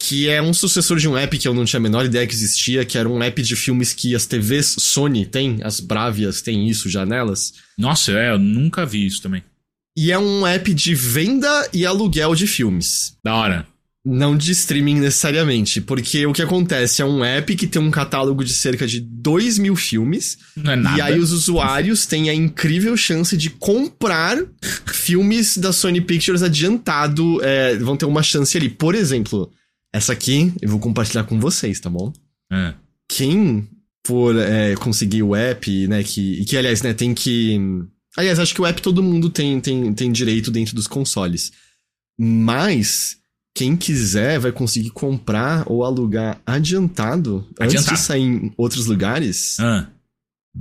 que 0.00 0.30
é 0.30 0.40
um 0.40 0.54
sucessor 0.54 0.96
de 0.96 1.06
um 1.06 1.16
app 1.16 1.38
que 1.38 1.46
eu 1.46 1.52
não 1.52 1.66
tinha 1.66 1.78
a 1.78 1.82
menor 1.82 2.06
ideia 2.06 2.26
que 2.26 2.32
existia, 2.32 2.86
que 2.86 2.96
era 2.96 3.06
um 3.06 3.22
app 3.22 3.42
de 3.42 3.54
filmes 3.54 3.92
que 3.92 4.16
as 4.16 4.24
TVs 4.24 4.76
Sony 4.78 5.26
têm, 5.26 5.60
as 5.62 5.78
Bravias 5.78 6.40
têm 6.40 6.68
isso 6.68 6.88
já 6.88 7.04
nelas. 7.04 7.52
Nossa, 7.76 8.12
é, 8.12 8.30
eu 8.30 8.38
nunca 8.38 8.86
vi 8.86 9.04
isso 9.04 9.20
também. 9.20 9.44
E 9.94 10.10
é 10.10 10.18
um 10.18 10.46
app 10.46 10.72
de 10.72 10.94
venda 10.94 11.68
e 11.70 11.84
aluguel 11.84 12.34
de 12.34 12.46
filmes. 12.46 13.14
Da 13.22 13.34
hora. 13.34 13.66
Não 14.02 14.34
de 14.34 14.52
streaming 14.52 15.00
necessariamente, 15.00 15.82
porque 15.82 16.24
o 16.24 16.32
que 16.32 16.40
acontece 16.40 17.02
é 17.02 17.04
um 17.04 17.22
app 17.22 17.54
que 17.54 17.66
tem 17.66 17.82
um 17.82 17.90
catálogo 17.90 18.42
de 18.42 18.54
cerca 18.54 18.86
de 18.86 19.00
2 19.00 19.58
mil 19.58 19.76
filmes. 19.76 20.38
Não 20.56 20.72
é 20.72 20.76
nada. 20.76 20.96
E 20.96 21.00
aí 21.02 21.18
os 21.18 21.30
usuários 21.30 22.06
têm 22.06 22.30
a 22.30 22.34
incrível 22.34 22.96
chance 22.96 23.36
de 23.36 23.50
comprar 23.50 24.38
filmes 24.86 25.58
da 25.58 25.74
Sony 25.74 26.00
Pictures 26.00 26.42
adiantado. 26.42 27.44
é, 27.44 27.76
vão 27.76 27.98
ter 27.98 28.06
uma 28.06 28.22
chance 28.22 28.56
ali. 28.56 28.70
Por 28.70 28.94
exemplo, 28.94 29.52
essa 29.92 30.12
aqui 30.12 30.52
eu 30.60 30.68
vou 30.68 30.78
compartilhar 30.78 31.24
com 31.24 31.38
vocês, 31.40 31.80
tá 31.80 31.90
bom? 31.90 32.12
É. 32.52 32.74
Quem 33.08 33.68
for 34.06 34.36
é, 34.36 34.74
conseguir 34.76 35.22
o 35.22 35.34
app, 35.34 35.88
né, 35.88 36.02
que, 36.02 36.44
que 36.44 36.56
aliás, 36.56 36.82
né, 36.82 36.94
tem 36.94 37.14
que... 37.14 37.58
Aliás, 38.16 38.38
acho 38.38 38.54
que 38.54 38.60
o 38.60 38.66
app 38.66 38.80
todo 38.82 39.02
mundo 39.02 39.30
tem, 39.30 39.60
tem, 39.60 39.92
tem 39.94 40.10
direito 40.10 40.50
dentro 40.50 40.74
dos 40.74 40.86
consoles. 40.86 41.52
Mas 42.18 43.18
quem 43.54 43.76
quiser 43.76 44.38
vai 44.38 44.52
conseguir 44.52 44.90
comprar 44.90 45.64
ou 45.66 45.84
alugar 45.84 46.40
adiantado, 46.46 47.46
antes 47.60 47.76
Adiantado. 47.76 47.96
de 47.96 48.02
sair 48.02 48.22
em 48.22 48.52
outros 48.56 48.86
lugares. 48.86 49.58
Ah. 49.60 49.86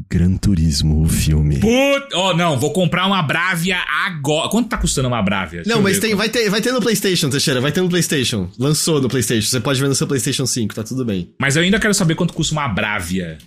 Gran 0.10 0.38
Turismo, 0.38 1.02
o 1.04 1.10
filme. 1.10 1.60
Put... 1.60 2.14
Oh, 2.14 2.34
não, 2.34 2.60
vou 2.60 2.72
comprar 2.72 3.08
uma 3.08 3.22
Bravia 3.24 3.78
agora. 4.06 4.50
Quanto 4.50 4.70
tá 4.70 4.78
custando 4.78 5.08
uma 5.08 5.22
Bravia? 5.22 5.64
Deixa 5.64 5.76
Não, 5.76 5.82
mas 5.84 5.95
ver 5.97 6.02
tem, 6.02 6.16
vai, 6.16 6.30
ter, 6.30 6.50
vai 6.50 6.62
ter 6.62 6.72
no 6.72 6.80
PlayStation, 6.82 7.30
Teixeira, 7.30 7.60
vai 7.60 7.72
ter 7.72 7.82
no 7.82 7.89
PlayStation. 7.89 8.50
Lançou 8.60 9.02
no 9.02 9.10
PlayStation. 9.10 9.47
Você 9.50 9.60
pode 9.60 9.82
ver 9.82 9.88
no 9.88 9.95
seu 9.95 10.06
PlayStation 10.08 10.45
5, 10.45 10.76
tá 10.76 10.84
tudo 10.84 11.04
bem. 11.04 11.34
Mas 11.39 11.56
eu 11.56 11.64
ainda 11.64 11.80
quero 11.80 11.93
saber 11.93 12.16
quanto 12.16 12.34
custa 12.34 12.54
uma 12.54 12.68
Bravia. 12.68 13.38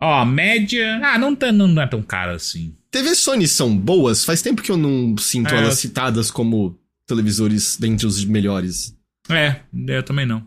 Ó, 0.00 0.20
a 0.20 0.24
média. 0.26 1.00
Ah, 1.04 1.18
não, 1.18 1.34
tá, 1.34 1.52
não 1.52 1.80
é 1.80 1.86
tão 1.86 2.02
caro 2.02 2.32
assim. 2.32 2.74
TV 2.90 3.14
Sony 3.14 3.46
são 3.48 3.76
boas, 3.76 4.24
faz 4.24 4.42
tempo 4.42 4.62
que 4.62 4.70
eu 4.70 4.76
não 4.76 5.16
sinto 5.16 5.54
É, 5.54 5.58
elas 5.58 5.70
eu- 5.70 5.76
citadas 5.76 6.30
como 6.30 6.78
televisores 7.08 7.76
dentre 7.78 8.06
os 8.06 8.24
melhores. 8.24 8.94
É, 9.30 9.60
eu 9.88 10.02
também 10.02 10.26
não. 10.26 10.46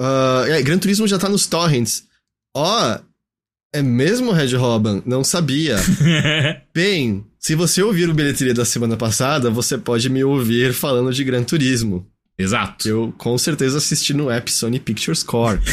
Ah, 0.00 0.44
é, 0.48 0.62
Gran 0.62 0.78
Turismo 0.78 1.06
já 1.06 1.18
tá 1.18 1.28
nos 1.28 1.46
torrents. 1.46 2.04
Ó, 2.56 2.98
é 3.74 3.82
mesmo, 3.82 4.32
Red 4.32 4.54
Robin? 4.56 5.02
Não 5.04 5.22
sabia. 5.22 5.76
Bem, 6.74 7.24
se 7.38 7.54
você 7.54 7.82
ouvir 7.82 8.08
o 8.08 8.14
bilheteria 8.14 8.54
da 8.54 8.64
semana 8.64 8.96
passada, 8.96 9.50
você 9.50 9.76
pode 9.76 10.08
me 10.08 10.24
ouvir 10.24 10.72
falando 10.72 11.12
de 11.12 11.22
Gran 11.24 11.42
Turismo. 11.42 12.06
Exato. 12.38 12.88
Eu 12.88 13.14
com 13.18 13.36
certeza 13.36 13.78
assisti 13.78 14.12
no 14.14 14.30
app 14.30 14.50
Sony 14.50 14.80
Pictures 14.80 15.22
Core. 15.22 15.60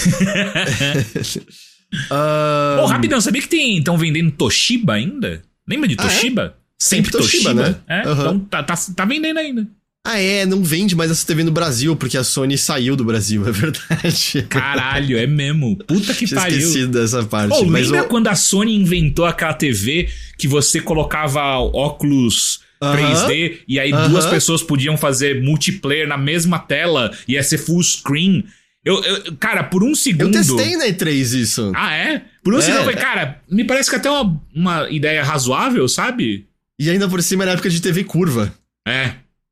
Ah, 2.10 2.78
Pô, 2.80 2.86
rapidão, 2.86 3.20
sabia 3.20 3.42
que 3.42 3.50
tem 3.50 3.78
estão 3.78 3.98
vendendo 3.98 4.32
Toshiba 4.32 4.94
ainda? 4.94 5.42
Lembra 5.68 5.90
de 5.90 5.96
Ah, 6.00 6.04
é? 6.04 6.08
Toshiba? 6.08 6.56
Sempre 6.80 7.12
Toshiba, 7.12 7.54
né? 7.54 7.76
É, 7.88 8.08
Aham. 8.08 8.22
então 8.22 8.40
tá, 8.40 8.64
tá, 8.64 8.76
tá 8.96 9.04
vendendo 9.06 9.38
ainda. 9.38 9.68
Ah, 10.06 10.20
é, 10.20 10.48
não 10.48 10.64
vende 10.64 10.96
mais 10.96 11.12
essa 11.12 11.26
TV 11.28 11.44
no 11.44 11.52
Brasil, 11.52 11.96
porque 11.96 12.18
a 12.18 12.24
Sony 12.24 12.58
saiu 12.58 12.96
do 12.96 13.04
Brasil, 13.06 13.46
é 13.48 13.52
verdade. 13.52 14.46
Caralho, 14.50 15.16
é 15.18 15.28
mesmo. 15.28 15.78
Puta 15.86 16.14
que 16.16 16.26
Tinha 16.26 16.40
pariu. 16.42 16.58
esquecido 16.58 17.00
dessa 17.00 17.24
parte. 17.24 17.50
Pô, 17.50 17.66
mas 17.66 17.88
lembra 17.90 18.08
quando 18.08 18.28
a 18.28 18.36
Sony 18.36 18.76
inventou 18.76 19.26
aquela 19.26 19.54
TV 19.54 20.10
que 20.40 20.48
você 20.48 20.82
colocava 20.82 21.40
óculos 21.60 22.62
Aham. 22.82 22.98
3D 22.98 23.60
e 23.68 23.80
aí 23.80 23.94
Aham. 23.94 24.10
duas 24.10 24.26
pessoas 24.26 24.64
podiam 24.64 24.98
fazer 24.98 25.44
multiplayer 25.44 26.08
na 26.08 26.18
mesma 26.18 26.58
tela 26.58 27.12
e 27.28 27.34
ia 27.34 27.44
ser 27.44 27.60
full 27.60 27.84
screen? 27.84 28.44
Eu, 28.84 29.04
eu- 29.04 29.36
cara, 29.40 29.64
por 29.64 29.84
um 29.84 29.90
Eu 29.90 29.96
segundo. 29.96 30.32
testei 30.32 30.78
na 30.78 30.88
E3 30.88 31.12
isso. 31.40 31.72
Ah, 31.76 31.94
é? 31.94 32.24
Por 32.44 32.56
um 32.56 32.58
É. 32.58 32.62
segundo 32.62 32.80
eu 32.80 32.86
falei, 32.86 33.00
cara, 33.00 33.40
me 33.48 33.64
parece 33.64 33.88
que 33.88 33.96
até 33.96 34.10
uma, 34.10 34.42
uma 34.56 34.90
ideia 34.90 35.24
razoável, 35.24 35.88
sabe? 35.88 36.48
E 36.80 36.90
ainda 36.90 37.08
por 37.08 37.22
cima 37.22 37.44
era 37.44 37.52
época 37.52 37.70
de 37.70 37.80
TV 37.80 38.04
curva. 38.04 38.52
É. 38.88 39.12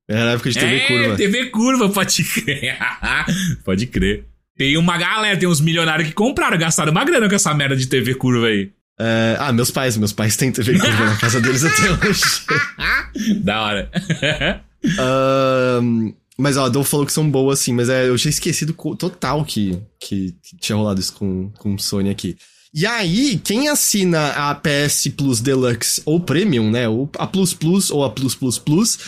Era 0.10 0.32
época 0.32 0.49
de 0.49 0.60
TV 0.60 0.76
é, 0.76 0.88
curva. 0.88 1.16
TV 1.16 1.45
curva, 1.45 1.89
pode 1.89 2.24
crer. 2.24 2.78
pode 3.64 3.86
crer. 3.86 4.26
Tem 4.57 4.76
uma 4.76 4.97
galera, 4.97 5.38
tem 5.38 5.47
uns 5.47 5.62
milionários 5.62 6.10
que 6.10 6.16
compraram, 6.16 6.57
gastaram 6.57 6.91
uma 6.91 7.05
grana 7.05 7.30
com 7.30 7.36
essa 7.36 7.53
merda 7.53 7.76
de 7.76 7.86
TV 7.86 8.16
curva 8.16 8.47
aí. 8.47 8.72
É, 8.99 9.38
ah, 9.39 9.53
meus 9.53 9.70
pais, 9.70 9.95
meus 9.95 10.12
pais 10.12 10.36
têm 10.36 10.51
TV 10.51 10.78
curva 10.80 11.05
na 11.05 11.16
casa 11.22 11.39
deles 11.39 11.64
até 11.64 12.07
hoje. 12.07 12.22
Da 13.41 13.62
hora. 13.62 13.91
Ahn, 14.97 16.14
mas 16.38 16.57
ó, 16.57 16.66
a 16.66 16.70
Dol 16.70 16.84
falou 16.84 17.05
que 17.05 17.14
são 17.14 17.30
boas 17.30 17.60
sim, 17.60 17.74
mas 17.74 17.89
é, 17.89 18.07
eu 18.07 18.18
tinha 18.18 18.30
esquecido 18.30 18.74
total 18.74 19.43
que, 19.45 19.78
que, 19.99 20.36
que 20.41 20.57
tinha 20.57 20.76
rolado 20.76 20.99
isso 20.99 21.14
com, 21.14 21.49
com 21.57 21.78
Sony 21.78 22.10
aqui. 22.10 22.38
E 22.74 22.86
aí, 22.86 23.39
quem 23.43 23.68
assina 23.68 24.30
a 24.30 24.55
PS 24.55 25.07
Plus 25.18 25.39
Deluxe 25.41 26.01
ou 26.05 26.20
Premium, 26.20 26.70
né? 26.70 26.88
Ou 26.88 27.10
a 27.18 27.26
Plus 27.26 27.53
Plus 27.53 27.89
ou 27.89 28.03
a 28.03 28.10
Plus 28.10 28.36
Plus 28.36 28.60
Plus, 28.60 28.99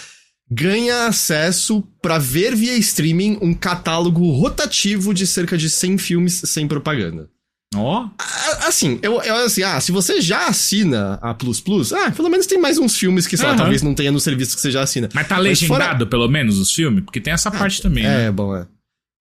ganha 0.52 1.06
acesso 1.08 1.82
pra 2.02 2.18
ver 2.18 2.56
via 2.56 2.76
streaming 2.78 3.38
um 3.41 3.54
catálogo 3.54 4.30
rotativo 4.32 5.14
de 5.14 5.26
cerca 5.26 5.58
de 5.58 5.70
100 5.70 5.97
filmes 5.97 6.41
sem 6.45 6.68
propaganda. 6.68 7.30
Ó. 7.74 8.08
A- 8.20 8.68
Assim, 8.68 8.99
eu, 9.02 9.22
eu 9.22 9.36
assim, 9.38 9.64
ah, 9.64 9.80
se 9.80 9.91
você 9.91 10.20
já 10.22 10.47
assina 10.47 11.14
a 11.22 11.34
Plus 11.34 11.60
Plus, 11.62 11.91
ah, 11.93 12.12
pelo 12.12 12.30
menos 12.30 12.45
tem 12.45 12.60
mais 12.60 12.78
uns 12.78 12.97
filmes 12.97 13.26
que, 13.26 13.36
sei 13.38 13.45
lá, 13.45 13.52
Aham. 13.54 13.60
talvez 13.60 13.82
não 13.82 13.93
tenha 13.93 14.12
no 14.12 14.20
serviço 14.20 14.56
que 14.56 14.62
você 14.62 14.72
já 14.72 14.82
assina. 14.82 15.10
Mas 15.14 15.28
tá 15.28 15.36
Mas 15.36 15.43
legendado, 15.45 16.06
pelo 16.08 16.28
menos, 16.28 16.58
os 16.58 16.72
filmes? 16.74 17.04
Porque 17.04 17.20
tem 17.22 17.34
essa 17.34 17.49
parte 17.49 17.82
também, 17.82 18.04
né? 18.04 18.26
É, 18.26 18.32
bom, 18.32 18.56
é. 18.56 18.68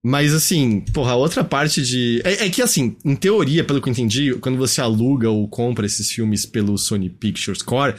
Mas 0.05 0.33
assim, 0.35 0.81
porra, 0.93 1.14
outra 1.14 1.45
parte 1.45 1.83
de. 1.83 2.20
É, 2.24 2.47
é 2.47 2.51
que 2.51 2.62
assim, 2.62 2.97
em 3.05 3.14
teoria, 3.14 3.62
pelo 3.62 3.81
que 3.83 3.89
eu 3.89 3.93
entendi, 3.93 4.35
quando 4.41 4.57
você 4.59 4.81
aluga 4.81 5.28
ou 5.31 5.47
compra 5.49 5.85
esses 5.87 6.11
filmes 6.11 6.45
pelo 6.47 6.76
Sony 6.78 7.11
Pictures 7.11 7.61
Core, 7.62 7.95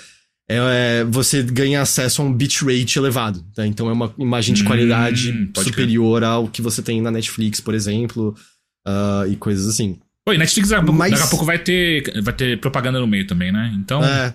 é, 0.52 0.99
é, 1.02 1.04
você 1.06 1.41
ganha 1.43 1.82
acesso 1.82 2.22
a 2.22 2.26
um 2.26 2.34
bitrate 2.34 2.97
elevado. 2.97 3.43
Tá? 3.56 3.66
Então 3.66 3.89
é 3.89 3.93
uma 3.93 4.14
imagem 4.20 4.54
de 4.54 4.64
Hum, 4.64 4.66
qualidade 4.66 5.32
pode 5.54 5.68
superior 5.70 6.24
ao 6.24 6.47
que 6.47 6.62
você 6.62 6.82
tem 6.82 7.02
na 7.02 7.12
Netflix, 7.12 7.60
por 7.60 7.74
exemplo, 7.74 8.36
ah, 8.86 9.26
e 9.30 9.36
coisas 9.36 9.68
assim. 9.68 9.97
Oi, 10.28 10.38
Netflix 10.38 10.70
daqui 10.70 10.82
a, 10.82 10.86
pouco, 10.86 10.97
Mas- 10.99 11.12
daqui 11.12 11.24
a 11.24 11.28
pouco 11.28 11.45
vai 11.45 11.58
ter, 11.60 12.22
vai 12.22 12.34
ter 12.34 12.60
propaganda 12.60 12.99
no 12.99 13.08
meio 13.08 13.26
também, 13.26 13.52
né? 13.52 13.74
Então. 13.76 14.04
É. 14.04 14.34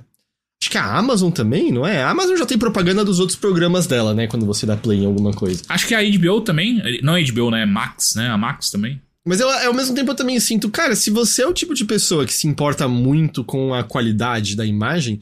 Acho 0.63 0.71
que 0.71 0.79
a 0.79 0.97
Amazon 0.97 1.31
também, 1.31 1.71
não 1.71 1.87
é? 1.87 2.03
A 2.03 2.11
Amazon 2.11 2.37
já 2.37 2.47
tem 2.47 2.57
propaganda 2.59 3.05
dos 3.05 3.21
outros 3.21 3.39
programas 3.39 3.87
dela, 3.87 4.15
né? 4.15 4.27
Quando 4.27 4.47
você 4.47 4.65
dá 4.65 4.75
play 4.77 4.99
em 5.01 5.07
alguma 5.07 5.31
coisa. 5.33 5.63
Acho 5.69 5.87
que 5.87 5.95
a 5.95 6.01
HBO 6.03 6.41
também. 6.41 6.83
Não 7.03 7.15
é 7.15 7.23
HBO, 7.23 7.51
né? 7.51 7.63
É 7.63 7.67
Max, 7.67 8.15
né? 8.17 8.29
A 8.31 8.39
Max 8.39 8.71
também. 8.71 9.01
Mas 9.25 9.39
eu, 9.39 9.49
ao 9.51 9.75
mesmo 9.75 9.95
tempo 9.95 10.11
eu 10.13 10.15
também 10.15 10.41
sinto, 10.41 10.71
cara, 10.71 10.97
se 10.97 11.11
você 11.11 11.43
é 11.43 11.47
o 11.47 11.53
tipo 11.53 11.75
de 11.75 11.85
pessoa 11.85 12.25
que 12.25 12.33
se 12.33 12.47
importa 12.49 12.89
muito 12.89 13.45
com 13.45 13.75
a 13.75 13.83
qualidade 13.85 14.57
da 14.57 14.65
imagem, 14.65 15.21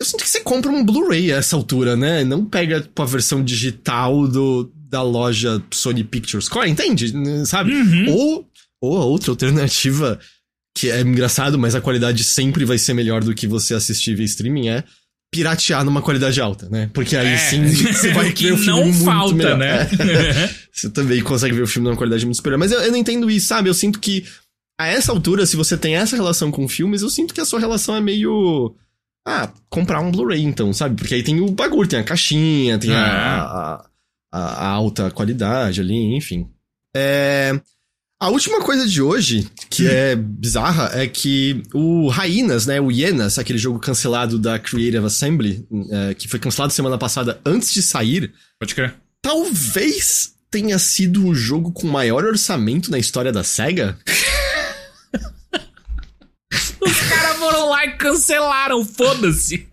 eu 0.00 0.06
sinto 0.06 0.22
que 0.22 0.28
você 0.28 0.40
compra 0.40 0.70
um 0.70 0.84
Blu-ray 0.84 1.32
a 1.32 1.36
essa 1.36 1.56
altura, 1.56 1.96
né? 1.96 2.22
Não 2.24 2.44
pega 2.44 2.80
tipo, 2.80 3.02
a 3.02 3.06
versão 3.06 3.42
digital 3.42 4.26
do, 4.28 4.70
da 4.74 5.02
loja 5.02 5.62
Sony 5.72 6.04
Pictures 6.04 6.48
Core, 6.48 6.68
entende? 6.70 7.12
Sabe? 7.46 7.72
Uhum. 7.72 8.10
Ou, 8.10 8.48
ou 8.82 8.98
a 8.98 9.04
outra 9.04 9.30
alternativa, 9.30 10.18
que 10.76 10.90
é 10.90 11.00
engraçado, 11.00 11.58
mas 11.58 11.74
a 11.74 11.80
qualidade 11.80 12.22
sempre 12.24 12.64
vai 12.64 12.78
ser 12.78 12.94
melhor 12.94 13.24
do 13.24 13.34
que 13.34 13.46
você 13.46 13.74
assistir 13.74 14.14
via 14.14 14.26
streaming, 14.26 14.68
é 14.68 14.84
piratear 15.32 15.84
numa 15.84 16.00
qualidade 16.00 16.40
alta, 16.40 16.68
né? 16.68 16.88
Porque 16.94 17.16
aí 17.16 17.26
É, 17.28 17.38
sim 17.38 17.64
você 17.92 18.12
vai 18.12 18.32
ver 18.32 18.52
o 18.52 18.56
filme 18.56 18.66
não 18.66 18.84
muito 18.84 19.04
falta, 19.04 19.34
melhor. 19.34 19.58
né? 19.58 19.80
É. 19.80 20.54
Você 20.76 20.90
também 20.90 21.22
consegue 21.22 21.54
ver 21.54 21.62
o 21.62 21.66
filme 21.66 21.88
numa 21.88 21.96
qualidade 21.96 22.24
muito 22.26 22.36
superior. 22.36 22.58
Mas 22.58 22.70
eu, 22.70 22.80
eu 22.80 22.90
não 22.92 22.98
entendo 22.98 23.30
isso, 23.30 23.46
sabe? 23.48 23.68
Eu 23.70 23.74
sinto 23.74 23.98
que 23.98 24.24
a 24.78 24.86
essa 24.86 25.10
altura, 25.10 25.46
se 25.46 25.56
você 25.56 25.74
tem 25.76 25.96
essa 25.96 26.14
relação 26.14 26.50
com 26.50 26.68
filmes, 26.68 27.00
eu 27.00 27.08
sinto 27.08 27.32
que 27.32 27.40
a 27.40 27.46
sua 27.46 27.58
relação 27.58 27.96
é 27.96 28.00
meio. 28.00 28.74
Ah, 29.26 29.50
comprar 29.68 30.00
um 30.00 30.10
Blu-ray 30.12 30.42
então, 30.44 30.72
sabe? 30.72 30.94
Porque 30.96 31.14
aí 31.14 31.22
tem 31.22 31.40
o 31.40 31.50
bagulho, 31.50 31.88
tem 31.88 31.98
a 31.98 32.04
caixinha, 32.04 32.78
tem 32.78 32.94
a, 32.94 33.42
a, 33.42 33.86
a- 34.32 34.38
a 34.38 34.68
alta 34.68 35.10
qualidade 35.10 35.80
ali, 35.80 36.14
enfim. 36.14 36.48
É. 36.96 37.58
A 38.18 38.30
última 38.30 38.60
coisa 38.62 38.86
de 38.88 39.02
hoje, 39.02 39.46
que 39.68 39.86
é 39.86 40.16
bizarra, 40.16 40.90
é 40.94 41.06
que 41.06 41.62
o 41.74 42.08
Rainas, 42.08 42.64
né, 42.64 42.80
o 42.80 42.90
Hienas, 42.90 43.38
aquele 43.38 43.58
jogo 43.58 43.78
cancelado 43.78 44.38
da 44.38 44.58
Creative 44.58 45.04
Assembly, 45.04 45.66
é, 45.90 46.14
que 46.14 46.26
foi 46.28 46.38
cancelado 46.38 46.72
semana 46.72 46.96
passada 46.96 47.38
antes 47.44 47.74
de 47.74 47.82
sair, 47.82 48.32
Pode 48.58 48.74
crer. 48.74 48.94
talvez 49.20 50.32
tenha 50.50 50.78
sido 50.78 51.26
o 51.26 51.34
jogo 51.34 51.72
com 51.72 51.86
maior 51.88 52.24
orçamento 52.24 52.90
na 52.90 52.98
história 52.98 53.30
da 53.32 53.44
SEGA. 53.44 53.98
Os 56.86 57.00
caras 57.08 57.36
foram 57.36 57.68
lá 57.68 57.84
e 57.86 57.92
cancelaram, 57.92 58.84
foda-se. 58.84 59.66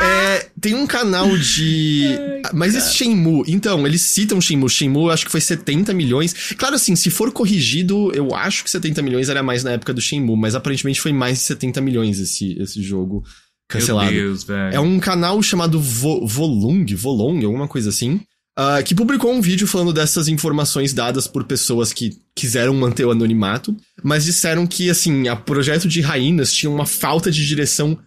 É, 0.00 0.48
tem 0.60 0.74
um 0.74 0.86
canal 0.86 1.36
de. 1.36 2.16
Mas 2.52 2.74
esse 2.74 2.94
Shenmue, 2.94 3.44
então, 3.46 3.86
eles 3.86 4.02
citam 4.02 4.40
Shenmue. 4.40 4.68
Shenmue 4.68 5.10
acho 5.10 5.26
que 5.26 5.30
foi 5.30 5.40
70 5.40 5.92
milhões. 5.92 6.34
Claro, 6.56 6.74
assim, 6.74 6.96
se 6.96 7.10
for 7.10 7.30
corrigido, 7.32 8.10
eu 8.14 8.34
acho 8.34 8.64
que 8.64 8.70
70 8.70 9.02
milhões 9.02 9.28
era 9.28 9.42
mais 9.42 9.62
na 9.62 9.72
época 9.72 9.92
do 9.92 10.00
Shenmue, 10.00 10.36
mas 10.36 10.54
aparentemente 10.54 11.00
foi 11.00 11.12
mais 11.12 11.38
de 11.38 11.44
70 11.44 11.80
milhões 11.80 12.18
esse, 12.18 12.56
esse 12.60 12.82
jogo 12.82 13.24
cancelado. 13.68 14.10
Meu 14.10 14.22
Deus, 14.22 14.44
velho. 14.44 14.74
É 14.74 14.80
um 14.80 14.98
canal 14.98 15.42
chamado 15.42 15.80
Vo 15.80 16.26
Volung, 16.26 16.86
Volong, 16.94 17.44
alguma 17.44 17.68
coisa 17.68 17.88
assim, 17.88 18.20
ah, 18.56 18.82
que 18.82 18.94
publicou 18.94 19.32
um 19.32 19.40
vídeo 19.40 19.66
falando 19.66 19.92
dessas 19.92 20.28
informações 20.28 20.92
dadas 20.92 21.26
por 21.26 21.44
pessoas 21.44 21.92
que 21.92 22.18
quiseram 22.34 22.74
manter 22.74 23.04
o 23.04 23.10
anonimato, 23.10 23.74
mas 24.02 24.24
disseram 24.24 24.66
que, 24.66 24.90
assim, 24.90 25.28
o 25.28 25.36
projeto 25.38 25.88
de 25.88 26.00
Raínas 26.00 26.52
tinha 26.52 26.70
uma 26.70 26.86
falta 26.86 27.30
de 27.30 27.46
direção 27.46 27.98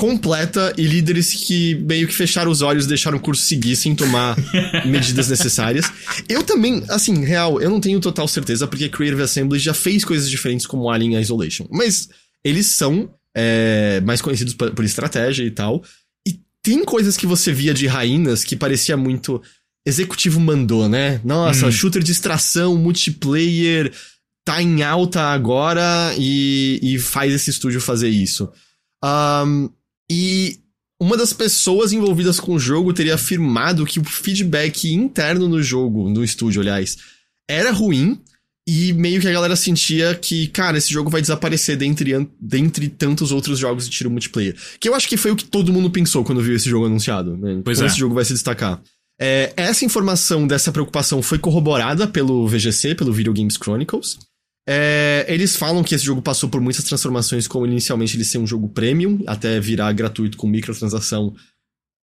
completa 0.00 0.72
e 0.78 0.86
líderes 0.86 1.34
que 1.34 1.74
meio 1.74 2.08
que 2.08 2.14
fecharam 2.14 2.50
os 2.50 2.62
olhos, 2.62 2.86
deixaram 2.86 3.18
o 3.18 3.20
curso 3.20 3.42
seguir 3.42 3.76
sem 3.76 3.94
tomar 3.94 4.34
medidas 4.86 5.28
necessárias. 5.28 5.92
Eu 6.26 6.42
também, 6.42 6.82
assim, 6.88 7.22
real, 7.22 7.60
eu 7.60 7.68
não 7.68 7.80
tenho 7.80 8.00
total 8.00 8.26
certeza 8.26 8.66
porque 8.66 8.88
Creative 8.88 9.20
Assembly 9.20 9.58
já 9.58 9.74
fez 9.74 10.02
coisas 10.02 10.30
diferentes 10.30 10.66
como 10.66 10.88
Alien 10.88 11.20
Isolation, 11.20 11.66
mas 11.70 12.08
eles 12.42 12.64
são 12.64 13.10
é, 13.36 14.00
mais 14.00 14.22
conhecidos 14.22 14.54
por, 14.54 14.70
por 14.70 14.86
estratégia 14.86 15.44
e 15.44 15.50
tal. 15.50 15.84
E 16.26 16.40
tem 16.62 16.82
coisas 16.82 17.18
que 17.18 17.26
você 17.26 17.52
via 17.52 17.74
de 17.74 17.86
Raínas 17.86 18.42
que 18.42 18.56
parecia 18.56 18.96
muito 18.96 19.42
executivo 19.86 20.38
mandou, 20.40 20.88
né? 20.88 21.20
Nossa, 21.24 21.66
Hum. 21.66 21.72
shooter 21.72 22.02
de 22.02 22.12
extração, 22.12 22.76
multiplayer, 22.76 23.92
tá 24.44 24.62
em 24.62 24.82
alta 24.82 25.20
agora 25.22 26.14
e, 26.18 26.78
e 26.82 26.98
faz 26.98 27.32
esse 27.32 27.50
estúdio 27.50 27.80
fazer 27.80 28.08
isso. 28.08 28.50
Ahn, 29.02 29.68
e 30.10 30.58
uma 31.00 31.16
das 31.16 31.32
pessoas 31.32 31.92
envolvidas 31.92 32.38
com 32.38 32.54
o 32.54 32.58
jogo 32.58 32.92
teria 32.92 33.14
afirmado 33.14 33.86
que 33.86 33.98
o 33.98 34.04
feedback 34.04 34.92
interno 34.92 35.48
no 35.48 35.62
jogo, 35.62 36.10
no 36.10 36.22
estúdio, 36.22 36.60
aliás, 36.60 36.98
era 37.48 37.70
ruim. 37.70 38.20
E 38.68 38.92
meio 38.92 39.20
que 39.20 39.26
a 39.26 39.32
galera 39.32 39.56
sentia 39.56 40.14
que, 40.14 40.46
cara, 40.48 40.78
esse 40.78 40.92
jogo 40.92 41.10
vai 41.10 41.20
desaparecer 41.20 41.76
dentre, 41.76 42.28
dentre 42.40 42.88
tantos 42.88 43.32
outros 43.32 43.58
jogos 43.58 43.86
de 43.86 43.90
tiro 43.90 44.10
multiplayer. 44.10 44.54
Que 44.78 44.88
eu 44.88 44.94
acho 44.94 45.08
que 45.08 45.16
foi 45.16 45.32
o 45.32 45.36
que 45.36 45.44
todo 45.44 45.72
mundo 45.72 45.90
pensou 45.90 46.22
quando 46.22 46.42
viu 46.42 46.54
esse 46.54 46.68
jogo 46.68 46.86
anunciado, 46.86 47.36
né? 47.36 47.60
Pois 47.64 47.78
Como 47.78 47.88
é. 47.88 47.90
esse 47.90 47.98
jogo 47.98 48.14
vai 48.14 48.24
se 48.24 48.32
destacar. 48.34 48.80
É, 49.20 49.52
essa 49.54 49.84
informação 49.84 50.46
dessa 50.46 50.72
preocupação 50.72 51.22
foi 51.22 51.38
corroborada 51.38 52.08
pelo 52.08 52.48
VGC, 52.48 52.94
pelo 52.94 53.12
Video 53.12 53.34
Games 53.34 53.58
Chronicles. 53.62 54.18
É, 54.66 55.26
eles 55.28 55.56
falam 55.56 55.84
que 55.84 55.94
esse 55.94 56.04
jogo 56.04 56.22
passou 56.22 56.48
por 56.48 56.60
muitas 56.60 56.84
transformações, 56.84 57.46
como 57.46 57.66
inicialmente 57.66 58.16
ele 58.16 58.24
ser 58.24 58.38
um 58.38 58.46
jogo 58.46 58.68
premium, 58.68 59.22
até 59.26 59.60
virar 59.60 59.92
gratuito 59.92 60.38
com 60.38 60.46
microtransação, 60.46 61.34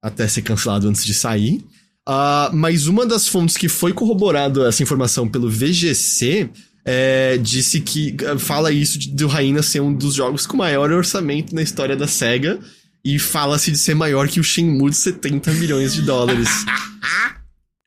até 0.04 0.28
ser 0.28 0.44
cancelado 0.44 0.88
antes 0.88 1.04
de 1.04 1.14
sair. 1.14 1.66
Ah, 2.08 2.52
mas 2.54 2.86
uma 2.86 3.06
das 3.06 3.28
fontes 3.28 3.58
que 3.58 3.68
foi 3.68 3.92
corroborado 3.92 4.66
essa 4.66 4.84
informação 4.84 5.28
pelo 5.28 5.50
VGC 5.50 6.50
é, 6.86 7.38
disse 7.38 7.82
que 7.82 8.16
fala 8.38 8.72
isso 8.72 9.00
de, 9.00 9.10
do 9.12 9.28
Raina 9.28 9.64
ser 9.64 9.80
um 9.80 9.94
dos 9.94 10.16
jogos 10.16 10.46
com 10.46 10.58
maior 10.58 10.92
orçamento 10.92 11.54
na 11.54 11.62
história 11.62 11.96
da 11.96 12.08
SEGA 12.08 12.60
e 13.04 13.18
fala-se 13.18 13.72
de 13.72 13.78
ser 13.78 13.96
maior 13.96 14.28
que 14.28 14.40
o 14.40 14.44
Shenmue 14.44 14.90
de 14.90 14.98
70 14.98 15.52
milhões 15.54 15.94
de 15.94 16.02
dólares. 16.02 16.50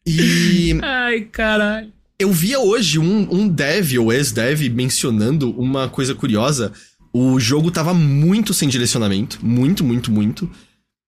E 0.05 0.77
Ai, 0.83 1.21
caralho. 1.21 1.93
eu 2.19 2.33
via 2.33 2.59
hoje 2.59 2.99
um, 2.99 3.29
um 3.33 3.47
dev 3.47 3.99
ou 4.01 4.13
ex-dev 4.13 4.69
mencionando 4.69 5.53
uma 5.53 5.89
coisa 5.89 6.13
curiosa. 6.13 6.73
O 7.13 7.39
jogo 7.39 7.71
tava 7.71 7.95
muito 7.95 8.53
sem 8.53 8.69
direcionamento. 8.69 9.39
Muito, 9.41 9.85
muito, 9.85 10.11
muito. 10.11 10.51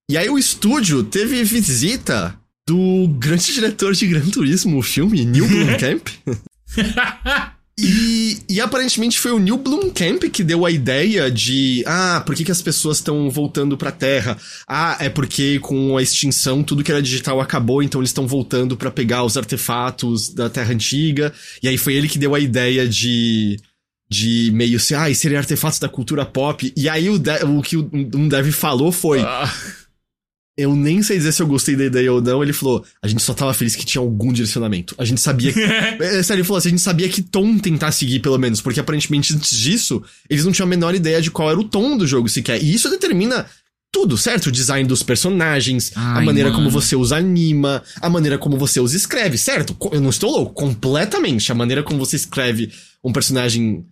E 0.08 0.16
aí 0.16 0.28
o 0.28 0.38
estúdio 0.38 1.02
teve 1.02 1.42
visita 1.42 2.38
do 2.68 3.08
grande 3.18 3.50
diretor 3.52 3.94
de 3.94 4.06
Gran 4.06 4.28
Turismo, 4.30 4.78
o 4.78 4.82
filme, 4.82 5.24
Neil 5.24 5.48
Blomkamp. 5.48 6.06
E, 7.76 8.38
e 8.48 8.60
aparentemente 8.60 9.18
foi 9.18 9.32
o 9.32 9.38
Neil 9.40 9.58
Blomkamp 9.58 10.22
que 10.30 10.44
deu 10.44 10.64
a 10.64 10.70
ideia 10.70 11.28
de 11.28 11.82
ah, 11.86 12.22
por 12.24 12.36
que, 12.36 12.44
que 12.44 12.52
as 12.52 12.62
pessoas 12.62 12.98
estão 12.98 13.28
voltando 13.28 13.76
pra 13.76 13.90
Terra? 13.90 14.38
Ah, 14.68 14.96
é 15.00 15.08
porque 15.08 15.58
com 15.58 15.96
a 15.96 16.02
extinção 16.02 16.62
tudo 16.62 16.84
que 16.84 16.92
era 16.92 17.02
digital 17.02 17.40
acabou, 17.40 17.82
então 17.82 18.00
eles 18.00 18.10
estão 18.10 18.28
voltando 18.28 18.76
pra 18.76 18.92
pegar 18.92 19.24
os 19.24 19.36
artefatos 19.36 20.28
da 20.32 20.48
Terra 20.48 20.72
Antiga. 20.72 21.32
E 21.62 21.66
aí 21.68 21.76
foi 21.76 21.94
ele 21.94 22.08
que 22.08 22.18
deu 22.18 22.34
a 22.34 22.40
ideia 22.40 22.86
de 22.88 23.58
de 24.08 24.50
meio 24.54 24.76
assim, 24.76 24.94
ah, 24.94 25.10
e 25.10 25.14
seria 25.14 25.38
artefatos 25.38 25.80
da 25.80 25.88
cultura 25.88 26.24
pop. 26.24 26.72
E 26.76 26.88
aí 26.88 27.10
o, 27.10 27.18
de- 27.18 27.42
o 27.44 27.60
que 27.60 27.76
um 27.76 28.28
dev 28.28 28.52
falou 28.52 28.92
foi, 28.92 29.20
Ah, 29.20 29.52
eu 30.56 30.74
nem 30.76 31.02
sei 31.02 31.16
dizer 31.16 31.32
se 31.32 31.42
eu 31.42 31.46
gostei 31.46 31.74
da 31.74 31.84
ideia 31.84 32.12
ou 32.12 32.22
não. 32.22 32.42
Ele 32.42 32.52
falou, 32.52 32.84
a 33.02 33.08
gente 33.08 33.22
só 33.22 33.34
tava 33.34 33.52
feliz 33.52 33.74
que 33.74 33.84
tinha 33.84 34.00
algum 34.00 34.32
direcionamento. 34.32 34.94
A 34.98 35.04
gente 35.04 35.20
sabia 35.20 35.52
que 35.52 35.60
é, 35.60 36.22
sério, 36.22 36.40
ele 36.40 36.44
falou 36.44 36.58
assim, 36.58 36.68
a 36.68 36.70
gente 36.70 36.82
sabia 36.82 37.08
que 37.08 37.22
tom 37.22 37.58
tentar 37.58 37.90
seguir, 37.90 38.20
pelo 38.20 38.38
menos, 38.38 38.60
porque 38.60 38.78
aparentemente 38.78 39.34
antes 39.34 39.56
disso, 39.58 40.02
eles 40.30 40.44
não 40.44 40.52
tinham 40.52 40.66
a 40.66 40.70
menor 40.70 40.94
ideia 40.94 41.20
de 41.20 41.30
qual 41.30 41.50
era 41.50 41.58
o 41.58 41.64
tom 41.64 41.96
do 41.96 42.06
jogo 42.06 42.28
sequer. 42.28 42.62
E 42.62 42.72
isso 42.72 42.88
determina 42.88 43.46
tudo, 43.90 44.16
certo? 44.16 44.46
O 44.46 44.52
design 44.52 44.88
dos 44.88 45.02
personagens, 45.02 45.92
a 45.94 46.18
Ai, 46.18 46.24
maneira 46.24 46.50
mano. 46.50 46.62
como 46.62 46.70
você 46.70 46.96
os 46.96 47.12
anima, 47.12 47.82
a 48.00 48.10
maneira 48.10 48.38
como 48.38 48.56
você 48.56 48.80
os 48.80 48.92
escreve, 48.92 49.38
certo? 49.38 49.76
Eu 49.92 50.00
não 50.00 50.10
estou 50.10 50.30
louco, 50.30 50.52
completamente. 50.52 51.50
A 51.50 51.54
maneira 51.54 51.82
como 51.82 51.98
você 51.98 52.16
escreve 52.16 52.72
um 53.04 53.12
personagem, 53.12 53.84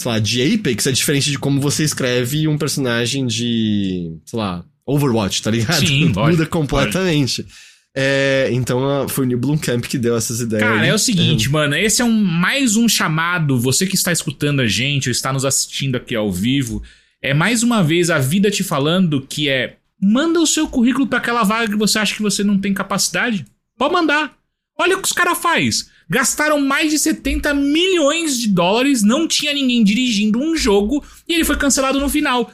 sei 0.00 0.10
lá, 0.10 0.18
de 0.18 0.54
Apex 0.54 0.86
é 0.86 0.92
diferente 0.92 1.30
de 1.30 1.38
como 1.38 1.60
você 1.60 1.84
escreve 1.84 2.48
um 2.48 2.56
personagem 2.56 3.26
de, 3.26 4.18
sei 4.24 4.38
lá, 4.38 4.64
Overwatch, 4.90 5.42
tá 5.42 5.50
ligado? 5.50 5.86
Sim, 5.86 6.06
Muda 6.10 6.20
lógico, 6.20 6.48
completamente. 6.48 7.46
É, 7.94 8.48
então 8.52 8.88
ah, 8.88 9.08
foi 9.08 9.24
o 9.24 9.26
Neil 9.26 9.38
Blomkamp 9.38 9.84
que 9.84 9.98
deu 9.98 10.16
essas 10.16 10.40
ideias. 10.40 10.62
Cara, 10.62 10.82
aí. 10.82 10.88
é 10.88 10.94
o 10.94 10.98
seguinte, 10.98 11.50
mano. 11.50 11.74
Esse 11.74 12.02
é 12.02 12.04
um 12.04 12.12
mais 12.12 12.76
um 12.76 12.88
chamado. 12.88 13.58
Você 13.58 13.86
que 13.86 13.96
está 13.96 14.12
escutando 14.12 14.60
a 14.60 14.66
gente, 14.66 15.08
ou 15.08 15.12
está 15.12 15.32
nos 15.32 15.44
assistindo 15.44 15.96
aqui 15.96 16.14
ao 16.14 16.30
vivo, 16.30 16.82
é 17.22 17.34
mais 17.34 17.62
uma 17.62 17.82
vez 17.82 18.10
a 18.10 18.18
vida 18.18 18.50
te 18.50 18.62
falando 18.62 19.20
que 19.28 19.48
é 19.48 19.76
manda 20.00 20.40
o 20.40 20.46
seu 20.46 20.66
currículo 20.66 21.06
para 21.06 21.18
aquela 21.18 21.42
vaga 21.42 21.70
que 21.70 21.76
você 21.76 21.98
acha 21.98 22.14
que 22.14 22.22
você 22.22 22.42
não 22.42 22.58
tem 22.58 22.72
capacidade. 22.72 23.44
Pode 23.76 23.92
mandar. 23.92 24.36
Olha 24.78 24.96
o 24.96 25.02
que 25.02 25.08
os 25.08 25.12
caras 25.12 25.38
faz. 25.38 25.90
Gastaram 26.08 26.60
mais 26.60 26.90
de 26.90 26.98
70 26.98 27.52
milhões 27.52 28.38
de 28.38 28.48
dólares, 28.48 29.02
não 29.02 29.28
tinha 29.28 29.52
ninguém 29.52 29.84
dirigindo 29.84 30.40
um 30.40 30.56
jogo 30.56 31.04
e 31.28 31.34
ele 31.34 31.44
foi 31.44 31.56
cancelado 31.56 32.00
no 32.00 32.08
final. 32.08 32.50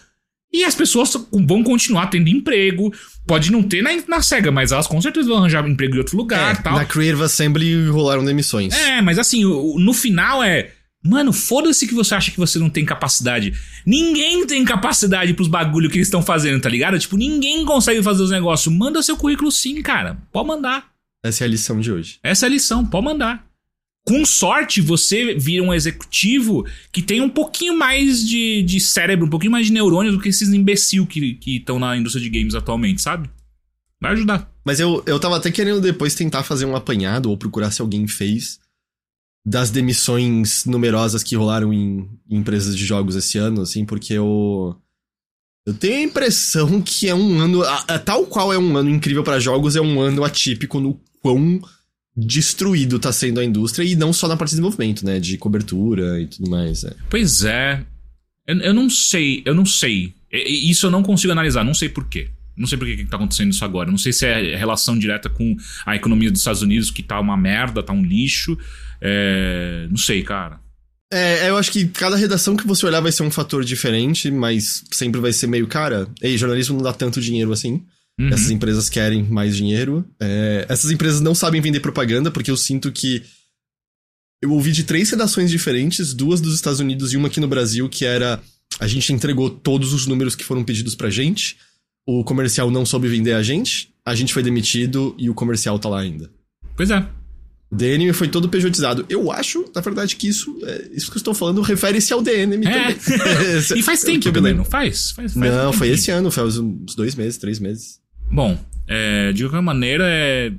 E 0.52 0.64
as 0.64 0.74
pessoas 0.74 1.12
vão 1.46 1.62
continuar 1.62 2.06
tendo 2.06 2.28
emprego. 2.28 2.92
Pode 3.26 3.50
não 3.50 3.62
ter 3.62 3.82
na, 3.82 3.90
na 4.08 4.22
SEGA, 4.22 4.50
mas 4.50 4.72
elas 4.72 4.86
com 4.86 5.00
certeza 5.00 5.28
vão 5.28 5.38
arranjar 5.38 5.68
emprego 5.68 5.96
em 5.96 5.98
outro 5.98 6.16
lugar 6.16 6.54
É, 6.54 6.62
tal. 6.62 6.74
Na 6.74 6.84
Creative 6.84 7.22
Assembly 7.22 7.88
rolaram 7.88 8.24
demissões. 8.24 8.72
É, 8.74 9.02
mas 9.02 9.18
assim, 9.18 9.44
no 9.44 9.92
final 9.92 10.42
é. 10.42 10.70
Mano, 11.04 11.32
foda-se 11.32 11.86
que 11.86 11.94
você 11.94 12.14
acha 12.16 12.32
que 12.32 12.38
você 12.38 12.58
não 12.58 12.68
tem 12.68 12.84
capacidade. 12.84 13.54
Ninguém 13.84 14.44
tem 14.44 14.64
capacidade 14.64 15.34
pros 15.34 15.46
bagulho 15.46 15.88
que 15.88 15.98
eles 15.98 16.08
estão 16.08 16.20
fazendo, 16.22 16.60
tá 16.60 16.68
ligado? 16.68 16.98
Tipo, 16.98 17.16
ninguém 17.16 17.64
consegue 17.64 18.02
fazer 18.02 18.22
os 18.22 18.30
negócios. 18.30 18.74
Manda 18.74 19.02
seu 19.02 19.16
currículo 19.16 19.52
sim, 19.52 19.80
cara. 19.82 20.16
Pode 20.32 20.48
mandar. 20.48 20.86
Essa 21.24 21.44
é 21.44 21.46
a 21.46 21.48
lição 21.50 21.78
de 21.78 21.92
hoje. 21.92 22.18
Essa 22.24 22.46
é 22.46 22.48
a 22.48 22.50
lição, 22.50 22.84
pode 22.84 23.04
mandar. 23.04 23.45
Com 24.08 24.24
sorte, 24.24 24.80
você 24.80 25.34
vira 25.34 25.64
um 25.64 25.74
executivo 25.74 26.64
que 26.92 27.02
tem 27.02 27.20
um 27.20 27.28
pouquinho 27.28 27.76
mais 27.76 28.24
de, 28.26 28.62
de 28.62 28.78
cérebro, 28.78 29.26
um 29.26 29.30
pouquinho 29.30 29.50
mais 29.50 29.66
de 29.66 29.72
neurônios 29.72 30.14
do 30.14 30.20
que 30.20 30.28
esses 30.28 30.48
imbecil 30.52 31.04
que 31.06 31.40
estão 31.46 31.78
na 31.78 31.96
indústria 31.96 32.22
de 32.22 32.30
games 32.30 32.54
atualmente, 32.54 33.02
sabe? 33.02 33.28
Vai 34.00 34.12
ajudar. 34.12 34.48
Mas 34.64 34.78
eu, 34.78 35.02
eu 35.06 35.18
tava 35.18 35.36
até 35.36 35.50
querendo 35.50 35.80
depois 35.80 36.14
tentar 36.14 36.44
fazer 36.44 36.66
um 36.66 36.76
apanhado 36.76 37.30
ou 37.30 37.36
procurar 37.36 37.72
se 37.72 37.80
alguém 37.82 38.06
fez 38.06 38.60
das 39.44 39.70
demissões 39.70 40.64
numerosas 40.66 41.22
que 41.24 41.34
rolaram 41.34 41.72
em, 41.72 42.08
em 42.30 42.36
empresas 42.38 42.76
de 42.76 42.84
jogos 42.84 43.16
esse 43.16 43.38
ano, 43.38 43.62
assim, 43.62 43.84
porque 43.84 44.12
eu. 44.12 44.76
Eu 45.66 45.74
tenho 45.74 45.96
a 45.96 46.02
impressão 46.02 46.80
que 46.80 47.08
é 47.08 47.14
um 47.14 47.40
ano. 47.40 47.62
a- 47.64 47.84
a- 47.88 47.98
tal 47.98 48.24
qual 48.26 48.52
é 48.52 48.58
um 48.58 48.76
ano 48.76 48.88
incrível 48.90 49.24
pra 49.24 49.40
jogos, 49.40 49.74
é 49.74 49.80
um 49.80 50.00
ano 50.00 50.22
atípico 50.22 50.78
no 50.78 51.00
quão 51.20 51.60
destruído 52.16 52.98
tá 52.98 53.12
sendo 53.12 53.40
a 53.40 53.44
indústria, 53.44 53.84
e 53.84 53.94
não 53.94 54.12
só 54.12 54.26
na 54.26 54.36
parte 54.36 54.50
de 54.50 54.56
desenvolvimento, 54.56 55.04
né? 55.04 55.20
De 55.20 55.36
cobertura 55.36 56.20
e 56.20 56.26
tudo 56.26 56.48
mais. 56.48 56.84
é. 56.84 56.92
Pois 57.10 57.44
é. 57.44 57.84
Eu, 58.46 58.56
eu 58.58 58.74
não 58.74 58.88
sei, 58.88 59.42
eu 59.44 59.54
não 59.54 59.66
sei. 59.66 60.14
Isso 60.32 60.86
eu 60.86 60.90
não 60.90 61.02
consigo 61.02 61.32
analisar, 61.32 61.64
não 61.64 61.74
sei 61.74 61.88
porquê. 61.88 62.30
Não 62.56 62.66
sei 62.66 62.78
por 62.78 62.86
que 62.86 62.96
que 62.96 63.04
tá 63.04 63.16
acontecendo 63.16 63.50
isso 63.50 63.64
agora. 63.64 63.90
Não 63.90 63.98
sei 63.98 64.12
se 64.12 64.24
é 64.24 64.56
relação 64.56 64.98
direta 64.98 65.28
com 65.28 65.54
a 65.84 65.94
economia 65.94 66.30
dos 66.30 66.40
Estados 66.40 66.62
Unidos, 66.62 66.90
que 66.90 67.02
tá 67.02 67.20
uma 67.20 67.36
merda, 67.36 67.82
tá 67.82 67.92
um 67.92 68.02
lixo. 68.02 68.56
É, 69.00 69.86
Não 69.90 69.98
sei, 69.98 70.22
cara. 70.22 70.58
É, 71.12 71.48
eu 71.48 71.56
acho 71.56 71.70
que 71.70 71.86
cada 71.86 72.16
redação 72.16 72.56
que 72.56 72.66
você 72.66 72.84
olhar 72.84 73.00
vai 73.00 73.12
ser 73.12 73.22
um 73.22 73.30
fator 73.30 73.64
diferente, 73.64 74.30
mas 74.30 74.82
sempre 74.90 75.20
vai 75.20 75.32
ser 75.32 75.46
meio, 75.46 75.66
cara, 75.66 76.08
ei, 76.20 76.36
jornalismo 76.36 76.76
não 76.76 76.82
dá 76.82 76.92
tanto 76.92 77.20
dinheiro 77.20 77.52
assim. 77.52 77.84
Uhum. 78.18 78.28
Essas 78.28 78.50
empresas 78.50 78.88
querem 78.88 79.22
mais 79.24 79.54
dinheiro. 79.56 80.04
É, 80.20 80.64
essas 80.68 80.90
empresas 80.90 81.20
não 81.20 81.34
sabem 81.34 81.60
vender 81.60 81.80
propaganda, 81.80 82.30
porque 82.30 82.50
eu 82.50 82.56
sinto 82.56 82.90
que. 82.90 83.22
Eu 84.42 84.52
ouvi 84.52 84.70
de 84.72 84.84
três 84.84 85.10
redações 85.10 85.50
diferentes, 85.50 86.12
duas 86.14 86.40
dos 86.40 86.54
Estados 86.54 86.78
Unidos 86.80 87.12
e 87.12 87.16
uma 87.16 87.28
aqui 87.28 87.40
no 87.40 87.48
Brasil, 87.48 87.88
que 87.88 88.04
era. 88.04 88.40
A 88.78 88.86
gente 88.86 89.12
entregou 89.12 89.48
todos 89.50 89.92
os 89.92 90.06
números 90.06 90.34
que 90.34 90.44
foram 90.44 90.62
pedidos 90.64 90.94
pra 90.94 91.08
gente, 91.08 91.56
o 92.06 92.22
comercial 92.24 92.70
não 92.70 92.84
soube 92.84 93.08
vender 93.08 93.32
a 93.32 93.42
gente, 93.42 93.92
a 94.04 94.14
gente 94.14 94.32
foi 94.34 94.42
demitido 94.42 95.14
e 95.18 95.30
o 95.30 95.34
comercial 95.34 95.78
tá 95.78 95.88
lá 95.88 96.00
ainda. 96.00 96.30
Pois 96.76 96.90
é. 96.90 97.06
O 97.70 97.74
DNM 97.76 98.12
foi 98.12 98.28
todo 98.28 98.48
pejotizado. 98.48 99.04
Eu 99.08 99.32
acho, 99.32 99.64
na 99.74 99.80
verdade, 99.80 100.14
que 100.16 100.28
isso, 100.28 100.56
é, 100.64 100.88
isso 100.92 101.10
que 101.10 101.16
eu 101.16 101.20
estou 101.20 101.34
falando 101.34 101.60
refere-se 101.62 102.12
ao 102.12 102.22
DNM 102.22 102.64
É. 102.66 102.92
também. 102.94 102.96
E 103.78 103.82
faz 103.82 104.02
tempo 104.04 104.20
que 104.20 104.28
eu 104.28 104.32
também, 104.32 104.54
não 104.54 104.64
faz? 104.64 105.10
faz, 105.12 105.32
faz 105.32 105.52
Não, 105.52 105.72
foi 105.72 105.88
esse 105.88 106.10
ano, 106.10 106.30
faz 106.30 106.58
uns 106.58 106.94
dois 106.94 107.14
meses, 107.14 107.38
três 107.38 107.58
meses. 107.58 107.98
Bom, 108.30 108.58
é, 108.88 109.32
de 109.32 109.42
qualquer 109.44 109.62
maneira 109.62 110.04
é. 110.08 110.52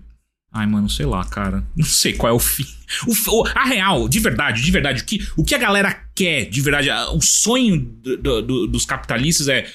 Ai, 0.51 0.65
mano, 0.65 0.89
sei 0.89 1.05
lá, 1.05 1.23
cara. 1.25 1.63
Não 1.75 1.85
sei 1.85 2.13
qual 2.13 2.33
é 2.33 2.35
o 2.35 2.39
fim. 2.39 2.65
O, 3.05 3.41
o- 3.41 3.47
a 3.53 3.65
real, 3.65 4.07
de 4.07 4.19
verdade, 4.19 4.61
de 4.61 4.71
verdade, 4.71 5.01
o 5.01 5.05
que, 5.05 5.27
o 5.35 5.43
que 5.43 5.53
a 5.53 5.57
galera 5.57 5.93
quer, 6.15 6.45
de 6.45 6.61
verdade, 6.61 6.89
a- 6.89 7.11
o 7.11 7.21
sonho 7.21 7.77
do- 7.79 8.17
do- 8.17 8.41
do- 8.41 8.67
dos 8.67 8.85
capitalistas 8.85 9.47
é. 9.47 9.67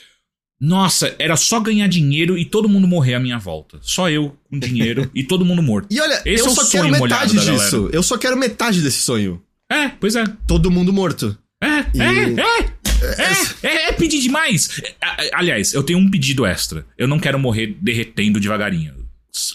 Nossa, 0.61 1.13
era 1.19 1.35
só 1.37 1.59
ganhar 1.59 1.89
dinheiro 1.89 2.39
e 2.39 2.45
todo 2.45 2.69
mundo 2.69 2.87
morrer 2.87 3.15
à 3.15 3.21
minha 3.21 3.37
volta. 3.39 3.79
Só 3.83 4.09
eu 4.09 4.37
com 4.49 4.59
dinheiro 4.59 5.11
e 5.15 5.25
todo 5.25 5.45
mundo 5.45 5.61
morto. 5.63 5.89
E 5.91 6.01
olha, 6.01 6.23
Esse 6.25 6.45
eu 6.45 6.53
é 6.53 6.55
só 6.55 6.65
quero 6.71 6.89
metade 6.89 7.33
disso. 7.39 7.91
Eu 7.93 8.03
só 8.03 8.17
quero 8.17 8.37
metade 8.37 8.81
desse 8.81 9.03
sonho. 9.03 9.43
É, 9.71 9.89
pois 9.89 10.15
é. 10.15 10.23
Todo 10.47 10.71
mundo 10.71 10.93
morto. 10.93 11.37
É, 11.61 11.67
E- 11.95 12.01
é, 12.01 12.41
é, 12.41 12.73
é, 13.03 13.67
é, 13.67 13.89
é 13.89 13.93
pedir 13.93 14.21
demais. 14.21 14.81
É, 15.01 15.31
Aliás, 15.35 15.73
eu 15.75 15.83
tenho 15.83 15.99
um 15.99 16.11
pedido 16.11 16.47
extra. 16.47 16.87
Eu 16.97 17.09
não 17.09 17.19
quero 17.19 17.39
morrer 17.39 17.77
derretendo 17.81 18.41
devagarinho. 18.41 18.95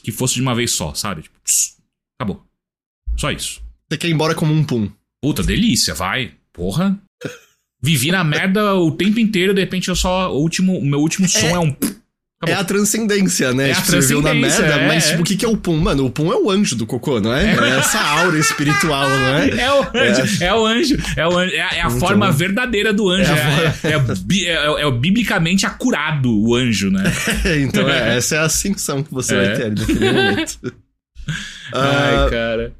Que 0.03 0.11
fosse 0.11 0.35
de 0.35 0.41
uma 0.41 0.55
vez 0.55 0.71
só, 0.71 0.93
sabe? 0.93 1.23
Tipo, 1.23 1.39
pss, 1.43 1.75
acabou. 2.19 2.43
Só 3.15 3.31
isso. 3.31 3.61
Você 3.89 3.97
quer 3.97 4.07
ir 4.07 4.13
embora 4.13 4.35
como 4.35 4.53
um 4.53 4.63
pum. 4.63 4.89
Puta, 5.21 5.43
delícia, 5.43 5.93
vai. 5.93 6.33
Porra. 6.51 6.99
Vivi 7.81 8.11
na 8.11 8.23
merda 8.23 8.75
o 8.75 8.91
tempo 8.91 9.19
inteiro, 9.19 9.53
de 9.53 9.61
repente 9.61 9.89
eu 9.89 9.95
só. 9.95 10.33
O, 10.33 10.41
último, 10.41 10.77
o 10.77 10.85
meu 10.85 10.99
último 10.99 11.27
som 11.27 11.47
é, 11.47 11.59
um. 11.59 11.75
É 12.45 12.53
a 12.53 12.63
transcendência, 12.63 13.51
né? 13.51 13.69
É 13.69 13.71
a 13.71 13.75
tipo, 13.75 13.87
você 13.87 13.99
viveu 13.99 14.21
na 14.21 14.29
transcendência, 14.29 14.61
merda, 14.67 14.81
é, 14.83 14.87
mas 14.87 15.05
é. 15.05 15.09
tipo, 15.09 15.21
o 15.21 15.25
que, 15.25 15.35
que 15.35 15.43
é 15.43 15.47
o 15.47 15.57
pum? 15.57 15.77
Mano, 15.77 16.05
o 16.05 16.11
pum 16.11 16.31
é 16.31 16.35
o 16.35 16.51
anjo 16.51 16.75
do 16.75 16.85
cocô, 16.85 17.19
não 17.19 17.33
é? 17.33 17.55
É, 17.55 17.69
essa 17.79 17.99
aura 17.99 18.37
espiritual, 18.37 19.09
não 19.09 19.35
é? 19.37 19.49
É 19.59 19.71
o 19.73 19.81
anjo, 19.81 20.43
é, 20.43 20.53
o 20.53 20.65
anjo, 20.67 20.97
é, 21.15 21.27
o 21.27 21.35
anjo, 21.37 21.55
é, 21.55 21.61
a- 21.61 21.75
é 21.77 21.81
a 21.81 21.89
forma 21.89 22.27
bom. 22.27 22.33
verdadeira 22.33 22.93
do 22.93 23.09
anjo. 23.09 23.31
É 23.31 23.87
É, 23.87 23.91
é, 23.91 24.45
é, 24.45 24.81
é- 24.83 24.87
é 24.87 24.91
biblicamente 24.91 25.65
acurado 25.65 26.29
o 26.31 26.53
anjo, 26.53 26.91
né? 26.91 27.03
então, 27.59 27.89
é, 27.89 28.17
essa 28.17 28.35
é 28.35 28.37
a 28.37 28.43
ascensão 28.43 29.01
que 29.01 29.11
você 29.11 29.33
É. 29.33 29.37
vai 29.45 29.55
ter 29.57 29.69
naquele 29.75 30.11
momento. 30.11 30.59
Ah, 31.73 32.27
cara. 32.29 32.71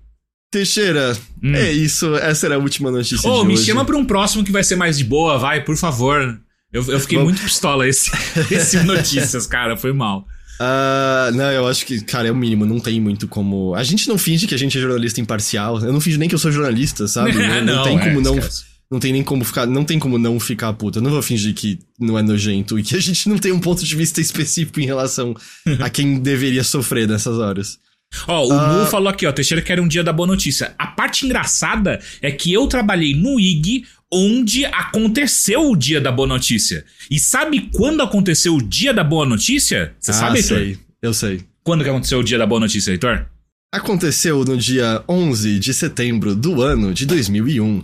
Teixeira, 0.52 1.18
Hum. 1.44 1.54
é 1.54 1.72
isso. 1.72 2.16
Essa 2.16 2.46
era 2.46 2.56
a 2.56 2.60
última 2.60 2.90
notícia 2.90 3.30
Ô, 3.30 3.42
de 3.42 3.48
me 3.48 3.54
hoje. 3.56 3.66
chama 3.66 3.84
pra 3.84 3.98
um 3.98 4.06
próximo 4.06 4.44
que 4.44 4.52
vai 4.52 4.64
ser 4.64 4.76
mais 4.78 4.98
de 4.98 5.04
boa, 5.04 5.38
vai, 5.38 5.62
por 5.64 5.76
favor. 5.76 6.40
Eu, 6.78 6.86
eu 6.92 7.00
fiquei 7.00 7.18
Vamos. 7.18 7.34
muito 7.34 7.44
pistola 7.44 7.88
esse, 7.88 8.12
esse 8.52 8.84
notícias, 8.84 9.48
cara, 9.48 9.76
foi 9.76 9.92
mal. 9.92 10.28
Ah, 10.60 11.30
não, 11.34 11.52
eu 11.52 11.68
acho 11.68 11.86
que, 11.86 12.02
cara, 12.02 12.28
é 12.28 12.32
o 12.32 12.36
mínimo, 12.36 12.66
não 12.66 12.80
tem 12.80 13.00
muito 13.00 13.28
como. 13.28 13.76
A 13.76 13.84
gente 13.84 14.08
não 14.08 14.18
finge 14.18 14.48
que 14.48 14.56
a 14.56 14.58
gente 14.58 14.78
é 14.78 14.82
jornalista 14.82 15.22
imparcial. 15.22 15.80
Eu 15.80 15.94
não 15.94 16.02
finge 16.02 16.18
nem 16.18 16.30
que 16.30 16.36
eu 16.36 16.40
sou 16.40 16.52
jornalista, 16.52 17.08
sabe? 17.08 17.34
Não, 17.38 17.78
não 17.78 17.84
tem 17.84 17.98
é, 17.98 18.04
como 18.04 18.22
não. 18.22 18.38
esquece. 18.38 18.66
Não 18.90 19.00
tem 19.00 19.12
nem 19.12 19.24
como 19.24 19.44
ficar. 19.44 19.66
Não 19.66 19.84
tem 19.84 20.00
como 20.00 20.18
não 20.18 20.40
ficar 20.40 20.72
puta. 20.74 21.00
Eu 21.00 21.04
não 21.04 21.12
vou 21.12 21.22
fingir 21.22 21.54
que 21.54 21.80
não 22.00 22.18
é 22.18 22.22
nojento 22.22 22.80
e 22.80 22.84
que 22.84 22.96
a 22.96 23.00
gente 23.02 23.28
não 23.28 23.38
tem 23.38 23.52
um 23.52 23.60
ponto 23.60 23.84
de 23.84 23.96
vista 23.96 24.22
específico 24.22 24.80
em 24.80 24.86
relação 24.86 25.36
a 25.80 25.90
quem 25.90 26.20
deveria 26.20 26.64
sofrer 26.64 27.08
nessas 27.08 27.38
horas. 27.38 27.78
Ó, 28.28 28.48
o 28.48 28.54
Ah. 28.54 28.80
Mu 28.80 28.86
falou 28.88 29.10
aqui, 29.10 29.26
ó, 29.26 29.32
Teixeira 29.32 29.62
quer 29.62 29.80
um 29.80 29.88
dia 29.88 30.04
da 30.04 30.12
boa 30.14 30.28
notícia. 30.28 30.74
A 30.78 30.88
parte 30.88 31.26
engraçada 31.26 32.00
é 32.22 32.32
que 32.32 32.52
eu 32.52 32.68
trabalhei 32.68 33.14
no 33.14 33.40
IG 33.40 33.86
onde 34.12 34.66
aconteceu 34.66 35.70
o 35.72 35.76
dia 35.76 36.00
da 36.00 36.12
boa 36.12 36.28
notícia. 36.28 36.86
E 37.12 37.20
sabe 37.20 37.70
quando 37.74 38.02
aconteceu 38.02 38.56
o 38.56 38.62
dia 38.62 38.94
da 38.94 39.04
boa 39.04 39.26
notícia? 39.26 39.94
Você 40.00 40.12
ah, 40.12 40.14
sabe, 40.14 40.38
Heitor? 40.40 40.58
sei. 40.58 40.80
Eu 41.02 41.14
sei. 41.14 41.42
Quando 41.64 41.84
que 41.84 41.90
aconteceu 41.90 42.20
o 42.20 42.24
dia 42.24 42.38
da 42.38 42.46
boa 42.46 42.60
notícia, 42.62 42.92
Heitor? 42.92 43.26
Aconteceu 43.74 44.46
no 44.46 44.58
dia 44.58 45.04
11 45.10 45.60
de 45.60 45.74
setembro 45.74 46.34
do 46.34 46.62
ano 46.62 46.94
de 46.94 47.06
2001. 47.06 47.84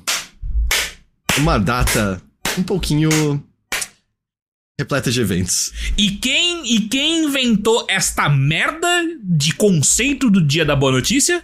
Uma 1.38 1.58
data 1.58 2.22
um 2.58 2.64
pouquinho 2.64 3.10
repleta 4.80 5.12
de 5.12 5.22
eventos. 5.22 5.72
E 5.98 6.12
quem, 6.12 6.76
e 6.76 6.82
quem 6.82 7.26
inventou 7.26 7.86
esta 7.90 8.30
merda 8.30 8.88
de 9.24 9.54
conceito 9.54 10.30
do 10.30 10.42
dia 10.42 10.66
da 10.66 10.76
boa 10.76 10.92
notícia? 10.92 11.44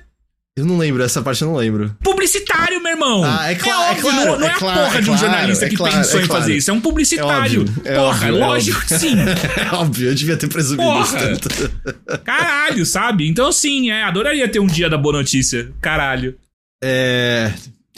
Eu 0.57 0.65
não 0.65 0.77
lembro, 0.77 1.01
essa 1.01 1.21
parte 1.21 1.41
eu 1.41 1.47
não 1.47 1.55
lembro. 1.55 1.95
Publicitário, 2.03 2.81
meu 2.81 2.91
irmão! 2.91 3.23
Ah, 3.23 3.49
é 3.49 3.55
claro, 3.55 3.81
é 3.81 3.91
óbvio, 3.91 4.01
claro, 4.01 4.25
não, 4.25 4.39
não 4.39 4.47
é 4.47 4.51
é, 4.51 4.53
claro, 4.55 4.79
a 4.79 4.83
porra 4.83 4.97
é 4.97 5.01
de 5.01 5.09
um 5.09 5.13
claro, 5.13 5.19
jornalista 5.19 5.65
é 5.65 5.69
que 5.69 5.75
claro, 5.77 5.95
pensou 5.95 6.19
é 6.19 6.23
em 6.23 6.27
claro. 6.27 6.41
fazer 6.41 6.57
isso. 6.57 6.69
É 6.69 6.73
um 6.73 6.81
publicitário. 6.81 7.61
É 7.61 7.61
óbvio, 7.61 7.81
é 7.85 7.95
Porra, 7.95 8.09
óbvio, 8.09 8.27
é 8.27 8.31
lógico 8.31 8.81
que 8.81 8.99
sim. 8.99 9.15
É 9.55 9.75
óbvio, 9.75 10.09
eu 10.09 10.15
devia 10.15 10.35
ter 10.35 10.47
presumido 10.47 10.83
Porra. 10.83 11.03
isso 11.03 11.17
tanto. 11.17 12.19
Caralho, 12.25 12.85
sabe? 12.85 13.29
Então, 13.29 13.51
sim, 13.53 13.89
é, 13.89 14.03
adoraria 14.03 14.49
ter 14.49 14.59
um 14.59 14.67
dia 14.67 14.89
da 14.89 14.97
boa 14.97 15.19
notícia. 15.19 15.71
Caralho. 15.79 16.35
É. 16.83 17.53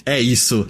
É 0.06 0.20
isso. 0.20 0.68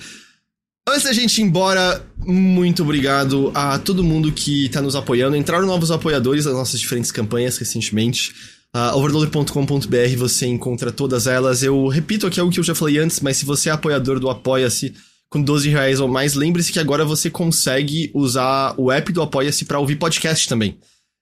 Antes 0.92 1.04
da 1.04 1.14
gente 1.14 1.38
ir 1.40 1.46
embora, 1.46 2.06
muito 2.18 2.84
obrigado 2.84 3.50
a 3.56 3.80
todo 3.80 4.04
mundo 4.04 4.30
que 4.30 4.68
tá 4.68 4.82
nos 4.82 4.94
apoiando. 4.94 5.38
Entraram 5.38 5.66
novos 5.66 5.90
apoiadores 5.90 6.44
das 6.44 6.54
nossas 6.54 6.82
diferentes 6.82 7.14
campanhas 7.14 7.58
recentemente. 7.58 8.34
Uh, 8.76 8.98
overloader.com.br 8.98 10.18
você 10.18 10.48
encontra 10.48 10.92
todas 10.92 11.28
elas. 11.28 11.64
Eu 11.64 11.88
repito 11.88 12.28
aqui 12.28 12.42
algo 12.42 12.52
que 12.52 12.60
eu 12.60 12.64
já 12.64 12.76
falei 12.76 12.98
antes, 12.98 13.22
mas 13.22 13.38
se 13.38 13.46
você 13.46 13.70
é 13.70 13.72
apoiador 13.72 14.20
do 14.20 14.30
Apoia-se 14.30 14.94
com 15.30 15.42
12 15.42 15.70
reais 15.70 16.02
ou 16.02 16.10
mais, 16.10 16.34
lembre-se 16.34 16.74
que 16.74 16.80
agora 16.80 17.06
você 17.06 17.30
consegue 17.30 18.12
usar 18.14 18.76
o 18.78 18.92
app 18.92 19.14
do 19.14 19.22
Apoia-se 19.22 19.64
para 19.64 19.80
ouvir 19.80 19.96
podcast 19.96 20.50
também. 20.50 20.78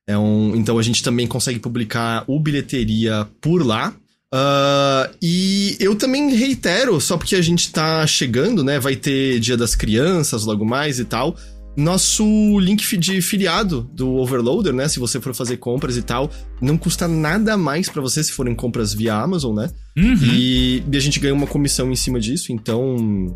É 0.08 0.18
um, 0.18 0.56
então 0.56 0.80
a 0.80 0.82
gente 0.82 1.04
também 1.04 1.28
consegue 1.28 1.60
publicar 1.60 2.24
o 2.26 2.40
bilheteria 2.40 3.28
por 3.40 3.64
lá. 3.64 3.94
Ah, 4.34 5.10
e 5.22 5.76
eu 5.80 5.96
também 5.96 6.36
reitero, 6.36 7.00
só 7.02 7.18
porque 7.18 7.36
a 7.36 7.42
gente 7.42 7.72
tá 7.72 8.06
chegando, 8.06 8.64
né? 8.64 8.80
Vai 8.80 8.96
ter 8.96 9.40
Dia 9.40 9.58
das 9.58 9.76
Crianças 9.76 10.46
logo 10.46 10.66
mais 10.66 11.00
e 11.00 11.06
tal. 11.06 11.36
Nosso 11.76 12.60
link 12.60 12.98
de 12.98 13.22
filiado 13.22 13.90
do 13.94 14.16
Overloader, 14.16 14.74
né? 14.74 14.88
Se 14.88 15.00
você 15.00 15.20
for 15.20 15.34
fazer 15.34 15.58
compras 15.58 15.98
e 15.98 16.02
tal, 16.02 16.30
não 16.62 16.78
custa 16.78 17.08
nada 17.08 17.56
mais 17.58 17.90
pra 17.90 18.02
você 18.02 18.24
se 18.24 18.32
forem 18.32 18.54
compras 18.54 18.94
via 18.94 19.16
Amazon, 19.16 19.56
né? 19.56 19.70
Uhum. 19.98 20.16
E, 20.24 20.84
e 20.92 20.98
a 20.98 21.00
gente 21.00 21.20
ganha 21.20 21.34
uma 21.34 21.48
comissão 21.48 21.92
em 21.92 21.96
cima 21.96 22.20
disso, 22.20 22.52
então 22.52 23.34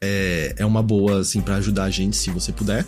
é, 0.00 0.54
é 0.58 0.66
uma 0.66 0.82
boa, 0.82 1.20
assim, 1.20 1.40
pra 1.40 1.56
ajudar 1.56 1.84
a 1.84 1.90
gente, 1.90 2.16
se 2.16 2.30
você 2.30 2.52
puder. 2.52 2.86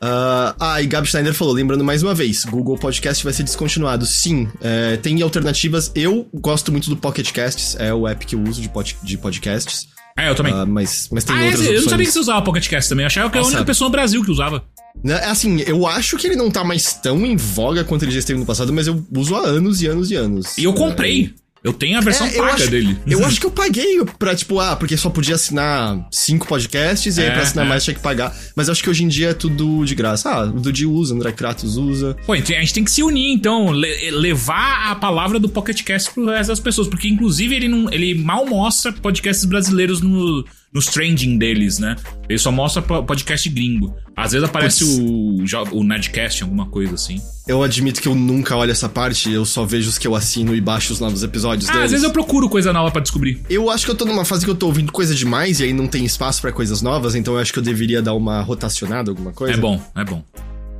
Ah, 0.00 0.54
ah, 0.60 0.82
e 0.82 0.86
Gabi 0.86 1.08
Schneider 1.08 1.34
falou, 1.34 1.52
lembrando 1.54 1.82
mais 1.84 2.02
uma 2.02 2.14
vez, 2.14 2.44
Google 2.44 2.78
Podcast 2.78 3.22
vai 3.24 3.32
ser 3.32 3.42
descontinuado. 3.42 4.06
Sim, 4.06 4.48
é, 4.60 4.96
tem 4.96 5.20
alternativas. 5.22 5.90
Eu 5.94 6.28
gosto 6.34 6.70
muito 6.70 6.88
do 6.88 6.96
Pocket 6.96 7.32
Casts, 7.32 7.76
é 7.78 7.92
o 7.92 8.06
app 8.06 8.24
que 8.24 8.34
eu 8.34 8.42
uso 8.42 8.60
de, 8.62 8.68
pod- 8.68 8.96
de 9.02 9.18
podcasts. 9.18 9.88
É, 10.16 10.28
eu 10.28 10.34
também. 10.34 10.52
Ah, 10.52 10.66
mas, 10.66 11.08
mas 11.12 11.22
tem 11.24 11.36
Ah, 11.36 11.44
outras 11.44 11.64
eu 11.66 11.80
não 11.82 11.88
sabia 11.88 12.04
que 12.06 12.10
você 12.12 12.18
usava 12.18 12.42
Pocket 12.42 12.68
Cast 12.68 12.88
também. 12.88 13.04
Eu 13.04 13.06
achava 13.06 13.30
que 13.30 13.36
era 13.36 13.42
a 13.42 13.46
Nossa. 13.46 13.56
única 13.56 13.66
pessoa 13.66 13.86
no 13.88 13.92
Brasil 13.92 14.24
que 14.24 14.30
usava. 14.32 14.64
Né, 15.04 15.14
Assim, 15.24 15.60
eu 15.60 15.86
acho 15.86 16.16
que 16.16 16.26
ele 16.26 16.34
não 16.34 16.50
tá 16.50 16.64
mais 16.64 16.92
tão 16.94 17.24
em 17.24 17.36
voga 17.36 17.84
quanto 17.84 18.04
ele 18.04 18.10
já 18.10 18.18
esteve 18.18 18.40
no 18.40 18.44
passado, 18.46 18.72
mas 18.72 18.88
eu 18.88 19.06
uso 19.16 19.36
há 19.36 19.46
anos 19.46 19.80
e 19.80 19.86
anos 19.86 20.10
e 20.10 20.16
anos. 20.16 20.58
E 20.58 20.64
eu 20.64 20.72
comprei. 20.74 21.32
Eu 21.68 21.72
tenho 21.72 21.98
a 21.98 22.00
versão 22.00 22.26
É, 22.26 22.30
paga 22.30 22.52
acho- 22.54 22.70
dele. 22.70 22.96
Eu 23.06 23.24
acho 23.24 23.38
que 23.40 23.46
eu 23.46 23.50
paguei 23.50 24.02
pra, 24.18 24.34
tipo, 24.34 24.58
ah, 24.60 24.74
porque 24.76 24.96
só 24.96 25.10
podia 25.10 25.34
assinar 25.34 26.06
cinco 26.10 26.46
podcasts 26.46 27.16
e 27.16 27.20
aí 27.20 27.26
É, 27.26 27.30
pra 27.30 27.42
assinar 27.42 27.66
é. 27.66 27.68
mais 27.68 27.84
tinha 27.84 27.94
que 27.94 28.00
pagar. 28.00 28.34
Mas 28.56 28.68
eu 28.68 28.72
acho 28.72 28.82
que 28.82 28.90
hoje 28.90 29.04
em 29.04 29.08
dia 29.08 29.30
é 29.30 29.34
tudo 29.34 29.84
de 29.84 29.94
graça. 29.94 30.30
Ah, 30.30 30.44
o 30.44 30.60
Dudi 30.60 30.86
usa, 30.86 31.12
o 31.14 31.16
André 31.16 31.32
Kratos 31.32 31.76
usa. 31.76 32.16
Pô, 32.26 32.34
então 32.34 32.56
a 32.56 32.60
gente 32.60 32.72
tem 32.74 32.84
que 32.84 32.90
se 32.90 33.02
unir, 33.02 33.32
então, 33.32 33.70
le- 33.72 34.10
levar 34.10 34.90
a 34.90 34.94
palavra 34.94 35.38
do 35.38 35.48
Pocket 35.48 35.82
Cast 35.82 36.10
pro 36.12 36.26
resto 36.26 36.48
das 36.48 36.60
pessoas, 36.60 36.88
porque 36.88 37.08
inclusive 37.08 37.54
ele 37.54 37.68
não, 37.68 37.92
ele 37.92 38.14
mal 38.14 38.46
mostra 38.46 38.92
podcasts 38.92 39.44
brasileiros 39.44 40.00
no, 40.00 40.44
nos 40.72 40.86
trending 40.86 41.38
deles, 41.38 41.78
né? 41.78 41.96
Ele 42.28 42.38
só 42.38 42.52
mostra 42.52 42.82
podcast 42.82 43.48
gringo. 43.48 43.94
Às 44.14 44.32
vezes 44.32 44.46
aparece 44.46 44.84
o, 44.84 45.44
o 45.72 45.84
Nerdcast, 45.84 46.42
alguma 46.42 46.66
coisa 46.66 46.94
assim. 46.94 47.20
Eu 47.46 47.62
admito 47.62 48.02
que 48.02 48.08
eu 48.08 48.14
nunca 48.14 48.54
olho 48.56 48.70
essa 48.70 48.88
parte, 48.88 49.32
eu 49.32 49.44
só 49.44 49.64
vejo 49.64 49.88
os 49.88 49.96
que 49.96 50.06
eu 50.06 50.14
assino 50.14 50.54
e 50.54 50.60
baixo 50.60 50.92
os 50.92 51.00
novos 51.00 51.22
episódios 51.22 51.70
ah, 51.70 51.72
deles. 51.72 51.86
Às 51.86 51.90
vezes 51.92 52.04
eu 52.04 52.12
procuro 52.12 52.48
coisa 52.48 52.72
nova 52.72 52.90
para 52.90 53.00
descobrir. 53.00 53.40
Eu 53.48 53.70
acho 53.70 53.84
que 53.86 53.90
eu 53.90 53.94
tô 53.94 54.04
numa 54.04 54.24
fase 54.24 54.44
que 54.44 54.50
eu 54.50 54.54
tô 54.54 54.66
ouvindo 54.66 54.92
coisa 54.92 55.14
demais 55.14 55.60
e 55.60 55.64
aí 55.64 55.72
não 55.72 55.86
tem 55.86 56.04
espaço 56.04 56.42
para 56.42 56.52
coisas 56.52 56.82
novas, 56.82 57.14
então 57.14 57.34
eu 57.34 57.40
acho 57.40 57.52
que 57.52 57.58
eu 57.58 57.62
deveria 57.62 58.02
dar 58.02 58.14
uma 58.14 58.42
rotacionada, 58.42 59.10
alguma 59.10 59.32
coisa. 59.32 59.54
É 59.54 59.56
bom, 59.56 59.80
é 59.96 60.04
bom. 60.04 60.22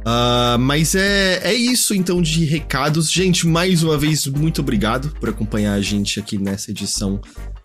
Uh, 0.08 0.58
mas 0.58 0.94
é, 0.94 1.38
é 1.42 1.52
isso 1.52 1.94
então 1.94 2.22
de 2.22 2.42
recados. 2.46 3.12
Gente, 3.12 3.46
mais 3.46 3.82
uma 3.82 3.98
vez, 3.98 4.26
muito 4.26 4.62
obrigado 4.62 5.10
por 5.20 5.28
acompanhar 5.28 5.74
a 5.74 5.82
gente 5.82 6.18
aqui 6.18 6.38
nessa 6.38 6.70
edição 6.70 7.20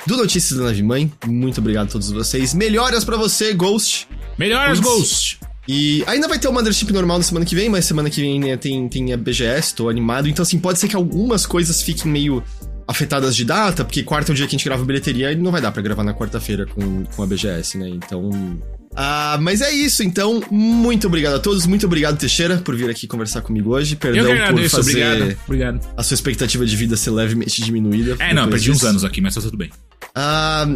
do 0.05 0.17
Notícias 0.17 0.59
da 0.59 0.65
Nave 0.65 0.83
Mãe. 0.83 1.09
Muito 1.25 1.61
obrigado 1.61 1.87
a 1.87 1.91
todos 1.91 2.11
vocês. 2.11 2.53
Melhoras 2.53 3.05
para 3.05 3.15
você, 3.15 3.53
Ghost. 3.53 4.09
Melhoras, 4.37 4.81
Ghost. 4.81 5.39
E 5.69 6.03
ainda 6.05 6.27
vai 6.27 6.37
ter 6.37 6.49
o 6.49 6.51
Mothership 6.51 6.91
normal 6.91 7.19
na 7.19 7.23
semana 7.23 7.45
que 7.45 7.55
vem, 7.55 7.69
mas 7.69 7.85
semana 7.85 8.09
que 8.09 8.19
vem 8.19 8.37
né, 8.41 8.57
tem, 8.57 8.89
tem 8.89 9.13
a 9.13 9.17
BGS, 9.17 9.73
tô 9.73 9.87
animado. 9.87 10.27
Então, 10.27 10.43
assim, 10.43 10.59
pode 10.59 10.79
ser 10.79 10.89
que 10.89 10.97
algumas 10.97 11.45
coisas 11.45 11.81
fiquem 11.81 12.11
meio 12.11 12.43
afetadas 12.85 13.37
de 13.37 13.45
data, 13.45 13.85
porque 13.85 14.03
quarta 14.03 14.31
é 14.31 14.33
o 14.33 14.35
dia 14.35 14.45
que 14.45 14.53
a 14.53 14.57
gente 14.57 14.65
grava 14.65 14.83
bilheteria 14.83 15.31
e 15.31 15.35
não 15.37 15.49
vai 15.49 15.61
dar 15.61 15.71
para 15.71 15.81
gravar 15.81 16.03
na 16.03 16.13
quarta-feira 16.13 16.65
com, 16.65 17.05
com 17.05 17.23
a 17.23 17.25
BGS, 17.25 17.77
né? 17.77 17.87
Então. 17.87 18.29
Ah, 18.95 19.37
mas 19.41 19.61
é 19.61 19.71
isso, 19.71 20.03
então. 20.03 20.41
Muito 20.49 21.07
obrigado 21.07 21.35
a 21.35 21.39
todos. 21.39 21.65
Muito 21.65 21.85
obrigado, 21.85 22.17
Teixeira, 22.17 22.57
por 22.57 22.75
vir 22.75 22.89
aqui 22.89 23.07
conversar 23.07 23.41
comigo 23.41 23.71
hoje. 23.71 23.95
Perdão 23.95 24.25
por 24.25 24.69
fazer 24.69 24.91
obrigado, 24.91 25.37
obrigado. 25.45 25.79
a 25.97 26.03
sua 26.03 26.15
expectativa 26.15 26.65
de 26.65 26.75
vida 26.75 26.95
ser 26.95 27.11
levemente 27.11 27.61
diminuída. 27.61 28.15
É, 28.19 28.33
não, 28.33 28.47
perdi 28.47 28.71
disso. 28.71 28.85
uns 28.85 28.89
anos 28.89 29.03
aqui, 29.03 29.21
mas 29.21 29.35
tá 29.35 29.41
tudo 29.41 29.57
bem. 29.57 29.69
Ah. 30.15 30.67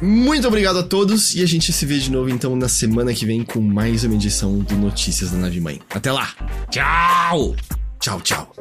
Muito 0.00 0.48
obrigado 0.48 0.80
a 0.80 0.82
todos 0.82 1.36
e 1.36 1.44
a 1.44 1.46
gente 1.46 1.72
se 1.72 1.86
vê 1.86 1.96
de 1.96 2.10
novo 2.10 2.28
então 2.28 2.56
na 2.56 2.68
semana 2.68 3.14
que 3.14 3.24
vem 3.24 3.44
com 3.44 3.60
mais 3.60 4.02
uma 4.02 4.16
edição 4.16 4.58
do 4.58 4.74
Notícias 4.74 5.30
da 5.30 5.38
Nave 5.38 5.60
Mãe. 5.60 5.80
Até 5.94 6.10
lá! 6.10 6.34
Tchau! 6.72 7.54
Tchau, 8.00 8.20
tchau. 8.20 8.52